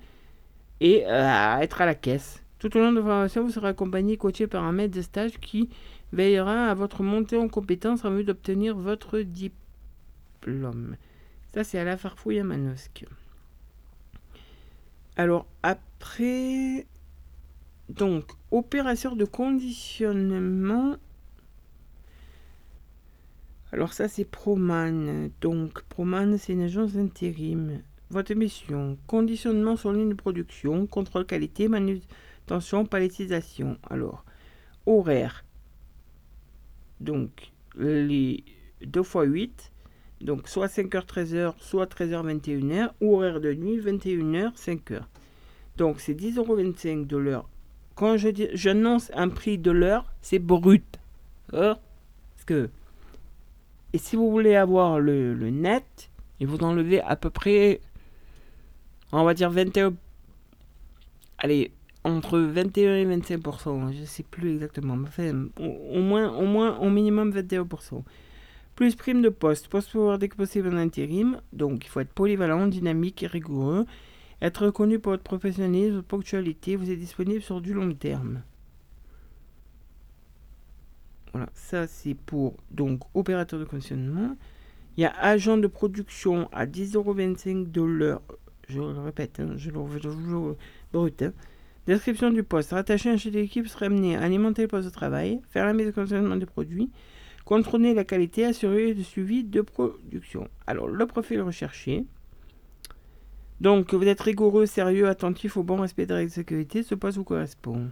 Et 0.81 1.01
être 1.01 1.81
à 1.81 1.87
la 1.87 1.95
caisse. 1.95 2.43
Tout 2.59 2.77
au 2.77 2.81
long 2.81 2.93
de 2.93 2.99
la 2.99 3.03
formation, 3.03 3.43
vous 3.43 3.51
serez 3.51 3.69
accompagné, 3.69 4.17
coaché 4.17 4.47
par 4.47 4.63
un 4.63 4.73
maître 4.73 4.95
de 4.95 5.03
stage 5.03 5.41
qui 5.41 5.69
veillera 6.13 6.71
à 6.71 6.75
votre 6.75 7.03
montée 7.03 7.37
en 7.37 7.49
compétence 7.49 8.05
en 8.05 8.15
vue 8.15 8.25
d'obtenir 8.25 8.77
votre 8.77 9.21
diplôme. 9.21 10.97
Ça, 11.55 11.65
c'est 11.65 11.79
à 11.79 11.85
la 11.85 11.97
farfouille 11.97 12.41
à 12.41 12.45
Manosque. 12.45 13.05
Alors, 15.17 15.47
après. 15.63 16.87
Donc, 17.89 18.25
opérateur 18.51 19.15
de 19.15 19.25
conditionnement. 19.25 20.97
Alors, 23.73 23.93
ça, 23.93 24.09
c'est 24.09 24.25
Proman. 24.25 25.31
Donc, 25.41 25.83
Proman, 25.83 26.39
c'est 26.39 26.55
une 26.55 26.63
agence 26.63 26.95
d'intérim. 26.95 27.83
Votre 28.11 28.35
mission 28.35 28.97
conditionnement 29.07 29.77
sur 29.77 29.93
ligne 29.93 30.11
de 30.11 30.15
production, 30.15 30.87
contrôle 30.87 31.27
qualité, 31.27 31.69
manutention, 31.69 32.87
palettisation. 32.87 33.79
Alors, 33.91 34.25
horaire 34.87 35.45
donc 37.05 37.53
les 37.77 38.45
2 38.85 39.03
fois 39.03 39.25
8, 39.25 39.71
donc 40.21 40.49
soit 40.49 40.67
5h 40.67 41.07
13h, 41.07 41.55
soit 41.59 41.87
13h 41.87 42.39
21h, 42.41 42.91
ou 43.01 43.17
horaire 43.17 43.41
de 43.41 43.53
nuit 43.53 43.79
21h 43.79 44.55
5h. 44.55 45.03
Donc 45.77 46.01
c'est 46.01 46.15
10,25€ 46.15 47.07
de 47.07 47.17
l'heure. 47.17 47.49
Quand 47.95 48.17
j'annonce 48.17 49.11
un 49.15 49.29
prix 49.29 49.59
de 49.59 49.71
l'heure, 49.71 50.13
c'est 50.21 50.39
brut. 50.39 50.99
Parce 51.51 51.79
que 52.47 52.71
et 53.95 53.99
si 53.99 54.17
vous 54.17 54.29
voulez 54.29 54.57
avoir 54.57 54.99
le, 54.99 55.35
le 55.35 55.51
net, 55.51 56.11
et 56.41 56.47
vous 56.47 56.59
enlevez 56.65 57.01
à 57.01 57.15
peu 57.15 57.31
près, 57.31 57.81
on 59.13 59.23
va 59.23 59.35
dire 59.35 59.51
21, 59.51 59.95
allez, 61.39 61.71
entre 62.05 62.39
21 62.39 62.97
et 62.97 63.07
25%, 63.07 63.93
je 63.93 64.01
ne 64.01 64.05
sais 64.05 64.23
plus 64.23 64.53
exactement, 64.53 64.97
enfin, 65.03 65.47
au, 65.59 66.01
moins, 66.01 66.31
au 66.37 66.45
moins, 66.45 66.79
au 66.79 66.91
minimum 66.91 67.31
21%. 67.31 68.03
Plus 68.75 68.95
prime 68.95 69.23
de 69.23 69.31
poste, 69.31 69.69
poste 69.69 69.91
pouvoir 69.91 70.19
dès 70.19 70.29
que 70.29 70.37
possible 70.37 70.69
en 70.69 70.77
intérim, 70.77 71.41
donc 71.53 71.87
il 71.87 71.89
faut 71.89 72.01
être 72.01 72.13
polyvalent, 72.13 72.67
dynamique 72.67 73.23
et 73.23 73.27
rigoureux, 73.27 73.87
être 74.43 74.67
reconnu 74.67 74.99
pour 74.99 75.13
votre 75.13 75.23
professionnalisme, 75.23 75.97
votre 75.97 76.09
ponctualité, 76.09 76.77
vous 76.77 76.91
êtes 76.91 76.99
disponible 76.99 77.41
sur 77.41 77.61
du 77.61 77.73
long 77.73 77.93
terme. 77.95 78.43
Voilà, 81.33 81.49
ça 81.55 81.87
c'est 81.87 82.15
pour 82.15 82.57
donc 82.71 83.01
opérateur 83.15 83.59
de 83.59 83.65
conditionnement. 83.65 84.37
Il 84.97 85.01
y 85.01 85.07
a 85.07 85.15
agent 85.19 85.57
de 85.57 85.67
production 85.67 86.49
à 86.53 86.67
10,25€ 86.67 87.71
de 87.71 87.83
l'heure. 87.83 88.23
Je 88.69 88.79
le 88.79 89.01
répète, 89.01 89.41
hein, 89.41 89.55
je 89.57 89.71
le 89.71 90.57
brut. 90.93 91.25
Description 91.87 92.31
du 92.31 92.43
poste. 92.43 92.73
Rattaché 92.73 93.11
à 93.11 93.13
un 93.13 93.17
chef 93.17 93.33
d'équipe 93.33 93.69
serait 93.69 93.87
amené 93.87 94.17
à 94.17 94.23
alimenter 94.23 94.63
le 94.63 94.69
poste 94.69 94.87
de 94.87 94.93
travail, 94.93 95.41
faire 95.51 95.67
la 95.67 95.75
mise 95.75 95.89
en 95.89 95.93
conditionnement 95.93 96.37
des 96.37 96.47
produits, 96.47 96.91
contrôler 97.45 97.93
la 97.93 98.05
qualité, 98.05 98.47
assurer 98.47 98.95
le 98.95 99.03
suivi 99.03 99.45
de 99.45 99.61
production. 99.61 100.49
Alors, 100.67 100.89
le 100.89 101.07
profil 101.07 101.43
recherché. 101.43 102.07
Donc, 103.61 103.93
vous 103.93 104.07
êtes 104.07 104.21
rigoureux, 104.21 104.67
sérieux, 104.67 105.09
attentif 105.09 105.57
au 105.59 105.63
bon 105.63 105.77
respect 105.77 106.07
des 106.07 106.15
règles 106.15 106.31
de 106.31 106.35
sécurité. 106.35 106.83
Ce 106.83 106.95
poste 106.95 107.19
vous 107.19 107.25
correspond. 107.25 107.91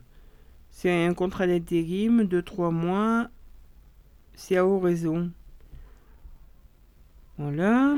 C'est 0.70 1.04
un 1.04 1.12
contrat 1.12 1.46
d'intérim 1.46 2.24
de 2.24 2.40
3 2.40 2.70
mois. 2.70 3.28
C'est 4.34 4.56
à 4.56 4.66
haut 4.66 4.80
raison. 4.80 5.30
Voilà. 7.36 7.96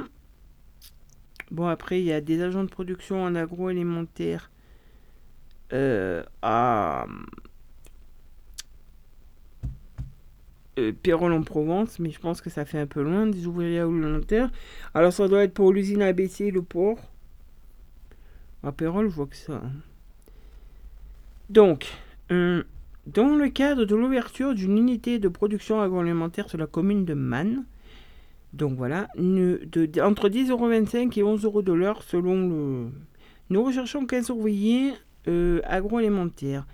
Bon, 1.53 1.66
après, 1.69 2.01
il 2.01 2.07
y 2.07 2.12
a 2.12 2.21
des 2.21 2.43
agents 2.43 2.65
de 2.65 2.69
production 2.69 3.23
en 3.23 3.37
agroalimentaire 3.37 4.51
à 5.70 7.07
euh, 10.78 10.93
en 11.12 11.43
Provence, 11.43 11.99
mais 11.99 12.11
je 12.11 12.19
pense 12.19 12.41
que 12.41 12.51
ça 12.51 12.65
fait 12.65 12.78
un 12.78 12.86
peu 12.86 13.03
loin, 13.03 13.27
des 13.27 13.47
ouvriers 13.47 13.82
volontaires. 13.82 14.51
Alors 14.95 15.12
ça 15.12 15.28
doit 15.28 15.45
être 15.45 15.55
pour 15.55 15.73
l'usine 15.73 16.03
ABC, 16.03 16.51
le 16.51 16.62
port. 16.62 16.99
À 18.62 18.73
Pérol, 18.73 19.09
je 19.09 19.15
vois 19.15 19.27
que 19.27 19.36
ça. 19.36 19.55
Hein. 19.55 19.73
Donc, 21.51 21.86
euh, 22.32 22.65
dans 23.07 23.36
le 23.36 23.51
cadre 23.51 23.85
de 23.85 23.95
l'ouverture 23.95 24.55
d'une 24.55 24.78
unité 24.78 25.19
de 25.19 25.28
production 25.28 25.81
agroalimentaire 25.82 26.49
sur 26.49 26.59
la 26.59 26.66
commune 26.66 27.05
de 27.05 27.15
Man, 27.15 27.65
donc 28.55 28.77
voilà, 28.77 29.09
entre 29.16 30.28
10,25€ 30.28 31.19
et 31.19 31.23
11€ 31.23 31.62
de 31.62 31.73
l'heure 31.73 32.03
selon 32.03 32.49
le... 32.49 32.86
Nous 33.51 33.62
recherchons 33.62 34.07
15 34.07 34.31
ouvriers 34.31 34.95
euh, 35.28 35.60
agroalimentaire. 35.64 36.66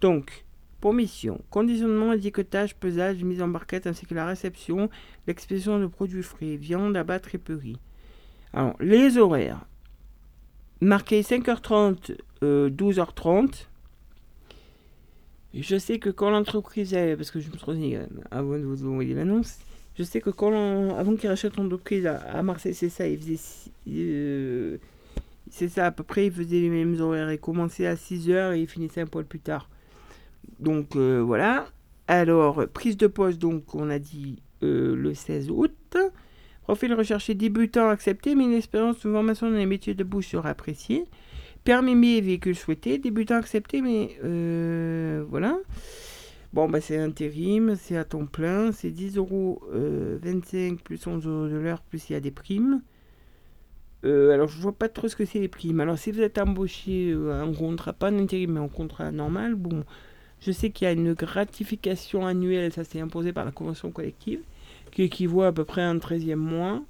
Donc, 0.00 0.44
pour 0.80 0.92
mission, 0.92 1.40
conditionnement, 1.50 2.12
étiquetage, 2.12 2.74
pesage, 2.76 3.22
mise 3.24 3.42
en 3.42 3.48
barquette 3.48 3.86
ainsi 3.86 4.06
que 4.06 4.14
la 4.14 4.26
réception, 4.26 4.90
l'expédition 5.26 5.78
de 5.80 5.86
produits 5.86 6.22
frais, 6.22 6.56
viande, 6.56 6.96
abattre 6.96 7.34
et. 7.34 7.76
Alors, 8.52 8.76
les 8.80 9.18
horaires. 9.18 9.64
Marqué 10.80 11.22
5h30, 11.22 12.18
12h30. 12.42 13.66
Je 15.54 15.78
sais 15.78 15.98
que 15.98 16.10
quand 16.10 16.28
l'entreprise, 16.28 16.94
parce 17.16 17.30
que 17.30 17.40
je 17.40 17.50
me 17.50 17.56
suis 17.56 17.96
avant 18.30 18.58
de 18.58 18.64
vous 18.64 18.86
envoyer 18.86 19.14
l'annonce, 19.14 19.58
je 19.98 20.02
sais 20.02 20.20
que 20.20 20.30
quand 20.30 20.52
avant 20.90 21.16
qu'il 21.16 21.28
rachète 21.28 21.56
l'entreprise 21.56 22.06
à, 22.06 22.16
à, 22.18 22.42
Marseille, 22.42 22.74
c'est 22.74 22.90
ça, 22.90 23.08
il 23.08 23.18
faisait 23.18 23.40
euh, 23.88 24.76
c'est 25.50 25.68
ça, 25.68 25.86
à 25.86 25.90
peu 25.90 26.02
près, 26.02 26.26
il 26.26 26.32
faisait 26.32 26.60
les 26.60 26.68
mêmes 26.68 27.00
horaires. 27.00 27.32
Il 27.32 27.38
commençait 27.38 27.86
à 27.86 27.94
6h 27.94 28.56
et 28.56 28.60
il 28.60 28.66
finissait 28.66 29.02
un 29.02 29.06
poil 29.06 29.24
plus 29.24 29.40
tard. 29.40 29.68
Donc 30.58 30.96
euh, 30.96 31.22
voilà. 31.24 31.66
Alors, 32.08 32.66
prise 32.68 32.96
de 32.96 33.06
poste, 33.06 33.38
donc 33.38 33.74
on 33.74 33.90
a 33.90 33.98
dit 33.98 34.42
euh, 34.62 34.94
le 34.94 35.14
16 35.14 35.50
août. 35.50 35.96
Profil 36.62 36.94
recherché 36.94 37.34
débutant 37.34 37.88
accepté, 37.88 38.34
mais 38.34 38.44
une 38.44 38.52
expérience 38.52 38.96
de 38.96 39.02
formation 39.02 39.50
dans 39.50 39.56
les 39.56 39.66
métiers 39.66 39.94
de 39.94 40.04
bouche 40.04 40.28
sera 40.28 40.50
appréciée. 40.50 41.04
Permis 41.64 42.16
et 42.16 42.20
véhicule 42.20 42.56
souhaité, 42.56 42.98
débutant 42.98 43.36
accepté, 43.36 43.80
mais 43.80 44.16
euh, 44.24 45.24
voilà. 45.28 45.58
Bon, 46.52 46.68
bah, 46.68 46.80
c'est 46.80 46.96
intérim, 46.96 47.76
c'est 47.76 47.96
à 47.96 48.04
temps 48.04 48.26
plein, 48.26 48.72
c'est 48.72 48.90
10 48.90 49.16
euros 49.16 49.62
25 49.72 50.80
plus 50.80 51.04
11 51.06 51.26
euros 51.26 51.48
de 51.48 51.56
l'heure, 51.56 51.82
plus 51.82 52.08
il 52.08 52.12
y 52.14 52.16
a 52.16 52.20
des 52.20 52.30
primes. 52.30 52.82
Euh, 54.06 54.32
alors, 54.32 54.48
je 54.48 54.58
vois 54.60 54.72
pas 54.72 54.88
trop 54.88 55.08
ce 55.08 55.16
que 55.16 55.24
c'est 55.26 55.40
les 55.40 55.48
primes. 55.48 55.80
Alors, 55.80 55.98
si 55.98 56.12
vous 56.12 56.20
êtes 56.22 56.38
embauché 56.38 57.12
euh, 57.12 57.42
en 57.44 57.52
contrat, 57.52 57.92
pas 57.92 58.10
en 58.10 58.18
intérim, 58.18 58.52
mais 58.52 58.60
en 58.60 58.68
contrat 58.68 59.10
normal, 59.12 59.54
bon, 59.56 59.84
je 60.40 60.52
sais 60.52 60.70
qu'il 60.70 60.86
y 60.86 60.88
a 60.88 60.92
une 60.92 61.14
gratification 61.14 62.26
annuelle, 62.26 62.72
ça 62.72 62.84
s'est 62.84 63.00
imposé 63.00 63.32
par 63.32 63.44
la 63.44 63.52
convention 63.52 63.90
collective, 63.92 64.40
qui 64.92 65.02
équivaut 65.04 65.42
à 65.42 65.52
peu 65.52 65.64
près 65.64 65.82
à 65.82 65.90
un 65.90 65.98
13e 65.98 66.36
mois. 66.36 66.84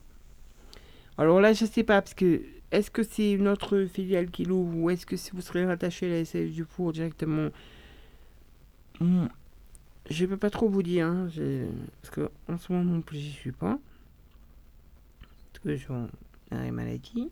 Alors 1.19 1.41
là, 1.41 1.53
je 1.53 1.65
sais 1.65 1.85
pas, 1.85 2.03
parce 2.03 2.15
que 2.15 2.43
est-ce 2.73 2.91
que 2.91 3.03
c'est 3.03 3.33
une 3.33 3.49
autre 3.49 3.85
filiale 3.87 4.31
qui 4.31 4.45
l'ouvre 4.45 4.77
ou 4.77 4.91
est-ce 4.91 5.07
que 5.07 5.17
vous 5.35 5.41
serez 5.41 5.65
rattaché 5.65 6.07
à 6.07 6.11
la 6.19 6.25
SAF 6.25 6.51
du 6.51 6.65
Four 6.65 6.93
directement? 6.93 7.51
Hmm, 9.01 9.29
Je 10.11 10.27
peux 10.27 10.37
pas 10.39 10.51
trop 10.51 10.69
vous 10.69 10.83
dire, 10.83 11.07
hein, 11.09 11.29
parce 12.03 12.15
que 12.15 12.31
en 12.49 12.59
ce 12.59 12.73
moment 12.73 12.85
non 12.97 13.03
plus 13.03 13.19
j'y 13.19 13.33
suis 13.33 13.53
pas. 13.53 13.79
Parce 15.53 15.63
que 15.65 15.77
j'ai 15.77 15.87
maladie. 16.51 17.31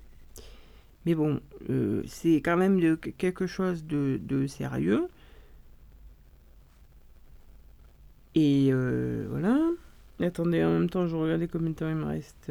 Mais 1.06 1.14
bon, 1.14 1.40
euh, 1.70 2.02
c'est 2.06 2.36
quand 2.36 2.56
même 2.56 2.98
quelque 3.18 3.46
chose 3.46 3.84
de, 3.84 4.46
sérieux. 4.46 5.08
Et 8.34 8.70
euh, 8.72 9.26
voilà. 9.30 9.58
Attendez, 10.20 10.64
en 10.64 10.70
même 10.70 10.90
temps, 10.90 11.06
je 11.06 11.16
regardais 11.16 11.48
combien 11.48 11.70
de 11.70 11.74
temps 11.74 11.88
il 11.88 11.96
me 11.96 12.04
reste. 12.04 12.50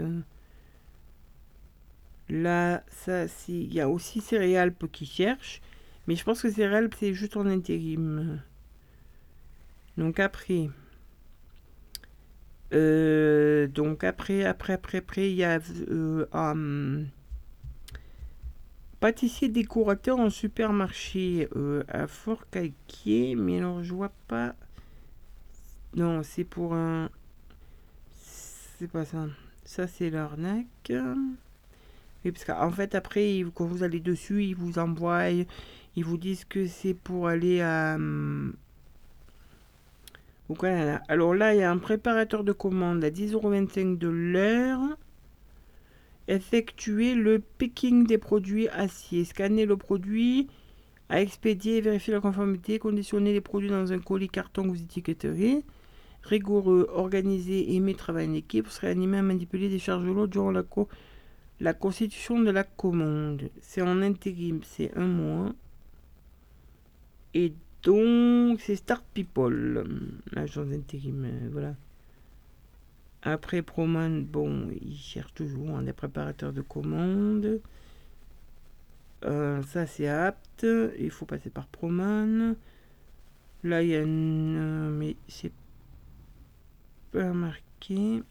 Là, 2.29 2.83
ça, 2.89 3.25
il 3.47 3.73
y 3.73 3.81
a 3.81 3.89
aussi 3.89 4.21
Céréalpes 4.21 4.91
qui 4.91 5.05
cherche. 5.05 5.61
Mais 6.07 6.15
je 6.15 6.23
pense 6.23 6.41
que 6.41 6.51
Céréalpes, 6.51 6.95
c'est 6.99 7.13
juste 7.13 7.37
en 7.37 7.45
intérim. 7.45 8.41
Donc 9.97 10.19
après. 10.19 10.69
Euh, 12.73 13.67
donc 13.67 14.03
après, 14.03 14.43
après, 14.45 14.73
après, 14.73 14.97
après, 14.99 15.29
il 15.29 15.35
y 15.35 15.43
a 15.43 15.59
euh, 15.89 16.25
um, 16.33 17.07
pâtissier 18.99 19.49
décorateur 19.49 20.19
en 20.19 20.29
supermarché 20.29 21.49
euh, 21.55 21.83
à 21.87 22.07
Fort 22.07 22.49
Calquier. 22.49 23.35
Mais 23.35 23.59
alors, 23.59 23.83
je 23.83 23.93
vois 23.93 24.11
pas. 24.27 24.55
Non, 25.95 26.23
c'est 26.23 26.43
pour 26.43 26.73
un. 26.73 27.09
C'est 28.79 28.89
pas 28.89 29.05
ça. 29.05 29.27
Ça, 29.65 29.87
c'est 29.87 30.09
l'arnaque. 30.09 30.91
Oui, 32.25 32.31
parce 32.31 32.45
qu'en 32.45 32.71
fait, 32.71 32.95
après, 32.95 33.43
quand 33.53 33.65
vous 33.65 33.83
allez 33.83 33.99
dessus, 33.99 34.43
ils 34.43 34.55
vous 34.55 34.79
envoient, 34.79 35.29
ils 35.29 35.45
vous 35.97 36.17
disent 36.17 36.45
que 36.45 36.65
c'est 36.67 36.93
pour 36.93 37.27
aller 37.27 37.61
à. 37.61 37.97
Alors 41.07 41.33
là, 41.33 41.53
il 41.53 41.59
y 41.59 41.63
a 41.63 41.71
un 41.71 41.77
préparateur 41.77 42.43
de 42.43 42.51
commande 42.51 43.03
à 43.03 43.09
10,25€ 43.09 43.97
de 43.97 44.07
l'heure. 44.07 44.81
Effectuer 46.27 47.15
le 47.15 47.39
picking 47.39 48.05
des 48.05 48.17
produits 48.17 48.67
acier. 48.69 49.25
Scanner 49.25 49.65
le 49.65 49.77
produit 49.77 50.47
à 51.09 51.21
expédier 51.21 51.77
et 51.77 51.81
vérifier 51.81 52.13
la 52.13 52.21
conformité. 52.21 52.79
Conditionner 52.79 53.33
les 53.33 53.41
produits 53.41 53.69
dans 53.69 53.91
un 53.91 53.99
colis 53.99 54.29
carton 54.29 54.69
ou 54.69 54.75
étiquetterie. 54.75 55.63
Rigoureux, 56.23 56.87
organisé, 56.93 57.75
aimer 57.75 57.95
travailler 57.95 58.29
en 58.29 58.33
équipe. 58.33 58.67
Serait 58.67 58.89
animé 58.89 59.17
à 59.17 59.21
manipuler 59.21 59.69
des 59.69 59.79
charges 59.79 60.05
lourdes 60.05 60.29
durant 60.29 60.51
la 60.51 60.63
co 60.63 60.87
la 61.59 61.73
constitution 61.73 62.41
de 62.41 62.51
la 62.51 62.63
commande, 62.63 63.49
c'est 63.61 63.81
en 63.81 64.01
intérim, 64.01 64.59
c'est 64.63 64.91
un 64.97 65.07
mois. 65.07 65.53
Et 67.33 67.53
donc, 67.83 68.61
c'est 68.61 68.77
Start 68.77 69.03
People, 69.13 69.85
l'agence 70.31 70.67
d'intérim, 70.67 71.25
euh, 71.25 71.49
voilà. 71.51 71.75
Après 73.21 73.61
Proman, 73.61 74.23
bon, 74.23 74.69
il 74.81 74.95
cherche 74.97 75.33
toujours 75.33 75.79
des 75.79 75.93
préparateurs 75.93 76.53
de 76.53 76.61
commandes. 76.61 77.59
Euh, 79.25 79.61
ça, 79.63 79.85
c'est 79.85 80.07
apte. 80.07 80.65
Il 80.99 81.09
faut 81.09 81.25
passer 81.25 81.49
par 81.49 81.67
Proman. 81.67 82.55
Là, 83.63 83.81
il 83.81 83.89
y 83.89 83.95
a 83.95 84.01
une... 84.01 84.57
Euh, 84.57 84.89
mais 84.89 85.15
c'est 85.27 85.53
pas 87.11 87.31
marqué. 87.33 88.23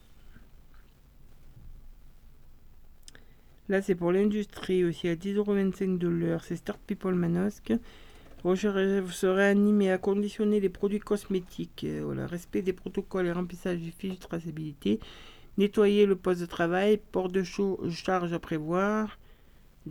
Là, 3.68 3.80
c'est 3.80 3.94
pour 3.94 4.12
l'industrie 4.12 4.84
aussi 4.84 5.08
à 5.08 5.14
10,25€ 5.14 5.98
de. 5.98 6.38
C'est 6.42 6.56
Start 6.56 6.80
People 6.86 7.14
Manosque. 7.14 7.72
Vous 8.44 8.56
serez 8.56 9.48
animé 9.48 9.90
à 9.92 9.98
conditionner 9.98 10.58
les 10.60 10.68
produits 10.68 10.98
cosmétiques. 10.98 11.84
Euh, 11.84 12.26
respect 12.26 12.62
des 12.62 12.72
protocoles 12.72 13.26
et 13.26 13.32
remplissage 13.32 13.78
du 13.78 13.92
fiche 13.92 14.14
de 14.14 14.20
traçabilité. 14.20 14.98
Nettoyer 15.58 16.06
le 16.06 16.16
poste 16.16 16.40
de 16.40 16.46
travail. 16.46 17.00
Port 17.12 17.28
de 17.28 17.42
charge 17.44 18.32
à 18.32 18.38
prévoir. 18.38 19.18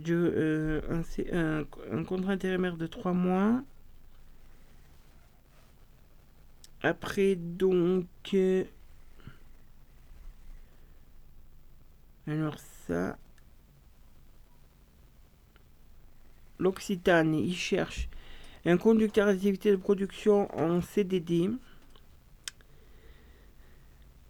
Euh, 0.08 0.80
un, 1.32 1.64
un, 1.90 2.04
contrat 2.04 2.32
intérimaire 2.32 2.76
de 2.76 2.86
3 2.86 3.12
mois. 3.12 3.62
Après, 6.82 7.36
donc. 7.36 8.06
Euh, 8.34 8.64
alors, 12.26 12.58
ça. 12.86 13.16
l'Occitane, 16.62 17.34
il 17.34 17.54
cherche 17.54 18.08
un 18.64 18.76
conducteur 18.76 19.26
d'activité 19.26 19.70
de 19.70 19.76
production 19.76 20.48
en 20.58 20.80
CDD. 20.80 21.50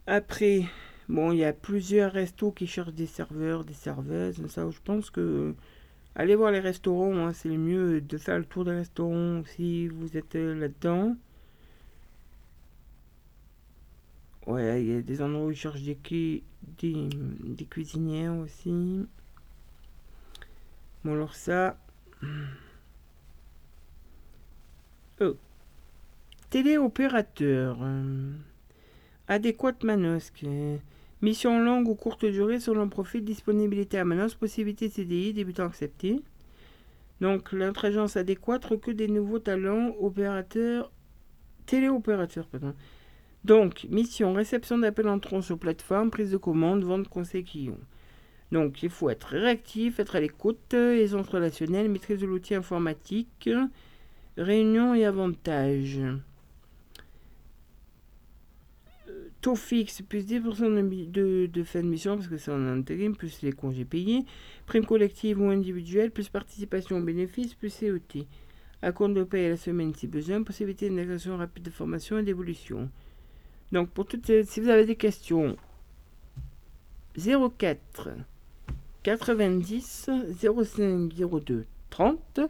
Après, 0.07 0.65
bon, 1.09 1.33
il 1.33 1.39
y 1.39 1.45
a 1.45 1.53
plusieurs 1.53 2.13
restos 2.13 2.51
qui 2.53 2.67
cherchent 2.67 2.95
des 2.95 3.07
serveurs, 3.07 3.65
des 3.65 3.75
serveuses. 3.75 4.45
Ça, 4.49 4.69
je 4.71 4.79
pense 4.85 5.11
que 5.11 5.55
allez 6.15 6.35
voir 6.35 6.51
les 6.51 6.61
restaurants, 6.61 7.17
hein, 7.17 7.33
c'est 7.33 7.49
le 7.49 7.59
mieux 7.59 8.01
de 8.01 8.19
faire 8.19 8.39
le 8.39 8.45
tour 8.45 8.65
des 8.65 8.73
restaurants 8.73 9.43
si 9.45 9.89
vous 9.89 10.17
êtes 10.17 10.35
euh, 10.37 10.55
là-dedans. 10.55 11.17
Ouais, 14.47 14.83
il 14.83 14.91
y 14.91 14.97
a 14.97 15.03
des 15.03 15.23
endroits 15.23 15.47
où 15.47 15.51
ils 15.51 15.57
cherchent 15.57 15.83
des, 15.83 16.43
des, 16.79 17.09
des 17.45 17.65
cuisinières 17.65 18.35
aussi. 18.37 19.07
Bon, 21.05 21.13
alors 21.13 21.35
ça, 21.35 21.79
Téléopérateur. 26.51 27.79
Euh, 27.83 28.33
adéquate 29.29 29.85
Manosque. 29.85 30.45
Mission 31.23 31.61
longue 31.61 31.89
ou 31.89 31.95
courte 31.95 32.25
durée 32.25 32.59
selon 32.59 32.89
profil, 32.89 33.25
disponibilité 33.25 33.99
à 33.99 34.05
Manos, 34.05 34.35
possibilité 34.35 34.89
CDI, 34.89 35.33
débutant 35.33 35.67
accepté. 35.67 36.21
Donc 37.21 37.53
l'intelligence 37.53 38.17
adéquate 38.17 38.65
recrute 38.65 38.97
des 38.97 39.07
nouveaux 39.07 39.39
talents 39.39 39.95
opérateurs, 40.01 40.91
téléopérateurs. 41.67 42.49
Pardon. 42.49 42.75
Donc, 43.45 43.87
mission, 43.91 44.33
réception 44.35 44.79
d'appels 44.79 45.09
entrants 45.09 45.43
sur 45.43 45.59
plateforme, 45.59 46.11
prise 46.11 46.31
de 46.31 46.37
commande, 46.37 46.85
vente, 46.85 47.09
conseil 47.09 47.45
client. 47.45 47.79
Donc 48.53 48.83
il 48.83 48.91
faut 48.91 49.09
être 49.09 49.29
réactif, 49.29 49.99
être 49.99 50.17
à 50.17 50.21
l'écoute, 50.21 50.75
aisance 50.75 51.29
relationnelle, 51.29 51.89
maîtrise 51.89 52.21
de 52.21 52.27
l'outil 52.27 52.55
informatique, 52.55 53.49
réunion 54.37 54.95
et 54.95 55.05
avantages. 55.05 56.01
Taux 59.41 59.57
fixe 59.57 60.03
plus 60.03 60.25
10% 60.25 61.11
de, 61.11 61.47
de, 61.47 61.65
fin 61.65 61.83
de 61.83 61.89
mission 61.89 62.17
parce 62.17 62.29
que 62.29 62.37
c'est 62.39 62.53
en 62.53 62.65
intérim, 62.69 63.17
plus 63.17 63.43
les 63.43 63.51
congés 63.53 63.85
payés, 63.85 64.25
prime 64.67 64.87
collective 64.87 65.41
ou 65.41 65.51
individuelle, 65.51 66.13
plus 66.13 66.29
participation 66.29 66.99
aux 66.99 67.03
bénéfices, 67.03 67.55
plus 67.55 67.71
CET. 67.71 68.27
À 68.83 68.93
compte 68.93 69.15
de 69.15 69.25
paye 69.25 69.47
à 69.47 69.51
la 69.51 69.57
semaine 69.57 69.95
si 69.95 70.07
besoin, 70.07 70.43
possibilité 70.45 70.89
d'intégration 70.89 71.37
rapide 71.37 71.65
de 71.65 71.71
formation 71.71 72.19
et 72.19 72.23
d'évolution. 72.23 72.89
Donc 73.73 73.91
pour 73.91 74.07
toutes 74.07 74.45
si 74.45 74.61
vous 74.61 74.69
avez 74.69 74.87
des 74.87 74.97
questions, 74.97 75.57
04 77.17 78.11
90 79.03 80.11
05 80.41 81.13
02 81.15 81.67
30 81.91 82.41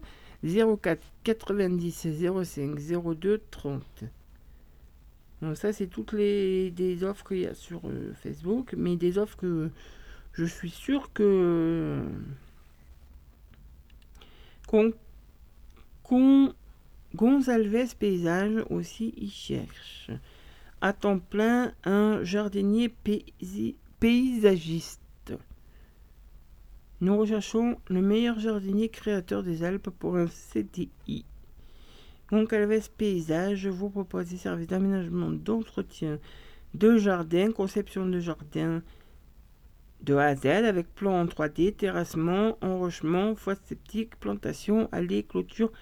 04 0.44 1.00
90 1.24 2.08
05 2.44 2.78
02 3.14 3.40
30. 3.50 4.04
Donc 5.40 5.56
ça 5.56 5.72
c'est 5.72 5.88
toutes 5.88 6.12
les 6.12 6.70
des 6.70 7.04
offres 7.04 7.26
qu'il 7.26 7.40
y 7.40 7.46
a 7.46 7.54
sur 7.54 7.82
euh, 7.84 8.12
Facebook, 8.14 8.74
mais 8.76 8.96
des 8.96 9.18
offres 9.18 9.36
que 9.36 9.70
je 10.32 10.44
suis 10.44 10.70
sûr 10.70 11.12
que 11.12 12.02
Gonzalves 17.14 17.96
Paysage 17.96 18.64
aussi 18.70 19.12
y 19.16 19.28
cherche. 19.28 20.10
À 20.80 20.92
temps 20.92 21.18
plein, 21.18 21.72
un 21.84 22.24
jardinier 22.24 22.92
paysagiste. 24.00 25.01
Nous 27.02 27.18
recherchons 27.18 27.78
le 27.88 28.00
meilleur 28.00 28.38
jardinier 28.38 28.88
créateur 28.88 29.42
des 29.42 29.64
Alpes 29.64 29.90
pour 29.90 30.14
un 30.14 30.28
CDI. 30.28 31.24
Goncalves 32.30 32.90
Paysage 32.96 33.66
vous 33.66 33.90
propose 33.90 34.28
des 34.28 34.36
services 34.36 34.68
d'aménagement, 34.68 35.32
d'entretien 35.32 36.20
de 36.74 36.96
jardin, 36.98 37.50
conception 37.50 38.06
de 38.06 38.20
jardin 38.20 38.82
de 40.02 40.14
A 40.14 40.26
à 40.26 40.36
Z 40.36 40.46
avec 40.46 40.94
plan 40.94 41.20
en 41.20 41.26
3D, 41.26 41.74
terrassement, 41.74 42.56
enrochement, 42.60 43.34
fosse 43.34 43.58
septique, 43.64 44.14
plantation, 44.20 44.88
allée, 44.92 45.24
clôture, 45.24 45.72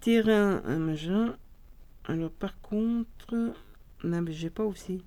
terrain, 0.00 0.60
machin. 0.76 1.36
Alors 2.04 2.32
par 2.32 2.60
contre, 2.62 3.52
non 4.02 4.24
j'ai 4.26 4.50
pas 4.50 4.64
aussi. 4.64 5.04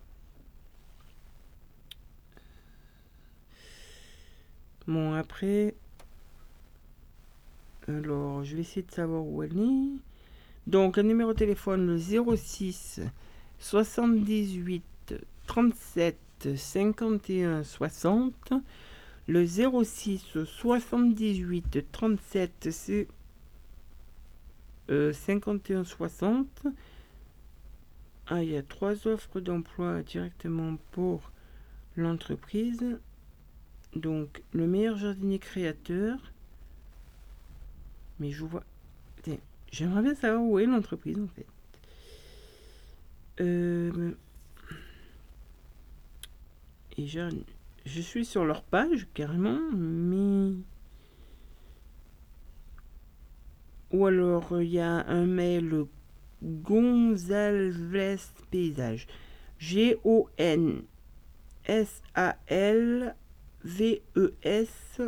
Bon, 4.88 5.14
après. 5.14 5.76
Alors, 7.88 8.44
je 8.44 8.56
vais 8.56 8.62
essayer 8.62 8.84
de 8.84 8.92
savoir 8.92 9.24
où 9.24 9.44
elle 9.44 9.58
est. 9.58 9.90
Donc, 10.68 10.98
un 10.98 11.04
numéro 11.04 11.34
de 11.34 11.38
téléphone, 11.38 11.88
le 11.88 11.98
06 11.98 13.02
78 13.60 14.84
37 15.48 16.18
51 16.56 17.64
60. 17.64 18.54
Le 19.28 19.46
06 19.46 20.38
78 20.46 21.86
37 21.92 22.70
c'est 22.72 23.08
51 24.90 25.84
60. 25.84 26.48
Ah, 28.28 28.44
il 28.44 28.50
y 28.50 28.58
a 28.58 28.64
trois 28.64 29.08
offres 29.08 29.40
d'emploi 29.40 30.02
directement 30.04 30.78
pour 30.92 31.32
l'entreprise. 31.96 32.98
Donc, 33.96 34.42
le 34.54 34.68
meilleur 34.68 34.98
jardinier 34.98 35.40
créateur. 35.40 36.18
Mais 38.20 38.32
je 38.32 38.46
vois. 38.46 38.64
J'aimerais 39.72 40.02
bien 40.02 40.16
savoir 40.16 40.44
où 40.44 40.60
est 40.60 40.66
l'entreprise 40.66 41.18
en 41.18 41.28
fait. 41.28 41.46
Euh, 43.40 44.12
et 46.98 47.08
je, 47.08 47.22
je 47.86 48.02
suis 48.02 48.26
sur 48.26 48.44
leur 48.44 48.64
page 48.64 49.08
carrément, 49.14 49.60
mais. 49.74 50.56
Ou 53.92 54.06
alors 54.06 54.62
il 54.62 54.70
y 54.70 54.80
a 54.80 55.06
un 55.08 55.26
mail 55.26 55.86
Gonzalves 56.44 58.28
Paysage. 58.52 59.08
G-O-N 59.60 60.82
S-A-L-V-E-S 63.66 65.02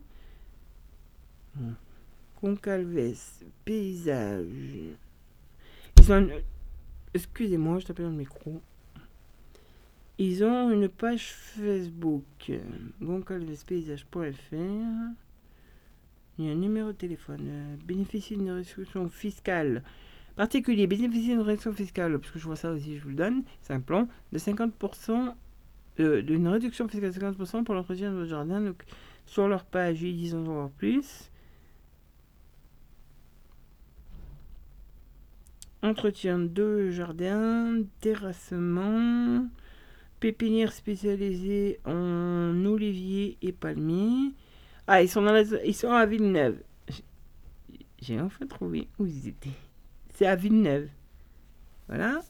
Concalves 2.40 3.44
Paysage. 3.66 4.96
Ils 6.00 6.12
ont 6.12 6.30
Excusez-moi, 7.14 7.80
je 7.80 7.86
t'appelle 7.86 8.06
le 8.06 8.12
micro. 8.12 8.62
Ils 10.20 10.44
ont 10.44 10.72
une 10.72 10.90
page 10.90 11.32
Facebook, 11.32 12.52
goncalvespaysage.fr. 13.02 14.56
Il 16.40 16.46
y 16.46 16.50
a 16.50 16.52
un 16.52 16.56
numéro 16.56 16.92
de 16.92 16.98
téléphone. 16.98 17.78
bénéficie 17.86 18.36
d'une 18.36 18.52
restriction 18.52 19.10
fiscale 19.10 19.84
particulier. 20.38 20.88
Bénéficie 20.88 21.30
d'une 21.30 21.42
réduction 21.42 21.74
fiscale, 21.74 22.18
parce 22.18 22.32
que 22.32 22.40
je 22.40 22.46
vois 22.46 22.56
ça 22.56 22.72
aussi, 22.72 22.98
je 22.98 23.04
vous 23.04 23.10
le 23.10 23.16
donne. 23.16 23.44
C'est 23.62 23.74
un 23.74 23.82
plan 23.82 24.08
de 24.32 24.40
50%, 24.40 25.34
euh, 26.00 26.22
d'une 26.22 26.48
réduction 26.48 26.88
fiscale 26.88 27.12
de 27.12 27.20
50% 27.20 27.66
pour 27.66 27.76
l'entretien 27.76 28.12
de 28.12 28.16
votre 28.16 28.30
jardin. 28.30 28.62
Donc, 28.62 28.84
sur 29.26 29.50
leur 29.50 29.66
page, 29.66 30.02
ils 30.02 30.16
disent 30.16 30.36
en 30.36 30.70
plus. 30.70 31.30
Entretien 35.84 36.40
de 36.40 36.90
jardin, 36.90 37.82
terrassement, 38.00 39.46
pépinière 40.20 40.72
spécialisée 40.72 41.80
en 41.86 42.66
olivier 42.66 43.38
et 43.42 43.52
palmiers. 43.52 44.34
Ah, 44.88 45.02
ils 45.02 45.10
sont, 45.10 45.22
dans 45.22 45.36
ils 45.66 45.76
sont 45.76 45.92
à 45.92 46.06
Villeneuve. 46.06 46.62
J'ai 48.02 48.20
enfin 48.22 48.46
trouvé 48.46 48.88
où 49.00 49.06
ils 49.06 49.28
étaient. 49.28 49.67
C'est 50.18 50.26
à 50.26 50.36
Villeneuve. 50.36 50.90
Voilà. 51.88 52.24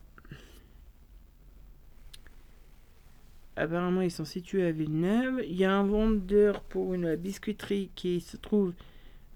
Apparemment, 3.56 4.02
ils 4.02 4.12
sont 4.12 4.26
situés 4.26 4.66
à 4.66 4.74
Villeneuve. 4.74 5.42
Il 5.48 5.56
y 5.56 5.64
a 5.64 5.74
un 5.74 5.86
vendeur 5.86 6.64
pour 6.64 6.94
une 6.94 7.16
biscuiterie 7.16 7.90
qui 7.96 8.20
se 8.20 8.36
trouve 8.36 8.74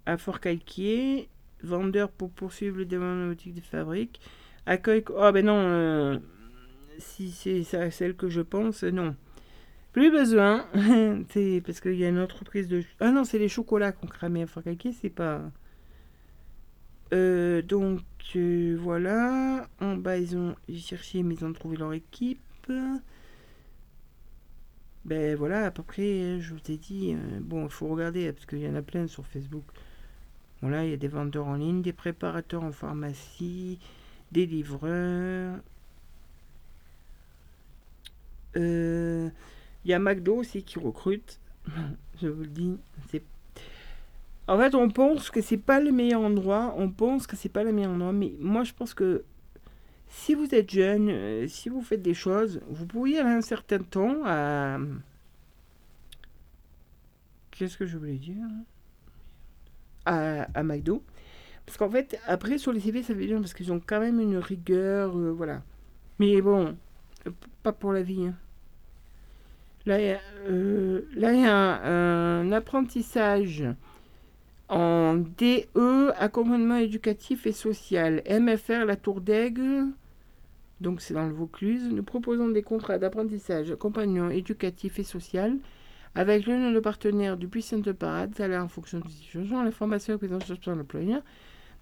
à 0.06 0.18
Fort-Calquier 0.18 1.30
vendeur 1.64 2.11
pour 2.11 2.30
poursuivre 2.30 2.76
le 2.76 2.84
développement 2.84 3.28
boutique 3.28 3.53
de 3.53 3.61
fabrique. 3.61 4.19
Accueil. 4.65 5.06
Oh, 5.15 5.32
ben 5.32 5.45
non, 5.45 5.57
euh, 5.57 6.19
si 6.98 7.32
c'est 7.32 7.64
celle 7.64 8.18
que 8.18 8.28
je 8.28 8.41
pense, 8.41 8.84
non. 8.84 9.15
Plus 9.94 10.11
besoin. 10.11 10.65
c'est 11.30 11.64
parce 11.65 11.80
qu'il 11.80 11.95
y 11.95 12.03
a 12.03 12.10
une 12.10 12.19
entreprise 12.19 12.68
de. 12.68 12.84
Ah 12.99 13.11
non, 13.11 13.23
c'est 13.23 13.40
les 13.40 13.48
chocolats 13.48 13.94
qu'on 13.94 14.07
cramait 14.07 14.44
à 14.44 14.48
Forcaquet, 14.48 14.91
c'est 14.91 15.10
pas. 15.10 15.41
Euh, 17.14 17.61
donc 17.61 18.02
euh, 18.35 18.77
voilà. 18.80 19.68
En 19.80 19.95
bas, 19.95 20.18
ils 20.18 20.38
ont 20.38 20.56
cherché, 20.77 21.23
mais 21.23 21.35
ils 21.35 21.45
ont 21.45 21.53
trouvé 21.53 21.77
leur 21.77 21.93
équipe. 21.93 22.39
Ben 25.06 25.35
voilà, 25.35 25.65
à 25.65 25.72
peu 25.72 25.84
près, 25.84 26.39
je 26.39 26.53
vous 26.53 26.72
ai 26.72 26.77
dit. 26.77 27.15
bon, 27.41 27.65
il 27.65 27.72
faut 27.72 27.88
regarder 27.88 28.31
parce 28.31 28.45
qu'il 28.45 28.60
y 28.60 28.68
en 28.68 28.76
a 28.76 28.81
plein 28.81 29.07
sur 29.07 29.26
Facebook. 29.26 29.64
Voilà, 30.61 30.85
il 30.85 30.91
y 30.91 30.93
a 30.93 30.98
des 30.98 31.07
vendeurs 31.07 31.48
en 31.48 31.56
ligne, 31.56 31.81
des 31.81 31.93
préparateurs 31.93 32.64
en 32.64 32.72
pharmacie, 32.72 33.80
des 34.31 34.45
livreurs. 34.45 35.60
Euh, 38.57 39.30
il 39.85 39.91
y 39.91 39.93
a 39.93 39.99
McDo 39.99 40.35
aussi 40.35 40.64
qui 40.64 40.80
recrute. 40.80 41.39
Je 42.22 42.27
vous 42.27 42.41
le 42.41 42.48
dis. 42.48 42.77
En 44.52 44.57
fait, 44.57 44.76
on 44.76 44.90
pense 44.90 45.30
que 45.30 45.40
c'est 45.40 45.56
pas 45.56 45.80
le 45.80 45.94
meilleur 45.94 46.19
endroit. 46.19 46.76
On 46.78 46.90
pense 46.90 47.26
que 47.26 47.38
c'est 47.38 47.48
pas 47.48 47.64
le 47.64 47.72
meilleur 47.72 47.91
endroit. 47.91 48.11
Mais 48.11 48.34
moi, 48.38 48.65
je 48.65 48.73
pense 48.73 48.94
que 48.94 49.23
si 50.10 50.34
vous 50.34 50.53
êtes 50.53 50.69
jeune, 50.69 51.07
euh, 51.10 51.48
si 51.48 51.69
vous 51.69 51.82
faites 51.82 52.02
des 52.02 52.14
choses, 52.14 52.60
vous 52.68 52.86
pourriez 52.86 53.19
aller 53.19 53.30
un 53.30 53.41
certain 53.41 53.80
temps 53.80 54.18
à. 54.26 54.78
Qu'est-ce 57.52 57.78
que 57.78 57.86
je 57.86 57.98
voulais 57.98 58.18
dire? 58.18 58.45
À, 60.06 60.41
à 60.53 60.64
McDo. 60.64 61.02
Parce 61.65 61.78
qu'en 61.78 61.90
fait, 61.90 62.19
après, 62.28 62.57
sur 62.57 62.73
les 62.73 62.82
CV, 62.82 63.03
ça 63.03 63.14
veut 63.14 63.26
dire 63.26 63.40
parce 63.40 63.53
qu'ils 63.53 63.72
ont 63.72 63.80
quand 63.80 64.02
même 64.02 64.19
une 64.19 64.36
rigueur, 64.36 65.18
euh, 65.18 65.32
voilà. 65.32 65.61
Mais 66.19 66.41
bon, 66.41 66.76
pas 67.64 67.72
pour 67.72 67.94
la 67.94 68.02
vie. 68.02 68.26
Hein. 68.26 68.36
Là, 69.86 70.02
il 70.02 70.07
y 70.07 70.11
a, 70.11 70.19
euh, 70.49 71.03
là, 71.15 71.34
y 71.34 71.45
a 71.45 71.86
un, 71.86 72.52
apprentissage 72.52 73.64
en 74.72 75.18
DE, 75.18 76.11
accompagnement 76.18 76.77
éducatif 76.77 77.45
et 77.45 77.52
social. 77.52 78.23
MFR, 78.27 78.85
la 78.85 78.95
Tour 78.95 79.19
d'Aigle. 79.19 79.88
Donc, 80.80 81.02
c'est 81.02 81.14
dans 81.14 81.27
le 81.27 81.34
Vaucluse. 81.34 81.89
Nous 81.91 82.03
proposons 82.03 82.48
des 82.48 82.64
contrats 82.64 82.98
d'apprentissage, 82.98 83.69
accompagnement 83.69 84.30
éducatif 84.30 84.98
et 84.98 85.03
social 85.03 85.57
avec 86.15 86.48
l'un 86.48 86.72
de 86.72 86.80
partenaire 86.80 87.38
du 87.38 87.48
puissant 87.48 87.80
de 87.80 87.91
parade, 87.91 88.34
salaire 88.35 88.64
en 88.64 88.68
fonction 88.68 88.99
de 88.99 89.07
situation, 89.07 89.64
la 89.64 89.72
formation 89.72 90.18
et 90.22 90.27
la 90.27 90.39
sur 90.39 90.76
l'employeur. 90.76 91.22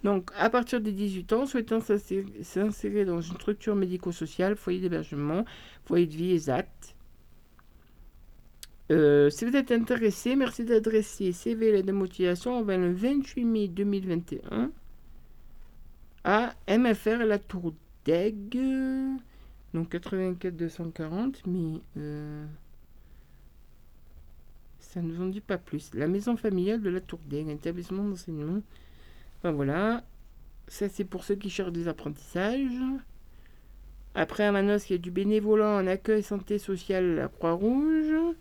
Donc, 0.04 0.32
à 0.38 0.50
partir 0.50 0.82
des 0.82 0.92
18 0.92 1.34
ans, 1.34 1.46
souhaitant 1.46 1.80
s'insérer 1.82 3.06
dans 3.06 3.22
une 3.22 3.36
structure 3.36 3.76
médico-sociale, 3.76 4.56
foyer 4.56 4.80
d'hébergement, 4.80 5.46
foyer 5.86 6.08
de 6.08 6.16
vie 6.16 6.34
exact. 6.34 6.96
Euh, 8.92 9.30
si 9.30 9.46
vous 9.46 9.56
êtes 9.56 9.72
intéressé, 9.72 10.36
merci 10.36 10.66
d'adresser 10.66 11.32
CV 11.32 11.78
et 11.78 11.84
de 11.84 11.92
motivation 11.92 12.64
vers 12.64 12.80
le 12.80 12.92
28 12.92 13.46
mai 13.46 13.68
2021 13.68 14.72
à 16.24 16.54
MFR 16.68 17.24
La 17.26 17.38
Tour 17.38 17.74
d'Aigle, 18.04 19.18
donc 19.74 19.90
84 19.90 20.56
240, 20.56 21.46
mais... 21.46 21.82
Euh, 21.98 22.46
ça 24.80 25.04
ne 25.04 25.12
nous 25.12 25.22
en 25.22 25.28
dit 25.28 25.42
pas 25.42 25.60
plus. 25.60 25.94
La 25.94 26.08
maison 26.08 26.36
familiale 26.36 26.82
de 26.82 26.90
la 26.90 27.00
Tour 27.00 27.20
un 27.32 27.48
établissement 27.50 28.04
d'enseignement. 28.04 28.62
Enfin 29.38 29.52
voilà. 29.52 30.04
Ça, 30.68 30.90
c'est 30.90 31.04
pour 31.06 31.24
ceux 31.24 31.36
qui 31.36 31.52
cherchent 31.52 31.72
des 31.72 31.88
apprentissages. 31.88 32.82
Après, 34.16 34.46
à 34.46 34.52
Manos, 34.52 34.90
il 34.90 34.94
y 34.94 34.96
a 34.96 34.98
du 34.98 35.12
bénévolat 35.12 35.78
en 35.78 35.86
accueil 35.86 36.24
santé 36.24 36.58
sociale 36.58 37.16
la 37.16 37.28
Croix-Rouge. 37.28 38.36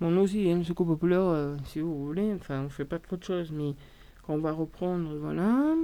Nous 0.00 0.20
aussi, 0.20 0.50
hein, 0.50 0.62
secours 0.62 0.86
populaire, 0.86 1.22
euh, 1.22 1.56
si 1.64 1.80
vous 1.80 2.06
voulez. 2.06 2.32
Enfin, 2.34 2.62
on 2.64 2.68
fait 2.68 2.84
pas 2.84 2.98
trop 2.98 3.16
de 3.16 3.24
choses, 3.24 3.50
mais 3.50 3.74
quand 4.26 4.34
on 4.34 4.38
va 4.38 4.52
reprendre, 4.52 5.16
voilà. 5.16 5.74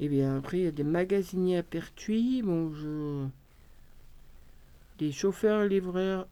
Et 0.00 0.08
bien, 0.08 0.38
après, 0.38 0.58
il 0.58 0.64
y 0.64 0.68
a 0.68 0.72
des 0.72 0.84
magasiniers 0.84 1.58
à 1.58 1.62
Pertuis. 1.62 2.42
Bon, 2.42 2.72
je... 2.74 3.26
Des 4.98 5.12
chauffeurs, 5.12 5.64
livreurs 5.64 6.26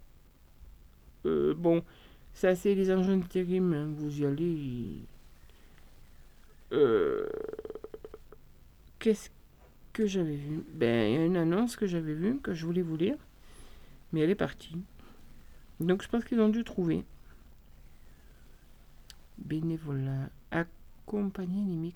euh, 1.26 1.54
bon, 1.54 1.82
ça 2.34 2.54
c'est 2.54 2.74
les 2.74 2.90
engins 2.92 3.16
de 3.18 3.74
hein, 3.74 3.92
vous 3.96 4.20
y 4.20 4.26
allez. 4.26 4.98
Euh, 6.72 7.26
qu'est-ce 8.98 9.30
que 9.92 10.06
j'avais 10.06 10.36
vu? 10.36 10.62
Ben, 10.74 11.08
il 11.08 11.14
y 11.14 11.16
a 11.16 11.24
une 11.24 11.36
annonce 11.36 11.76
que 11.76 11.86
j'avais 11.86 12.14
vue, 12.14 12.38
que 12.38 12.54
je 12.54 12.64
voulais 12.64 12.82
vous 12.82 12.96
lire, 12.96 13.16
mais 14.12 14.20
elle 14.20 14.30
est 14.30 14.34
partie. 14.34 14.76
Donc 15.80 16.02
je 16.02 16.08
pense 16.08 16.24
qu'ils 16.24 16.40
ont 16.40 16.48
dû 16.48 16.64
trouver. 16.64 17.04
Bénévolat, 19.38 20.30
accompagner 20.50 21.64
les 21.64 21.92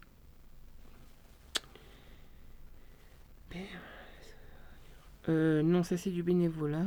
Euh, 5.29 5.63
non, 5.63 5.83
ça 5.83 5.97
c'est 5.97 6.11
du 6.11 6.23
bénévolat. 6.23 6.85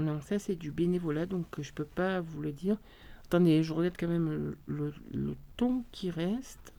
Non, 0.00 0.20
ça 0.20 0.38
c'est 0.38 0.56
du 0.56 0.70
bénévolat, 0.70 1.26
donc 1.26 1.46
je 1.60 1.72
peux 1.72 1.84
pas 1.84 2.20
vous 2.20 2.42
le 2.42 2.52
dire. 2.52 2.76
Attendez, 3.26 3.62
je 3.62 3.72
regarde 3.72 3.96
quand 3.98 4.08
même 4.08 4.54
le, 4.66 4.92
ton 5.56 5.84
qui 5.92 6.10
reste. 6.10 6.73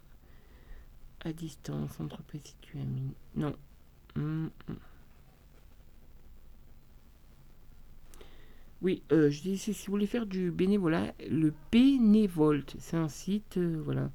À 1.26 1.34
distance, 1.34 2.00
entreprise 2.00 2.44
située 2.44 2.80
à 2.80 2.86
Non. 3.36 3.56
Hum, 4.16 4.52
hum. 4.70 4.78
Oui, 8.84 9.02
euh, 9.12 9.32
je 9.32 9.42
dis 9.42 9.58
si 9.58 9.72
vous 9.72 9.92
voulez 9.92 10.06
faire 10.06 10.28
du 10.28 10.52
bénévolat, 10.52 11.16
le 11.28 11.52
Bénévolte, 11.72 12.76
c'est 12.78 12.98
un 12.98 13.08
site, 13.08 13.58
euh, 13.58 13.82
voilà, 13.84 14.12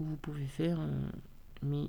où 0.00 0.04
vous 0.04 0.16
pouvez 0.16 0.46
faire, 0.46 0.80
euh, 0.80 1.10
mais 1.62 1.88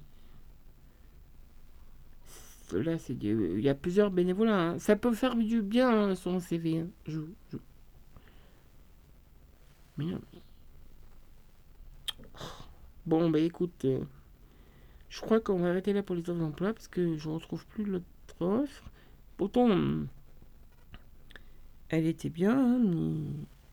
là, 2.73 2.99
c'est 2.99 3.13
il 3.23 3.59
y 3.59 3.69
a 3.69 3.73
plusieurs 3.73 4.11
bénévolats. 4.11 4.69
Hein. 4.69 4.79
Ça 4.79 4.95
peut 4.95 5.13
faire 5.13 5.35
du 5.35 5.63
bien 5.63 5.89
hein, 5.89 6.15
son 6.15 6.39
CV. 6.39 6.81
Hein. 6.81 6.87
Je, 7.07 7.21
Bon, 13.05 13.29
bah 13.29 13.39
écoute, 13.39 13.85
je 15.09 15.21
crois 15.21 15.39
qu'on 15.39 15.59
va 15.59 15.69
arrêter 15.69 15.93
là 15.93 16.03
pour 16.03 16.15
les 16.15 16.21
offres 16.29 16.39
d'emploi 16.39 16.73
parce 16.73 16.87
que 16.87 17.17
je 17.17 17.29
retrouve 17.29 17.65
plus 17.67 17.83
l'autre 17.83 18.05
offre. 18.39 18.83
Pourtant, 19.37 19.69
elle 21.89 22.05
était 22.07 22.29
bien, 22.29 22.57
hein, 22.57 22.81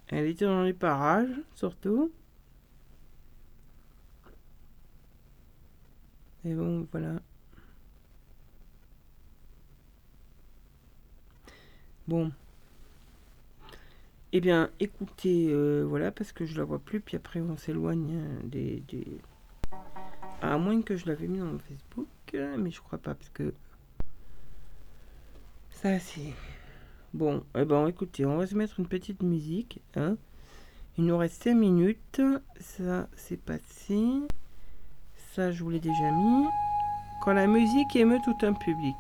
elle 0.08 0.26
était 0.26 0.44
dans 0.44 0.62
les 0.64 0.72
parages, 0.72 1.40
surtout. 1.54 2.10
Et 6.44 6.54
bon, 6.54 6.86
voilà. 6.90 7.20
Bon. 12.08 12.30
Eh 14.32 14.40
bien, 14.40 14.70
écoutez, 14.78 15.48
euh, 15.50 15.84
voilà, 15.84 16.12
parce 16.12 16.32
que 16.32 16.46
je 16.46 16.56
la 16.56 16.64
vois 16.64 16.78
plus, 16.78 17.00
puis 17.00 17.16
après 17.16 17.40
on 17.40 17.56
s'éloigne 17.56 18.14
hein, 18.14 18.40
des, 18.44 18.80
des, 18.86 19.04
À 20.40 20.56
moins 20.56 20.82
que 20.82 20.96
je 20.96 21.06
l'avais 21.06 21.26
mis 21.26 21.40
dans 21.40 21.46
mon 21.46 21.58
Facebook, 21.58 22.06
mais 22.32 22.70
je 22.70 22.80
crois 22.80 22.98
pas, 22.98 23.14
parce 23.14 23.30
que... 23.30 23.52
Ça, 25.70 25.98
c'est... 25.98 26.32
Bon, 27.12 27.42
eh 27.56 27.64
ben, 27.64 27.88
écoutez, 27.88 28.24
on 28.24 28.36
va 28.36 28.46
se 28.46 28.54
mettre 28.54 28.78
une 28.78 28.86
petite 28.86 29.22
musique. 29.22 29.80
Hein. 29.96 30.16
Il 30.96 31.06
nous 31.06 31.16
reste 31.16 31.42
5 31.42 31.54
minutes. 31.54 32.20
Ça, 32.60 33.08
c'est 33.16 33.40
passé. 33.40 33.98
Ça, 35.32 35.50
je 35.50 35.64
vous 35.64 35.70
l'ai 35.70 35.80
déjà 35.80 36.10
mis. 36.12 36.46
Quand 37.22 37.32
la 37.32 37.48
musique 37.48 37.96
émeut 37.96 38.20
tout 38.24 38.46
un 38.46 38.52
public. 38.52 38.96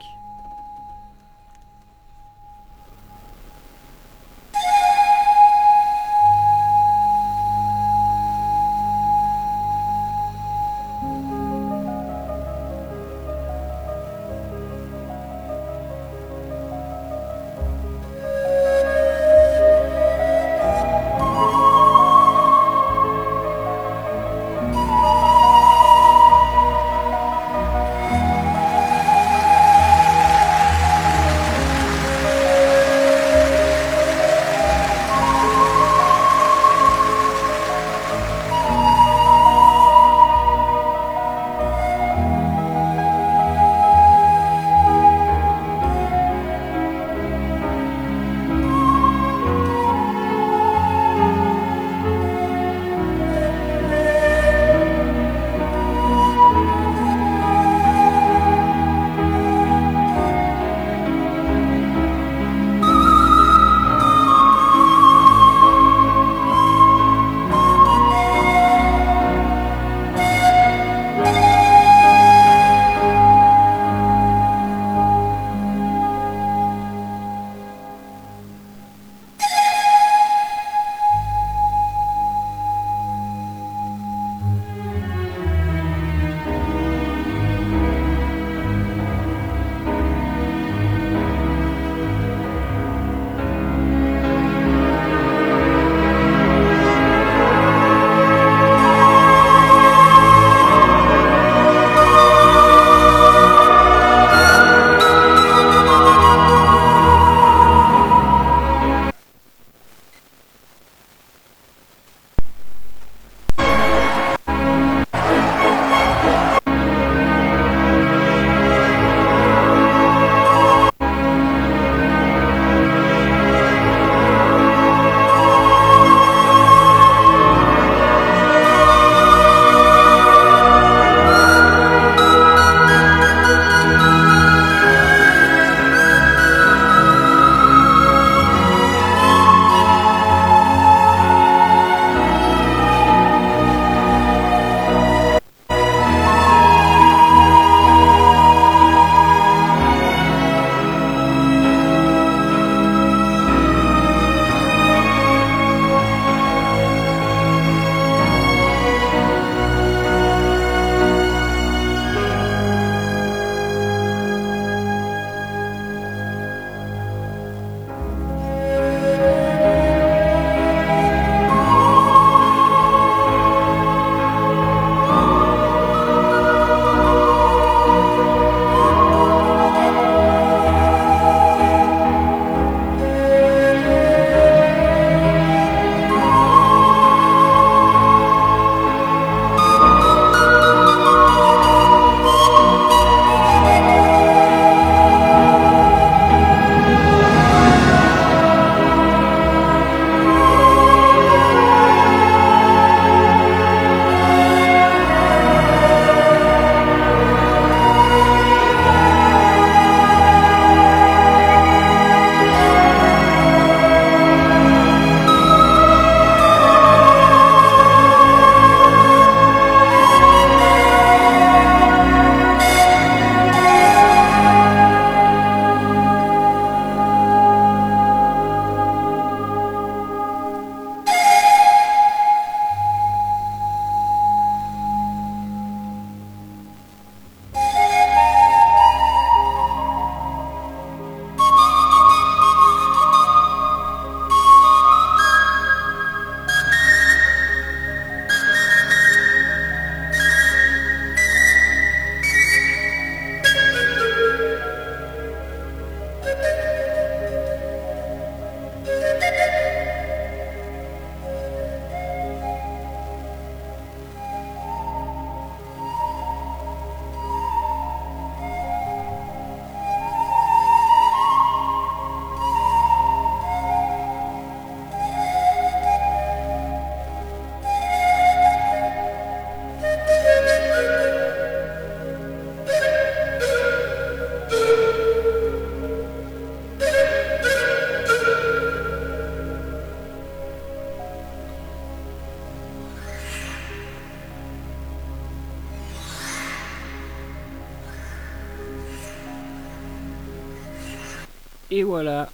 Et 301.80 301.82
voilà. 301.82 302.28